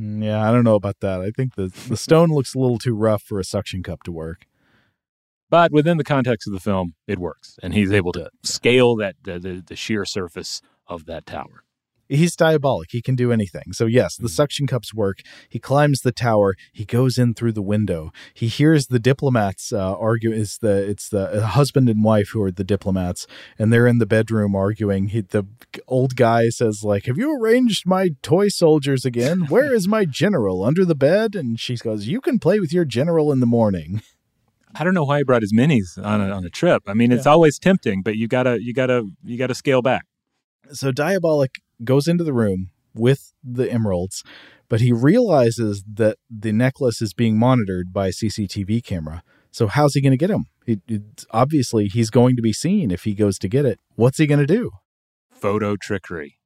Mm, 0.00 0.24
Yeah, 0.24 0.48
I 0.48 0.52
don't 0.52 0.62
know 0.62 0.76
about 0.76 1.00
that. 1.00 1.20
I 1.20 1.30
think 1.32 1.56
the 1.56 1.66
the 1.88 1.96
stone 1.96 2.28
looks 2.28 2.54
a 2.54 2.58
little 2.60 2.78
too 2.78 2.94
rough 2.94 3.24
for 3.24 3.40
a 3.40 3.44
suction 3.44 3.82
cup 3.82 4.04
to 4.04 4.12
work. 4.12 4.46
But 5.50 5.72
within 5.72 5.96
the 5.96 6.04
context 6.04 6.46
of 6.46 6.54
the 6.54 6.60
film, 6.60 6.94
it 7.08 7.18
works, 7.18 7.58
and 7.60 7.74
he's 7.74 7.90
able 7.90 8.12
to 8.12 8.30
scale 8.44 8.94
that 8.96 9.16
the, 9.24 9.40
the, 9.40 9.64
the 9.66 9.74
sheer 9.74 10.04
surface 10.04 10.62
of 10.86 11.06
that 11.06 11.26
tower. 11.26 11.64
He's 12.10 12.34
diabolic. 12.34 12.88
He 12.90 13.00
can 13.00 13.14
do 13.14 13.30
anything. 13.30 13.72
So 13.72 13.86
yes, 13.86 14.16
the 14.16 14.28
suction 14.28 14.66
cups 14.66 14.92
work. 14.92 15.20
He 15.48 15.60
climbs 15.60 16.00
the 16.00 16.10
tower. 16.10 16.56
He 16.72 16.84
goes 16.84 17.18
in 17.18 17.34
through 17.34 17.52
the 17.52 17.62
window. 17.62 18.10
He 18.34 18.48
hears 18.48 18.88
the 18.88 18.98
diplomats 18.98 19.72
uh, 19.72 19.96
argue. 19.96 20.32
Is 20.32 20.58
the 20.60 20.88
it's 20.90 21.08
the 21.08 21.42
uh, 21.42 21.46
husband 21.46 21.88
and 21.88 22.02
wife 22.02 22.30
who 22.30 22.42
are 22.42 22.50
the 22.50 22.64
diplomats, 22.64 23.28
and 23.60 23.72
they're 23.72 23.86
in 23.86 23.98
the 23.98 24.06
bedroom 24.06 24.56
arguing. 24.56 25.08
He, 25.08 25.20
the 25.20 25.46
old 25.86 26.16
guy 26.16 26.48
says 26.48 26.82
like, 26.82 27.06
"Have 27.06 27.16
you 27.16 27.40
arranged 27.40 27.86
my 27.86 28.10
toy 28.22 28.48
soldiers 28.48 29.04
again? 29.04 29.46
Where 29.48 29.72
is 29.72 29.86
my 29.86 30.04
general 30.04 30.64
under 30.64 30.84
the 30.84 30.96
bed?" 30.96 31.36
And 31.36 31.60
she 31.60 31.76
goes, 31.76 32.08
"You 32.08 32.20
can 32.20 32.40
play 32.40 32.58
with 32.58 32.72
your 32.72 32.84
general 32.84 33.30
in 33.30 33.38
the 33.38 33.46
morning." 33.46 34.02
I 34.74 34.84
don't 34.84 34.94
know 34.94 35.04
why 35.04 35.18
he 35.18 35.24
brought 35.24 35.42
his 35.42 35.52
minis 35.52 35.98
on 36.02 36.20
a, 36.20 36.30
on 36.30 36.44
a 36.44 36.50
trip. 36.50 36.84
I 36.86 36.94
mean, 36.94 37.10
it's 37.10 37.26
always 37.26 37.58
tempting, 37.58 38.02
but 38.02 38.16
you 38.16 38.28
gotta 38.28 38.62
you 38.62 38.72
gotta 38.72 39.06
you 39.24 39.38
gotta 39.38 39.54
scale 39.54 39.82
back. 39.82 40.06
so 40.72 40.92
Diabolik 40.92 41.56
goes 41.84 42.06
into 42.08 42.24
the 42.24 42.32
room 42.32 42.70
with 42.94 43.32
the 43.44 43.70
emeralds 43.70 44.22
but 44.68 44.80
he 44.80 44.92
realizes 44.92 45.82
that 45.92 46.16
the 46.28 46.52
necklace 46.52 47.00
is 47.02 47.12
being 47.14 47.38
monitored 47.38 47.92
by 47.92 48.08
a 48.08 48.10
cctv 48.10 48.82
camera 48.84 49.22
so 49.50 49.66
how's 49.66 49.94
he 49.94 50.00
going 50.00 50.10
to 50.12 50.16
get 50.16 50.30
him 50.30 50.46
he, 50.66 50.78
obviously 51.30 51.86
he's 51.86 52.10
going 52.10 52.36
to 52.36 52.42
be 52.42 52.52
seen 52.52 52.90
if 52.90 53.04
he 53.04 53.14
goes 53.14 53.38
to 53.38 53.48
get 53.48 53.64
it 53.64 53.78
what's 53.96 54.18
he 54.18 54.26
going 54.26 54.40
to 54.40 54.46
do 54.46 54.70
Photo 55.32 55.74
trickery. 55.74 56.36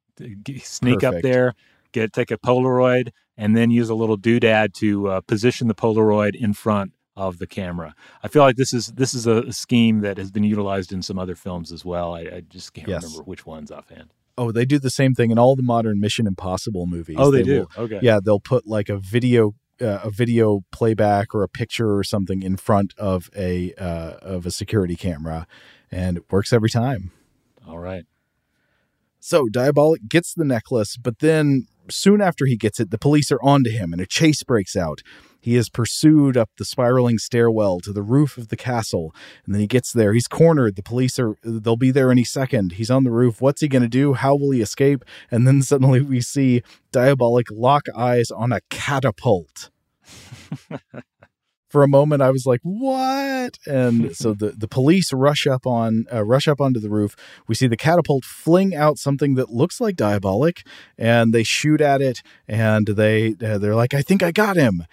Sneak 0.59 1.03
up 1.03 1.15
there, 1.21 1.53
get 1.91 2.13
take 2.13 2.31
a 2.31 2.37
Polaroid, 2.37 3.09
and 3.35 3.55
then 3.55 3.69
use 3.69 3.89
a 3.89 3.95
little 3.95 4.17
doodad 4.17 4.73
to 4.75 5.09
uh, 5.09 5.21
position 5.21 5.67
the 5.67 5.75
Polaroid 5.75 6.33
in 6.33 6.53
front 6.53 6.93
of 7.17 7.37
the 7.37 7.45
camera. 7.47 7.93
I 8.23 8.29
feel 8.29 8.41
like 8.43 8.55
this 8.55 8.73
is 8.73 8.87
this 8.87 9.13
is 9.13 9.27
a 9.27 9.51
scheme 9.51 9.99
that 9.99 10.17
has 10.17 10.31
been 10.31 10.45
utilized 10.45 10.93
in 10.93 11.01
some 11.01 11.19
other 11.19 11.35
films 11.35 11.73
as 11.73 11.83
well. 11.83 12.13
I, 12.15 12.21
I 12.21 12.43
just 12.47 12.73
can't 12.73 12.87
Yes. 12.87 13.03
remember 13.03 13.23
which 13.23 13.45
ones 13.45 13.69
offhand. 13.69 14.13
Oh 14.37 14.51
they 14.51 14.65
do 14.65 14.79
the 14.79 14.89
same 14.89 15.13
thing 15.13 15.31
in 15.31 15.39
all 15.39 15.55
the 15.55 15.63
modern 15.63 15.99
mission 15.99 16.27
impossible 16.27 16.85
movies 16.87 17.15
Oh, 17.19 17.31
they, 17.31 17.43
do. 17.43 17.67
will- 17.77 17.83
okay. 17.85 17.99
yeah 18.01 18.19
they'll 18.23 18.39
put 18.39 18.67
like 18.67 18.89
a 18.89 18.97
video 18.97 19.53
uh, 19.81 19.99
a 20.03 20.09
video 20.09 20.61
playback 20.71 21.33
or 21.35 21.43
a 21.43 21.49
picture 21.49 21.95
or 21.97 22.03
something 22.03 22.41
in 22.43 22.55
front 22.57 22.93
of 22.97 23.29
a 23.35 23.73
uh, 23.73 24.13
of 24.21 24.45
a 24.45 24.51
security 24.51 24.95
camera 24.95 25.47
and 25.91 26.17
it 26.17 26.23
works 26.31 26.51
every 26.53 26.69
time 26.69 27.11
All 27.67 27.79
right. 27.79 28.05
So 29.19 29.47
Diabolik 29.51 30.07
gets 30.07 30.33
the 30.33 30.45
necklace, 30.45 30.97
but 30.97 31.19
then 31.19 31.65
soon 31.89 32.21
after 32.21 32.45
he 32.45 32.57
gets 32.57 32.79
it, 32.79 32.91
the 32.91 32.97
police 32.99 33.31
are 33.31 33.41
onto 33.41 33.71
him 33.71 33.91
and 33.91 34.01
a 34.01 34.05
chase 34.05 34.43
breaks 34.43 34.75
out. 34.75 35.01
He 35.45 35.57
is 35.57 35.69
pursued 35.69 36.37
up 36.37 36.49
the 36.57 36.65
spiraling 36.65 37.19
stairwell 37.19 37.79
to 37.81 37.93
the 37.93 38.01
roof 38.01 38.35
of 38.35 38.47
the 38.47 38.57
castle, 38.57 39.13
and 39.45 39.53
then 39.53 39.61
he 39.61 39.67
gets 39.67 39.93
there. 39.93 40.11
He's 40.11 40.27
cornered. 40.27 40.75
The 40.75 40.81
police 40.81 41.19
are 41.19 41.35
they'll 41.43 41.75
be 41.75 41.91
there 41.91 42.09
any 42.09 42.23
second. 42.23 42.71
He's 42.71 42.89
on 42.89 43.03
the 43.03 43.11
roof. 43.11 43.41
What's 43.41 43.61
he 43.61 43.67
going 43.67 43.83
to 43.83 43.87
do? 43.87 44.13
How 44.15 44.33
will 44.33 44.49
he 44.49 44.61
escape? 44.63 45.05
And 45.29 45.47
then 45.47 45.61
suddenly 45.71 46.01
we 46.01 46.19
see 46.19 46.63
Diabolik 46.91 47.45
lock 47.51 47.83
eyes 47.95 48.31
on 48.31 48.51
a 48.51 48.61
catapult. 48.71 49.69
For 51.69 51.83
a 51.83 51.87
moment, 51.87 52.23
I 52.23 52.31
was 52.31 52.47
like, 52.47 52.61
"What?" 52.63 53.59
And 53.67 54.15
so 54.17 54.33
the, 54.33 54.49
the 54.49 54.67
police 54.67 55.13
rush 55.13 55.45
up 55.45 55.67
on 55.67 56.05
uh, 56.11 56.23
rush 56.23 56.47
up 56.47 56.59
onto 56.59 56.79
the 56.79 56.89
roof. 56.89 57.15
We 57.47 57.53
see 57.53 57.67
the 57.67 57.77
catapult 57.77 58.25
fling 58.25 58.73
out 58.73 58.97
something 58.97 59.35
that 59.35 59.51
looks 59.51 59.79
like 59.79 59.95
Diabolik, 59.95 60.65
and 60.97 61.35
they 61.35 61.43
shoot 61.43 61.81
at 61.81 62.01
it. 62.01 62.23
And 62.47 62.87
they 62.87 63.35
uh, 63.45 63.59
they're 63.59 63.75
like, 63.75 63.93
"I 63.93 64.01
think 64.01 64.23
I 64.23 64.31
got 64.31 64.55
him." 64.55 64.85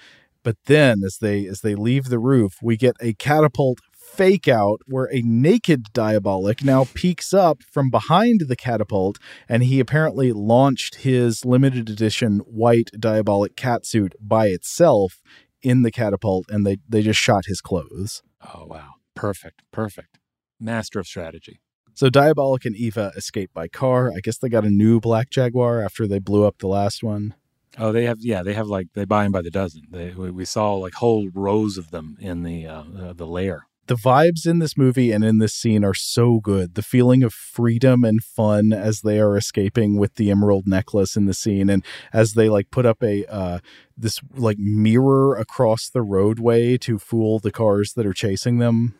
But 0.44 0.56
then, 0.66 1.02
as 1.04 1.18
they 1.20 1.46
as 1.46 1.60
they 1.60 1.74
leave 1.74 2.04
the 2.04 2.18
roof, 2.18 2.54
we 2.62 2.76
get 2.76 2.96
a 3.00 3.14
catapult 3.14 3.78
fake 3.92 4.48
out 4.48 4.80
where 4.86 5.08
a 5.12 5.22
naked 5.22 5.86
Diabolik 5.94 6.62
now 6.62 6.86
peeks 6.92 7.32
up 7.32 7.62
from 7.62 7.90
behind 7.90 8.42
the 8.46 8.56
catapult, 8.56 9.18
and 9.48 9.62
he 9.62 9.80
apparently 9.80 10.32
launched 10.32 10.96
his 10.96 11.44
limited 11.44 11.88
edition 11.88 12.40
white 12.40 12.90
Diabolik 12.98 13.54
catsuit 13.54 14.12
by 14.20 14.48
itself 14.48 15.22
in 15.62 15.82
the 15.82 15.90
catapult, 15.90 16.46
and 16.50 16.66
they 16.66 16.78
they 16.88 17.02
just 17.02 17.20
shot 17.20 17.46
his 17.46 17.60
clothes. 17.60 18.22
Oh 18.54 18.66
wow. 18.66 18.94
Perfect. 19.14 19.62
Perfect. 19.72 20.18
Master 20.58 20.98
of 20.98 21.06
strategy. 21.06 21.60
So 21.94 22.08
Diabolik 22.08 22.64
and 22.64 22.74
Eva 22.74 23.12
escape 23.16 23.50
by 23.52 23.68
car. 23.68 24.10
I 24.10 24.20
guess 24.20 24.38
they 24.38 24.48
got 24.48 24.64
a 24.64 24.70
new 24.70 24.98
black 24.98 25.30
Jaguar 25.30 25.82
after 25.82 26.06
they 26.06 26.18
blew 26.18 26.44
up 26.44 26.58
the 26.58 26.68
last 26.68 27.02
one. 27.02 27.34
Oh, 27.78 27.90
they 27.92 28.04
have 28.04 28.18
yeah, 28.20 28.42
they 28.42 28.54
have 28.54 28.66
like 28.66 28.88
they 28.94 29.04
buy 29.04 29.22
them 29.22 29.32
by 29.32 29.42
the 29.42 29.50
dozen. 29.50 29.82
They 29.90 30.10
we, 30.10 30.30
we 30.30 30.44
saw 30.44 30.74
like 30.74 30.94
whole 30.94 31.28
rows 31.34 31.78
of 31.78 31.90
them 31.90 32.16
in 32.20 32.42
the 32.42 32.66
uh, 32.66 32.82
uh, 33.00 33.12
the 33.14 33.26
lair. 33.26 33.66
the 33.86 33.96
vibes 33.96 34.46
in 34.46 34.58
this 34.58 34.76
movie 34.76 35.10
and 35.10 35.24
in 35.24 35.38
this 35.38 35.54
scene 35.54 35.84
are 35.84 35.94
so 35.94 36.38
good. 36.40 36.74
The 36.74 36.82
feeling 36.82 37.22
of 37.22 37.34
freedom 37.34 38.04
and 38.04 38.22
fun 38.22 38.72
as 38.72 39.00
they 39.00 39.18
are 39.18 39.36
escaping 39.36 39.96
with 39.98 40.14
the 40.14 40.30
emerald 40.30 40.66
necklace 40.68 41.16
in 41.16 41.26
the 41.26 41.34
scene, 41.34 41.68
and 41.68 41.84
as 42.12 42.34
they 42.34 42.48
like 42.48 42.70
put 42.70 42.86
up 42.86 43.02
a 43.02 43.24
uh, 43.26 43.58
this 43.96 44.20
like 44.36 44.58
mirror 44.58 45.36
across 45.36 45.88
the 45.88 46.02
roadway 46.02 46.78
to 46.78 46.98
fool 46.98 47.38
the 47.38 47.50
cars 47.50 47.94
that 47.94 48.06
are 48.06 48.12
chasing 48.12 48.58
them. 48.58 48.94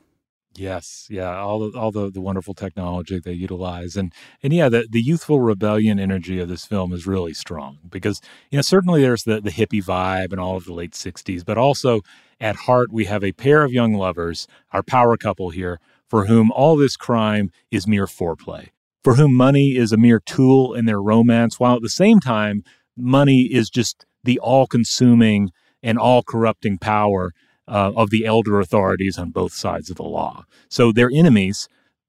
Yes, 0.55 1.07
yeah, 1.09 1.39
all 1.39 1.61
the 1.70 1.79
all 1.79 1.91
the, 1.91 2.11
the 2.11 2.20
wonderful 2.20 2.53
technology 2.53 3.19
they 3.19 3.33
utilize, 3.33 3.97
and 3.97 4.12
and 4.43 4.53
yeah, 4.53 4.69
the, 4.69 4.87
the 4.91 5.01
youthful 5.01 5.41
rebellion 5.41 5.99
energy 5.99 6.39
of 6.41 6.49
this 6.51 6.66
film 6.66 6.93
is 6.93 7.07
really 7.07 7.33
strong 7.33 7.79
because 7.89 8.20
you 8.51 8.59
know 8.59 8.62
certainly 8.62 9.01
there's 9.01 9.24
the 9.24 9.41
the 9.41 9.51
hippie 9.51 9.83
vibe 9.83 10.31
and 10.31 10.39
all 10.39 10.57
of 10.59 10.66
the 10.66 10.74
late 10.74 10.93
'60s, 10.93 11.43
but 11.43 11.57
also 11.57 12.03
at 12.39 12.57
heart 12.57 12.93
we 12.93 13.07
have 13.07 13.24
a 13.24 13.33
pair 13.33 13.65
of 13.65 13.73
young 13.73 13.95
lovers, 13.95 14.47
our 14.73 14.83
power 14.83 15.16
couple 15.16 15.49
here, 15.49 15.81
for 16.07 16.27
whom 16.27 16.51
all 16.53 16.77
this 16.77 16.97
crime 16.99 17.51
is 17.70 17.87
mere 17.87 18.07
foreplay, 18.07 18.69
for 19.03 19.15
whom 19.15 19.35
money 19.35 19.77
is 19.77 19.91
a 19.91 19.97
mere 19.97 20.20
tool 20.20 20.74
in 20.74 20.85
their 20.85 21.01
romance, 21.01 21.59
while 21.59 21.77
at 21.77 21.83
the 21.83 21.89
same 21.89 22.20
time 22.20 22.62
money 22.95 23.43
is 23.45 23.70
just 23.70 24.05
the 24.23 24.39
all-consuming 24.41 25.51
and 25.83 25.99
all-corrupting 25.99 26.77
power 26.77 27.33
uh, 27.68 27.93
of 27.94 28.10
the 28.10 28.24
elder 28.26 28.60
authorities 28.60 29.18
on 29.18 29.30
both 29.30 29.52
sides 29.52 29.90
of 29.90 29.97
the 29.97 30.02
law. 30.02 30.44
So 30.68 30.93
they're 30.93 31.10
enemies, 31.12 31.68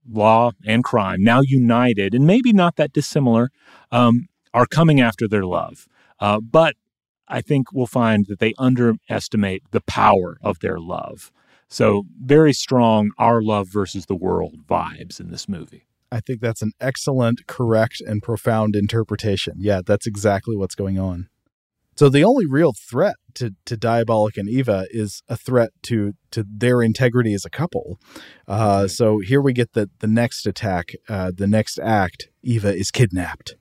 law 0.09 0.51
and 0.65 0.83
crime, 0.83 1.23
now 1.23 1.41
united 1.41 2.13
and 2.13 2.25
maybe 2.25 2.53
not 2.53 2.75
that 2.77 2.93
dissimilar, 2.93 3.51
um, 3.91 4.27
are 4.53 4.65
coming 4.65 5.01
after 5.01 5.27
their 5.27 5.45
love. 5.45 5.87
Uh, 6.19 6.39
but 6.39 6.75
I 7.27 7.41
think 7.41 7.71
we'll 7.71 7.87
find 7.87 8.25
that 8.27 8.39
they 8.39 8.53
underestimate 8.57 9.63
the 9.71 9.81
power 9.81 10.37
of 10.41 10.59
their 10.59 10.79
love. 10.79 11.31
So, 11.69 12.03
very 12.21 12.53
strong 12.53 13.11
our 13.17 13.41
love 13.41 13.67
versus 13.67 14.05
the 14.05 14.15
world 14.15 14.67
vibes 14.67 15.19
in 15.19 15.31
this 15.31 15.49
movie. 15.49 15.87
I 16.11 16.19
think 16.19 16.41
that's 16.41 16.61
an 16.61 16.73
excellent, 16.79 17.47
correct, 17.47 17.99
and 17.99 18.21
profound 18.21 18.75
interpretation. 18.75 19.55
Yeah, 19.57 19.81
that's 19.83 20.05
exactly 20.05 20.55
what's 20.55 20.75
going 20.75 20.99
on. 20.99 21.29
So 21.95 22.09
the 22.09 22.23
only 22.23 22.45
real 22.45 22.73
threat 22.73 23.15
to, 23.35 23.51
to 23.65 23.77
Diabolik 23.77 24.37
and 24.37 24.49
Eva 24.49 24.85
is 24.89 25.21
a 25.27 25.37
threat 25.37 25.71
to 25.83 26.13
to 26.31 26.45
their 26.47 26.81
integrity 26.81 27.33
as 27.33 27.45
a 27.45 27.49
couple. 27.49 27.99
Uh, 28.47 28.87
so 28.87 29.19
here 29.19 29.41
we 29.41 29.53
get 29.53 29.73
the 29.73 29.89
the 29.99 30.07
next 30.07 30.45
attack, 30.45 30.93
uh, 31.09 31.31
the 31.35 31.47
next 31.47 31.79
act. 31.79 32.29
Eva 32.41 32.73
is 32.75 32.91
kidnapped. 32.91 33.55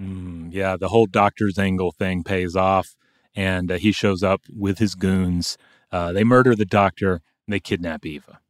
Mm, 0.00 0.48
yeah, 0.52 0.76
the 0.76 0.88
whole 0.88 1.06
doctor's 1.06 1.58
angle 1.58 1.92
thing 1.92 2.22
pays 2.22 2.54
off, 2.54 2.96
and 3.34 3.70
uh, 3.70 3.78
he 3.78 3.92
shows 3.92 4.22
up 4.22 4.42
with 4.48 4.78
his 4.78 4.94
goons. 4.94 5.58
Uh, 5.90 6.12
they 6.12 6.24
murder 6.24 6.54
the 6.54 6.66
doctor. 6.66 7.22
And 7.48 7.54
they 7.54 7.60
kidnap 7.60 8.04
Eva. 8.04 8.40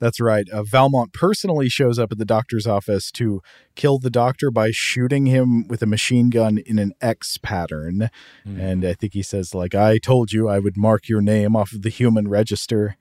That's 0.00 0.18
right. 0.18 0.48
Uh, 0.48 0.62
Valmont 0.62 1.12
personally 1.12 1.68
shows 1.68 1.98
up 1.98 2.10
at 2.10 2.18
the 2.18 2.24
doctor's 2.24 2.66
office 2.66 3.12
to 3.12 3.42
kill 3.76 3.98
the 3.98 4.10
doctor 4.10 4.50
by 4.50 4.70
shooting 4.72 5.26
him 5.26 5.68
with 5.68 5.82
a 5.82 5.86
machine 5.86 6.30
gun 6.30 6.58
in 6.58 6.78
an 6.78 6.94
X 7.02 7.36
pattern. 7.36 8.10
Mm. 8.46 8.58
And 8.58 8.84
I 8.84 8.94
think 8.94 9.12
he 9.12 9.22
says, 9.22 9.54
like, 9.54 9.74
I 9.74 9.98
told 9.98 10.32
you 10.32 10.48
I 10.48 10.58
would 10.58 10.76
mark 10.76 11.08
your 11.08 11.20
name 11.20 11.54
off 11.54 11.72
of 11.72 11.82
the 11.82 11.90
human 11.90 12.28
register. 12.28 12.96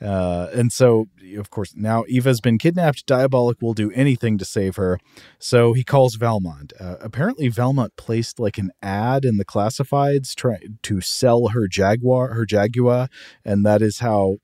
Uh, 0.00 0.48
and 0.52 0.72
so, 0.72 1.06
of 1.36 1.50
course, 1.50 1.74
now 1.76 2.04
Eva's 2.08 2.40
been 2.40 2.58
kidnapped. 2.58 3.06
Diabolik 3.06 3.62
will 3.62 3.74
do 3.74 3.92
anything 3.92 4.36
to 4.38 4.44
save 4.44 4.76
her. 4.76 4.98
So 5.38 5.74
he 5.74 5.84
calls 5.84 6.16
Valmont. 6.16 6.72
Uh, 6.80 6.96
apparently, 7.00 7.48
Valmont 7.48 7.92
placed 7.96 8.40
like 8.40 8.58
an 8.58 8.70
ad 8.82 9.24
in 9.24 9.36
the 9.36 9.44
classifieds 9.44 10.34
trying 10.34 10.78
to 10.82 11.00
sell 11.00 11.48
her 11.48 11.68
Jaguar, 11.68 12.34
her 12.34 12.44
Jaguar, 12.44 13.08
and 13.44 13.64
that 13.64 13.80
is 13.80 14.00
how 14.00 14.38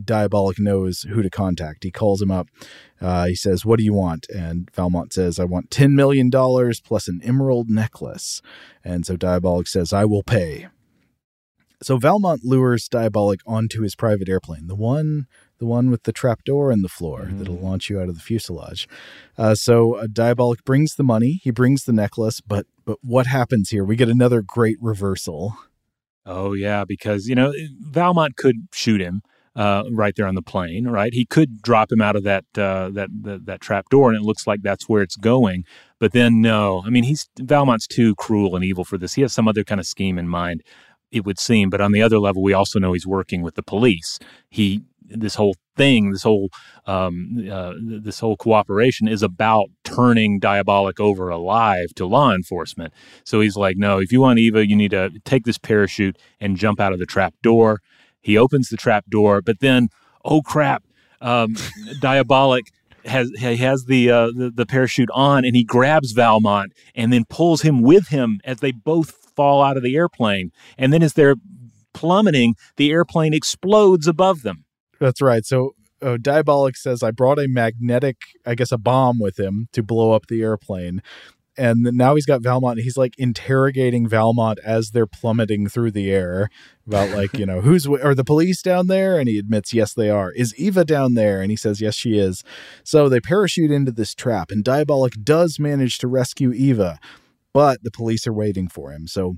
Diabolik 0.00 0.58
knows 0.58 1.02
who 1.02 1.22
to 1.22 1.30
contact. 1.30 1.84
He 1.84 1.90
calls 1.90 2.20
him 2.20 2.30
up. 2.30 2.48
Uh, 3.00 3.26
he 3.26 3.34
says, 3.34 3.64
What 3.64 3.78
do 3.78 3.84
you 3.84 3.94
want? 3.94 4.26
And 4.28 4.70
Valmont 4.74 5.12
says, 5.12 5.38
I 5.38 5.44
want 5.44 5.70
$10 5.70 5.92
million 5.92 6.30
plus 6.30 7.08
an 7.08 7.20
emerald 7.22 7.68
necklace. 7.68 8.40
And 8.82 9.04
so 9.04 9.16
Diabolik 9.16 9.68
says, 9.68 9.92
I 9.92 10.04
will 10.04 10.22
pay. 10.22 10.68
So 11.82 11.98
Valmont 11.98 12.44
lures 12.44 12.88
Diabolik 12.88 13.40
onto 13.46 13.82
his 13.82 13.94
private 13.94 14.28
airplane, 14.28 14.68
the 14.68 14.74
one 14.74 15.26
the 15.58 15.66
one 15.66 15.90
with 15.90 16.02
the 16.02 16.12
trapdoor 16.12 16.72
in 16.72 16.82
the 16.82 16.88
floor 16.88 17.26
mm. 17.26 17.38
that'll 17.38 17.56
launch 17.56 17.88
you 17.88 18.00
out 18.00 18.08
of 18.08 18.14
the 18.14 18.20
fuselage. 18.20 18.88
Uh, 19.38 19.54
so 19.54 19.94
uh, 19.96 20.06
Diabolik 20.06 20.64
brings 20.64 20.96
the 20.96 21.04
money, 21.04 21.40
he 21.42 21.50
brings 21.50 21.84
the 21.84 21.92
necklace, 21.92 22.40
but 22.40 22.66
but 22.84 22.98
what 23.02 23.26
happens 23.26 23.70
here? 23.70 23.84
We 23.84 23.96
get 23.96 24.08
another 24.08 24.42
great 24.42 24.78
reversal. 24.80 25.56
Oh 26.26 26.54
yeah, 26.54 26.84
because 26.84 27.28
you 27.28 27.34
know 27.34 27.52
Valmont 27.80 28.36
could 28.36 28.68
shoot 28.72 29.00
him, 29.00 29.22
uh, 29.56 29.84
right 29.90 30.14
there 30.16 30.26
on 30.26 30.34
the 30.34 30.42
plane, 30.42 30.88
right? 30.88 31.12
He 31.12 31.24
could 31.24 31.62
drop 31.62 31.92
him 31.92 32.00
out 32.00 32.16
of 32.16 32.24
that 32.24 32.44
uh, 32.56 32.90
that, 32.90 33.08
that 33.22 33.46
that 33.46 33.60
trap 33.60 33.88
door, 33.88 34.10
and 34.10 34.16
it 34.16 34.24
looks 34.24 34.46
like 34.46 34.62
that's 34.62 34.88
where 34.88 35.02
it's 35.02 35.16
going. 35.16 35.64
But 35.98 36.12
then, 36.12 36.40
no, 36.40 36.82
I 36.84 36.90
mean, 36.90 37.04
he's 37.04 37.28
Valmont's 37.38 37.86
too 37.86 38.14
cruel 38.16 38.56
and 38.56 38.64
evil 38.64 38.84
for 38.84 38.98
this. 38.98 39.14
He 39.14 39.22
has 39.22 39.32
some 39.32 39.48
other 39.48 39.64
kind 39.64 39.80
of 39.80 39.86
scheme 39.86 40.18
in 40.18 40.28
mind, 40.28 40.62
it 41.10 41.24
would 41.24 41.38
seem. 41.38 41.70
But 41.70 41.80
on 41.80 41.92
the 41.92 42.02
other 42.02 42.18
level, 42.18 42.42
we 42.42 42.52
also 42.52 42.78
know 42.78 42.92
he's 42.92 43.06
working 43.06 43.42
with 43.42 43.54
the 43.54 43.62
police. 43.62 44.18
He 44.50 44.82
this 45.06 45.34
whole 45.34 45.54
thing, 45.76 46.12
this 46.12 46.22
whole 46.22 46.48
um, 46.86 47.48
uh, 47.50 47.74
this 47.80 48.20
whole 48.20 48.36
cooperation 48.36 49.06
is 49.06 49.22
about 49.22 49.70
turning 49.84 50.40
Diabolik 50.40 50.98
over 50.98 51.28
alive 51.28 51.94
to 51.96 52.06
law 52.06 52.32
enforcement. 52.32 52.92
So 53.24 53.40
he's 53.40 53.56
like, 53.56 53.76
no, 53.76 53.98
if 53.98 54.12
you 54.12 54.20
want 54.20 54.38
Eva, 54.38 54.66
you 54.66 54.76
need 54.76 54.90
to 54.90 55.10
take 55.24 55.44
this 55.44 55.58
parachute 55.58 56.18
and 56.40 56.56
jump 56.56 56.80
out 56.80 56.92
of 56.92 56.98
the 56.98 57.06
trap 57.06 57.34
door. 57.42 57.80
He 58.24 58.36
opens 58.36 58.68
the 58.68 58.76
trap 58.76 59.04
door, 59.08 59.40
but 59.40 59.60
then, 59.60 59.88
oh 60.24 60.42
crap, 60.42 60.82
um, 61.20 61.54
Diabolik 62.00 62.68
has 63.04 63.30
he 63.38 63.56
has 63.56 63.84
the, 63.84 64.10
uh, 64.10 64.26
the, 64.34 64.50
the 64.50 64.66
parachute 64.66 65.10
on, 65.12 65.44
and 65.44 65.54
he 65.54 65.62
grabs 65.62 66.12
Valmont 66.12 66.72
and 66.94 67.12
then 67.12 67.24
pulls 67.28 67.62
him 67.62 67.82
with 67.82 68.08
him 68.08 68.40
as 68.44 68.58
they 68.58 68.72
both 68.72 69.10
fall 69.36 69.62
out 69.62 69.76
of 69.76 69.82
the 69.82 69.94
airplane. 69.94 70.50
And 70.78 70.92
then 70.92 71.02
as 71.02 71.12
they're 71.12 71.36
plummeting, 71.92 72.54
the 72.76 72.90
airplane 72.90 73.34
explodes 73.34 74.06
above 74.06 74.42
them. 74.42 74.64
That's 74.98 75.20
right. 75.20 75.44
So 75.44 75.74
uh, 76.00 76.16
Diabolik 76.16 76.76
says, 76.76 77.02
I 77.02 77.10
brought 77.10 77.38
a 77.38 77.48
magnetic, 77.48 78.16
I 78.44 78.54
guess, 78.54 78.72
a 78.72 78.78
bomb 78.78 79.18
with 79.18 79.38
him 79.38 79.68
to 79.72 79.82
blow 79.82 80.12
up 80.12 80.26
the 80.26 80.42
airplane 80.42 81.02
and 81.56 81.82
now 81.92 82.14
he's 82.14 82.26
got 82.26 82.42
Valmont. 82.42 82.80
he's 82.80 82.96
like 82.96 83.14
interrogating 83.18 84.08
Valmont 84.08 84.58
as 84.64 84.90
they're 84.90 85.06
plummeting 85.06 85.68
through 85.68 85.92
the 85.92 86.10
air 86.10 86.48
about 86.86 87.10
like 87.10 87.38
you 87.38 87.46
know 87.46 87.60
who's 87.60 87.86
are 87.86 88.14
the 88.14 88.24
police 88.24 88.62
down 88.62 88.86
there, 88.86 89.18
and 89.18 89.28
he 89.28 89.38
admits 89.38 89.72
yes 89.72 89.94
they 89.94 90.10
are. 90.10 90.32
Is 90.32 90.54
Eva 90.56 90.84
down 90.84 91.14
there? 91.14 91.40
And 91.40 91.50
he 91.50 91.56
says 91.56 91.80
yes 91.80 91.94
she 91.94 92.18
is. 92.18 92.42
So 92.82 93.08
they 93.08 93.20
parachute 93.20 93.70
into 93.70 93.92
this 93.92 94.14
trap, 94.14 94.50
and 94.50 94.64
Diabolik 94.64 95.22
does 95.22 95.58
manage 95.58 95.98
to 95.98 96.08
rescue 96.08 96.52
Eva, 96.52 96.98
but 97.52 97.82
the 97.82 97.90
police 97.90 98.26
are 98.26 98.32
waiting 98.32 98.68
for 98.68 98.92
him. 98.92 99.06
So 99.06 99.36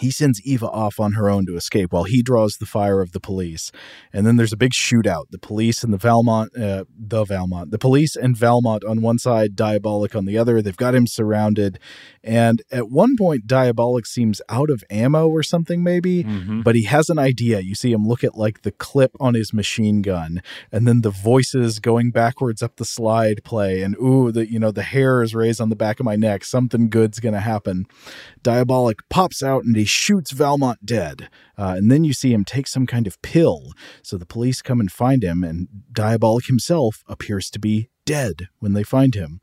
he 0.00 0.10
sends 0.10 0.40
Eva 0.44 0.66
off 0.66 0.98
on 0.98 1.12
her 1.12 1.30
own 1.30 1.46
to 1.46 1.56
escape 1.56 1.92
while 1.92 2.04
he 2.04 2.22
draws 2.22 2.56
the 2.56 2.66
fire 2.66 3.00
of 3.00 3.12
the 3.12 3.20
police. 3.20 3.70
And 4.12 4.26
then 4.26 4.36
there's 4.36 4.52
a 4.52 4.56
big 4.56 4.72
shootout. 4.72 5.30
The 5.30 5.38
police 5.38 5.84
and 5.84 5.92
the 5.92 5.98
Valmont, 5.98 6.56
uh, 6.56 6.84
the 6.98 7.24
Valmont, 7.24 7.70
the 7.70 7.78
police 7.78 8.16
and 8.16 8.36
Valmont 8.36 8.84
on 8.84 9.02
one 9.02 9.18
side, 9.18 9.54
Diabolik 9.54 10.16
on 10.16 10.24
the 10.24 10.36
other. 10.36 10.60
They've 10.60 10.76
got 10.76 10.94
him 10.94 11.06
surrounded. 11.06 11.78
And 12.24 12.62
at 12.72 12.90
one 12.90 13.16
point, 13.16 13.46
Diabolik 13.46 14.06
seems 14.06 14.40
out 14.48 14.70
of 14.70 14.82
ammo 14.90 15.28
or 15.28 15.42
something, 15.42 15.82
maybe, 15.82 16.24
mm-hmm. 16.24 16.62
but 16.62 16.74
he 16.74 16.84
has 16.84 17.08
an 17.08 17.18
idea. 17.18 17.60
You 17.60 17.74
see 17.74 17.92
him 17.92 18.06
look 18.06 18.24
at 18.24 18.34
like 18.34 18.62
the 18.62 18.72
clip 18.72 19.12
on 19.20 19.34
his 19.34 19.52
machine 19.52 20.02
gun, 20.02 20.42
and 20.72 20.88
then 20.88 21.02
the 21.02 21.10
voices 21.10 21.78
going 21.78 22.10
backwards 22.10 22.62
up 22.62 22.76
the 22.76 22.84
slide 22.84 23.44
play. 23.44 23.82
And 23.82 23.94
ooh, 23.96 24.32
the, 24.32 24.50
you 24.50 24.58
know, 24.58 24.70
the 24.70 24.82
hair 24.82 25.22
is 25.22 25.34
raised 25.34 25.60
on 25.60 25.68
the 25.68 25.76
back 25.76 26.00
of 26.00 26.06
my 26.06 26.16
neck. 26.16 26.44
Something 26.44 26.88
good's 26.88 27.20
going 27.20 27.34
to 27.34 27.40
happen. 27.40 27.86
Diabolik 28.42 29.00
pops 29.10 29.42
out 29.42 29.64
and 29.64 29.76
he 29.76 29.83
shoots 29.84 30.30
Valmont 30.30 30.84
dead. 30.84 31.28
Uh, 31.56 31.74
and 31.76 31.90
then 31.90 32.04
you 32.04 32.12
see 32.12 32.32
him 32.32 32.44
take 32.44 32.66
some 32.66 32.86
kind 32.86 33.06
of 33.06 33.20
pill. 33.22 33.72
So 34.02 34.16
the 34.16 34.26
police 34.26 34.62
come 34.62 34.80
and 34.80 34.90
find 34.90 35.22
him, 35.22 35.44
and 35.44 35.68
Diabolik 35.92 36.46
himself 36.46 37.04
appears 37.08 37.50
to 37.50 37.58
be 37.58 37.88
dead 38.04 38.48
when 38.58 38.72
they 38.72 38.82
find 38.82 39.14
him. 39.14 39.40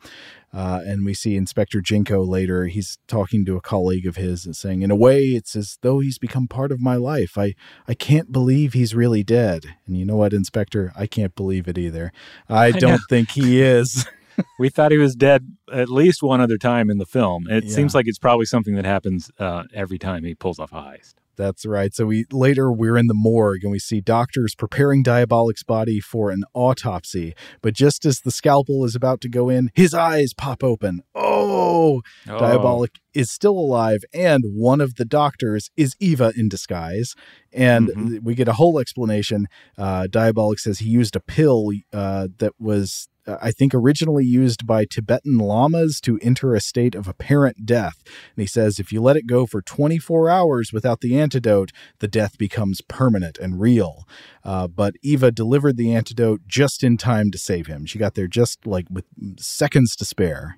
Uh, 0.54 0.82
and 0.86 1.06
we 1.06 1.14
see 1.14 1.38
Inspector 1.38 1.80
Ginko 1.82 2.28
later. 2.28 2.66
He's 2.66 2.98
talking 3.08 3.46
to 3.46 3.56
a 3.56 3.62
colleague 3.62 4.06
of 4.06 4.18
his 4.18 4.46
and 4.46 4.56
saying, 4.56 4.82
In 4.82 4.92
a 4.92 4.96
way, 4.96 5.28
it's 5.28 5.56
as 5.56 5.78
though 5.82 6.00
he's 6.00 6.18
become 6.18 6.48
part 6.48 6.74
of 6.74 6.82
my 6.82 6.96
life. 6.96 7.38
I, 7.38 7.56
I 7.88 7.94
can't 7.94 8.32
believe 8.32 8.74
he's 8.74 8.94
really 8.94 9.24
dead. 9.24 9.76
And 9.88 9.98
you 9.98 10.06
know 10.06 10.18
what, 10.18 10.34
Inspector? 10.34 10.92
I 10.96 11.08
can't 11.08 11.36
believe 11.36 11.70
it 11.70 11.78
either. 11.78 12.12
I, 12.50 12.66
I 12.66 12.72
don't 12.72 12.92
know. 12.92 12.98
think 13.10 13.32
he 13.32 13.62
is. 13.62 14.06
we 14.60 14.70
thought 14.70 14.92
he 14.92 14.98
was 14.98 15.16
dead 15.16 15.48
at 15.72 15.90
least 15.90 16.22
one 16.24 16.42
other 16.42 16.58
time 16.58 16.90
in 16.90 16.98
the 16.98 17.06
film. 17.06 17.48
It 17.50 17.66
Yeah. 17.66 17.74
seems 17.76 17.96
like 17.96 18.08
it's 18.08 18.20
probably 18.20 18.46
something 18.46 18.76
that 18.76 18.86
happens 18.86 19.30
uh, 19.40 19.64
every 19.74 19.98
time 19.98 20.24
he 20.24 20.36
pulls 20.36 20.60
off 20.60 20.72
a 20.72 20.76
heist. 20.76 21.14
That's 21.38 21.66
right. 21.66 21.94
So 21.96 22.06
we 22.06 22.26
later 22.32 22.72
we're 22.72 22.98
in 22.98 23.08
the 23.08 23.14
morgue 23.16 23.64
and 23.64 23.72
we 23.72 23.80
see 23.80 24.00
doctors 24.02 24.54
preparing 24.54 25.02
Diabolik's 25.04 25.64
body 25.64 26.00
for 26.00 26.30
an 26.30 26.44
autopsy. 26.54 27.34
But 27.62 27.74
just 27.74 28.06
as 28.06 28.20
the 28.20 28.32
scalpel 28.32 28.84
is 28.86 28.96
about 28.96 29.22
to 29.22 29.30
go 29.30 29.50
in, 29.50 29.72
his 29.74 29.94
eyes 29.94 30.34
pop 30.34 30.64
open. 30.64 31.02
Oh, 31.16 32.02
Diabolik 32.28 32.98
is 33.14 33.32
still 33.32 33.58
alive, 33.58 34.02
and 34.14 34.44
one 34.46 34.82
of 34.82 34.96
the 34.96 35.06
doctors 35.06 35.70
is 35.76 35.96
Eva 36.00 36.34
in 36.36 36.50
disguise. 36.50 37.14
And 37.54 37.90
Mhm. 37.90 38.24
we 38.24 38.36
get 38.36 38.48
a 38.48 38.54
whole 38.54 38.80
explanation. 38.80 39.48
Uh, 39.78 40.08
Diabolik 40.10 40.60
says 40.60 40.80
he 40.80 40.90
used 40.90 41.16
a 41.16 41.20
pill 41.20 41.72
uh, 41.92 42.30
that 42.38 42.54
was, 42.60 43.10
uh, 43.28 43.38
I 43.42 43.52
think, 43.52 43.74
originally 43.76 44.24
used 44.26 44.66
by 44.66 44.86
Tibetan 44.86 45.38
lamas 45.38 46.00
to 46.02 46.18
enter 46.22 46.56
a 46.56 46.62
state 46.62 46.96
of 46.96 47.08
apparent 47.10 47.66
death. 47.66 48.02
And 48.06 48.42
he 48.42 48.48
says 48.48 48.80
if 48.80 48.94
you 48.94 49.02
let 49.02 49.18
it 49.18 49.28
go 49.28 49.46
for 49.46 49.62
24 49.62 50.30
hours 50.30 50.72
without 50.72 51.02
the 51.02 51.20
antidote, 51.20 51.72
the 52.00 52.08
death 52.08 52.38
becomes 52.38 52.82
permanent 52.82 53.38
and 53.38 53.60
real. 53.60 54.08
Uh, 54.46 54.68
but 54.68 54.96
Eva 55.02 55.32
delivered 55.32 55.76
the 55.76 55.94
antidote 55.94 56.42
just 56.48 56.84
in 56.84 56.96
time 56.98 57.32
to 57.32 57.38
save 57.38 57.68
him. 57.68 57.86
She 57.86 58.00
got 58.00 58.16
there 58.16 58.28
just 58.28 58.66
like 58.66 58.86
with 58.90 59.06
seconds 59.38 59.96
to 59.98 60.06
spare. 60.06 60.58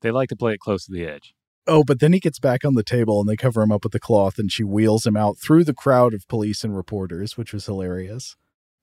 They 0.00 0.10
like 0.10 0.30
to 0.30 0.36
play 0.36 0.54
it 0.54 0.60
close 0.60 0.86
to 0.86 0.92
the 0.92 1.04
edge. 1.04 1.34
Oh, 1.66 1.84
but 1.84 2.00
then 2.00 2.12
he 2.12 2.20
gets 2.20 2.38
back 2.38 2.64
on 2.64 2.74
the 2.74 2.82
table 2.82 3.20
and 3.20 3.28
they 3.28 3.36
cover 3.36 3.62
him 3.62 3.70
up 3.70 3.84
with 3.84 3.92
the 3.92 4.00
cloth 4.00 4.38
and 4.38 4.50
she 4.50 4.64
wheels 4.64 5.06
him 5.06 5.16
out 5.16 5.38
through 5.38 5.64
the 5.64 5.74
crowd 5.74 6.14
of 6.14 6.26
police 6.26 6.64
and 6.64 6.76
reporters, 6.76 7.36
which 7.36 7.52
was 7.52 7.66
hilarious. 7.66 8.36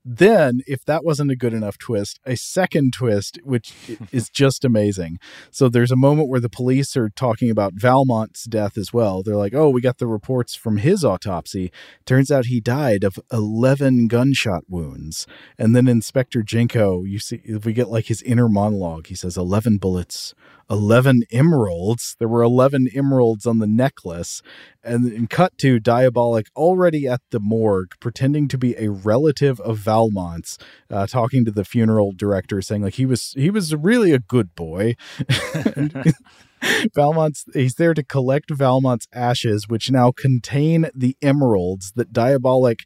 Then, 0.09 0.61
if 0.65 0.85
that 0.85 1.03
wasn't 1.03 1.31
a 1.31 1.35
good 1.35 1.53
enough 1.53 1.77
twist, 1.77 2.21
a 2.25 2.37
second 2.37 2.93
twist, 2.93 3.39
which 3.43 3.73
is 4.13 4.29
just 4.29 4.63
amazing. 4.63 5.19
So, 5.51 5.67
there's 5.67 5.91
a 5.91 5.97
moment 5.97 6.29
where 6.29 6.39
the 6.39 6.47
police 6.47 6.95
are 6.95 7.09
talking 7.09 7.51
about 7.51 7.73
Valmont's 7.73 8.45
death 8.45 8.77
as 8.77 8.93
well. 8.93 9.21
They're 9.21 9.35
like, 9.35 9.53
oh, 9.53 9.69
we 9.69 9.81
got 9.81 9.97
the 9.97 10.07
reports 10.07 10.55
from 10.55 10.77
his 10.77 11.03
autopsy. 11.03 11.73
Turns 12.05 12.31
out 12.31 12.45
he 12.45 12.61
died 12.61 13.03
of 13.03 13.19
11 13.33 14.07
gunshot 14.07 14.63
wounds. 14.69 15.27
And 15.59 15.75
then 15.75 15.89
Inspector 15.89 16.41
Ginko, 16.41 17.05
you 17.05 17.19
see, 17.19 17.41
we 17.65 17.73
get 17.73 17.89
like 17.89 18.05
his 18.05 18.21
inner 18.21 18.47
monologue. 18.47 19.07
He 19.07 19.15
says, 19.15 19.35
11 19.35 19.77
bullets, 19.77 20.33
11 20.69 21.23
emeralds. 21.31 22.15
There 22.19 22.27
were 22.27 22.41
11 22.41 22.89
emeralds 22.93 23.45
on 23.45 23.59
the 23.59 23.67
necklace. 23.67 24.41
And 24.83 25.11
in 25.11 25.27
cut 25.27 25.57
to 25.59 25.79
Diabolik 25.79 26.47
already 26.55 27.07
at 27.07 27.21
the 27.31 27.39
morgue, 27.39 27.93
pretending 27.99 28.47
to 28.49 28.57
be 28.57 28.75
a 28.77 28.89
relative 28.89 29.59
of 29.59 29.79
Valmont's, 29.79 30.57
uh, 30.89 31.07
talking 31.07 31.45
to 31.45 31.51
the 31.51 31.65
funeral 31.65 32.13
director, 32.13 32.61
saying 32.61 32.83
like 32.83 32.95
he 32.95 33.05
was 33.05 33.33
he 33.35 33.49
was 33.49 33.75
really 33.75 34.11
a 34.11 34.19
good 34.19 34.55
boy. 34.55 34.95
Valmont's 36.95 37.45
he's 37.53 37.75
there 37.75 37.93
to 37.93 38.03
collect 38.03 38.49
Valmont's 38.49 39.07
ashes, 39.13 39.67
which 39.67 39.91
now 39.91 40.11
contain 40.11 40.89
the 40.95 41.17
emeralds 41.21 41.91
that 41.95 42.13
Diabolik 42.13 42.81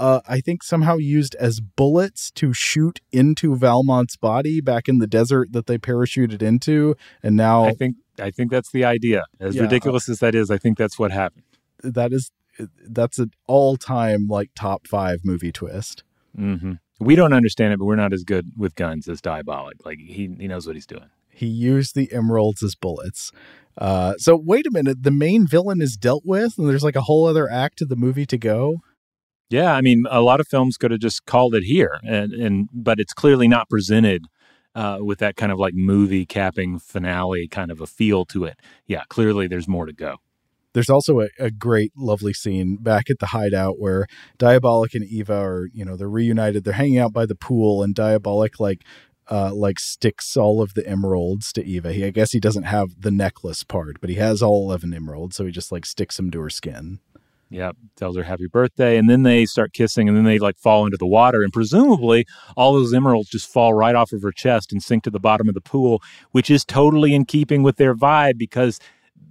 uh, 0.00 0.20
I 0.26 0.40
think 0.40 0.62
somehow 0.62 0.96
used 0.96 1.34
as 1.36 1.60
bullets 1.60 2.30
to 2.32 2.52
shoot 2.52 3.00
into 3.12 3.54
Valmont's 3.54 4.16
body 4.16 4.60
back 4.60 4.88
in 4.88 4.98
the 4.98 5.06
desert 5.06 5.52
that 5.52 5.66
they 5.66 5.78
parachuted 5.78 6.42
into, 6.42 6.96
and 7.22 7.36
now 7.36 7.64
I 7.64 7.74
think 7.74 7.96
I 8.18 8.30
think 8.30 8.50
that's 8.50 8.70
the 8.72 8.84
idea. 8.84 9.24
As 9.38 9.54
Yeah. 9.54 9.62
ridiculous 9.62 10.08
as 10.08 10.18
that 10.18 10.34
is, 10.34 10.50
I 10.50 10.58
think 10.58 10.76
that's 10.78 10.98
what 10.98 11.10
happened. 11.12 11.44
that 11.82 12.12
is 12.12 12.30
that's 12.86 13.18
an 13.18 13.30
all-time 13.46 14.26
like 14.28 14.50
top 14.54 14.86
five 14.86 15.20
movie 15.24 15.52
twist. 15.52 16.02
hmm 16.36 16.72
We 16.98 17.14
don't 17.14 17.32
understand 17.32 17.72
it, 17.72 17.78
but 17.78 17.86
we're 17.86 17.96
not 17.96 18.12
as 18.12 18.24
good 18.24 18.52
with 18.56 18.74
guns 18.74 19.08
as 19.08 19.20
Diabolik. 19.22 19.84
Like 19.84 19.98
he 19.98 20.28
he 20.38 20.48
knows 20.48 20.66
what 20.66 20.76
he's 20.76 20.86
doing. 20.86 21.08
He 21.30 21.46
used 21.46 21.94
the 21.94 22.12
emeralds 22.12 22.62
as 22.62 22.74
bullets. 22.74 23.32
Uh, 23.78 24.14
so 24.18 24.36
wait 24.36 24.66
a 24.66 24.70
minute, 24.70 25.02
the 25.04 25.10
main 25.10 25.46
villain 25.46 25.80
is 25.80 25.96
dealt 25.96 26.24
with, 26.26 26.58
and 26.58 26.68
there's 26.68 26.84
like 26.84 26.96
a 26.96 27.02
whole 27.02 27.24
other 27.26 27.48
act 27.50 27.80
of 27.80 27.88
the 27.88 27.96
movie 27.96 28.26
to 28.26 28.36
go. 28.36 28.80
Yeah, 29.50 29.74
I 29.74 29.80
mean, 29.80 30.04
a 30.08 30.20
lot 30.22 30.38
of 30.38 30.46
films 30.46 30.76
could 30.76 30.92
have 30.92 31.00
just 31.00 31.26
called 31.26 31.54
it 31.56 31.64
here, 31.64 31.98
and 32.04 32.32
and 32.32 32.68
but 32.72 33.00
it's 33.00 33.12
clearly 33.12 33.48
not 33.48 33.68
presented 33.68 34.26
uh, 34.76 34.98
with 35.00 35.18
that 35.18 35.36
kind 35.36 35.50
of 35.50 35.58
like 35.58 35.74
movie 35.74 36.24
capping 36.24 36.78
finale 36.78 37.48
kind 37.48 37.72
of 37.72 37.80
a 37.80 37.86
feel 37.86 38.24
to 38.26 38.44
it. 38.44 38.60
Yeah, 38.86 39.02
clearly 39.08 39.48
there's 39.48 39.66
more 39.68 39.86
to 39.86 39.92
go. 39.92 40.16
There's 40.72 40.88
also 40.88 41.20
a, 41.20 41.28
a 41.40 41.50
great, 41.50 41.90
lovely 41.96 42.32
scene 42.32 42.76
back 42.76 43.10
at 43.10 43.18
the 43.18 43.26
hideout 43.26 43.80
where 43.80 44.06
Diabolik 44.38 44.94
and 44.94 45.04
Eva 45.04 45.34
are, 45.34 45.68
you 45.74 45.84
know, 45.84 45.96
they're 45.96 46.08
reunited. 46.08 46.62
They're 46.62 46.74
hanging 46.74 46.98
out 46.98 47.12
by 47.12 47.26
the 47.26 47.34
pool, 47.34 47.82
and 47.82 47.92
Diabolik 47.92 48.60
like, 48.60 48.84
uh, 49.28 49.52
like 49.52 49.80
sticks 49.80 50.36
all 50.36 50.62
of 50.62 50.74
the 50.74 50.86
emeralds 50.86 51.52
to 51.54 51.64
Eva. 51.66 51.92
He, 51.92 52.04
I 52.04 52.10
guess, 52.10 52.30
he 52.30 52.38
doesn't 52.38 52.62
have 52.64 53.00
the 53.00 53.10
necklace 53.10 53.64
part, 53.64 54.00
but 54.00 54.10
he 54.10 54.16
has 54.16 54.42
all 54.42 54.62
eleven 54.64 54.94
emeralds, 54.94 55.34
so 55.34 55.44
he 55.44 55.50
just 55.50 55.72
like 55.72 55.86
sticks 55.86 56.16
them 56.16 56.30
to 56.30 56.40
her 56.40 56.50
skin. 56.50 57.00
Yeah, 57.50 57.72
tells 57.96 58.16
her 58.16 58.22
happy 58.22 58.46
birthday, 58.46 58.96
and 58.96 59.10
then 59.10 59.24
they 59.24 59.44
start 59.44 59.72
kissing, 59.72 60.08
and 60.08 60.16
then 60.16 60.24
they 60.24 60.38
like 60.38 60.56
fall 60.56 60.84
into 60.84 60.96
the 60.96 61.06
water, 61.06 61.42
and 61.42 61.52
presumably 61.52 62.24
all 62.56 62.72
those 62.72 62.94
emeralds 62.94 63.28
just 63.28 63.52
fall 63.52 63.74
right 63.74 63.96
off 63.96 64.12
of 64.12 64.22
her 64.22 64.30
chest 64.30 64.72
and 64.72 64.80
sink 64.80 65.02
to 65.04 65.10
the 65.10 65.18
bottom 65.18 65.48
of 65.48 65.54
the 65.54 65.60
pool, 65.60 66.00
which 66.30 66.48
is 66.48 66.64
totally 66.64 67.12
in 67.12 67.24
keeping 67.24 67.64
with 67.64 67.76
their 67.76 67.94
vibe 67.94 68.38
because 68.38 68.78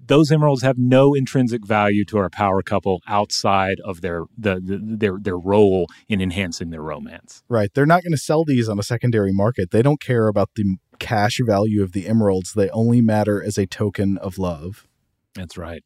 those 0.10 0.32
emeralds 0.32 0.64
have 0.64 0.78
no 0.78 1.14
intrinsic 1.14 1.66
value 1.66 2.04
to 2.04 2.18
our 2.18 2.30
power 2.30 2.62
couple 2.62 3.02
outside 3.08 3.80
of 3.86 4.02
their 4.02 4.24
the, 4.38 4.56
the 4.56 4.80
their 4.82 5.18
their 5.22 5.38
role 5.38 5.88
in 6.10 6.20
enhancing 6.20 6.72
their 6.72 6.82
romance. 6.82 7.44
Right. 7.48 7.70
They're 7.74 7.86
not 7.86 8.04
going 8.04 8.12
to 8.12 8.18
sell 8.18 8.44
these 8.44 8.68
on 8.68 8.78
a 8.78 8.84
secondary 8.84 9.32
market. 9.32 9.72
They 9.72 9.82
don't 9.82 10.02
care 10.02 10.28
about 10.28 10.50
the 10.56 10.78
cash 11.00 11.40
value 11.46 11.82
of 11.82 11.94
the 11.94 12.08
emeralds. 12.08 12.54
They 12.54 12.70
only 12.72 13.00
matter 13.02 13.42
as 13.42 13.58
a 13.58 13.66
token 13.66 14.18
of 14.18 14.38
love. 14.38 14.88
That's 15.36 15.58
right. 15.58 15.84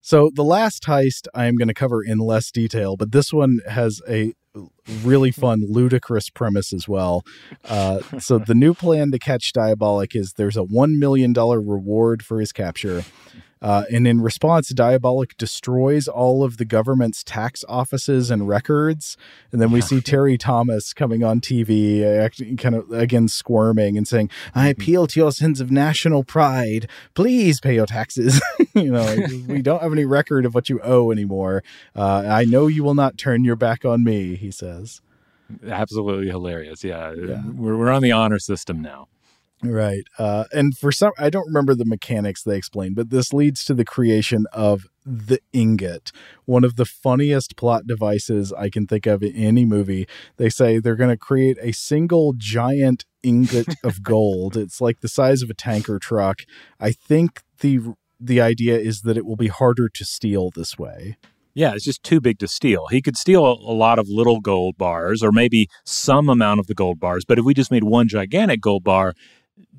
So 0.00 0.30
the 0.34 0.44
last 0.44 0.84
heist 0.84 1.26
I 1.34 1.46
am 1.46 1.56
going 1.56 1.68
to 1.68 1.74
cover 1.74 2.02
in 2.02 2.18
less 2.18 2.50
detail, 2.50 2.96
but 2.96 3.12
this 3.12 3.32
one 3.32 3.60
has 3.68 4.00
a 4.08 4.32
really 5.02 5.30
fun, 5.30 5.64
ludicrous 5.68 6.30
premise 6.30 6.72
as 6.72 6.88
well. 6.88 7.24
Uh, 7.64 8.00
so 8.18 8.38
the 8.38 8.54
new 8.54 8.74
plan 8.74 9.10
to 9.12 9.18
catch 9.18 9.52
Diabolik 9.52 10.16
is 10.16 10.34
there's 10.34 10.56
a 10.56 10.62
one 10.62 10.98
million 10.98 11.32
dollar 11.32 11.60
reward 11.60 12.24
for 12.24 12.40
his 12.40 12.52
capture. 12.52 13.04
Uh, 13.62 13.84
and 13.92 14.06
in 14.06 14.22
response, 14.22 14.72
Diabolik 14.72 15.36
destroys 15.36 16.08
all 16.08 16.42
of 16.42 16.56
the 16.56 16.64
government's 16.64 17.22
tax 17.22 17.64
offices 17.68 18.30
and 18.30 18.48
records. 18.48 19.16
And 19.52 19.60
then 19.60 19.70
we 19.70 19.80
see 19.80 20.00
Terry 20.00 20.38
Thomas 20.38 20.94
coming 20.94 21.22
on 21.22 21.40
TV, 21.40 22.02
acting 22.02 22.56
kind 22.56 22.74
of 22.74 22.90
again 22.90 23.28
squirming 23.28 23.98
and 23.98 24.08
saying, 24.08 24.30
I 24.54 24.68
appeal 24.68 25.06
to 25.08 25.20
your 25.20 25.32
sense 25.32 25.60
of 25.60 25.70
national 25.70 26.24
pride. 26.24 26.88
Please 27.14 27.60
pay 27.60 27.74
your 27.74 27.86
taxes. 27.86 28.40
you 28.74 28.90
know, 28.90 29.16
we 29.46 29.60
don't 29.60 29.82
have 29.82 29.92
any 29.92 30.06
record 30.06 30.46
of 30.46 30.54
what 30.54 30.70
you 30.70 30.80
owe 30.82 31.10
anymore. 31.10 31.62
Uh, 31.94 32.24
I 32.26 32.44
know 32.44 32.66
you 32.66 32.82
will 32.82 32.94
not 32.94 33.18
turn 33.18 33.44
your 33.44 33.56
back 33.56 33.84
on 33.84 34.02
me, 34.02 34.36
he 34.40 34.50
says. 34.50 35.00
Absolutely 35.66 36.28
hilarious. 36.28 36.84
Yeah, 36.84 37.12
Yeah. 37.12 37.42
We're, 37.46 37.76
we're 37.76 37.90
on 37.90 38.02
the 38.02 38.12
honor 38.12 38.38
system 38.38 38.80
now. 38.80 39.08
Right. 39.62 40.04
Uh, 40.18 40.44
and 40.52 40.76
for 40.76 40.90
some, 40.90 41.12
I 41.18 41.28
don't 41.28 41.46
remember 41.46 41.74
the 41.74 41.84
mechanics 41.84 42.42
they 42.42 42.56
explained, 42.56 42.96
but 42.96 43.10
this 43.10 43.32
leads 43.32 43.64
to 43.66 43.74
the 43.74 43.84
creation 43.84 44.46
of 44.52 44.86
the 45.04 45.40
ingot, 45.52 46.12
one 46.46 46.64
of 46.64 46.76
the 46.76 46.86
funniest 46.86 47.56
plot 47.56 47.86
devices 47.86 48.52
I 48.54 48.70
can 48.70 48.86
think 48.86 49.06
of 49.06 49.22
in 49.22 49.34
any 49.34 49.66
movie. 49.66 50.08
They 50.38 50.48
say 50.48 50.78
they're 50.78 50.96
going 50.96 51.10
to 51.10 51.16
create 51.16 51.58
a 51.60 51.72
single 51.72 52.32
giant 52.36 53.04
ingot 53.22 53.74
of 53.84 54.02
gold. 54.02 54.56
It's 54.56 54.80
like 54.80 55.00
the 55.00 55.08
size 55.08 55.42
of 55.42 55.50
a 55.50 55.54
tanker 55.54 55.98
truck. 55.98 56.40
I 56.78 56.92
think 56.92 57.42
the 57.60 57.80
the 58.22 58.40
idea 58.40 58.78
is 58.78 59.00
that 59.02 59.16
it 59.16 59.24
will 59.24 59.36
be 59.36 59.48
harder 59.48 59.88
to 59.88 60.04
steal 60.04 60.50
this 60.50 60.78
way. 60.78 61.16
Yeah, 61.54 61.74
it's 61.74 61.84
just 61.84 62.02
too 62.02 62.20
big 62.20 62.38
to 62.38 62.48
steal. 62.48 62.86
He 62.88 63.02
could 63.02 63.16
steal 63.16 63.44
a, 63.44 63.74
lot 63.80 63.98
of 63.98 64.08
little 64.08 64.40
gold 64.40 64.76
bars 64.78 65.22
or 65.22 65.32
maybe 65.32 65.68
some 65.84 66.28
amount 66.28 66.60
of 66.60 66.66
the 66.66 66.74
gold 66.74 67.00
bars, 67.00 67.24
but 67.24 67.38
if 67.38 67.44
we 67.44 67.54
just 67.54 67.70
made 67.70 67.84
one 67.84 68.08
gigantic 68.08 68.60
gold 68.60 68.84
bar, 68.84 69.14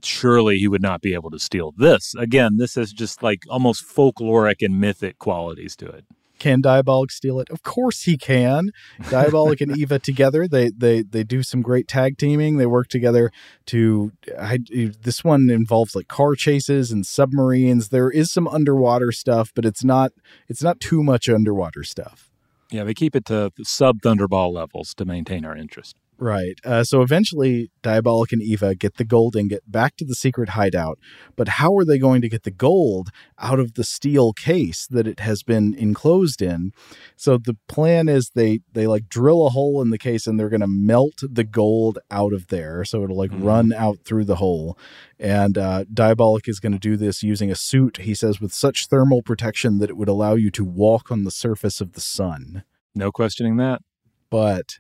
surely 0.04 0.58
he 0.58 0.68
would 0.68 0.82
not 0.82 1.02
be 1.02 1.14
able 1.14 1.32
to 1.32 1.40
steal 1.40 1.74
this. 1.78 2.14
Again, 2.18 2.58
this 2.58 2.76
is 2.76 2.92
just 2.92 3.24
like 3.24 3.44
almost 3.50 3.86
folkloric 3.86 4.56
and 4.62 4.80
mythic 4.80 5.18
qualities 5.18 5.76
to 5.78 5.88
it. 5.88 6.06
Can 6.42 6.60
Diabolik 6.60 7.12
steal 7.12 7.40
it? 7.40 7.52
Of 7.52 7.62
course 7.62 8.02
he 8.02 8.18
can. 8.18 8.72
Diabolik 9.02 9.62
and 9.62 9.78
Eva 9.78 10.00
together, 10.00 10.48
they 10.48 10.72
they 10.72 11.04
they 11.04 11.24
do 11.24 11.44
some 11.44 11.62
great 11.62 11.88
tag 11.88 12.18
teaming. 12.18 12.58
They 12.58 12.66
work 12.66 12.88
together 12.88 13.32
to. 13.68 14.12
I, 14.40 14.58
this 15.04 15.24
one 15.24 15.52
involves 15.52 15.96
like 15.96 16.08
car 16.08 16.34
chases 16.34 16.92
and 16.92 17.06
submarines. 17.06 17.90
There 17.90 18.10
is 18.10 18.32
some 18.32 18.48
underwater 18.48 19.12
stuff, 19.12 19.52
but 19.54 19.66
it's 19.66 19.84
not 19.84 20.14
it's 20.50 20.64
not 20.64 20.80
too 20.80 21.04
much 21.04 21.30
underwater 21.30 21.84
stuff. 21.84 22.32
Yeah, 22.72 22.86
they 22.86 22.96
keep 22.96 23.16
it 23.16 23.26
to 23.26 23.52
sub 23.62 24.02
Thunderball 24.02 24.52
levels 24.52 24.96
to 24.96 25.06
maintain 25.06 25.46
our 25.46 25.56
interest. 25.56 25.96
Right. 26.22 26.60
Uh, 26.64 26.84
so 26.84 27.02
eventually, 27.02 27.72
Diabolik 27.82 28.32
and 28.32 28.44
Eva 28.44 28.76
get 28.76 28.98
the 28.98 29.04
gold 29.04 29.36
ingot 29.36 29.64
back 29.66 29.98
to 29.98 30.06
the 30.06 30.14
secret 30.14 30.50
hideout. 30.50 31.00
But 31.36 31.48
how 31.48 31.76
are 31.78 31.84
they 31.84 31.98
going 31.98 32.22
to 32.22 32.30
get 32.30 32.44
the 32.44 32.52
gold 32.52 33.10
out 33.40 33.60
of 33.60 33.74
the 33.74 33.84
steel 33.84 34.32
case 34.32 34.86
that 34.86 35.08
it 35.08 35.20
has 35.22 35.42
been 35.42 35.74
enclosed 35.74 36.40
in? 36.40 36.74
So 37.16 37.40
the 37.40 37.58
plan 37.68 38.08
is 38.08 38.34
they 38.36 38.60
they 38.72 38.86
like 38.86 39.10
drill 39.10 39.48
a 39.48 39.50
hole 39.50 39.82
in 39.82 39.90
the 39.90 39.98
case 39.98 40.28
and 40.28 40.40
they're 40.40 40.48
going 40.48 40.62
to 40.62 40.68
melt 40.68 41.24
the 41.24 41.44
gold 41.44 41.98
out 42.12 42.34
of 42.34 42.50
there, 42.50 42.86
so 42.86 43.04
it'll 43.04 43.18
like 43.18 43.32
mm. 43.32 43.44
run 43.44 43.74
out 43.74 43.98
through 44.06 44.26
the 44.26 44.36
hole. 44.36 44.78
And 45.20 45.58
uh, 45.58 45.86
Diabolik 45.92 46.48
is 46.48 46.60
going 46.60 46.74
to 46.74 46.78
do 46.78 46.98
this 46.98 47.24
using 47.24 47.50
a 47.50 47.56
suit. 47.56 47.98
He 47.98 48.14
says 48.14 48.40
with 48.40 48.54
such 48.54 48.90
thermal 48.90 49.24
protection 49.24 49.80
that 49.80 49.90
it 49.90 49.98
would 49.98 50.08
allow 50.08 50.36
you 50.36 50.52
to 50.52 50.64
walk 50.64 51.10
on 51.10 51.24
the 51.24 51.32
surface 51.32 51.82
of 51.82 51.94
the 51.94 52.02
sun. 52.02 52.64
No 52.94 53.12
questioning 53.12 53.58
that. 53.58 53.82
But 54.30 54.78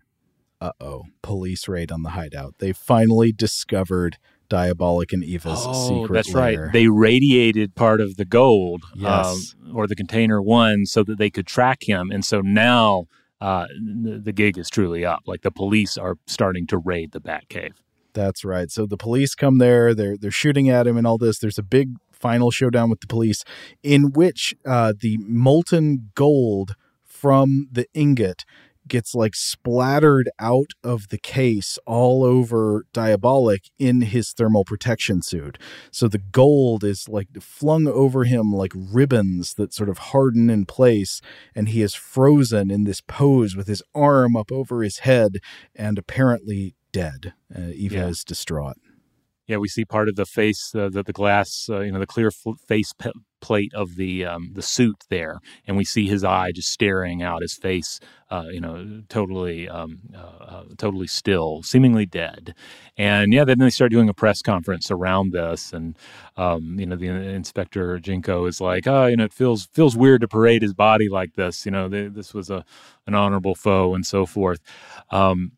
uh 0.61 0.71
oh, 0.79 1.03
police 1.21 1.67
raid 1.67 1.91
on 1.91 2.03
the 2.03 2.11
hideout. 2.11 2.55
They 2.59 2.71
finally 2.71 3.31
discovered 3.33 4.17
Diabolik 4.49 5.11
and 5.11 5.23
Eva's 5.23 5.63
oh, 5.65 5.87
secret. 5.87 6.13
That's 6.13 6.33
lair. 6.33 6.63
right. 6.63 6.73
They 6.73 6.87
radiated 6.87 7.73
part 7.73 7.99
of 7.99 8.17
the 8.17 8.25
gold, 8.25 8.83
yes. 8.95 9.55
um, 9.65 9.75
or 9.75 9.87
the 9.87 9.95
container 9.95 10.41
one, 10.41 10.85
so 10.85 11.03
that 11.03 11.17
they 11.17 11.29
could 11.29 11.47
track 11.47 11.79
him. 11.83 12.11
And 12.11 12.23
so 12.23 12.41
now 12.41 13.05
uh, 13.39 13.65
the, 14.03 14.21
the 14.23 14.31
gig 14.31 14.57
is 14.57 14.69
truly 14.69 15.03
up. 15.03 15.21
Like 15.25 15.41
the 15.41 15.51
police 15.51 15.97
are 15.97 16.15
starting 16.27 16.67
to 16.67 16.77
raid 16.77 17.11
the 17.11 17.21
Batcave. 17.21 17.73
That's 18.13 18.43
right. 18.43 18.69
So 18.69 18.85
the 18.85 18.97
police 18.97 19.35
come 19.35 19.57
there. 19.57 19.95
They're 19.95 20.17
they're 20.17 20.31
shooting 20.31 20.69
at 20.69 20.85
him 20.85 20.97
and 20.97 21.07
all 21.07 21.17
this. 21.17 21.39
There's 21.39 21.57
a 21.57 21.63
big 21.63 21.95
final 22.11 22.51
showdown 22.51 22.89
with 22.89 22.99
the 22.99 23.07
police, 23.07 23.43
in 23.81 24.11
which 24.11 24.53
uh, 24.65 24.93
the 24.99 25.17
molten 25.21 26.11
gold 26.13 26.75
from 27.03 27.69
the 27.71 27.87
ingot 27.93 28.43
gets 28.91 29.15
like 29.15 29.33
splattered 29.33 30.29
out 30.37 30.71
of 30.83 31.07
the 31.07 31.17
case 31.17 31.79
all 31.85 32.25
over 32.25 32.85
Diabolik 32.93 33.71
in 33.79 34.01
his 34.01 34.33
thermal 34.33 34.65
protection 34.65 35.21
suit. 35.21 35.57
So 35.91 36.09
the 36.09 36.17
gold 36.17 36.83
is 36.83 37.07
like 37.07 37.29
flung 37.39 37.87
over 37.87 38.25
him 38.25 38.51
like 38.51 38.73
ribbons 38.75 39.53
that 39.53 39.73
sort 39.73 39.87
of 39.87 39.97
harden 39.97 40.49
in 40.49 40.65
place, 40.65 41.21
and 41.55 41.69
he 41.69 41.81
is 41.81 41.95
frozen 41.95 42.69
in 42.69 42.83
this 42.83 42.99
pose 42.99 43.55
with 43.55 43.67
his 43.67 43.81
arm 43.95 44.35
up 44.35 44.51
over 44.51 44.83
his 44.83 44.99
head 44.99 45.37
and 45.73 45.97
apparently 45.97 46.75
dead. 46.91 47.33
Uh, 47.55 47.69
Eva 47.73 47.95
yeah. 47.95 48.07
is 48.07 48.25
distraught. 48.25 48.75
Yeah, 49.47 49.57
we 49.57 49.69
see 49.69 49.85
part 49.85 50.09
of 50.09 50.17
the 50.17 50.25
face, 50.25 50.75
uh, 50.75 50.89
the, 50.89 51.01
the 51.01 51.13
glass, 51.13 51.67
uh, 51.69 51.79
you 51.79 51.93
know, 51.93 51.99
the 51.99 52.05
clear 52.05 52.27
f- 52.27 52.59
face 52.59 52.91
p- 52.93 53.11
plate 53.41 53.73
of 53.73 53.95
the 53.95 54.25
um, 54.25 54.51
the 54.53 54.61
suit 54.61 55.03
there, 55.09 55.39
and 55.67 55.77
we 55.77 55.83
see 55.83 56.07
his 56.07 56.23
eye 56.23 56.51
just 56.53 56.71
staring 56.71 57.21
out, 57.21 57.41
his 57.41 57.55
face, 57.55 57.99
uh, 58.29 58.45
you 58.51 58.61
know, 58.61 59.01
totally 59.09 59.67
um, 59.67 59.99
uh, 60.15 60.43
uh, 60.43 60.63
totally 60.77 61.07
still, 61.07 61.63
seemingly 61.63 62.05
dead. 62.05 62.53
And 62.97 63.33
yeah, 63.33 63.43
then 63.43 63.59
they 63.59 63.69
start 63.69 63.91
doing 63.91 64.09
a 64.09 64.13
press 64.13 64.41
conference 64.41 64.91
around 64.91 65.33
this, 65.33 65.73
and 65.73 65.97
um, 66.37 66.79
you 66.79 66.85
know, 66.85 66.95
the 66.95 67.07
inspector 67.07 67.99
Ginko 67.99 68.47
is 68.47 68.61
like, 68.61 68.87
oh, 68.87 69.07
you 69.07 69.17
know, 69.17 69.25
it 69.25 69.33
feels 69.33 69.67
feels 69.73 69.97
weird 69.97 70.21
to 70.21 70.27
parade 70.27 70.61
his 70.61 70.73
body 70.73 71.09
like 71.09 71.33
this. 71.35 71.65
You 71.65 71.71
know, 71.71 71.89
they, 71.89 72.07
this 72.07 72.33
was 72.33 72.49
a 72.49 72.63
an 73.07 73.15
honorable 73.15 73.55
foe 73.55 73.93
and 73.95 74.05
so 74.05 74.25
forth. 74.25 74.59
Um, 75.09 75.53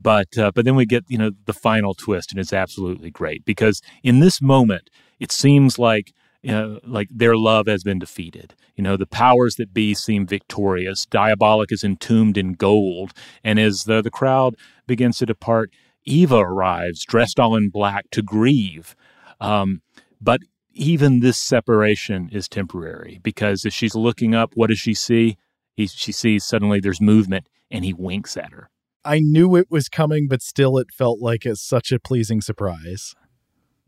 but 0.00 0.36
uh, 0.38 0.52
but 0.54 0.64
then 0.64 0.76
we 0.76 0.86
get 0.86 1.04
you 1.08 1.18
know 1.18 1.30
the 1.46 1.52
final 1.52 1.94
twist, 1.94 2.30
and 2.32 2.40
it's 2.40 2.52
absolutely 2.52 3.10
great 3.10 3.44
because 3.44 3.82
in 4.02 4.20
this 4.20 4.40
moment 4.40 4.90
it 5.18 5.32
seems 5.32 5.78
like 5.78 6.12
you 6.42 6.52
know, 6.52 6.80
like 6.84 7.08
their 7.10 7.36
love 7.36 7.66
has 7.66 7.82
been 7.82 7.98
defeated. 7.98 8.54
You 8.76 8.84
know, 8.84 8.96
the 8.96 9.06
powers 9.06 9.56
that 9.56 9.74
be 9.74 9.94
seem 9.94 10.26
victorious. 10.26 11.06
Diabolik 11.06 11.72
is 11.72 11.82
entombed 11.82 12.38
in 12.38 12.52
gold, 12.52 13.12
and 13.42 13.58
as 13.58 13.84
the 13.84 14.02
the 14.02 14.10
crowd 14.10 14.56
begins 14.86 15.18
to 15.18 15.26
depart, 15.26 15.70
Eva 16.04 16.38
arrives 16.38 17.04
dressed 17.04 17.40
all 17.40 17.56
in 17.56 17.70
black 17.70 18.10
to 18.10 18.22
grieve. 18.22 18.94
Um, 19.40 19.82
but 20.20 20.40
even 20.72 21.20
this 21.20 21.38
separation 21.38 22.28
is 22.32 22.48
temporary 22.48 23.20
because 23.22 23.64
if 23.64 23.72
she's 23.72 23.94
looking 23.94 24.34
up, 24.34 24.52
what 24.54 24.68
does 24.68 24.78
she 24.78 24.94
see? 24.94 25.36
He, 25.74 25.86
she 25.86 26.12
sees 26.12 26.44
suddenly 26.44 26.80
there's 26.80 27.00
movement, 27.00 27.48
and 27.70 27.84
he 27.84 27.92
winks 27.92 28.36
at 28.36 28.52
her. 28.52 28.70
I 29.04 29.20
knew 29.20 29.56
it 29.56 29.70
was 29.70 29.88
coming, 29.88 30.28
but 30.28 30.42
still, 30.42 30.76
it 30.78 30.88
felt 30.92 31.20
like 31.20 31.46
it's 31.46 31.62
such 31.62 31.92
a 31.92 32.00
pleasing 32.00 32.40
surprise. 32.40 33.14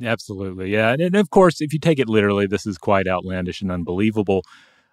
Absolutely, 0.03 0.71
yeah, 0.73 0.93
and, 0.93 1.03
and, 1.03 1.17
of 1.17 1.31
course, 1.31 1.61
if 1.61 1.73
you 1.73 1.79
take 1.79 1.99
it 1.99 2.09
literally, 2.09 2.47
this 2.47 2.67
is 2.67 2.79
quite 2.79 3.07
outlandish 3.07 3.61
and 3.61 3.71
unbelievable. 3.71 4.43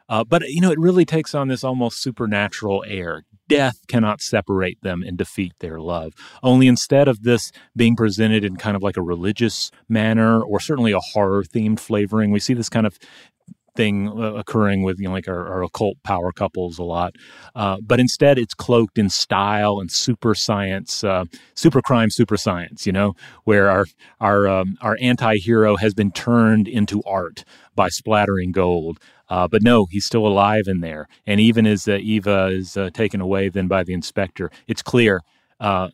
Uh, 0.09 0.23
but 0.23 0.41
you 0.47 0.61
know, 0.61 0.71
it 0.71 0.79
really 0.79 1.05
takes 1.05 1.35
on 1.35 1.47
this 1.49 1.63
almost 1.63 2.01
supernatural 2.01 2.84
air. 2.88 3.23
Death 3.49 3.79
cannot 3.88 4.21
separate 4.21 4.77
them 4.81 5.03
and 5.03 5.17
defeat 5.17 5.53
their 5.59 5.79
love. 5.79 6.13
Only 6.43 6.67
instead 6.67 7.07
of 7.07 7.23
this 7.23 7.51
being 7.75 7.95
presented 7.95 8.43
in 8.43 8.55
kind 8.57 8.75
of 8.75 8.84
like 8.84 8.97
a 8.97 9.01
religious 9.01 9.69
manner, 9.89 10.41
or 10.41 10.59
certainly 10.59 10.91
a 10.91 10.99
horror 10.99 11.43
themed 11.43 11.79
flavoring, 11.79 12.31
we 12.31 12.39
see 12.39 12.53
this 12.53 12.69
kind 12.69 12.85
of 12.88 12.97
thing 13.77 14.09
uh, 14.09 14.33
occurring 14.33 14.81
with 14.81 14.99
you 14.99 15.05
know 15.07 15.13
like 15.13 15.29
our, 15.29 15.47
our 15.47 15.63
occult 15.63 15.95
power 16.03 16.33
couples 16.33 16.77
a 16.77 16.83
lot, 16.83 17.15
uh, 17.55 17.77
but 17.81 17.99
instead 18.01 18.37
it's 18.37 18.53
cloaked 18.53 18.97
in 18.97 19.09
style 19.09 19.79
and 19.79 19.89
super 19.89 20.35
science, 20.35 21.03
uh, 21.03 21.23
super 21.53 21.81
crime, 21.81 22.09
super 22.09 22.35
science. 22.35 22.85
You 22.85 22.91
know, 22.91 23.13
where 23.45 23.69
our 23.69 23.85
our 24.19 24.47
um, 24.49 24.77
our 24.81 24.97
anti-hero 24.99 25.77
has 25.77 25.93
been 25.93 26.11
turned 26.11 26.67
into 26.67 27.01
art 27.03 27.45
by 27.75 27.87
splattering 27.87 28.51
gold. 28.51 28.99
Uh, 29.29 29.45
but 29.45 29.61
no, 29.61 29.85
he's 29.91 30.05
still 30.05 30.25
alive 30.25 30.63
in 30.67 30.79
there. 30.79 31.05
And 31.25 31.41
even 31.41 31.67
as 31.67 31.85
uh, 31.85 31.97
Eva 32.01 32.45
is 32.45 32.77
uh, 32.77 32.89
taken 32.93 33.19
away 33.19 33.49
then 33.49 33.67
by 33.67 33.83
the 33.83 33.93
inspector, 33.93 34.49
it's 34.67 34.81
clear 34.81 35.21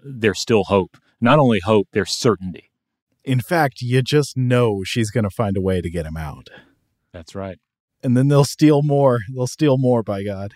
there's 0.03 0.39
still 0.39 0.65
hope. 0.65 0.97
Not 1.19 1.39
only 1.39 1.59
hope, 1.59 1.87
there's 1.93 2.11
certainty. 2.11 2.69
In 3.23 3.39
fact, 3.39 3.81
you 3.81 4.03
just 4.03 4.37
know 4.37 4.83
she's 4.83 5.09
going 5.09 5.23
to 5.23 5.31
find 5.31 5.57
a 5.57 5.61
way 5.61 5.81
to 5.81 5.89
get 5.89 6.05
him 6.05 6.17
out. 6.17 6.49
That's 7.11 7.33
right 7.33 7.57
and 8.03 8.17
then 8.17 8.27
they'll 8.27 8.43
steal 8.43 8.81
more. 8.83 9.21
They'll 9.33 9.47
steal 9.47 9.77
more, 9.77 10.03
by 10.03 10.23
God. 10.23 10.53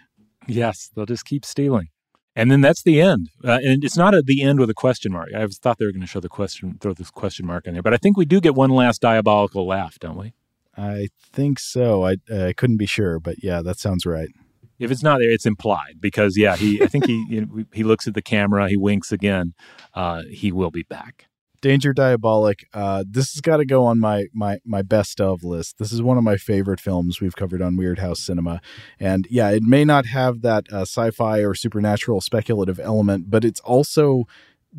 Yes, 0.47 0.89
they'll 0.95 1.05
just 1.05 1.25
keep 1.25 1.45
stealing. 1.45 1.87
And 2.35 2.51
then 2.51 2.61
that's 2.61 2.83
the 2.83 3.01
end. 3.01 3.29
Uh, 3.43 3.59
and 3.63 3.83
it's 3.83 3.97
not 3.97 4.13
at 4.13 4.27
the 4.27 4.43
end 4.43 4.59
with 4.59 4.69
a 4.69 4.75
question 4.75 5.11
mark. 5.11 5.29
I 5.35 5.47
thought 5.47 5.79
they 5.79 5.85
were 5.85 5.91
going 5.91 6.01
to 6.01 6.07
show 6.07 6.19
the 6.19 6.29
question, 6.29 6.77
throw 6.79 6.93
this 6.93 7.09
question 7.09 7.47
mark 7.47 7.65
in 7.65 7.73
there. 7.73 7.81
But 7.81 7.95
I 7.95 7.97
think 7.97 8.15
we 8.15 8.25
do 8.25 8.39
get 8.39 8.53
one 8.53 8.69
last 8.69 9.01
diabolical 9.01 9.65
laugh, 9.65 9.97
don't 9.99 10.17
we? 10.17 10.33
I 10.77 11.07
think 11.33 11.57
so. 11.57 12.05
I 12.05 12.17
uh, 12.31 12.53
couldn't 12.55 12.77
be 12.77 12.85
sure, 12.85 13.19
but 13.19 13.43
yeah, 13.43 13.63
that 13.63 13.79
sounds 13.79 14.05
right. 14.05 14.29
If 14.77 14.91
it's 14.91 15.01
not 15.01 15.17
there, 15.17 15.31
it's 15.31 15.47
implied 15.47 15.95
because 15.99 16.37
yeah, 16.37 16.55
he. 16.55 16.79
I 16.83 16.85
think 16.85 17.07
he 17.07 17.25
you 17.29 17.41
know, 17.41 17.63
he 17.73 17.83
looks 17.83 18.05
at 18.07 18.13
the 18.13 18.21
camera, 18.21 18.69
he 18.69 18.77
winks 18.77 19.11
again. 19.11 19.55
Uh, 19.95 20.21
he 20.29 20.51
will 20.51 20.69
be 20.69 20.83
back. 20.83 21.25
Danger 21.61 21.93
Diabolik. 21.93 22.63
Uh, 22.73 23.03
this 23.09 23.33
has 23.33 23.41
got 23.41 23.57
to 23.57 23.65
go 23.65 23.85
on 23.85 23.99
my 23.99 24.25
my 24.33 24.59
my 24.65 24.81
best 24.81 25.19
of 25.19 25.43
list. 25.43 25.77
This 25.77 25.91
is 25.91 26.01
one 26.01 26.17
of 26.17 26.23
my 26.23 26.37
favorite 26.37 26.79
films 26.79 27.19
we've 27.19 27.35
covered 27.35 27.61
on 27.61 27.75
Weirdhouse 27.75 28.17
Cinema, 28.17 28.61
and 28.99 29.27
yeah, 29.29 29.49
it 29.49 29.63
may 29.63 29.85
not 29.85 30.05
have 30.05 30.41
that 30.41 30.65
uh, 30.71 30.81
sci-fi 30.81 31.39
or 31.39 31.53
supernatural 31.55 32.21
speculative 32.21 32.79
element, 32.79 33.29
but 33.29 33.43
it's 33.43 33.59
also 33.61 34.25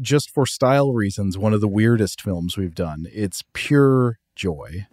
just 0.00 0.30
for 0.30 0.46
style 0.46 0.92
reasons 0.92 1.36
one 1.36 1.52
of 1.52 1.60
the 1.60 1.68
weirdest 1.68 2.20
films 2.20 2.56
we've 2.56 2.74
done. 2.74 3.06
It's 3.12 3.42
pure 3.52 4.18
joy. 4.36 4.86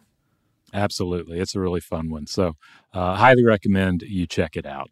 Absolutely, 0.74 1.40
it's 1.40 1.56
a 1.56 1.60
really 1.60 1.80
fun 1.80 2.10
one. 2.10 2.28
So, 2.28 2.56
uh, 2.94 3.16
highly 3.16 3.46
recommend 3.46 4.02
you 4.02 4.28
check 4.28 4.58
it 4.58 4.66
out. 4.66 4.90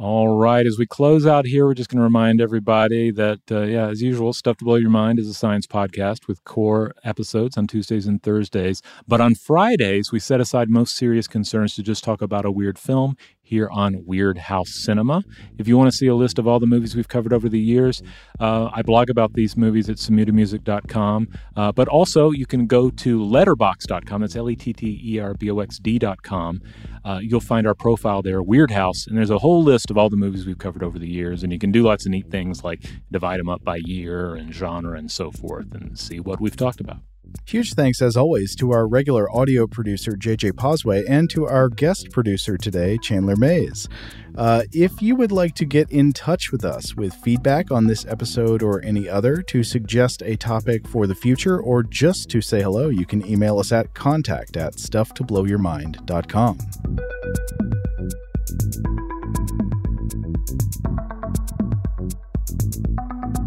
All 0.00 0.28
right, 0.28 0.64
as 0.64 0.78
we 0.78 0.86
close 0.86 1.26
out 1.26 1.44
here, 1.44 1.66
we're 1.66 1.74
just 1.74 1.90
going 1.90 1.98
to 1.98 2.04
remind 2.04 2.40
everybody 2.40 3.10
that, 3.10 3.40
uh, 3.50 3.62
yeah, 3.62 3.88
as 3.88 4.00
usual, 4.00 4.32
Stuff 4.32 4.58
to 4.58 4.64
Blow 4.64 4.76
Your 4.76 4.90
Mind 4.90 5.18
is 5.18 5.26
a 5.26 5.34
science 5.34 5.66
podcast 5.66 6.28
with 6.28 6.44
core 6.44 6.94
episodes 7.02 7.58
on 7.58 7.66
Tuesdays 7.66 8.06
and 8.06 8.22
Thursdays. 8.22 8.80
But 9.08 9.20
on 9.20 9.34
Fridays, 9.34 10.12
we 10.12 10.20
set 10.20 10.40
aside 10.40 10.70
most 10.70 10.94
serious 10.94 11.26
concerns 11.26 11.74
to 11.74 11.82
just 11.82 12.04
talk 12.04 12.22
about 12.22 12.44
a 12.44 12.52
weird 12.52 12.78
film 12.78 13.16
here 13.48 13.68
on 13.70 13.94
Weirdhouse 14.02 14.68
Cinema. 14.68 15.24
If 15.56 15.66
you 15.66 15.78
want 15.78 15.90
to 15.90 15.96
see 15.96 16.06
a 16.06 16.14
list 16.14 16.38
of 16.38 16.46
all 16.46 16.60
the 16.60 16.66
movies 16.66 16.94
we've 16.94 17.08
covered 17.08 17.32
over 17.32 17.48
the 17.48 17.58
years, 17.58 18.02
uh, 18.38 18.68
I 18.72 18.82
blog 18.82 19.08
about 19.08 19.32
these 19.32 19.56
movies 19.56 19.88
at 19.88 19.96
samutamusic.com. 19.96 21.28
Uh, 21.56 21.72
but 21.72 21.88
also, 21.88 22.30
you 22.30 22.44
can 22.44 22.66
go 22.66 22.90
to 22.90 23.18
letterboxd.com. 23.18 24.20
That's 24.20 24.36
L 24.36 24.50
E 24.50 24.56
T 24.56 24.74
T 24.74 25.00
E 25.02 25.18
R 25.18 25.32
B 25.32 25.50
O 25.50 25.60
X 25.60 25.78
D.com. 25.78 26.60
Uh, 27.04 27.20
you'll 27.22 27.40
find 27.40 27.66
our 27.66 27.74
profile 27.74 28.20
there, 28.20 28.42
Weirdhouse, 28.42 29.06
and 29.06 29.16
there's 29.16 29.30
a 29.30 29.38
whole 29.38 29.62
list 29.62 29.90
of 29.90 29.96
all 29.96 30.10
the 30.10 30.16
movies 30.16 30.46
we've 30.46 30.58
covered 30.58 30.82
over 30.82 30.98
the 30.98 31.08
years. 31.08 31.42
And 31.42 31.50
you 31.50 31.58
can 31.58 31.72
do 31.72 31.82
lots 31.84 32.04
of 32.04 32.12
neat 32.12 32.30
things 32.30 32.62
like 32.62 32.84
divide 33.10 33.40
them 33.40 33.48
up 33.48 33.64
by 33.64 33.76
year 33.76 34.34
and 34.34 34.52
genre 34.52 34.98
and 34.98 35.10
so 35.10 35.30
forth 35.30 35.74
and 35.74 35.98
see 35.98 36.20
what 36.20 36.38
we've 36.38 36.56
talked 36.56 36.80
about. 36.80 36.98
Huge 37.48 37.72
thanks, 37.72 38.02
as 38.02 38.16
always, 38.16 38.54
to 38.56 38.72
our 38.72 38.86
regular 38.86 39.30
audio 39.34 39.66
producer, 39.66 40.12
JJ 40.12 40.52
Posway, 40.52 41.04
and 41.08 41.30
to 41.30 41.46
our 41.46 41.70
guest 41.70 42.10
producer 42.10 42.58
today, 42.58 42.98
Chandler 42.98 43.36
Mays. 43.36 43.88
Uh, 44.36 44.64
if 44.72 45.00
you 45.00 45.16
would 45.16 45.32
like 45.32 45.54
to 45.54 45.64
get 45.64 45.90
in 45.90 46.12
touch 46.12 46.52
with 46.52 46.64
us 46.64 46.94
with 46.94 47.14
feedback 47.14 47.70
on 47.70 47.86
this 47.86 48.04
episode 48.06 48.62
or 48.62 48.82
any 48.84 49.08
other, 49.08 49.40
to 49.42 49.62
suggest 49.62 50.22
a 50.22 50.36
topic 50.36 50.86
for 50.86 51.06
the 51.06 51.14
future, 51.14 51.58
or 51.58 51.82
just 51.82 52.28
to 52.28 52.42
say 52.42 52.62
hello, 52.62 52.90
you 52.90 53.06
can 53.06 53.26
email 53.26 53.58
us 53.58 53.72
at 53.72 53.94
contact 53.94 54.56
at 54.58 54.74
stufftoblowyourmind.com. 54.74 56.58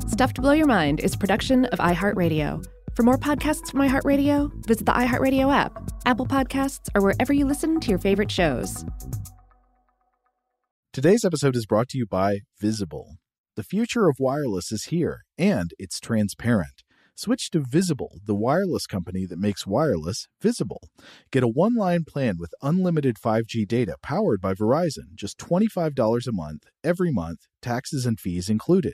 Stuff 0.07 0.33
to 0.33 0.41
Blow 0.41 0.51
Your 0.51 0.67
Mind 0.67 0.99
is 0.99 1.15
production 1.15 1.65
of 1.65 1.79
iHeartRadio. 1.79 2.65
For 3.01 3.05
more 3.05 3.17
podcasts 3.17 3.71
from 3.71 3.79
iHeartRadio, 3.79 4.63
visit 4.67 4.85
the 4.85 4.91
iHeartRadio 4.91 5.51
app, 5.51 5.91
Apple 6.05 6.27
Podcasts, 6.27 6.87
or 6.93 7.01
wherever 7.01 7.33
you 7.33 7.47
listen 7.47 7.79
to 7.79 7.89
your 7.89 7.97
favorite 7.97 8.29
shows. 8.29 8.85
Today's 10.93 11.25
episode 11.25 11.55
is 11.55 11.65
brought 11.65 11.89
to 11.89 11.97
you 11.97 12.05
by 12.05 12.41
Visible. 12.59 13.15
The 13.55 13.63
future 13.63 14.07
of 14.07 14.17
wireless 14.19 14.71
is 14.71 14.83
here, 14.91 15.21
and 15.35 15.71
it's 15.79 15.99
transparent. 15.99 16.83
Switch 17.15 17.49
to 17.49 17.61
Visible, 17.61 18.19
the 18.23 18.35
wireless 18.35 18.85
company 18.85 19.25
that 19.25 19.39
makes 19.39 19.65
wireless 19.65 20.27
visible. 20.39 20.81
Get 21.31 21.41
a 21.41 21.47
one 21.47 21.73
line 21.73 22.03
plan 22.07 22.35
with 22.37 22.53
unlimited 22.61 23.15
5G 23.17 23.67
data 23.67 23.95
powered 24.03 24.41
by 24.41 24.53
Verizon, 24.53 25.15
just 25.15 25.39
$25 25.39 26.27
a 26.27 26.31
month, 26.31 26.65
every 26.83 27.11
month, 27.11 27.47
taxes 27.63 28.05
and 28.05 28.19
fees 28.19 28.47
included. 28.47 28.93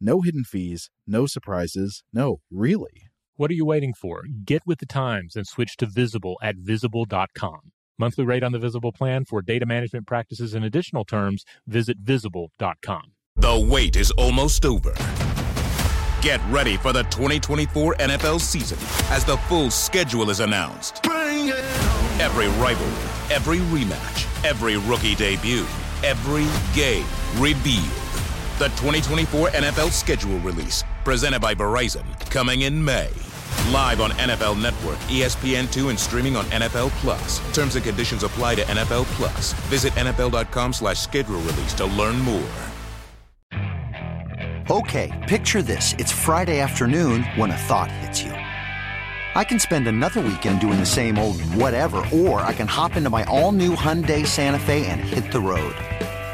No 0.00 0.20
hidden 0.20 0.44
fees, 0.44 0.90
no 1.08 1.26
surprises, 1.26 2.04
no, 2.12 2.36
really. 2.52 3.07
What 3.38 3.52
are 3.52 3.54
you 3.54 3.64
waiting 3.64 3.94
for? 3.94 4.24
Get 4.44 4.62
with 4.66 4.80
the 4.80 4.86
times 4.86 5.36
and 5.36 5.46
switch 5.46 5.76
to 5.76 5.86
Visible 5.86 6.38
at 6.42 6.56
visible.com. 6.56 7.70
Monthly 7.96 8.24
rate 8.24 8.42
on 8.42 8.50
the 8.50 8.58
Visible 8.58 8.90
plan 8.90 9.24
for 9.24 9.42
data 9.42 9.64
management 9.64 10.08
practices 10.08 10.54
and 10.54 10.64
additional 10.64 11.04
terms, 11.04 11.44
visit 11.64 11.98
visible.com. 11.98 13.12
The 13.36 13.66
wait 13.70 13.94
is 13.94 14.10
almost 14.18 14.64
over. 14.66 14.92
Get 16.20 16.40
ready 16.50 16.76
for 16.78 16.92
the 16.92 17.04
2024 17.04 17.94
NFL 18.00 18.40
season 18.40 18.78
as 19.12 19.24
the 19.24 19.36
full 19.46 19.70
schedule 19.70 20.30
is 20.30 20.40
announced. 20.40 21.06
Every 21.06 22.48
rivalry, 22.60 22.90
every 23.32 23.58
rematch, 23.58 24.44
every 24.44 24.78
rookie 24.78 25.14
debut, 25.14 25.64
every 26.02 26.48
game 26.74 27.06
revealed. 27.36 27.86
The 28.58 28.66
2024 28.70 29.50
NFL 29.50 29.92
schedule 29.92 30.40
release, 30.40 30.82
presented 31.08 31.40
by 31.40 31.54
Verizon, 31.54 32.04
coming 32.28 32.60
in 32.60 32.84
May. 32.84 33.08
Live 33.72 34.02
on 34.02 34.10
NFL 34.10 34.60
Network, 34.60 34.98
ESPN2, 35.08 35.88
and 35.88 35.98
streaming 35.98 36.36
on 36.36 36.44
NFL 36.50 36.90
Plus. 37.00 37.40
Terms 37.54 37.76
and 37.76 37.84
conditions 37.84 38.24
apply 38.24 38.56
to 38.56 38.62
NFL 38.64 39.06
Plus. 39.16 39.54
Visit 39.70 39.94
NFL.com 39.94 40.74
slash 40.74 40.98
schedule 41.00 41.40
release 41.40 41.72
to 41.72 41.86
learn 41.86 42.20
more. 42.20 42.52
Okay, 44.70 45.10
picture 45.26 45.62
this. 45.62 45.94
It's 45.94 46.12
Friday 46.12 46.60
afternoon 46.60 47.22
when 47.36 47.52
a 47.52 47.56
thought 47.56 47.90
hits 47.90 48.22
you. 48.22 48.32
I 48.32 49.44
can 49.44 49.58
spend 49.58 49.88
another 49.88 50.20
weekend 50.20 50.60
doing 50.60 50.78
the 50.78 50.84
same 50.84 51.16
old 51.16 51.40
whatever, 51.54 52.04
or 52.12 52.42
I 52.42 52.52
can 52.52 52.66
hop 52.66 52.96
into 52.96 53.08
my 53.08 53.24
all-new 53.24 53.74
Hyundai 53.74 54.26
Santa 54.26 54.58
Fe 54.58 54.84
and 54.84 55.00
hit 55.00 55.32
the 55.32 55.40
road. 55.40 55.74